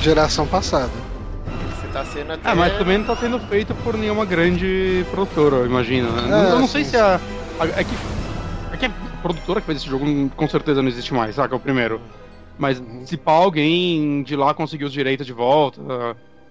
Geração 0.00 0.46
passada. 0.46 0.90
Tá 1.92 2.04
sendo 2.04 2.32
até. 2.32 2.48
Ah, 2.48 2.54
mas 2.54 2.76
também 2.78 2.98
não 2.98 3.04
tá 3.04 3.16
sendo 3.16 3.38
feito 3.40 3.74
por 3.76 3.96
nenhuma 3.96 4.24
grande 4.24 5.04
produtora, 5.10 5.56
eu 5.56 5.66
imagino. 5.66 6.10
né? 6.12 6.48
É, 6.48 6.52
eu 6.52 6.60
não 6.60 6.66
sim, 6.66 6.72
sei 6.74 6.84
se 6.84 6.90
sim. 6.92 6.96
a, 6.96 7.16
a- 7.58 7.66
É 7.76 7.84
que. 7.84 7.94
É 8.72 8.76
que 8.76 8.86
a 8.86 8.90
produtora 9.22 9.60
que 9.60 9.66
fez 9.66 9.78
esse 9.78 9.88
jogo 9.88 10.04
com 10.36 10.48
certeza 10.48 10.80
não 10.80 10.88
existe 10.88 11.12
mais, 11.12 11.34
saca? 11.34 11.56
O 11.56 11.60
primeiro. 11.60 12.00
Mas 12.58 12.78
Uhum. 12.78 13.04
se 13.06 13.16
pá, 13.16 13.32
alguém 13.32 14.22
de 14.22 14.36
lá 14.36 14.54
conseguiu 14.54 14.86
os 14.86 14.92
direitos 14.92 15.26
de 15.26 15.32
volta. 15.32 15.80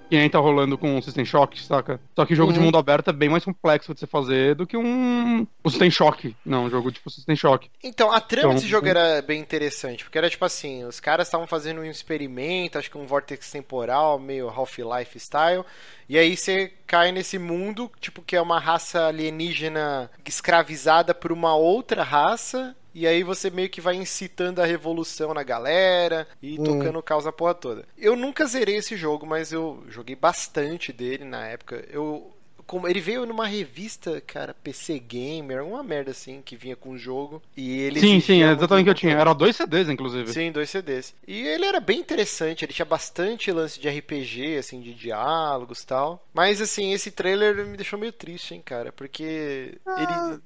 Que 0.09 0.17
nem 0.17 0.29
tá 0.29 0.39
rolando 0.39 0.77
com 0.77 0.97
o 0.97 1.01
System 1.03 1.23
Shock, 1.23 1.61
saca? 1.63 1.99
Só 2.15 2.25
que 2.25 2.33
jogo 2.33 2.51
de 2.51 2.57
Uhum. 2.59 2.65
mundo 2.65 2.77
aberto 2.79 3.09
é 3.09 3.13
bem 3.13 3.29
mais 3.29 3.45
complexo 3.45 3.93
de 3.93 3.99
você 3.99 4.07
fazer 4.07 4.55
do 4.55 4.65
que 4.65 4.75
um. 4.75 5.45
O 5.63 5.69
System 5.69 5.91
Shock. 5.91 6.35
Não, 6.43 6.65
um 6.65 6.69
jogo 6.69 6.91
tipo 6.91 7.09
System 7.11 7.35
Shock. 7.35 7.69
Então, 7.83 8.11
a 8.11 8.19
trama 8.19 8.47
Então, 8.47 8.55
desse 8.55 8.67
jogo 8.67 8.87
era 8.87 9.21
bem 9.21 9.39
interessante, 9.39 10.03
porque 10.03 10.17
era 10.17 10.29
tipo 10.29 10.43
assim, 10.43 10.83
os 10.83 10.99
caras 10.99 11.27
estavam 11.27 11.45
fazendo 11.45 11.81
um 11.81 11.85
experimento, 11.85 12.77
acho 12.79 12.89
que 12.89 12.97
um 12.97 13.05
vortex 13.05 13.51
temporal, 13.51 14.17
meio 14.17 14.49
Half-Life 14.49 15.19
style, 15.19 15.63
e 16.07 16.17
aí 16.17 16.35
você 16.35 16.73
cai 16.87 17.11
nesse 17.11 17.37
mundo, 17.37 17.91
tipo, 17.99 18.23
que 18.23 18.35
é 18.35 18.41
uma 18.41 18.59
raça 18.59 19.05
alienígena 19.07 20.09
escravizada 20.25 21.13
por 21.13 21.31
uma 21.31 21.55
outra 21.55 22.03
raça, 22.03 22.75
e 22.99 23.07
aí 23.07 23.23
você 23.23 23.49
meio 23.49 23.69
que 23.69 23.81
vai 23.81 23.95
incitando 23.95 24.61
a 24.61 24.65
revolução 24.65 25.33
na 25.33 25.43
galera 25.43 26.27
e 26.41 26.59
Hum. 26.59 26.63
tocando 26.63 27.01
caos 27.03 27.25
na 27.25 27.31
porra 27.31 27.53
toda. 27.53 27.85
Eu 27.97 28.15
nunca 28.15 28.45
zerei 28.45 28.75
esse 28.77 28.95
jogo, 28.97 29.25
mas 29.25 29.51
eu 29.51 29.83
joguei 29.87 30.15
bastante 30.15 30.91
dele 30.91 31.23
na 31.23 31.45
época. 31.47 31.85
Eu 31.89 32.33
como 32.69 32.87
ele 32.87 33.01
veio 33.01 33.25
numa 33.25 33.47
revista, 33.47 34.21
cara, 34.21 34.53
PC 34.53 34.99
Gamer, 34.99 35.65
uma 35.65 35.81
merda 35.81 36.11
assim, 36.11 36.39
que 36.39 36.55
vinha 36.55 36.75
com 36.75 36.91
o 36.91 36.97
jogo. 36.99 37.41
E 37.57 37.79
ele 37.79 37.99
sim, 37.99 38.19
sim, 38.19 38.43
é 38.43 38.51
exatamente 38.51 38.83
o 38.83 38.85
que 38.85 38.89
eu 38.91 38.93
tinha. 38.93 39.17
Era 39.17 39.33
dois 39.33 39.55
CDs, 39.55 39.89
inclusive. 39.89 40.31
Sim, 40.31 40.51
dois 40.51 40.69
CDs. 40.69 41.15
E 41.27 41.41
ele 41.47 41.65
era 41.65 41.79
bem 41.79 41.99
interessante, 41.99 42.63
ele 42.63 42.71
tinha 42.71 42.85
bastante 42.85 43.51
lance 43.51 43.79
de 43.79 43.89
RPG, 43.89 44.57
assim, 44.57 44.81
de 44.81 44.93
diálogos 44.93 45.81
e 45.81 45.87
tal. 45.87 46.23
Mas, 46.31 46.61
assim, 46.61 46.93
esse 46.93 47.09
trailer 47.09 47.65
me 47.65 47.75
deixou 47.75 47.97
meio 47.97 48.11
triste, 48.13 48.53
hein, 48.53 48.61
cara, 48.63 48.91
porque 48.91 49.79
ele... 49.97 50.39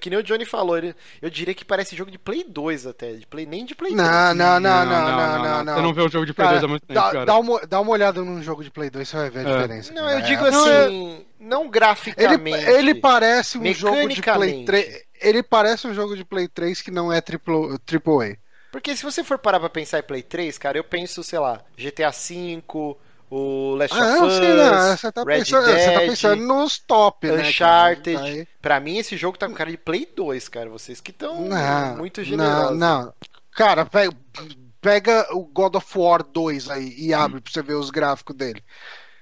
Que 0.00 0.08
nem 0.08 0.18
o 0.18 0.22
Johnny 0.22 0.44
falou, 0.44 0.78
ele, 0.78 0.94
eu 1.20 1.28
diria 1.28 1.52
que 1.54 1.64
parece 1.64 1.96
jogo 1.96 2.10
de 2.10 2.18
Play 2.18 2.44
2 2.48 2.86
até, 2.86 3.12
de 3.14 3.26
Play, 3.26 3.44
nem 3.44 3.64
de 3.64 3.74
Play 3.74 3.92
3. 3.92 4.06
Não, 4.08 4.34
não, 4.34 4.60
não, 4.60 4.86
não, 4.86 4.86
não, 4.86 5.42
não, 5.42 5.64
não. 5.64 5.74
Você 5.74 5.82
não 5.82 5.94
vê 5.94 6.02
o 6.02 6.08
jogo 6.08 6.26
de 6.26 6.32
Play 6.32 6.46
Cara, 6.46 6.58
2 6.60 6.64
há 6.64 6.68
muito 6.68 6.86
tempo, 6.86 7.00
dá, 7.00 7.10
cara. 7.10 7.24
dá 7.26 7.38
uma, 7.38 7.60
dá 7.66 7.80
uma 7.80 7.90
olhada 7.90 8.22
num 8.22 8.40
jogo 8.42 8.62
de 8.62 8.70
Play 8.70 8.88
2, 8.90 9.08
você 9.08 9.16
vai 9.16 9.30
ver 9.30 9.46
a 9.46 9.50
É. 9.50 9.54
diferença. 9.56 9.92
Não, 9.92 10.08
eu 10.10 10.20
digo 10.22 10.44
É- 10.44 10.48
assim, 10.48 10.58
não, 10.58 10.68
é- 10.68 11.20
não 11.40 11.60
Ele, 11.62 11.70
graficamente. 11.70 12.66
ele 12.70 12.94
parece 12.94 13.58
um 13.58 13.64
jogo 13.74 13.96
de 13.96 14.22
Play 14.22 14.46
Mecanicamente. 14.46 14.64
3. 14.66 15.02
Ele 15.20 15.42
parece 15.42 15.86
um 15.88 15.94
jogo 15.94 16.16
de 16.16 16.24
Play 16.24 16.46
3 16.48 16.80
que 16.82 16.90
não 16.90 17.12
é 17.12 17.20
triple, 17.20 17.78
triple 17.84 18.32
A. 18.32 18.36
Porque 18.70 18.94
se 18.96 19.02
você 19.02 19.22
for 19.24 19.38
parar 19.38 19.60
pra 19.60 19.68
pensar 19.70 19.98
em 20.00 20.02
Play 20.02 20.22
3, 20.22 20.58
cara, 20.58 20.76
eu 20.78 20.84
penso, 20.84 21.22
sei 21.22 21.38
lá, 21.38 21.60
GTA 21.76 22.10
V, 22.10 22.62
o 23.36 23.74
Last 23.76 23.96
Ah, 23.96 24.02
of 24.04 24.20
não, 24.20 24.26
Us, 24.26 24.34
sei, 24.34 24.54
não. 24.54 24.96
Você 24.96 25.12
tá, 25.12 25.22
Red 25.24 25.38
pensando, 25.38 25.66
Dead, 25.66 25.78
você 25.80 25.92
tá 25.92 26.00
pensando 26.00 26.42
nos 26.46 26.78
top, 26.78 27.26
né? 27.28 27.48
Uncharted. 27.48 28.14
cara? 28.16 28.26
Aí- 28.28 28.48
Pra 28.62 28.80
mim, 28.80 28.98
esse 28.98 29.16
jogo 29.16 29.36
tá 29.38 29.46
com 29.48 29.54
cara 29.54 29.70
de 29.70 29.76
Play 29.76 30.08
2, 30.16 30.48
cara. 30.48 30.70
Vocês 30.70 31.00
que 31.00 31.10
estão 31.10 31.48
Não, 31.48 31.96
muito 31.96 32.18
não, 32.20 32.24
generosos. 32.24 32.78
não. 32.78 33.12
Cara, 33.52 33.84
pega, 33.84 34.12
pega 34.80 35.26
o 35.32 35.44
God 35.44 35.74
of 35.76 35.98
War 35.98 36.22
2 36.22 36.68
aí 36.70 36.94
e 36.98 37.12
abre 37.14 37.40
pra 37.40 37.52
você 37.52 37.62
ver 37.62 37.74
os 37.74 37.90
gráficos 37.90 38.34
dele. 38.36 38.62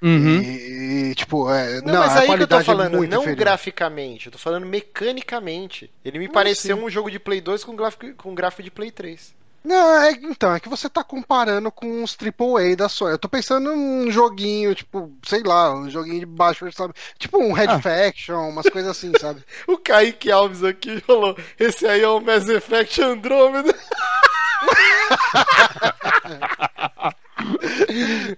Uhum. 0.03 0.41
E, 0.41 1.11
e, 1.11 1.15
tipo, 1.15 1.49
é, 1.49 1.81
Não, 1.83 1.93
não, 1.93 2.01
mas 2.01 2.17
a 2.17 2.21
aí 2.21 2.27
que 2.37 2.43
eu 2.43 2.47
tô 2.49 2.61
falando, 2.65 2.97
é 3.05 3.07
não 3.07 3.21
inferior. 3.21 3.37
graficamente, 3.37 4.27
eu 4.27 4.33
tô 4.33 4.39
falando 4.39 4.67
mecanicamente. 4.67 5.91
Ele 6.05 6.19
me 6.19 6.29
pareceu 6.29 6.77
um 6.77 6.91
jogo 6.91 7.11
de 7.11 7.19
Play 7.21 7.41
2 7.41 7.63
com 7.63 7.77
gráfico, 7.77 8.13
com 8.17 8.35
gráfico 8.35 8.63
de 8.65 8.71
Play 8.71 8.91
3. 8.91 9.33
Não, 9.65 9.95
é, 10.03 10.11
então, 10.13 10.55
é 10.55 10.61
que 10.61 10.69
você 10.69 10.89
tá 10.89 11.05
comparando 11.05 11.71
com 11.71 12.03
os 12.03 12.17
AAA 12.17 12.75
da 12.77 12.89
Sony. 12.89 13.13
Eu 13.13 13.19
tô 13.19 13.29
pensando 13.29 13.75
num 13.75 14.11
joguinho, 14.11 14.75
tipo, 14.75 15.13
sei 15.25 15.43
lá, 15.43 15.73
um 15.73 15.89
joguinho 15.89 16.21
de 16.21 16.27
baixo 16.27 16.65
orçamento. 16.65 16.99
Tipo 17.19 17.39
um 17.39 17.53
Red 17.53 17.69
Ah. 17.69 17.81
Faction, 17.81 18.49
umas 18.49 18.69
coisas 18.69 18.91
assim, 18.91 19.13
sabe? 19.21 19.45
O 19.69 19.79
Kaique 19.79 20.33
Alves 20.33 20.65
aqui 20.65 21.01
falou: 21.01 21.37
esse 21.59 21.87
aí 21.87 22.03
é 22.03 22.09
o 22.09 22.21
Mass 22.21 22.49
Effect 22.49 23.01
Andromeda. 23.01 23.73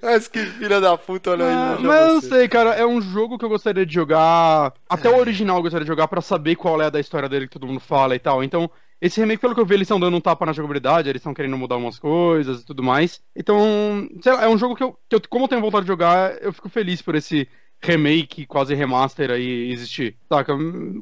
Mas 0.02 0.28
que 0.28 0.44
filha 0.46 0.80
da 0.80 0.96
puta, 0.96 1.30
olha 1.30 1.46
aí. 1.46 1.52
Ah, 1.52 1.74
veja 1.76 1.88
mas 1.88 2.00
eu 2.00 2.14
não 2.14 2.20
sei, 2.20 2.48
cara. 2.48 2.70
É 2.70 2.86
um 2.86 3.00
jogo 3.00 3.38
que 3.38 3.44
eu 3.44 3.48
gostaria 3.48 3.84
de 3.84 3.92
jogar. 3.92 4.72
Até 4.88 5.08
o 5.08 5.18
original 5.18 5.56
eu 5.58 5.62
gostaria 5.62 5.84
de 5.84 5.90
jogar 5.90 6.08
pra 6.08 6.20
saber 6.20 6.56
qual 6.56 6.80
é 6.80 6.86
a 6.86 6.90
da 6.90 7.00
história 7.00 7.28
dele 7.28 7.46
que 7.46 7.52
todo 7.54 7.66
mundo 7.66 7.80
fala 7.80 8.14
e 8.14 8.18
tal. 8.18 8.42
Então, 8.42 8.70
esse 9.04 9.20
remake, 9.20 9.42
pelo 9.42 9.54
que 9.54 9.60
eu 9.60 9.66
vi, 9.66 9.74
eles 9.74 9.84
estão 9.84 10.00
dando 10.00 10.16
um 10.16 10.20
tapa 10.20 10.46
na 10.46 10.52
jogabilidade, 10.54 11.10
eles 11.10 11.20
estão 11.20 11.34
querendo 11.34 11.58
mudar 11.58 11.76
umas 11.76 11.98
coisas 11.98 12.62
e 12.62 12.64
tudo 12.64 12.82
mais. 12.82 13.20
Então, 13.36 14.08
sei 14.22 14.32
lá, 14.32 14.44
é 14.44 14.48
um 14.48 14.56
jogo 14.56 14.74
que 14.74 14.82
eu, 14.82 14.98
que 15.06 15.16
eu, 15.16 15.20
como 15.28 15.44
eu 15.44 15.48
tenho 15.48 15.60
vontade 15.60 15.84
de 15.84 15.88
jogar, 15.88 16.42
eu 16.42 16.54
fico 16.54 16.70
feliz 16.70 17.02
por 17.02 17.14
esse 17.14 17.46
remake, 17.82 18.46
quase 18.46 18.74
remaster 18.74 19.30
aí 19.30 19.70
existir. 19.70 20.16
Saca? 20.26 20.54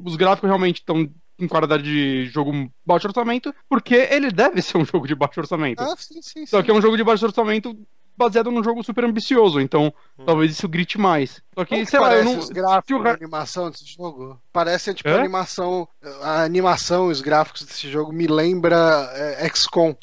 Os 0.03 0.17
gráficos 0.17 0.49
realmente 0.49 0.81
estão 0.81 1.09
com 1.39 1.47
qualidade 1.47 1.83
de 1.83 2.25
jogo 2.25 2.51
baixo 2.85 3.07
orçamento, 3.07 3.55
porque 3.69 3.95
ele 3.95 4.31
deve 4.31 4.61
ser 4.61 4.77
um 4.77 4.85
jogo 4.85 5.07
de 5.07 5.15
baixo 5.15 5.39
orçamento. 5.39 5.79
Ah, 5.79 5.95
sim, 5.97 6.21
sim, 6.21 6.45
Só 6.45 6.57
sim. 6.57 6.63
que 6.65 6.71
é 6.71 6.73
um 6.73 6.81
jogo 6.81 6.97
de 6.97 7.05
baixo 7.05 7.25
orçamento 7.25 7.73
baseado 8.17 8.51
num 8.51 8.63
jogo 8.63 8.83
super 8.83 9.05
ambicioso, 9.05 9.59
então 9.59 9.93
talvez 10.25 10.51
isso 10.51 10.67
grite 10.67 10.97
mais. 10.97 11.41
Só 11.55 11.63
que, 11.65 11.69
Como 11.75 11.85
que 11.85 11.89
sei 11.91 11.99
lá, 11.99 12.07
eu 12.07 12.11
parece 12.11 12.33
não. 12.33 12.39
os 12.39 12.49
gráficos 12.49 12.87
se 12.87 12.93
o 12.93 13.01
ra- 13.01 13.13
animação 13.13 13.69
desse 13.71 13.85
jogo? 13.85 14.39
Parece 14.51 14.93
tipo 14.93 15.09
a 15.09 15.15
animação. 15.15 15.87
A 16.21 16.43
animação, 16.43 17.07
os 17.07 17.21
gráficos 17.21 17.63
desse 17.63 17.89
jogo 17.89 18.11
me 18.13 18.27
lembra 18.27 19.09
é, 19.13 19.47
XCOM. 19.49 19.95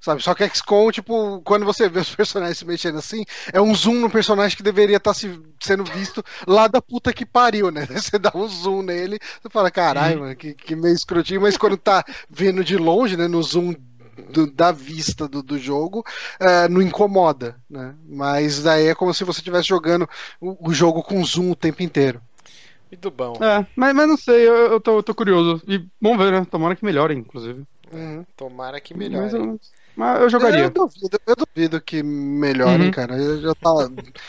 Sabe? 0.00 0.22
Só 0.22 0.32
que 0.32 0.48
XCOM, 0.48 0.92
tipo, 0.92 1.42
quando 1.42 1.66
você 1.66 1.88
vê 1.88 1.98
os 1.98 2.08
personagens 2.14 2.58
se 2.58 2.64
mexendo 2.64 2.98
assim, 2.98 3.24
é 3.52 3.60
um 3.60 3.74
zoom 3.74 3.94
no 3.94 4.08
personagem 4.08 4.56
que 4.56 4.62
deveria 4.62 4.96
estar 4.96 5.12
se, 5.12 5.40
sendo 5.60 5.82
visto 5.84 6.24
lá 6.46 6.68
da 6.68 6.80
puta 6.80 7.12
que 7.12 7.26
pariu, 7.26 7.70
né? 7.72 7.84
Você 7.90 8.16
dá 8.16 8.30
um 8.32 8.46
zoom 8.46 8.82
nele, 8.82 9.18
você 9.42 9.50
fala, 9.50 9.72
caralho, 9.72 10.20
mano, 10.20 10.36
que, 10.36 10.54
que 10.54 10.76
meio 10.76 10.94
escrotinho, 10.94 11.40
mas 11.40 11.56
quando 11.56 11.76
tá 11.76 12.04
vendo 12.30 12.62
de 12.62 12.76
longe, 12.76 13.16
né, 13.16 13.26
no 13.26 13.42
zoom 13.42 13.74
do- 14.22 14.50
da 14.52 14.72
vista 14.72 15.28
do, 15.28 15.42
do 15.42 15.58
jogo, 15.58 16.04
é, 16.40 16.68
não 16.68 16.82
incomoda, 16.82 17.56
né? 17.68 17.94
Mas 18.06 18.62
daí 18.62 18.88
é 18.88 18.94
como 18.94 19.12
se 19.14 19.24
você 19.24 19.40
estivesse 19.40 19.68
jogando 19.68 20.08
o, 20.40 20.68
o 20.70 20.74
jogo 20.74 21.02
com 21.02 21.24
zoom 21.24 21.50
o 21.52 21.56
tempo 21.56 21.82
inteiro. 21.82 22.20
Muito 22.90 23.10
bom. 23.10 23.34
É, 23.42 23.66
mas, 23.76 23.94
mas 23.94 24.08
não 24.08 24.16
sei, 24.16 24.48
eu, 24.48 24.72
eu 24.72 24.80
tô, 24.80 24.98
eu 24.98 25.02
tô 25.02 25.14
curioso. 25.14 25.62
E 25.66 25.86
vamos 26.00 26.18
ver, 26.18 26.32
né? 26.32 26.44
Tomara 26.44 26.74
que 26.74 26.84
melhore, 26.84 27.14
inclusive. 27.14 27.64
Uhum. 27.92 28.24
Tomara 28.36 28.80
que 28.80 28.94
Mas 28.94 29.32
melhore. 29.32 29.34
eu, 29.34 29.60
mas 29.96 30.20
eu 30.20 30.30
jogaria. 30.30 30.64
Eu 30.64 30.70
duvido, 30.70 31.18
eu 31.26 31.36
duvido 31.36 31.80
que 31.82 32.02
melhorem, 32.02 32.88
Uhum. 32.88 32.90
cara. 32.90 33.16
Eu 33.16 33.40
já 33.40 33.54
tá. 33.54 33.70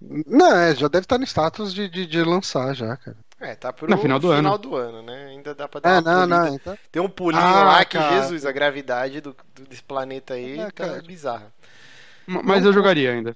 Não, 0.00 0.56
é, 0.56 0.74
já 0.76 0.88
deve 0.88 1.04
estar 1.04 1.18
no 1.18 1.24
status 1.26 1.74
de, 1.74 1.88
de, 1.88 2.06
de 2.06 2.22
lançar 2.24 2.74
já, 2.74 2.96
cara. 2.96 3.16
É, 3.40 3.54
tá 3.54 3.72
pro 3.72 3.88
No 3.88 3.96
final 3.98 4.18
do 4.18 4.30
ano. 4.30 4.58
do 4.58 4.74
ano, 4.74 5.02
né? 5.02 5.26
Ainda 5.30 5.54
dá 5.54 5.68
pra 5.68 5.80
dar 5.80 5.90
É, 5.90 6.00
uma 6.00 6.26
não, 6.26 6.26
não, 6.26 6.54
então. 6.54 6.78
Tem 6.90 7.00
um 7.00 7.08
pulinho 7.08 7.40
Ah, 7.42 7.62
lá 7.64 7.84
que, 7.84 7.96
cara. 7.96 8.20
Jesus, 8.22 8.44
a 8.44 8.50
gravidade 8.52 9.20
do, 9.20 9.36
do- 9.54 9.62
desse 9.64 9.82
planeta 9.82 10.34
aí 10.34 10.58
É, 10.58 10.64
tá 10.66 10.72
cara. 10.72 11.02
bizarra. 11.02 11.52
Mas 12.30 12.62
eu 12.62 12.74
jogaria 12.74 13.10
ainda. 13.10 13.34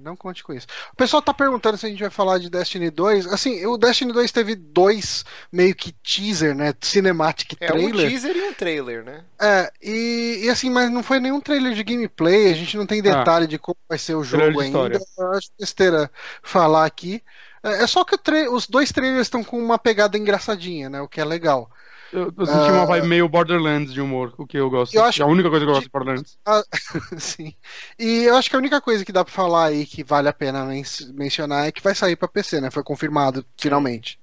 Não 0.00 0.16
conte 0.16 0.42
com 0.42 0.52
isso. 0.52 0.66
O 0.92 0.96
pessoal 0.96 1.22
tá 1.22 1.32
perguntando 1.32 1.76
se 1.78 1.86
a 1.86 1.88
gente 1.88 2.00
vai 2.00 2.10
falar 2.10 2.38
de 2.38 2.50
Destiny 2.50 2.90
2. 2.90 3.28
Assim, 3.28 3.64
o 3.66 3.76
Destiny 3.78 4.12
2 4.12 4.32
teve 4.32 4.56
dois 4.56 5.24
meio 5.52 5.72
que 5.76 5.92
teaser, 5.92 6.52
né? 6.52 6.74
Cinematic 6.80 7.52
É 7.60 7.66
um 7.66 7.76
trailer. 7.76 8.10
teaser 8.10 8.36
e 8.36 8.42
um 8.42 8.52
trailer, 8.52 9.04
né? 9.04 9.22
É, 9.40 9.70
e, 9.80 10.40
e 10.42 10.50
assim, 10.50 10.70
mas 10.70 10.90
não 10.90 11.04
foi 11.04 11.20
nenhum 11.20 11.40
trailer 11.40 11.72
de 11.72 11.84
gameplay, 11.84 12.50
a 12.50 12.54
gente 12.54 12.76
não 12.76 12.84
tem 12.84 13.00
detalhe 13.00 13.46
de 13.46 13.60
como 13.60 13.76
vai 13.88 13.96
ser 13.98 14.14
o 14.16 14.22
Ah. 14.22 14.24
Jogo 14.24 14.60
ainda. 14.60 14.98
Eu 15.16 15.32
acho 15.34 15.48
besteira 15.56 16.10
falar 16.42 16.84
aqui. 16.84 17.22
É 17.62 17.82
é 17.82 17.86
só 17.86 18.04
que 18.04 18.16
os 18.50 18.66
dois 18.66 18.90
trailers 18.92 19.22
estão 19.26 19.42
com 19.44 19.58
uma 19.58 19.78
pegada 19.78 20.18
engraçadinha, 20.18 20.88
né? 20.90 21.00
O 21.00 21.08
que 21.08 21.20
é 21.20 21.24
legal. 21.24 21.70
Eu, 22.12 22.30
eu 22.36 22.46
senti 22.46 22.68
Ah. 22.68 22.72
uma 22.72 22.86
vibe 22.86 23.06
meio 23.08 23.28
Borderlands 23.28 23.92
de 23.92 24.00
humor, 24.00 24.34
o 24.36 24.46
que 24.46 24.58
eu 24.58 24.68
gosto. 24.68 24.94
Eu 24.94 25.02
acho 25.04 25.22
é 25.22 25.24
a 25.24 25.28
única 25.28 25.48
coisa 25.48 25.64
que 25.64 25.70
eu 25.70 25.74
gosto 25.74 25.86
de 25.86 25.90
Borderlands. 25.90 26.38
Sim. 27.18 27.54
E 27.98 28.24
eu 28.24 28.36
acho 28.36 28.50
que 28.50 28.56
a 28.56 28.58
única 28.58 28.80
coisa 28.82 29.02
que 29.04 29.12
dá 29.12 29.24
pra 29.24 29.32
falar 29.32 29.66
aí 29.66 29.86
que 29.86 30.04
vale 30.04 30.28
a 30.28 30.32
pena 30.32 30.64
men- 30.66 30.82
mencionar 31.14 31.66
é 31.66 31.72
que 31.72 31.82
vai 31.82 31.94
sair 31.94 32.16
pra 32.16 32.28
PC, 32.28 32.60
né? 32.60 32.70
Foi 32.70 32.82
confirmado 32.82 33.44
finalmente. 33.58 34.18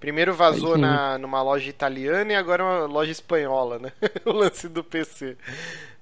Primeiro 0.00 0.34
vazou 0.34 0.76
na, 0.78 1.16
numa 1.18 1.42
loja 1.42 1.68
italiana 1.68 2.32
e 2.32 2.36
agora 2.36 2.62
uma 2.64 2.86
loja 2.86 3.10
espanhola, 3.12 3.78
né? 3.78 3.92
o 4.24 4.32
lance 4.32 4.68
do 4.68 4.82
PC. 4.84 5.36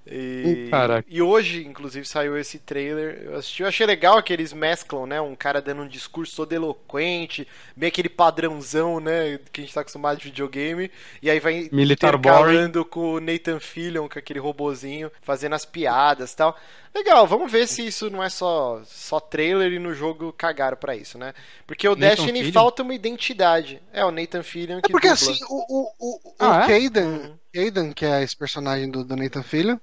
E, 0.04 0.66
caraca. 0.68 1.06
e 1.08 1.22
hoje, 1.22 1.64
inclusive, 1.64 2.04
saiu 2.04 2.36
esse 2.36 2.58
trailer. 2.58 3.22
Eu 3.24 3.36
assisti, 3.36 3.62
eu 3.62 3.68
achei 3.68 3.86
legal 3.86 4.20
que 4.22 4.32
eles 4.32 4.52
mesclam, 4.52 5.06
né? 5.06 5.20
Um 5.20 5.36
cara 5.36 5.62
dando 5.62 5.82
um 5.82 5.88
discurso 5.88 6.34
todo 6.34 6.52
eloquente, 6.52 7.46
bem 7.76 7.88
aquele 7.88 8.08
padrãozão, 8.08 8.98
né? 8.98 9.38
Que 9.52 9.60
a 9.60 9.64
gente 9.64 9.74
tá 9.74 9.82
acostumado 9.82 10.18
de 10.18 10.24
videogame. 10.24 10.90
E 11.22 11.30
aí 11.30 11.38
vai 11.38 11.68
Militar 11.70 12.14
intercalando 12.14 12.84
com 12.84 13.14
o 13.14 13.20
Nathan 13.20 13.60
Fillion, 13.60 14.08
com 14.08 14.18
aquele 14.18 14.40
robozinho, 14.40 15.10
fazendo 15.22 15.54
as 15.54 15.64
piadas 15.64 16.32
e 16.32 16.36
tal. 16.36 16.58
Legal, 16.94 17.26
vamos 17.26 17.50
ver 17.50 17.66
se 17.66 17.86
isso 17.86 18.10
não 18.10 18.22
é 18.22 18.28
só, 18.28 18.82
só 18.84 19.18
trailer 19.18 19.72
e 19.72 19.78
no 19.78 19.94
jogo 19.94 20.32
cagaram 20.32 20.76
pra 20.76 20.94
isso, 20.94 21.16
né? 21.18 21.32
Porque 21.66 21.88
o 21.88 21.96
Nathan 21.96 22.28
Destiny 22.28 22.30
Fillion? 22.30 22.52
falta 22.52 22.82
uma 22.82 22.94
identidade. 22.94 23.82
É 23.92 24.04
o 24.04 24.10
Nathan 24.10 24.42
Fillion 24.42 24.80
É 24.82 24.82
que 24.82 24.92
porque 24.92 25.08
dubla. 25.08 25.08
assim, 25.08 25.38
o, 25.48 25.64
o, 25.80 25.92
o, 25.98 26.50
o 26.50 26.54
Ah, 26.54 26.64
é? 26.66 26.78
Caden, 26.80 27.20
Uhum. 27.20 27.38
Caden, 27.52 27.92
que 27.92 28.04
é 28.04 28.22
esse 28.22 28.36
personagem 28.36 28.90
do, 28.90 29.04
do 29.04 29.16
Nathan 29.16 29.42
Fillion, 29.42 29.78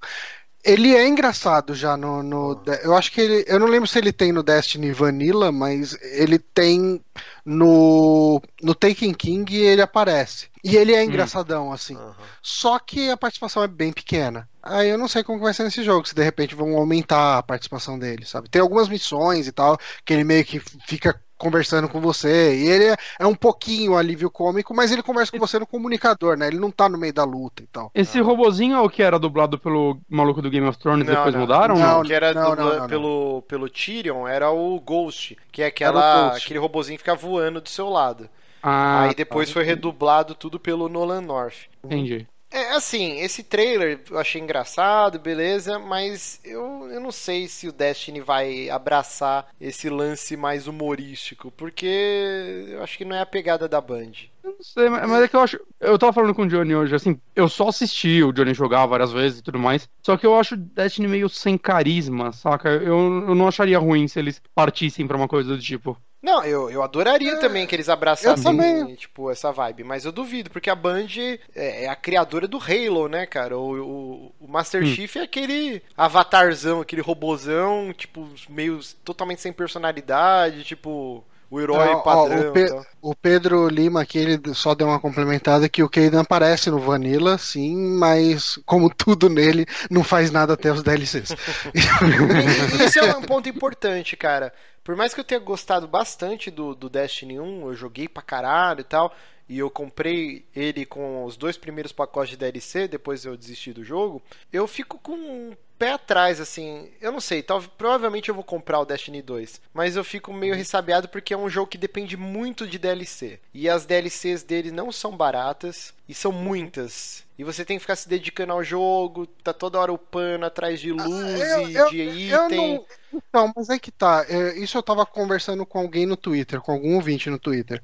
ele 0.63 0.93
é 0.95 1.07
engraçado 1.07 1.73
já 1.73 1.95
no, 1.95 2.21
no. 2.21 2.61
Eu 2.83 2.95
acho 2.95 3.11
que 3.11 3.21
ele. 3.21 3.45
Eu 3.47 3.59
não 3.59 3.67
lembro 3.67 3.87
se 3.87 3.97
ele 3.97 4.11
tem 4.11 4.31
no 4.31 4.43
Destiny 4.43 4.91
Vanilla, 4.91 5.51
mas 5.51 5.97
ele 6.01 6.37
tem 6.37 7.01
no. 7.45 8.41
No 8.61 8.75
Taken 8.75 9.13
King 9.13 9.55
ele 9.55 9.81
aparece. 9.81 10.47
E 10.63 10.75
ele 10.75 10.93
é 10.93 11.03
engraçadão, 11.03 11.71
assim. 11.71 11.95
Aham. 11.95 12.13
Só 12.41 12.77
que 12.77 13.09
a 13.09 13.15
participação 13.15 13.63
é 13.63 13.67
bem 13.67 13.93
pequena. 13.93 14.49
Aí 14.61 14.89
eu 14.89 14.97
não 14.97 15.07
sei 15.07 15.23
como 15.23 15.39
vai 15.39 15.53
ser 15.53 15.63
nesse 15.63 15.83
jogo, 15.83 16.07
se 16.07 16.13
de 16.13 16.23
repente 16.23 16.53
vão 16.53 16.75
aumentar 16.75 17.37
a 17.37 17.43
participação 17.43 17.97
dele, 17.97 18.25
sabe? 18.25 18.49
Tem 18.49 18.61
algumas 18.61 18.89
missões 18.89 19.47
e 19.47 19.53
tal, 19.53 19.77
que 20.03 20.13
ele 20.13 20.25
meio 20.25 20.43
que 20.43 20.59
fica 20.59 21.19
conversando 21.39 21.89
com 21.89 21.99
você. 21.99 22.55
E 22.55 22.67
ele 22.67 22.83
é, 22.89 22.97
é 23.19 23.25
um 23.25 23.33
pouquinho 23.33 23.95
alívio 23.97 24.29
cômico, 24.29 24.75
mas 24.75 24.91
ele 24.91 25.01
conversa 25.01 25.31
com 25.31 25.39
você 25.39 25.57
no 25.57 25.65
comunicador, 25.65 26.37
né? 26.37 26.47
Ele 26.47 26.59
não 26.59 26.69
tá 26.69 26.87
no 26.87 26.97
meio 26.97 27.13
da 27.13 27.23
luta 27.23 27.63
e 27.63 27.67
tal. 27.67 27.89
Esse 27.95 28.19
robozinho 28.21 28.75
é 28.75 28.81
o 28.81 28.89
que 28.89 29.01
era 29.01 29.17
dublado 29.17 29.57
pelo 29.57 29.99
maluco 30.07 30.41
do 30.41 30.49
Game 30.51 30.67
of 30.67 30.77
Thrones 30.77 31.07
e 31.07 31.09
Não, 31.09 31.15
depois 31.15 31.33
não. 31.33 31.41
mudaram? 31.41 31.75
Não, 31.75 31.81
Não, 31.87 32.01
O 32.01 32.03
que 32.03 32.13
era 32.13 32.33
não, 32.33 32.49
dubla- 32.51 32.55
não, 32.65 32.71
não, 32.73 32.79
não. 32.81 32.87
pelo, 32.87 33.41
pelo 33.47 33.69
Tyrion 33.69 34.27
era 34.27 34.51
o 34.51 34.79
Ghost, 34.79 35.35
que 35.51 35.63
é 35.63 35.67
aquela, 35.67 36.35
aquele 36.35 36.59
robozinho 36.59 36.97
que 36.97 37.03
fica 37.03 37.15
voando 37.15 37.61
do 37.61 37.69
seu 37.69 37.89
lado. 37.89 38.29
Ah, 38.61 39.03
Aí 39.03 39.15
depois 39.15 39.49
foi 39.49 39.63
redublado 39.63 40.35
tudo 40.35 40.59
pelo 40.59 40.89
Nolan 40.89 41.21
North. 41.21 41.69
entendi. 41.83 42.27
É 42.51 42.71
assim, 42.71 43.19
esse 43.19 43.43
trailer 43.43 44.01
eu 44.09 44.17
achei 44.17 44.41
engraçado, 44.41 45.19
beleza, 45.19 45.77
mas 45.77 46.39
eu, 46.43 46.89
eu 46.91 46.99
não 46.99 47.11
sei 47.11 47.47
se 47.47 47.67
o 47.67 47.71
Destiny 47.71 48.21
vai 48.21 48.69
abraçar 48.71 49.47
esse 49.61 49.87
lance 49.87 50.35
mais 50.35 50.65
humorístico, 50.67 51.51
porque 51.51 52.65
eu 52.69 52.81
acho 52.81 52.97
que 52.97 53.05
não 53.05 53.15
é 53.15 53.21
a 53.21 53.25
pegada 53.25 53.67
da 53.67 53.79
Band. 53.79 54.11
Eu 54.43 54.51
não 54.53 54.63
sei, 54.63 54.89
mas 54.89 55.23
é 55.23 55.27
que 55.27 55.35
eu 55.35 55.41
acho. 55.41 55.59
Eu 55.79 55.99
tava 55.99 56.11
falando 56.11 56.33
com 56.33 56.41
o 56.41 56.47
Johnny 56.47 56.73
hoje, 56.75 56.95
assim, 56.95 57.19
eu 57.35 57.47
só 57.47 57.67
assisti 57.67 58.23
o 58.23 58.31
Johnny 58.31 58.53
jogar 58.55 58.87
várias 58.87 59.11
vezes 59.11 59.39
e 59.39 59.43
tudo 59.43 59.59
mais. 59.59 59.87
Só 60.01 60.17
que 60.17 60.25
eu 60.25 60.35
acho 60.35 60.57
Destiny 60.57 61.07
meio 61.07 61.29
sem 61.29 61.55
carisma, 61.55 62.31
saca? 62.31 62.69
Eu, 62.69 63.27
eu 63.27 63.35
não 63.35 63.47
acharia 63.47 63.77
ruim 63.77 64.07
se 64.07 64.17
eles 64.17 64.41
partissem 64.55 65.05
pra 65.05 65.17
uma 65.17 65.27
coisa 65.27 65.55
do 65.55 65.61
tipo. 65.61 65.95
Não, 66.21 66.43
eu, 66.43 66.69
eu 66.69 66.83
adoraria 66.83 67.37
também 67.37 67.65
que 67.65 67.73
eles 67.73 67.87
abraçassem, 67.87 68.43
também. 68.43 68.95
tipo, 68.95 69.31
essa 69.31 69.51
vibe, 69.53 69.85
mas 69.85 70.03
eu 70.03 70.11
duvido, 70.11 70.49
porque 70.49 70.69
a 70.69 70.75
Band 70.75 71.07
é, 71.55 71.85
é 71.85 71.87
a 71.87 71.95
criadora 71.95 72.45
do 72.47 72.57
Halo, 72.57 73.07
né, 73.07 73.25
cara? 73.25 73.57
O, 73.57 74.27
o, 74.27 74.35
o 74.41 74.47
Master 74.47 74.85
Chief 74.85 75.15
é 75.15 75.21
aquele 75.21 75.81
avatarzão, 75.95 76.81
aquele 76.81 77.01
robozão, 77.01 77.93
tipo, 77.93 78.27
meio 78.49 78.79
totalmente 79.05 79.41
sem 79.41 79.53
personalidade, 79.53 80.65
tipo, 80.65 81.25
o 81.49 81.59
herói 81.61 81.95
Ó, 81.95 82.01
ó, 82.01 82.01
padrão. 82.01 82.41
o, 82.41 82.43
Pe- 82.51 82.59
e 82.59 82.63
tal. 82.65 82.85
o 83.01 83.15
Pedro 83.15 83.67
Lima 83.69 84.01
aqui, 84.01 84.17
ele 84.17 84.53
só 84.53 84.75
deu 84.75 84.87
uma 84.87 84.99
complementada 84.99 85.69
que 85.69 85.83
o 85.83 85.89
Caden 85.89 86.19
aparece 86.19 86.69
no 86.69 86.79
Vanilla, 86.79 87.37
sim, 87.37 87.75
mas 87.97 88.59
como 88.65 88.89
tudo 88.93 89.29
nele, 89.29 89.65
não 89.89 90.03
faz 90.03 90.31
nada 90.31 90.53
até 90.53 90.71
os 90.71 90.83
DLCs. 90.83 91.35
Isso 92.85 92.99
é 92.99 93.15
um 93.15 93.21
ponto 93.21 93.47
importante, 93.49 94.15
cara. 94.17 94.53
Por 94.89 94.95
mais 94.95 95.13
que 95.13 95.19
eu 95.19 95.23
tenha 95.23 95.39
gostado 95.39 95.87
bastante 95.87 96.49
do, 96.49 96.73
do 96.73 96.89
Destiny 96.89 97.39
1, 97.39 97.67
eu 97.67 97.75
joguei 97.75 98.07
pra 98.07 98.23
caralho 98.23 98.81
e 98.81 98.83
tal, 98.83 99.15
e 99.47 99.59
eu 99.59 99.69
comprei 99.69 100.43
ele 100.55 100.83
com 100.83 101.25
os 101.25 101.37
dois 101.37 101.55
primeiros 101.57 101.91
pacotes 101.91 102.31
de 102.31 102.37
DLC, 102.37 102.87
depois 102.87 103.23
eu 103.23 103.37
desisti 103.37 103.71
do 103.71 103.83
jogo, 103.83 104.19
eu 104.51 104.65
fico 104.67 104.97
com 104.97 105.11
um 105.11 105.55
pé 105.77 105.91
atrás, 105.91 106.41
assim. 106.41 106.89
Eu 106.99 107.11
não 107.11 107.21
sei, 107.21 107.43
tal, 107.43 107.61
provavelmente 107.77 108.29
eu 108.29 108.35
vou 108.35 108.43
comprar 108.43 108.79
o 108.79 108.85
Destiny 108.85 109.21
2, 109.21 109.61
mas 109.71 109.95
eu 109.95 110.03
fico 110.03 110.33
meio 110.33 110.55
ressabiado 110.55 111.07
porque 111.07 111.35
é 111.35 111.37
um 111.37 111.51
jogo 111.51 111.69
que 111.69 111.77
depende 111.77 112.17
muito 112.17 112.65
de 112.65 112.79
DLC. 112.79 113.39
E 113.53 113.69
as 113.69 113.85
DLCs 113.85 114.41
dele 114.41 114.71
não 114.71 114.91
são 114.91 115.15
baratas. 115.15 115.93
e 116.07 116.15
são 116.15 116.31
muitas. 116.31 117.23
E 117.39 117.43
você 117.45 117.63
tem 117.63 117.77
que 117.77 117.81
ficar 117.81 117.95
se 117.95 118.09
dedicando 118.09 118.51
ao 118.51 118.61
jogo, 118.63 119.25
tá 119.25 119.53
toda 119.53 119.79
hora 119.79 119.93
upando 119.93 120.45
atrás 120.45 120.79
de 120.79 120.91
luz 120.91 121.39
eu- 121.39 121.69
e 121.69 121.73
eu- 121.75 121.89
de 121.89 122.01
Eu 122.27 122.45
item. 122.45 122.75
não... 122.75 122.85
Então, 123.11 123.51
mas 123.55 123.69
é 123.69 123.79
que 123.79 123.91
tá. 123.91 124.25
é, 124.29 124.59
isso 124.59 124.77
eu 124.77 124.83
tava 124.83 125.05
conversando 125.05 125.65
com 125.65 125.79
alguém 125.79 126.05
no 126.05 126.17
Twitter, 126.17 126.61
com 126.61 126.71
algum 126.73 126.95
ouvinte 126.95 127.29
no 127.29 127.39
Twitter, 127.39 127.81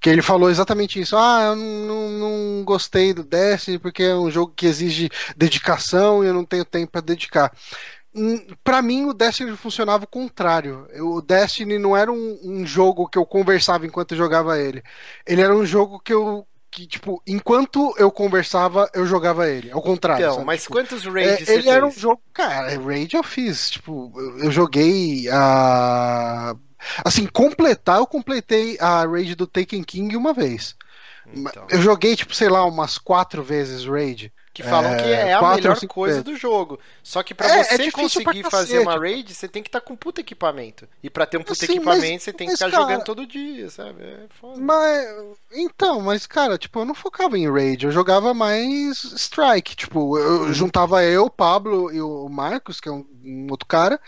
que 0.00 0.10
ele 0.10 0.20
falou 0.22 0.50
exatamente 0.50 1.00
isso. 1.00 1.16
Ah, 1.16 1.44
eu 1.46 1.56
não, 1.56 2.10
não, 2.10 2.64
gostei 2.64 3.14
do 3.14 3.24
Destiny 3.24 3.78
porque 3.78 4.02
é 4.02 4.14
um 4.16 4.30
jogo 4.30 4.52
que 4.54 4.66
exige 4.66 5.08
dedicação 5.36 6.22
e 6.22 6.26
eu 6.26 6.34
não 6.34 6.44
tenho 6.44 6.64
tempo 6.64 6.92
pra 6.92 7.00
dedicar. 7.00 7.52
Hum, 8.14 8.46
Pra 8.64 8.82
mim, 8.82 9.04
o 9.06 9.12
Destiny 9.14 9.56
funcionava 9.56 10.04
o 10.04 10.08
contrário. 10.08 10.86
Eu- 10.90 11.08
O 11.12 11.22
Destiny 11.22 11.78
não 11.78 11.96
era 11.96 12.10
um, 12.12 12.38
um 12.42 12.66
jogo 12.66 13.08
que 13.08 13.18
eu 13.18 13.26
conversava 13.26 13.86
enquanto 13.86 14.12
eu 14.12 14.18
jogava 14.18 14.58
ele. 14.58 14.82
Ele 15.26 15.42
era 15.42 15.54
um 15.54 15.64
jogo 15.66 16.00
que 16.00 16.12
eu. 16.12 16.46
Que, 16.76 16.86
tipo, 16.86 17.22
enquanto 17.26 17.94
eu 17.96 18.10
conversava, 18.12 18.86
eu 18.92 19.06
jogava 19.06 19.48
ele. 19.48 19.70
Ao 19.70 19.80
contrário. 19.80 20.22
Então, 20.26 20.34
sabe? 20.34 20.44
mas 20.44 20.66
Tipo, 20.66 20.74
quantos 20.74 21.06
é, 21.06 21.08
raids 21.08 21.48
ele 21.48 21.62
você 21.62 21.70
era 21.70 21.86
um 21.86 21.90
fez? 21.90 22.02
jogo, 22.02 22.20
cara, 22.34 22.78
raid 22.78 23.16
eu 23.16 23.22
fiz, 23.22 23.70
tipo, 23.70 24.12
eu, 24.14 24.40
eu 24.40 24.50
joguei 24.50 25.26
a 25.30 26.54
assim, 27.02 27.26
completar, 27.26 27.96
eu 27.96 28.06
completei 28.06 28.76
a 28.78 29.06
raid 29.06 29.34
do 29.34 29.46
Taken 29.46 29.82
King 29.82 30.14
uma 30.18 30.34
vez. 30.34 30.76
Então. 31.32 31.66
Eu 31.70 31.80
joguei, 31.80 32.14
tipo, 32.14 32.34
sei 32.34 32.50
lá, 32.50 32.62
umas 32.66 32.98
quatro 32.98 33.42
vezes 33.42 33.86
raid. 33.86 34.30
Que 34.56 34.62
falam 34.62 34.94
É, 34.94 34.96
que 34.96 35.12
é 35.12 35.34
a 35.34 35.38
quatro 35.38 35.62
melhor 35.62 35.86
coisa 35.86 36.22
do 36.22 36.34
jogo. 36.34 36.80
Só 37.02 37.22
que 37.22 37.34
pra 37.34 37.46
É, 37.46 37.60
é 37.60 37.64
você 37.64 37.90
pra 37.90 37.92
conseguir 37.92 38.42
fazer 38.44 38.78
cacete. 38.78 38.78
uma 38.88 38.98
raid, 38.98 39.34
você 39.34 39.46
tem 39.46 39.62
que 39.62 39.68
estar 39.68 39.82
com 39.82 39.92
um 39.92 39.96
puta 39.96 40.22
equipamento. 40.22 40.88
E 41.02 41.10
pra 41.10 41.26
ter 41.26 41.36
um 41.36 41.42
puta 41.42 41.54
Sim, 41.66 41.74
equipamento, 41.74 42.12
mas- 42.14 42.22
você 42.22 42.32
tem 42.32 42.46
que 42.48 42.54
ficar 42.54 42.70
cara- 42.70 42.82
jogando 42.82 43.04
todo 43.04 43.26
dia, 43.26 43.68
sabe? 43.68 44.02
É 44.02 44.20
foda. 44.40 44.58
Mas 44.58 45.06
então, 45.52 46.00
mas 46.00 46.26
cara, 46.26 46.56
tipo, 46.56 46.78
eu 46.80 46.86
não 46.86 46.94
focava 46.94 47.36
em 47.36 47.52
raid, 47.52 47.84
eu 47.84 47.92
jogava 47.92 48.32
mais 48.32 49.04
strike, 49.04 49.76
tipo, 49.76 50.16
eu 50.18 50.50
juntava 50.54 51.04
eu, 51.04 51.26
o 51.26 51.30
Pablo 51.30 51.92
e 51.92 52.00
o 52.00 52.26
Marcos, 52.30 52.80
que 52.80 52.88
é 52.88 52.92
um, 52.92 53.04
um 53.22 53.46
outro 53.50 53.66
cara, 53.68 54.00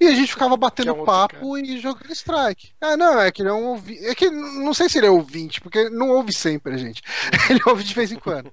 e 0.00 0.06
a 0.08 0.14
gente 0.16 0.32
ficava 0.32 0.56
batendo 0.56 0.86
Que 0.94 0.98
é 0.98 1.02
um 1.02 1.04
papo 1.04 1.56
e 1.58 1.78
jogando 1.80 2.10
strike. 2.10 2.70
Ah, 2.80 2.96
não, 2.96 3.20
é 3.20 3.30
que 3.30 3.40
ele 3.42 3.50
é 3.50 3.52
um 3.52 3.66
ouvinte, 3.66 4.04
é 4.04 4.16
que 4.16 4.28
não 4.30 4.74
sei 4.74 4.88
se 4.88 4.98
ele 4.98 5.06
é 5.06 5.10
ouvinte, 5.10 5.60
porque 5.60 5.88
não 5.90 6.10
ouve 6.10 6.32
sempre 6.34 6.74
a 6.74 6.76
gente. 6.76 7.02
Ele 7.48 7.60
ouve 7.66 7.84
de 7.84 7.94
vez 7.94 8.10
em 8.10 8.18
quando. 8.18 8.52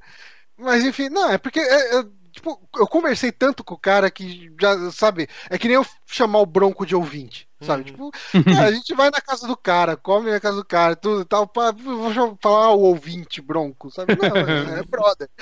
Mas 0.59 0.83
enfim, 0.83 1.09
não, 1.09 1.31
é 1.31 1.37
porque 1.37 1.59
é, 1.59 1.99
é, 1.99 2.03
tipo, 2.31 2.59
eu 2.77 2.87
conversei 2.87 3.31
tanto 3.31 3.63
com 3.63 3.75
o 3.75 3.79
cara 3.79 4.09
que 4.09 4.51
já, 4.59 4.91
sabe, 4.91 5.27
é 5.49 5.57
que 5.57 5.67
nem 5.67 5.75
eu 5.75 5.85
chamar 6.05 6.39
o 6.39 6.45
Bronco 6.45 6.85
de 6.85 6.95
ouvinte, 6.95 7.47
sabe? 7.61 7.83
Tipo, 7.83 8.11
cara, 8.43 8.67
a 8.67 8.71
gente 8.71 8.93
vai 8.95 9.11
na 9.11 9.21
casa 9.21 9.47
do 9.47 9.55
cara, 9.55 9.95
come 9.95 10.31
na 10.31 10.39
casa 10.39 10.57
do 10.57 10.65
cara, 10.65 10.95
tudo 10.95 11.21
e 11.21 11.25
tal, 11.25 11.47
pá, 11.47 11.71
vou 11.71 12.37
falar 12.41 12.71
o 12.71 12.81
ouvinte 12.81 13.41
Bronco, 13.41 13.91
sabe? 13.91 14.15
Não, 14.15 14.35
é, 14.35 14.79
é 14.79 14.83
brother. 14.83 15.29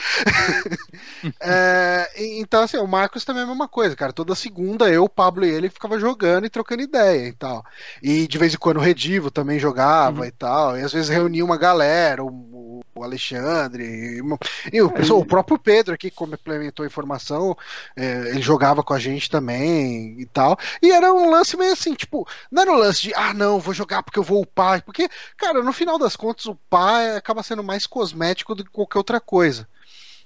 É, 1.40 2.10
então, 2.40 2.64
assim, 2.64 2.78
o 2.78 2.88
Marcos 2.88 3.24
também 3.24 3.42
é 3.42 3.46
a 3.46 3.48
mesma 3.48 3.68
coisa, 3.68 3.96
cara. 3.96 4.14
Toda 4.14 4.36
segunda 4.36 4.90
eu, 4.90 5.04
o 5.04 5.10
Pablo 5.10 5.46
e 5.46 5.50
ele 5.50 5.70
ficava 5.70 6.00
jogando 6.00 6.46
e 6.46 6.50
trocando 6.50 6.82
ideia 6.82 7.28
e 7.28 7.34
tal. 7.34 7.64
E 8.02 8.28
de 8.28 8.38
vez 8.38 8.54
em 8.54 8.58
quando 8.58 8.78
o 8.78 8.82
Redivo 8.82 9.32
também 9.32 9.60
jogava 9.60 10.28
e 10.28 10.32
tal. 10.32 10.78
E 10.78 10.82
às 10.82 10.92
vezes 10.92 11.10
reunia 11.10 11.44
uma 11.44 11.58
galera, 11.58 12.24
o, 12.24 12.82
o 13.00 13.04
Alexandre, 13.04 13.84
e, 14.18 14.22
uma- 14.22 14.38
e 14.72 14.82
o, 14.82 14.88
o 14.88 15.26
próprio 15.26 15.58
Pedro 15.58 15.94
aqui, 15.94 16.10
que 16.10 16.16
complementou 16.16 16.84
a 16.84 16.88
informação, 16.88 17.56
é, 17.96 18.30
ele 18.30 18.42
jogava 18.42 18.84
com 18.84 18.94
a 18.94 19.00
gente 19.00 19.30
também 19.30 20.20
e 20.20 20.26
tal. 20.26 20.58
E 20.82 20.92
era 20.92 21.14
um 21.14 21.30
lance 21.30 21.56
meio 21.58 21.74
assim, 21.74 21.94
tipo, 21.94 22.28
não 22.52 22.62
era 22.62 22.72
um 22.72 22.78
lance 22.78 23.02
de, 23.02 23.14
ah, 23.16 23.34
não, 23.34 23.60
vou 23.60 23.74
jogar 23.74 24.04
porque 24.04 24.20
eu 24.20 24.24
vou 24.24 24.42
upar. 24.42 24.84
Porque, 24.84 25.10
cara, 25.38 25.62
no 25.64 25.74
final 25.74 25.98
das 25.98 26.16
contas, 26.16 26.46
upar 26.46 27.16
acaba 27.18 27.44
sendo 27.44 27.64
mais 27.64 27.86
cosmético 27.88 28.56
do 28.56 28.64
que 28.64 28.72
qualquer 28.72 28.98
outra 28.98 29.20
coisa. 29.20 29.68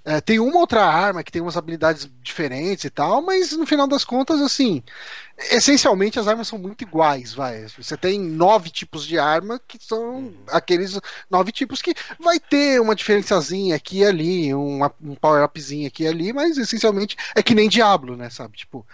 É, 0.03 0.19
tem 0.19 0.39
uma 0.39 0.57
outra 0.57 0.83
arma 0.83 1.23
que 1.23 1.31
tem 1.31 1.41
umas 1.41 1.55
habilidades 1.55 2.09
diferentes 2.23 2.85
e 2.85 2.89
tal, 2.89 3.21
mas 3.21 3.51
no 3.51 3.67
final 3.67 3.85
das 3.85 4.03
contas, 4.03 4.41
assim, 4.41 4.81
essencialmente 5.51 6.19
as 6.19 6.27
armas 6.27 6.47
são 6.47 6.57
muito 6.57 6.81
iguais, 6.81 7.33
vai. 7.33 7.67
Você 7.77 7.95
tem 7.95 8.19
nove 8.19 8.71
tipos 8.71 9.05
de 9.05 9.19
arma 9.19 9.61
que 9.67 9.77
são 9.79 10.33
aqueles 10.47 10.99
nove 11.29 11.51
tipos 11.51 11.83
que 11.83 11.93
vai 12.19 12.39
ter 12.39 12.81
uma 12.81 12.95
diferenciazinha 12.95 13.75
aqui 13.75 13.99
e 13.99 14.05
ali, 14.05 14.55
um, 14.55 14.83
um 15.01 15.15
power-upzinho 15.15 15.87
aqui 15.87 16.03
e 16.03 16.07
ali, 16.07 16.33
mas 16.33 16.57
essencialmente 16.57 17.15
é 17.35 17.43
que 17.43 17.53
nem 17.53 17.69
Diablo, 17.69 18.17
né, 18.17 18.29
sabe? 18.31 18.57
Tipo, 18.57 18.85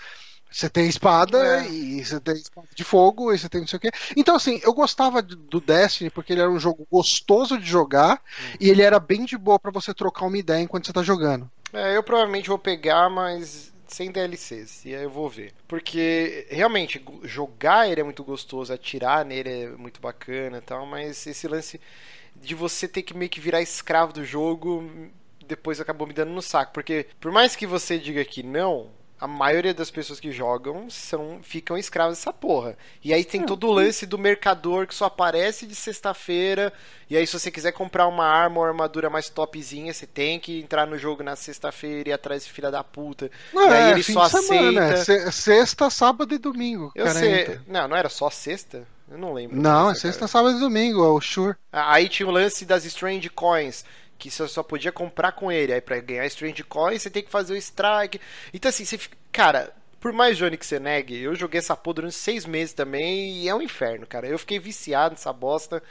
você 0.58 0.70
tem 0.70 0.88
espada 0.88 1.38
É. 1.64 1.70
e 1.70 2.04
você 2.04 2.20
tem 2.20 2.36
espada 2.36 2.68
de 2.74 2.84
fogo 2.84 3.34
e 3.34 3.38
você 3.38 3.48
tem 3.50 3.62
não 3.62 3.68
sei 3.68 3.78
o 3.78 3.80
quê. 3.80 3.92
Então, 4.16 4.36
assim, 4.36 4.60
eu 4.64 4.74
gostava 4.74 5.22
do- 5.22 5.62
Destiny 5.62 6.10
porque 6.10 6.34
ele 6.34 6.42
era 6.42 6.50
um 6.50 6.60
jogo 6.60 6.88
gostoso 6.92 7.58
de 7.58 7.66
jogar 7.66 8.22
e 8.60 8.70
ele 8.70 8.82
era 8.82 9.00
bem 9.00 9.26
de 9.26 9.38
boa 9.38 9.60
pra 9.60 9.72
você 9.72 9.94
trocar 9.94 10.26
uma 10.26 10.38
ideia 10.38 10.62
enquanto 10.62 10.86
você 10.88 10.94
tá 10.94 11.04
jogando. 11.04 11.50
É, 11.74 11.96
eu 11.96 12.02
provavelmente 12.04 12.48
vou 12.50 12.58
pegar, 12.58 13.10
mas 13.10 13.74
sem 13.88 14.12
DLCs. 14.12 14.86
E 14.86 14.96
aí 14.96 15.04
eu 15.04 15.10
vou 15.10 15.30
ver. 15.30 15.54
Porque 15.68 16.48
realmente, 16.50 17.04
jogar 17.24 17.90
ele 17.90 18.02
é 18.02 18.04
muito 18.04 18.24
gostoso, 18.24 18.74
atirar 18.74 19.24
nele 19.26 19.50
é 19.50 19.68
muito 19.70 20.02
bacana 20.02 20.58
e 20.58 20.62
tal, 20.62 20.86
mas 20.86 21.26
esse 21.28 21.48
lance 21.48 21.80
de 22.36 22.56
você 22.56 22.88
ter 22.88 23.02
que 23.04 23.16
meio 23.16 23.30
que 23.30 23.40
virar 23.40 23.62
escravo 23.62 24.14
do 24.14 24.24
jogo 24.26 24.90
depois 25.46 25.80
acabou 25.80 26.06
me 26.08 26.14
dando 26.14 26.32
no 26.32 26.42
saco. 26.42 26.74
Porque 26.74 27.08
por 27.20 27.32
mais 27.32 27.56
que 27.56 27.66
você 27.68 27.98
diga 27.98 28.24
que 28.26 28.44
não. 28.44 28.90
A 29.20 29.26
maioria 29.28 29.74
das 29.74 29.90
pessoas 29.90 30.20
que 30.20 30.32
jogam 30.32 30.90
são 30.92 31.40
ficam 31.42 31.76
escravas 31.78 32.18
dessa 32.20 32.32
porra. 32.32 32.78
E 33.04 33.12
aí 33.14 33.26
tem 33.26 33.44
todo 33.44 33.68
o 33.68 33.72
lance 33.72 34.06
do 34.06 34.18
mercador 34.18 34.86
que 34.86 34.94
só 34.94 35.06
aparece 35.06 35.66
de 35.66 35.74
sexta-feira. 35.74 36.72
E 37.10 37.18
aí, 37.18 37.26
se 37.26 37.34
você 37.40 37.50
quiser 37.50 37.72
comprar 37.72 38.06
uma 38.08 38.26
arma 38.26 38.60
ou 38.60 38.66
armadura 38.66 39.10
mais 39.10 39.30
topzinha, 39.30 39.94
você 39.94 40.06
tem 40.06 40.40
que 40.40 40.60
entrar 40.62 40.86
no 40.86 40.98
jogo 40.98 41.24
na 41.24 41.36
sexta-feira 41.36 42.10
e 42.10 42.12
ir 42.12 42.14
atrás 42.14 42.46
de 42.46 42.52
filha 42.52 42.70
da 42.70 42.84
puta. 42.84 43.32
e 43.54 43.58
aí 43.58 43.92
ele 43.94 44.04
fim 44.04 44.14
só 44.14 44.26
de 44.28 44.30
semana, 44.44 44.86
aceita. 44.94 45.26
né? 45.26 45.32
Se- 45.32 45.32
Sexta, 45.32 45.90
sábado 45.90 46.34
e 46.36 46.38
domingo. 46.38 46.92
Eu 46.94 47.08
sei. 47.10 47.60
Não, 47.68 47.88
não 47.88 47.98
era 47.98 48.10
só 48.10 48.30
sexta? 48.30 48.86
Eu 49.10 49.18
não 49.18 49.34
lembro. 49.34 49.56
Não, 49.56 49.90
é 49.90 49.96
sexta, 49.96 50.20
cara. 50.20 50.28
sábado 50.28 50.58
e 50.58 50.60
domingo, 50.60 51.04
é 51.04 51.08
o 51.10 51.22
Sure. 51.22 51.56
Aí 51.72 52.10
tinha 52.10 52.28
o 52.28 52.32
lance 52.32 52.66
das 52.66 52.84
Strange 52.86 53.30
Coins, 53.30 53.86
que 54.18 54.32
você 54.32 54.48
só 54.48 54.64
podia 54.64 54.92
comprar 54.92 55.32
com 55.34 55.52
ele. 55.52 55.74
Aí 55.74 55.82
pra 55.82 56.00
ganhar 56.00 56.26
Strange 56.28 56.64
Coins 56.64 57.02
você 57.02 57.10
tem 57.10 57.24
que 57.24 57.32
fazer 57.32 57.54
o 57.54 57.58
strike. 57.58 58.20
Então 58.54 58.70
assim, 58.70 58.86
você 58.86 58.98
fica. 58.98 59.18
Cara, 59.32 59.74
por 60.00 60.12
mais 60.14 60.38
Johnny 60.38 60.58
que 60.58 60.66
você 60.66 60.80
negue, 60.80 61.22
eu 61.22 61.36
joguei 61.36 61.60
essa 61.60 61.76
porra 61.76 61.96
durante 61.96 62.16
seis 62.16 62.46
meses 62.46 62.74
também 62.74 63.38
e 63.38 63.50
é 63.50 63.56
um 63.56 63.62
inferno, 63.62 64.06
cara. 64.08 64.28
Eu 64.28 64.40
fiquei 64.40 64.60
viciado 64.60 65.12
nessa 65.12 65.34
bosta. 65.34 65.82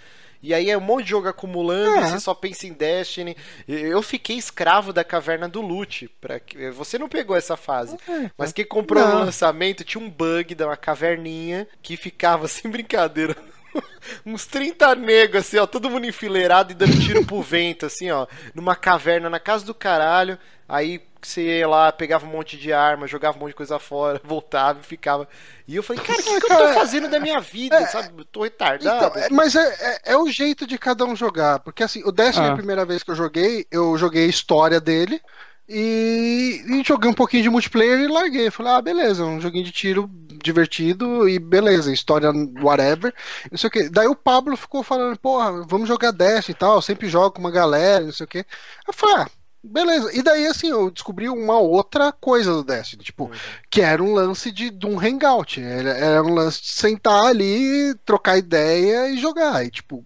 E 0.42 0.54
aí 0.54 0.70
é 0.70 0.76
um 0.78 0.82
monte 0.82 1.04
de 1.04 1.10
jogo 1.10 1.28
acumulando, 1.28 1.98
e 1.98 2.08
você 2.08 2.20
só 2.20 2.34
pensa 2.34 2.66
em 2.66 2.72
Destiny. 2.72 3.36
Eu 3.66 4.02
fiquei 4.02 4.36
escravo 4.36 4.92
da 4.92 5.02
caverna 5.02 5.48
do 5.48 5.60
loot. 5.60 6.08
Pra... 6.20 6.40
Você 6.74 6.98
não 6.98 7.08
pegou 7.08 7.36
essa 7.36 7.56
fase. 7.56 7.96
Mas 8.36 8.52
quem 8.52 8.64
comprou 8.64 9.02
Não. 9.02 9.18
no 9.18 9.24
lançamento 9.24 9.82
tinha 9.82 10.02
um 10.02 10.10
bug 10.10 10.54
de 10.54 10.64
uma 10.64 10.76
caverninha 10.76 11.66
que 11.82 11.96
ficava, 11.96 12.46
sem 12.48 12.70
brincadeira, 12.70 13.34
uns 14.24 14.46
30 14.46 14.94
negros, 14.94 15.46
assim, 15.46 15.58
ó, 15.58 15.66
todo 15.66 15.90
mundo 15.90 16.06
enfileirado 16.06 16.72
e 16.72 16.74
dando 16.74 16.98
tiro 17.00 17.24
pro 17.24 17.42
vento, 17.42 17.86
assim, 17.86 18.10
ó, 18.10 18.26
numa 18.54 18.76
caverna 18.76 19.28
na 19.30 19.40
casa 19.40 19.64
do 19.64 19.74
caralho. 19.74 20.38
Aí 20.68 21.00
você 21.22 21.58
ia 21.58 21.68
lá, 21.68 21.90
pegava 21.92 22.24
um 22.26 22.28
monte 22.30 22.56
de 22.56 22.72
arma, 22.72 23.06
jogava 23.06 23.36
um 23.36 23.40
monte 23.40 23.50
de 23.50 23.56
coisa 23.56 23.78
fora, 23.78 24.20
voltava 24.24 24.80
e 24.80 24.84
ficava. 24.84 25.28
E 25.66 25.74
eu 25.76 25.82
falei, 25.82 26.02
cara, 26.02 26.20
o 26.20 26.22
que, 26.22 26.28
que 26.28 26.34
eu 26.36 26.40
tô 26.40 26.48
Cara, 26.48 26.74
fazendo 26.74 27.08
da 27.08 27.18
minha 27.20 27.40
vida, 27.40 27.84
sabe? 27.88 28.10
Eu 28.18 28.24
tô 28.24 28.42
retardado. 28.44 29.06
Então, 29.08 29.22
é, 29.22 29.28
mas 29.30 29.54
é, 29.56 29.64
é- 29.80 30.12
é 30.12 30.16
o 30.16 30.28
jeito 30.28 30.66
de 30.66 30.78
cada 30.78 31.04
um 31.04 31.14
jogar. 31.16 31.58
Porque 31.60 31.82
assim, 31.82 32.02
o 32.04 32.12
Destiny, 32.12 32.46
Ah. 32.48 32.52
a 32.52 32.56
primeira 32.56 32.84
vez 32.84 33.02
que 33.02 33.10
eu 33.10 33.16
joguei, 33.16 33.66
eu 33.70 33.96
joguei 33.98 34.24
a 34.24 34.28
história 34.28 34.80
dele. 34.80 35.20
E, 35.68 36.62
e 36.64 36.84
joguei 36.84 37.10
um 37.10 37.14
pouquinho 37.14 37.42
de 37.42 37.50
multiplayer 37.50 38.00
e 38.00 38.06
larguei. 38.06 38.50
Falei, 38.50 38.72
ah, 38.72 38.82
beleza, 38.82 39.24
um 39.24 39.40
joguinho 39.40 39.64
de 39.64 39.72
tiro 39.72 40.08
divertido 40.42 41.28
e 41.28 41.38
beleza, 41.38 41.92
história 41.92 42.30
whatever. 42.60 43.12
Não 43.50 43.58
sei 43.58 43.68
o 43.68 43.70
que. 43.70 43.88
Daí 43.88 44.06
o 44.06 44.14
Pablo 44.14 44.56
ficou 44.56 44.82
falando, 44.82 45.18
porra, 45.18 45.64
vamos 45.66 45.88
jogar 45.88 46.12
Destiny 46.12 46.54
e 46.54 46.58
tal. 46.58 46.76
Eu 46.76 46.82
sempre 46.82 47.08
jogo 47.08 47.32
com 47.32 47.40
uma 47.40 47.50
galera, 47.50 48.04
não 48.04 48.12
sei 48.12 48.24
o 48.24 48.28
que. 48.28 48.46
Eu 48.86 48.92
falei, 48.92 49.16
ah, 49.16 49.30
beleza. 49.62 50.16
E 50.16 50.22
daí, 50.22 50.46
assim, 50.46 50.68
eu 50.68 50.90
descobri 50.90 51.28
uma 51.28 51.58
outra 51.58 52.12
coisa 52.12 52.52
do 52.52 52.64
Destiny, 52.64 53.02
tipo, 53.02 53.30
que 53.68 53.80
era 53.80 54.02
um 54.02 54.14
lance 54.14 54.52
de, 54.52 54.70
de 54.70 54.86
um 54.86 55.00
hangout. 55.00 55.60
Era, 55.60 55.90
era 55.90 56.22
um 56.22 56.34
lance 56.34 56.62
de 56.62 56.68
sentar 56.68 57.24
ali, 57.26 57.94
trocar 58.04 58.38
ideia 58.38 59.08
e 59.10 59.18
jogar. 59.18 59.64
E, 59.64 59.70
tipo, 59.70 60.04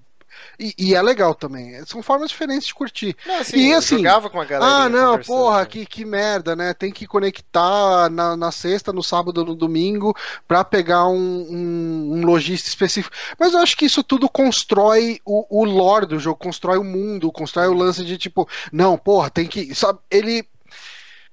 e, 0.60 0.74
e 0.76 0.94
é 0.94 1.00
legal 1.00 1.34
também. 1.34 1.82
São 1.86 2.02
formas 2.02 2.28
diferentes 2.28 2.66
de 2.68 2.74
curtir. 2.74 3.16
Não, 3.26 3.38
assim, 3.38 3.56
e 3.56 3.72
assim, 3.72 3.96
jogava 3.96 4.28
com 4.28 4.40
a 4.40 4.44
galera. 4.44 4.84
ah, 4.84 4.88
não, 4.88 5.18
porra, 5.18 5.64
que, 5.64 5.86
que 5.86 6.04
merda, 6.04 6.54
né? 6.54 6.74
Tem 6.74 6.92
que 6.92 7.06
conectar 7.06 8.10
na, 8.10 8.36
na 8.36 8.52
sexta, 8.52 8.92
no 8.92 9.02
sábado, 9.02 9.44
no 9.44 9.54
domingo, 9.54 10.14
pra 10.46 10.62
pegar 10.62 11.06
um, 11.08 11.16
um, 11.16 12.10
um 12.14 12.26
logista 12.26 12.68
específico. 12.68 13.16
Mas 13.38 13.54
eu 13.54 13.60
acho 13.60 13.76
que 13.76 13.86
isso 13.86 14.04
tudo 14.04 14.28
constrói 14.28 15.18
o, 15.24 15.46
o 15.48 15.64
lore 15.64 16.06
do 16.06 16.18
jogo, 16.18 16.36
constrói 16.36 16.76
o 16.78 16.84
mundo, 16.84 17.32
constrói 17.32 17.68
o 17.68 17.74
lance 17.74 18.04
de 18.04 18.18
tipo, 18.18 18.48
não, 18.70 18.98
porra, 18.98 19.30
tem 19.30 19.46
que. 19.46 19.74
Sabe, 19.74 19.98
ele. 20.10 20.44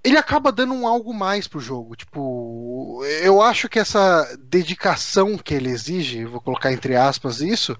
Ele 0.03 0.18
acaba 0.18 0.52
dando 0.52 0.74
um 0.74 0.88
algo 0.88 1.14
mais 1.14 1.48
pro 1.48 1.60
jogo. 1.60 1.95
Tipo, 1.95 3.03
eu 3.22 3.41
acho 3.41 3.68
que 3.68 3.80
essa 3.80 4.26
dedicação 4.40 5.38
que 5.38 5.53
ele 5.53 5.69
exige, 5.69 6.26
vou 6.26 6.40
colocar 6.40 6.72
entre 6.72 6.95
aspas 6.95 7.41
isso, 7.41 7.78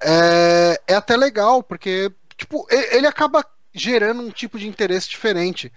é, 0.00 0.80
é 0.86 0.94
até 0.94 1.16
legal, 1.16 1.62
porque, 1.62 2.12
tipo, 2.36 2.66
ele 2.70 3.06
acaba 3.06 3.44
gerando 3.74 4.22
um 4.22 4.30
tipo 4.30 4.58
de 4.58 4.68
interesse 4.68 5.08
diferente. 5.10 5.72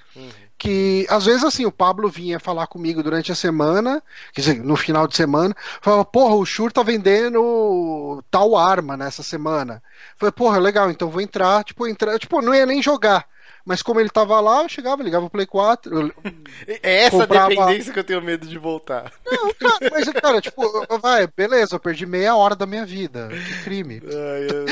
Que 0.57 1.05
às 1.09 1.25
vezes 1.25 1.43
assim, 1.43 1.65
o 1.65 1.71
Pablo 1.71 2.09
vinha 2.09 2.39
falar 2.39 2.67
comigo 2.67 3.01
durante 3.03 3.31
a 3.31 3.35
semana, 3.35 4.01
quer 4.33 4.41
dizer, 4.41 4.63
no 4.63 4.75
final 4.75 5.07
de 5.07 5.15
semana, 5.15 5.55
falava, 5.81 6.05
porra, 6.05 6.35
o 6.35 6.45
Shure 6.45 6.73
tá 6.73 6.83
vendendo 6.83 8.23
tal 8.29 8.55
arma 8.55 8.97
nessa 8.97 9.23
semana. 9.23 9.81
Falei, 10.15 10.31
porra, 10.31 10.59
legal, 10.59 10.89
então 10.89 11.09
vou 11.09 11.21
entrar, 11.21 11.63
tipo, 11.63 11.87
entrar, 11.87 12.17
tipo, 12.19 12.41
não 12.41 12.53
ia 12.53 12.65
nem 12.65 12.81
jogar. 12.81 13.27
Mas 13.67 13.81
como 13.81 13.99
ele 13.99 14.09
tava 14.09 14.39
lá, 14.39 14.63
eu 14.63 14.69
chegava, 14.69 15.03
ligava 15.03 15.25
o 15.25 15.29
Play 15.29 15.45
4. 15.45 15.99
eu- 15.99 16.13
É 16.81 17.03
essa 17.03 17.17
Comprava- 17.17 17.49
dependência 17.49 17.91
que 17.91 17.99
eu 17.99 18.03
tenho 18.03 18.21
medo 18.21 18.47
de 18.47 18.57
voltar. 18.57 19.11
Não, 19.29 19.53
cara, 19.53 19.91
mas, 19.91 20.09
cara, 20.09 20.39
tipo, 20.41 20.63
vai, 21.01 21.27
beleza, 21.35 21.75
eu 21.75 21.79
perdi 21.79 22.05
meia 22.05 22.33
hora 22.33 22.55
da 22.55 22.65
minha 22.65 22.85
vida. 22.85 23.27
Que 23.29 23.63
crime. 23.65 24.01
Ai, 24.05 24.47
eu- 24.49 24.65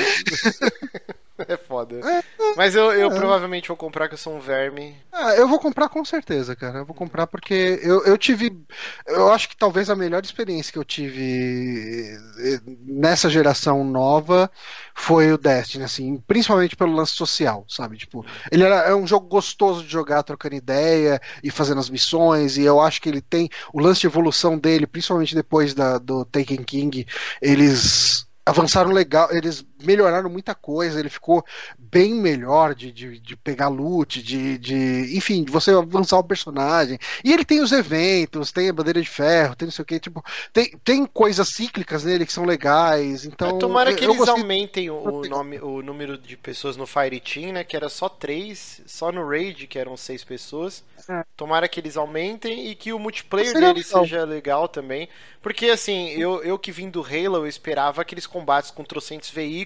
É 1.48 1.57
foda. 1.57 1.99
Mas 2.56 2.76
eu, 2.76 2.91
eu 2.94 3.10
provavelmente 3.10 3.68
vou 3.68 3.78
comprar, 3.78 4.07
que 4.07 4.14
eu 4.14 4.18
sou 4.18 4.36
um 4.36 4.40
verme. 4.40 4.95
Ah, 5.12 5.36
eu 5.36 5.48
vou 5.48 5.60
comprar 5.60 5.90
com 5.90 6.03
certeza, 6.03 6.56
cara. 6.56 6.80
Eu 6.80 6.86
vou 6.86 6.95
comprar 6.95 7.28
porque 7.28 7.80
eu, 7.84 8.03
eu 8.06 8.18
tive. 8.18 8.57
Eu 9.06 9.32
acho 9.32 9.49
que 9.49 9.57
talvez 9.57 9.90
a 9.90 9.95
melhor 9.95 10.24
experiência 10.24 10.72
que 10.72 10.80
eu 10.80 10.86
tive 10.86 12.18
eh, 12.40 12.60
nessa 12.86 13.30
geração 13.30 13.84
nova 13.84 14.49
foi 14.94 15.32
o 15.32 15.38
Destiny, 15.38 15.84
assim, 15.84 16.18
principalmente 16.26 16.76
pelo 16.76 16.94
lance 16.94 17.12
social, 17.12 17.66
sabe? 17.68 17.98
Tipo, 17.98 18.26
ele 18.49 18.64
era, 18.64 18.76
é 18.90 18.95
um 18.95 19.06
jogo 19.06 19.28
gostoso 19.28 19.84
de 19.84 19.91
jogar, 19.91 20.24
trocando 20.24 20.56
ideia 20.56 21.22
e 21.44 21.52
fazendo 21.52 21.80
as 21.80 21.90
missões, 21.90 22.57
e 22.57 22.64
eu 22.64 22.80
acho 22.80 23.02
que 23.02 23.10
ele 23.10 23.22
tem 23.22 23.49
o 23.74 23.82
lance 23.82 24.02
de 24.02 24.07
evolução 24.07 24.57
dele, 24.57 24.88
principalmente 24.88 25.36
depois 25.36 25.74
da, 25.74 25.98
do 25.98 26.24
Taken 26.24 26.64
King, 26.64 27.06
eles 27.41 28.26
avançaram 28.45 28.91
legal, 28.91 29.28
eles 29.32 29.66
melhoraram 29.84 30.30
muita 30.30 30.56
coisa, 30.56 30.99
ele 30.99 31.10
ficou 31.10 31.43
bem 31.77 32.14
melhor 32.14 32.73
de, 32.73 32.91
de, 32.91 33.19
de 33.19 33.35
pegar 33.35 33.68
loot, 33.68 34.22
de, 34.22 34.57
de. 34.57 35.18
Enfim, 35.18 35.43
de 35.43 35.52
você 35.52 35.72
avançar 35.72 36.18
o 36.18 36.23
personagem. 36.23 36.97
E 37.23 37.34
ele 37.34 37.45
tem 37.45 37.61
os 37.61 37.72
eventos, 37.72 38.52
tem 38.52 38.69
a 38.69 38.73
bandeira 38.73 39.02
de 39.02 39.10
ferro, 39.10 39.56
tem 39.56 39.65
não 39.65 39.72
sei 39.72 39.84
o 39.84 39.85
que, 39.85 39.99
tipo, 39.99 40.23
tem, 40.53 40.72
tem 40.84 41.06
coisas 41.06 41.47
cíclicas 41.49 42.03
nele 42.03 42.26
que 42.26 42.34
são 42.34 42.45
legais. 42.45 43.26
Então. 43.26 43.57
É, 43.57 43.60
tomara 43.60 43.93
que 43.93 44.03
eu 44.06 44.10
eles 44.11 44.18
gostei- 44.18 44.41
aumentem 44.41 44.89
o, 44.89 44.95
o 44.95 45.27
nome, 45.27 45.60
o 45.60 45.81
número 45.81 46.18
de 46.18 46.38
pessoas 46.38 46.77
no 46.77 46.85
Fire 46.88 47.19
Team, 47.19 47.53
né? 47.53 47.64
Que 47.64 47.76
era 47.76 47.89
só 47.89 48.07
três, 48.07 48.81
só 48.85 49.11
no 49.11 49.27
Raid, 49.27 49.68
que 49.68 49.77
eram 49.80 49.97
seis 49.97 50.23
pessoas. 50.23 50.84
É. 51.10 51.23
Tomara 51.35 51.68
que 51.68 51.80
eles 51.80 51.97
aumentem 51.97 52.68
e 52.69 52.76
que 52.76 52.91
o 52.93 52.97
multiplayer 52.99 53.52
Seria 53.52 53.73
dele 53.73 53.85
legal. 53.85 54.03
seja 54.03 54.23
legal 54.26 54.68
também. 54.68 55.07
Porque 55.41 55.68
assim, 55.68 56.10
eu, 56.10 56.41
eu 56.43 56.57
que 56.57 56.72
vim 56.72 56.89
do 56.89 57.02
Halo, 57.02 57.38
eu 57.38 57.47
esperava 57.47 58.02
aqueles 58.02 58.26
combates 58.26 58.72
com 58.72 58.84
trocentos 58.84 59.30
veículos. 59.30 59.65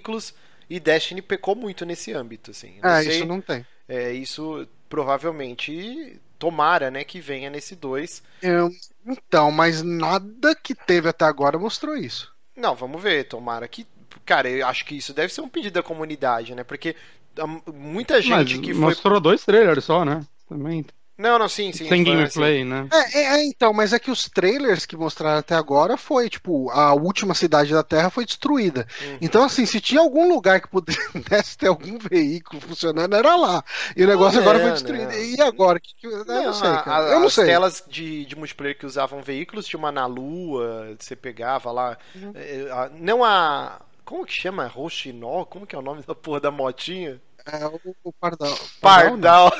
E 0.69 0.79
Destiny 0.79 1.21
pecou 1.21 1.55
muito 1.55 1.85
nesse 1.85 2.13
âmbito, 2.13 2.51
assim. 2.51 2.79
Não 2.83 2.89
É, 2.89 3.03
sei- 3.03 3.17
isso 3.17 3.25
não 3.25 3.41
tem. 3.41 3.65
É, 3.87 4.11
isso 4.13 4.67
provavelmente 4.87 6.19
tomara, 6.37 6.89
né, 6.91 7.03
que 7.03 7.19
venha 7.19 7.49
nesse 7.49 7.75
2. 7.75 8.21
Eu- 8.41 8.69
então, 9.05 9.49
mas 9.49 9.81
nada 9.81 10.53
que 10.55 10.75
teve 10.75 11.07
até 11.09 11.23
agora 11.25 11.57
mostrou 11.57 11.95
isso. 11.95 12.33
Não, 12.55 12.75
vamos 12.75 13.01
ver, 13.01 13.25
tomara 13.25 13.67
que. 13.67 13.87
Cara, 14.25 14.49
eu 14.49 14.65
acho 14.67 14.85
que 14.85 14.95
isso 14.95 15.13
deve 15.13 15.33
ser 15.33 15.41
um 15.41 15.49
pedido 15.49 15.73
da 15.73 15.83
comunidade, 15.83 16.53
né? 16.55 16.63
Porque 16.63 16.95
hum, 17.39 17.61
muita 17.73 18.21
gente 18.21 18.57
Mas 18.57 18.59
que 18.59 18.73
foi. 18.73 18.95
mostrou 18.95 19.19
dois 19.19 19.43
trailers 19.43 19.83
só, 19.85 20.03
né? 20.05 20.25
Também. 20.47 20.85
Não, 21.19 21.37
não, 21.37 21.49
sim, 21.49 21.73
sim. 21.73 21.85
Sem 21.89 22.01
gameplay, 22.01 22.63
né? 22.63 22.87
É, 22.93 23.19
é, 23.19 23.23
é, 23.41 23.45
então, 23.45 23.73
mas 23.73 23.91
é 23.91 23.99
que 23.99 24.09
os 24.09 24.29
trailers 24.29 24.85
que 24.85 24.95
mostraram 24.95 25.39
até 25.39 25.53
agora 25.53 25.97
foi, 25.97 26.29
tipo, 26.29 26.69
a 26.71 26.93
última 26.93 27.33
cidade 27.33 27.73
da 27.73 27.83
Terra 27.83 28.09
foi 28.09 28.25
destruída. 28.25 28.87
Uhum. 29.01 29.17
Então, 29.19 29.43
assim, 29.43 29.65
se 29.65 29.81
tinha 29.81 29.99
algum 29.99 30.29
lugar 30.33 30.61
que 30.61 30.69
pudesse 30.69 30.95
ter 31.59 31.67
algum 31.67 31.97
veículo 31.97 32.61
funcionando, 32.61 33.13
era 33.17 33.35
lá. 33.35 33.61
E 33.97 34.03
o 34.03 34.07
negócio 34.07 34.35
Não, 34.37 34.43
agora 34.43 34.59
foi 34.59 34.67
não. 34.67 34.73
destruído. 34.75 35.11
E 35.11 35.41
agora? 35.41 35.77
Que, 35.79 35.93
que- 35.95 36.07
eu 36.07 36.23
Não, 36.23 36.43
não 36.45 36.53
sei, 36.53 36.69
cara. 36.69 37.05
a- 37.05 37.09
Eu 37.11 37.19
não 37.19 37.27
as 37.27 37.33
sei. 37.33 37.45
telas 37.45 37.83
de, 37.85 38.25
de 38.25 38.35
multiplayer 38.37 38.77
que 38.77 38.85
usavam 38.85 39.21
veículos 39.21 39.65
tinha 39.67 39.77
uma 39.77 39.91
na 39.91 40.05
lua, 40.05 40.95
você 40.97 41.17
pegava 41.17 41.69
lá. 41.69 41.97
Uhum. 42.15 42.31
é, 42.33 42.71
a- 42.71 42.89
não 42.93 43.25
a. 43.25 43.81
Como 44.05 44.25
que 44.25 44.33
chama? 44.33 44.65
Rochinol? 44.67 45.45
Como 45.45 45.67
que 45.67 45.75
é 45.75 45.77
o 45.77 45.81
nome 45.83 46.01
da 46.01 46.15
porra 46.15 46.39
da 46.39 46.49
motinha? 46.49 47.21
É, 47.51 47.65
o, 47.65 47.79
o 48.03 48.13
Pardal. 48.13 48.57
Pardal. 48.81 49.51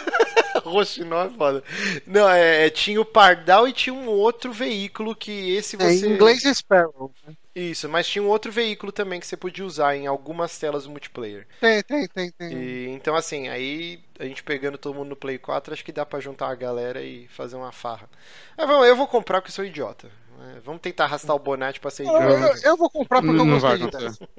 Rochinol 0.63 1.23
é 1.27 1.29
foda. 1.29 1.63
Não, 2.05 2.29
é, 2.29 2.65
é, 2.67 2.69
tinha 2.69 2.99
o 3.01 3.05
Pardal 3.05 3.67
e 3.67 3.73
tinha 3.73 3.93
um 3.93 4.07
outro 4.07 4.51
veículo 4.51 5.15
que 5.15 5.55
esse 5.55 5.75
É, 5.79 5.79
você. 5.79 6.07
em 6.07 6.11
inglês 6.13 6.45
é 6.45 6.53
Sparrow. 6.53 7.13
né? 7.25 7.35
Isso, 7.55 7.89
mas 7.89 8.07
tinha 8.07 8.23
um 8.23 8.27
outro 8.27 8.51
veículo 8.51 8.91
também 8.91 9.19
que 9.19 9.25
você 9.27 9.35
podia 9.35 9.65
usar 9.65 9.95
em 9.95 10.07
algumas 10.07 10.57
telas 10.57 10.83
do 10.83 10.91
multiplayer. 10.91 11.47
Tem, 11.59 11.81
tem, 11.83 12.07
tem, 12.07 12.31
tem. 12.31 12.53
E, 12.53 12.87
então, 12.89 13.15
assim, 13.15 13.49
aí 13.49 13.99
a 14.19 14.25
gente 14.25 14.43
pegando 14.43 14.77
todo 14.77 14.95
mundo 14.95 15.09
no 15.09 15.15
Play 15.15 15.37
4, 15.37 15.73
acho 15.73 15.83
que 15.83 15.91
dá 15.91 16.05
pra 16.05 16.19
juntar 16.19 16.49
a 16.49 16.55
galera 16.55 17.01
e 17.01 17.27
fazer 17.29 17.55
uma 17.55 17.71
farra. 17.71 18.09
Mas 18.57 18.67
vamos, 18.67 18.87
eu 18.87 18.95
vou 18.95 19.07
comprar 19.07 19.41
porque 19.41 19.49
eu 19.51 19.55
sou 19.55 19.65
idiota. 19.65 20.09
É, 20.55 20.59
Vamos 20.61 20.81
tentar 20.81 21.05
arrastar 21.05 21.35
o 21.35 21.39
Bonatti 21.39 21.79
pra 21.79 21.89
ser 21.91 22.05
Eu, 22.05 22.13
eu- 22.13 22.37
idiota. 22.37 22.59
eu 22.67 22.77
vou 22.77 22.89
comprar 22.89 23.21
porque 23.21 23.35
Não, 23.35 23.45
eu 23.45 23.51
não 23.51 23.59
vai 23.59 23.77
gostei. 23.77 23.99
acontecer. 24.07 24.29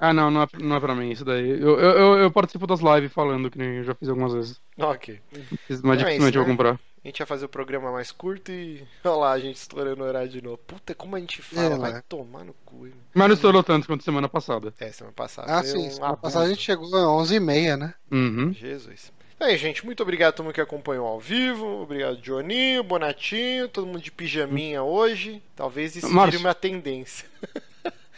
Ah, 0.00 0.12
não, 0.12 0.30
não 0.30 0.42
é, 0.42 0.46
não 0.60 0.76
é 0.76 0.80
pra 0.80 0.94
mim 0.94 1.10
isso 1.10 1.24
daí. 1.24 1.48
Eu, 1.50 1.78
eu, 1.78 1.90
eu, 1.90 2.18
eu 2.18 2.30
participo 2.30 2.66
das 2.66 2.80
lives 2.80 3.12
falando, 3.12 3.50
que 3.50 3.58
nem 3.58 3.76
eu 3.76 3.84
já 3.84 3.94
fiz 3.94 4.08
algumas 4.08 4.32
vezes. 4.32 4.60
Ok. 4.78 5.20
Mas 5.68 5.82
Não 5.82 5.92
é 5.92 5.96
dificilmente 5.96 6.28
isso, 6.30 6.38
eu 6.38 6.42
vou 6.42 6.42
né? 6.44 6.56
comprar. 6.56 6.80
A 7.04 7.08
gente 7.08 7.18
vai 7.18 7.26
fazer 7.26 7.44
o 7.44 7.48
programa 7.48 7.90
mais 7.92 8.10
curto 8.12 8.50
e. 8.50 8.86
Olha 9.04 9.14
lá, 9.14 9.32
a 9.32 9.38
gente 9.38 9.56
estourando 9.56 10.02
o 10.02 10.06
horário 10.06 10.28
de 10.28 10.42
novo. 10.42 10.58
Puta, 10.58 10.94
como 10.94 11.14
a 11.16 11.20
gente 11.20 11.40
fala, 11.40 11.74
É, 11.74 11.78
vai 11.78 11.92
né? 11.94 12.02
tomar 12.08 12.44
no 12.44 12.52
cu. 12.64 12.86
hein? 12.86 12.92
Mas 13.14 13.28
não 13.28 13.34
estourou 13.34 13.62
tanto 13.62 13.86
quanto 13.86 14.02
semana 14.04 14.28
passada. 14.28 14.74
É, 14.78 14.90
semana 14.90 15.14
passada. 15.14 15.50
Ah, 15.50 15.62
foi 15.62 15.70
sim. 15.70 15.86
um 15.86 15.90
Semana 15.90 16.12
abuso. 16.12 16.22
passada 16.22 16.44
a 16.44 16.48
gente 16.48 16.60
chegou 16.60 16.94
a 16.96 17.22
11h30, 17.22 17.76
né? 17.78 17.94
Uhum. 18.10 18.52
Jesus. 18.52 19.12
Aí, 19.40 19.56
gente, 19.56 19.86
muito 19.86 20.02
obrigado 20.02 20.30
a 20.30 20.32
todo 20.32 20.46
mundo 20.46 20.54
que 20.54 20.60
acompanhou 20.60 21.06
ao 21.06 21.20
vivo. 21.20 21.82
Obrigado, 21.82 22.18
Joninho, 22.22 22.82
Bonatinho, 22.82 23.68
todo 23.68 23.86
mundo 23.86 24.00
de 24.00 24.10
pijaminha 24.10 24.82
hoje. 24.82 25.40
Talvez 25.54 25.94
isso 25.94 26.10
Márcio. 26.10 26.38
vire 26.38 26.44
uma 26.44 26.54
tendência. 26.54 27.28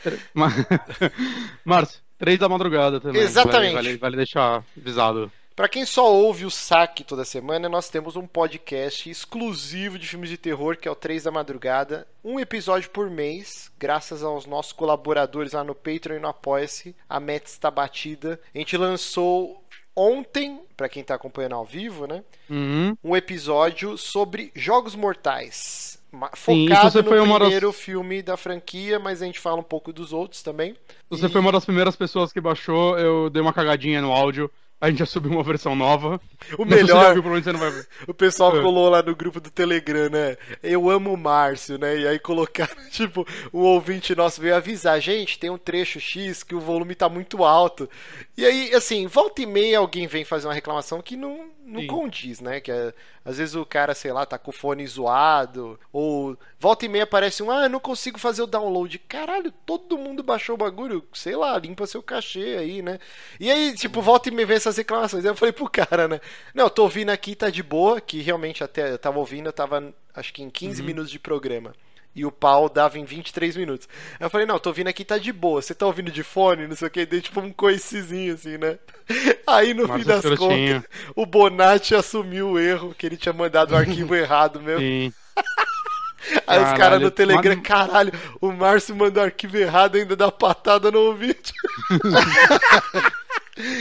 Márcio, 1.64 2.00
três 2.18 2.38
da 2.38 2.48
madrugada 2.48 3.00
também. 3.00 3.20
Exatamente. 3.20 3.74
Vale, 3.74 3.88
vale, 3.88 3.98
vale 3.98 4.16
deixar 4.16 4.64
avisado. 4.76 5.30
Pra 5.54 5.68
quem 5.68 5.84
só 5.84 6.10
ouve 6.10 6.46
o 6.46 6.50
saque 6.50 7.04
toda 7.04 7.22
semana, 7.22 7.68
nós 7.68 7.90
temos 7.90 8.16
um 8.16 8.26
podcast 8.26 9.10
exclusivo 9.10 9.98
de 9.98 10.08
filmes 10.08 10.30
de 10.30 10.38
terror, 10.38 10.74
que 10.78 10.88
é 10.88 10.90
o 10.90 10.94
3 10.94 11.24
da 11.24 11.30
madrugada. 11.30 12.08
Um 12.24 12.40
episódio 12.40 12.88
por 12.88 13.10
mês, 13.10 13.70
graças 13.78 14.22
aos 14.22 14.46
nossos 14.46 14.72
colaboradores 14.72 15.52
lá 15.52 15.62
no 15.62 15.74
Patreon 15.74 16.16
e 16.16 16.20
no 16.20 16.28
Apoia-se. 16.28 16.96
A 17.06 17.20
meta 17.20 17.50
está 17.50 17.70
batida. 17.70 18.40
A 18.54 18.56
gente 18.56 18.74
lançou 18.74 19.59
ontem, 20.00 20.60
pra 20.76 20.88
quem 20.88 21.02
tá 21.04 21.14
acompanhando 21.14 21.54
ao 21.54 21.64
vivo, 21.64 22.06
né? 22.06 22.22
Uhum. 22.48 22.96
Um 23.04 23.16
episódio 23.16 23.98
sobre 23.98 24.50
Jogos 24.54 24.94
Mortais. 24.94 25.98
Sim, 26.34 26.66
Focado 26.68 26.90
você 26.90 27.02
no 27.02 27.08
foi 27.08 27.20
uma 27.20 27.38
das- 27.38 27.48
primeiro 27.48 27.72
filme 27.72 28.20
da 28.22 28.36
franquia, 28.36 28.98
mas 28.98 29.22
a 29.22 29.26
gente 29.26 29.38
fala 29.38 29.60
um 29.60 29.62
pouco 29.62 29.92
dos 29.92 30.12
outros 30.12 30.42
também. 30.42 30.74
Você 31.08 31.26
E- 31.26 31.28
foi 31.28 31.40
uma 31.40 31.52
das 31.52 31.64
primeiras 31.64 31.94
pessoas 31.94 32.32
que 32.32 32.40
baixou, 32.40 32.98
eu 32.98 33.30
dei 33.30 33.40
uma 33.40 33.52
cagadinha 33.52 34.00
no 34.02 34.10
áudio. 34.10 34.50
A 34.80 34.88
gente 34.88 35.00
já 35.00 35.06
subiu 35.06 35.30
uma 35.32 35.42
versão 35.42 35.76
nova. 35.76 36.18
O 36.56 36.64
já 36.64 36.76
melhor, 36.76 37.12
viu, 37.12 37.22
você 37.22 37.52
não 37.52 37.60
vai. 37.60 37.70
O 38.08 38.14
pessoal 38.14 38.56
É. 38.56 38.62
colou 38.62 38.88
lá 38.88 39.02
no 39.02 39.14
grupo 39.14 39.38
do 39.38 39.50
Telegram, 39.50 40.08
né? 40.08 40.38
Eu 40.62 40.88
amo 40.88 41.12
o 41.12 41.16
Márcio, 41.18 41.76
né? 41.78 41.98
E 41.98 42.08
aí 42.08 42.18
colocaram, 42.18 42.74
tipo, 42.90 43.26
um 43.52 43.60
ouvinte 43.60 44.14
nosso 44.14 44.40
veio 44.40 44.56
avisar, 44.56 44.98
gente, 45.00 45.38
tem 45.38 45.50
um 45.50 45.58
trecho 45.58 46.00
X 46.00 46.42
que 46.42 46.54
o 46.54 46.60
volume 46.60 46.94
tá 46.94 47.08
muito 47.10 47.44
alto. 47.44 47.90
E 48.38 48.44
aí, 48.46 48.74
assim, 48.74 49.06
volta 49.06 49.42
e 49.42 49.46
meia 49.46 49.78
alguém 49.80 50.06
vem 50.06 50.24
fazer 50.24 50.46
uma 50.46 50.54
reclamação 50.54 51.02
que 51.02 51.14
não, 51.14 51.50
não 51.70 51.80
Sim. 51.82 51.86
condiz, 51.86 52.40
né? 52.40 52.60
Que 52.60 52.72
é, 52.72 52.92
às 53.24 53.38
vezes 53.38 53.54
o 53.54 53.64
cara, 53.64 53.94
sei 53.94 54.12
lá, 54.12 54.26
tá 54.26 54.36
com 54.36 54.50
o 54.50 54.54
fone 54.54 54.86
zoado, 54.86 55.78
ou 55.92 56.36
volta 56.58 56.84
e 56.84 56.88
meia 56.88 57.04
aparece 57.04 57.42
um, 57.42 57.50
ah, 57.50 57.64
eu 57.64 57.70
não 57.70 57.78
consigo 57.80 58.18
fazer 58.18 58.42
o 58.42 58.46
download. 58.46 58.98
Caralho, 59.00 59.52
todo 59.64 59.96
mundo 59.96 60.22
baixou 60.22 60.54
o 60.54 60.58
bagulho, 60.58 61.04
sei 61.12 61.36
lá, 61.36 61.56
limpa 61.58 61.86
seu 61.86 62.02
cachê 62.02 62.56
aí, 62.58 62.82
né? 62.82 62.98
E 63.38 63.50
aí, 63.50 63.74
tipo, 63.74 64.02
volta 64.02 64.28
e 64.28 64.32
meia 64.32 64.46
vem 64.46 64.56
essas 64.56 64.76
reclamações. 64.76 65.24
Aí 65.24 65.30
eu 65.30 65.36
falei 65.36 65.52
pro 65.52 65.70
cara, 65.70 66.08
né? 66.08 66.20
Não, 66.54 66.64
eu 66.64 66.70
tô 66.70 66.82
ouvindo 66.82 67.10
aqui, 67.10 67.34
tá 67.36 67.48
de 67.48 67.62
boa, 67.62 68.00
que 68.00 68.20
realmente 68.20 68.64
até 68.64 68.92
eu 68.92 68.98
tava 68.98 69.18
ouvindo, 69.18 69.46
eu 69.46 69.52
tava 69.52 69.94
acho 70.14 70.32
que 70.32 70.42
em 70.42 70.50
15 70.50 70.82
minutos 70.82 71.10
de 71.10 71.18
programa. 71.18 71.72
E 72.14 72.24
o 72.26 72.32
pau 72.32 72.68
dava 72.68 72.98
em 72.98 73.04
23 73.04 73.56
minutos. 73.56 73.88
Aí 74.18 74.26
eu 74.26 74.30
falei, 74.30 74.44
não, 74.46 74.58
tô 74.58 74.70
ouvindo 74.70 74.88
aqui, 74.88 75.04
tá 75.04 75.16
de 75.16 75.32
boa. 75.32 75.62
Você 75.62 75.74
tá 75.74 75.86
ouvindo 75.86 76.10
de 76.10 76.22
fone, 76.24 76.66
não 76.66 76.74
sei 76.74 76.88
o 76.88 76.90
que, 76.90 77.06
dei 77.06 77.20
tipo 77.20 77.40
um 77.40 77.52
coicezinho 77.52 78.34
assim, 78.34 78.58
né? 78.58 78.78
Aí 79.46 79.72
no 79.74 79.82
fim 79.82 79.88
Márcio 79.88 80.06
das 80.08 80.24
Escrotinho. 80.24 80.82
contas, 80.82 80.90
o 81.14 81.24
Bonatti 81.26 81.94
assumiu 81.94 82.50
o 82.50 82.58
erro, 82.58 82.94
que 82.98 83.06
ele 83.06 83.16
tinha 83.16 83.32
mandado 83.32 83.72
o 83.72 83.76
arquivo 83.76 84.14
errado 84.16 84.60
mesmo. 84.60 84.80
Sim. 84.80 85.12
Aí 86.46 86.62
os 86.62 86.72
caras 86.76 87.00
no 87.00 87.10
Telegram, 87.10 87.54
mas- 87.56 87.66
caralho, 87.66 88.12
o 88.40 88.52
Márcio 88.52 88.94
mandou 88.94 89.22
arquivo 89.22 89.56
errado 89.56 89.96
ainda 89.96 90.14
dá 90.14 90.30
patada 90.30 90.90
no 90.90 90.98
ouvinte. 90.98 91.52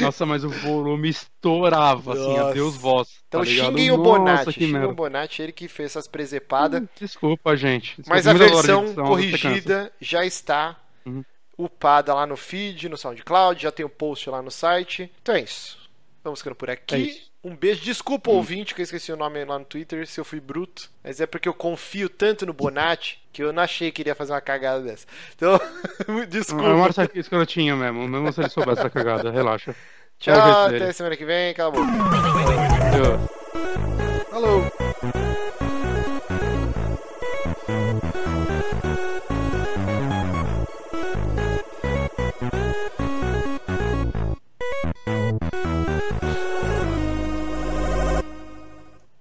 Nossa, 0.01 0.25
mas 0.25 0.43
o 0.43 0.49
volume 0.49 1.09
estourava, 1.09 2.13
assim, 2.13 2.37
Nossa. 2.37 2.49
adeus 2.49 2.75
voz. 2.75 3.09
Então 3.27 3.41
tá 3.41 3.45
xinguem 3.47 3.91
o 3.91 3.97
Bonatti, 3.97 4.51
xinguem 4.51 4.85
o. 4.85 4.93
Bonatti, 4.93 5.41
ele 5.41 5.51
que 5.51 5.67
fez 5.67 5.91
essas 5.91 6.07
presepadas. 6.07 6.83
Desculpa, 6.99 7.55
gente. 7.55 7.95
Desculpa, 7.97 8.09
Mas 8.09 8.27
a 8.27 8.33
versão 8.33 8.83
edição, 8.85 9.05
corrigida 9.05 9.91
já 10.01 10.25
está 10.25 10.75
Uhum. 11.05 11.23
upada 11.57 12.13
lá 12.13 12.25
no 12.25 12.35
feed, 12.37 12.89
no 12.89 12.97
SoundCloud, 12.97 13.61
já 13.63 13.71
tem 13.71 13.85
o 13.85 13.89
post 13.89 14.29
lá 14.29 14.41
no 14.41 14.51
site. 14.51 15.11
Então 15.21 15.35
é 15.35 15.41
isso. 15.41 15.77
Vamos 16.23 16.39
ficando 16.39 16.55
por 16.55 16.69
É 16.69 16.73
aqui. 16.73 16.97
isso. 16.97 17.28
Um 17.43 17.55
beijo. 17.55 17.81
Desculpa, 17.81 18.31
ouvinte, 18.31 18.73
que 18.75 18.81
eu 18.81 18.83
esqueci 18.83 19.11
o 19.11 19.17
nome 19.17 19.43
lá 19.45 19.57
no 19.59 19.65
Twitter, 19.65 20.05
se 20.07 20.19
eu 20.19 20.25
fui 20.25 20.39
bruto. 20.39 20.89
Mas 21.03 21.21
é 21.21 21.25
porque 21.25 21.47
eu 21.47 21.53
confio 21.53 22.09
tanto 22.09 22.45
no 22.45 22.53
Bonatti 22.53 23.21
que 23.31 23.43
eu 23.43 23.53
não 23.53 23.63
achei 23.63 23.91
que 23.91 24.01
iria 24.01 24.15
fazer 24.15 24.33
uma 24.33 24.41
cagada 24.41 24.81
dessa. 24.81 25.05
Então, 25.35 25.59
O 26.07 26.23
desculpa. 26.27 26.73
Márcio 26.75 27.03
aqui 27.03 27.19
escrotinho 27.19 27.77
mesmo, 27.77 28.07
mesmo 28.07 28.33
se 28.33 28.41
ele 28.41 28.49
soubesse 28.49 28.83
da 28.83 28.89
cagada, 28.89 29.31
relaxa. 29.31 29.75
Tchau, 30.19 30.65
até 30.65 30.91
semana 30.91 31.15
que 31.15 31.25
vem. 31.25 31.51
Acabou. 31.51 31.81
Eu- 31.81 33.29
Falou. 34.29 34.63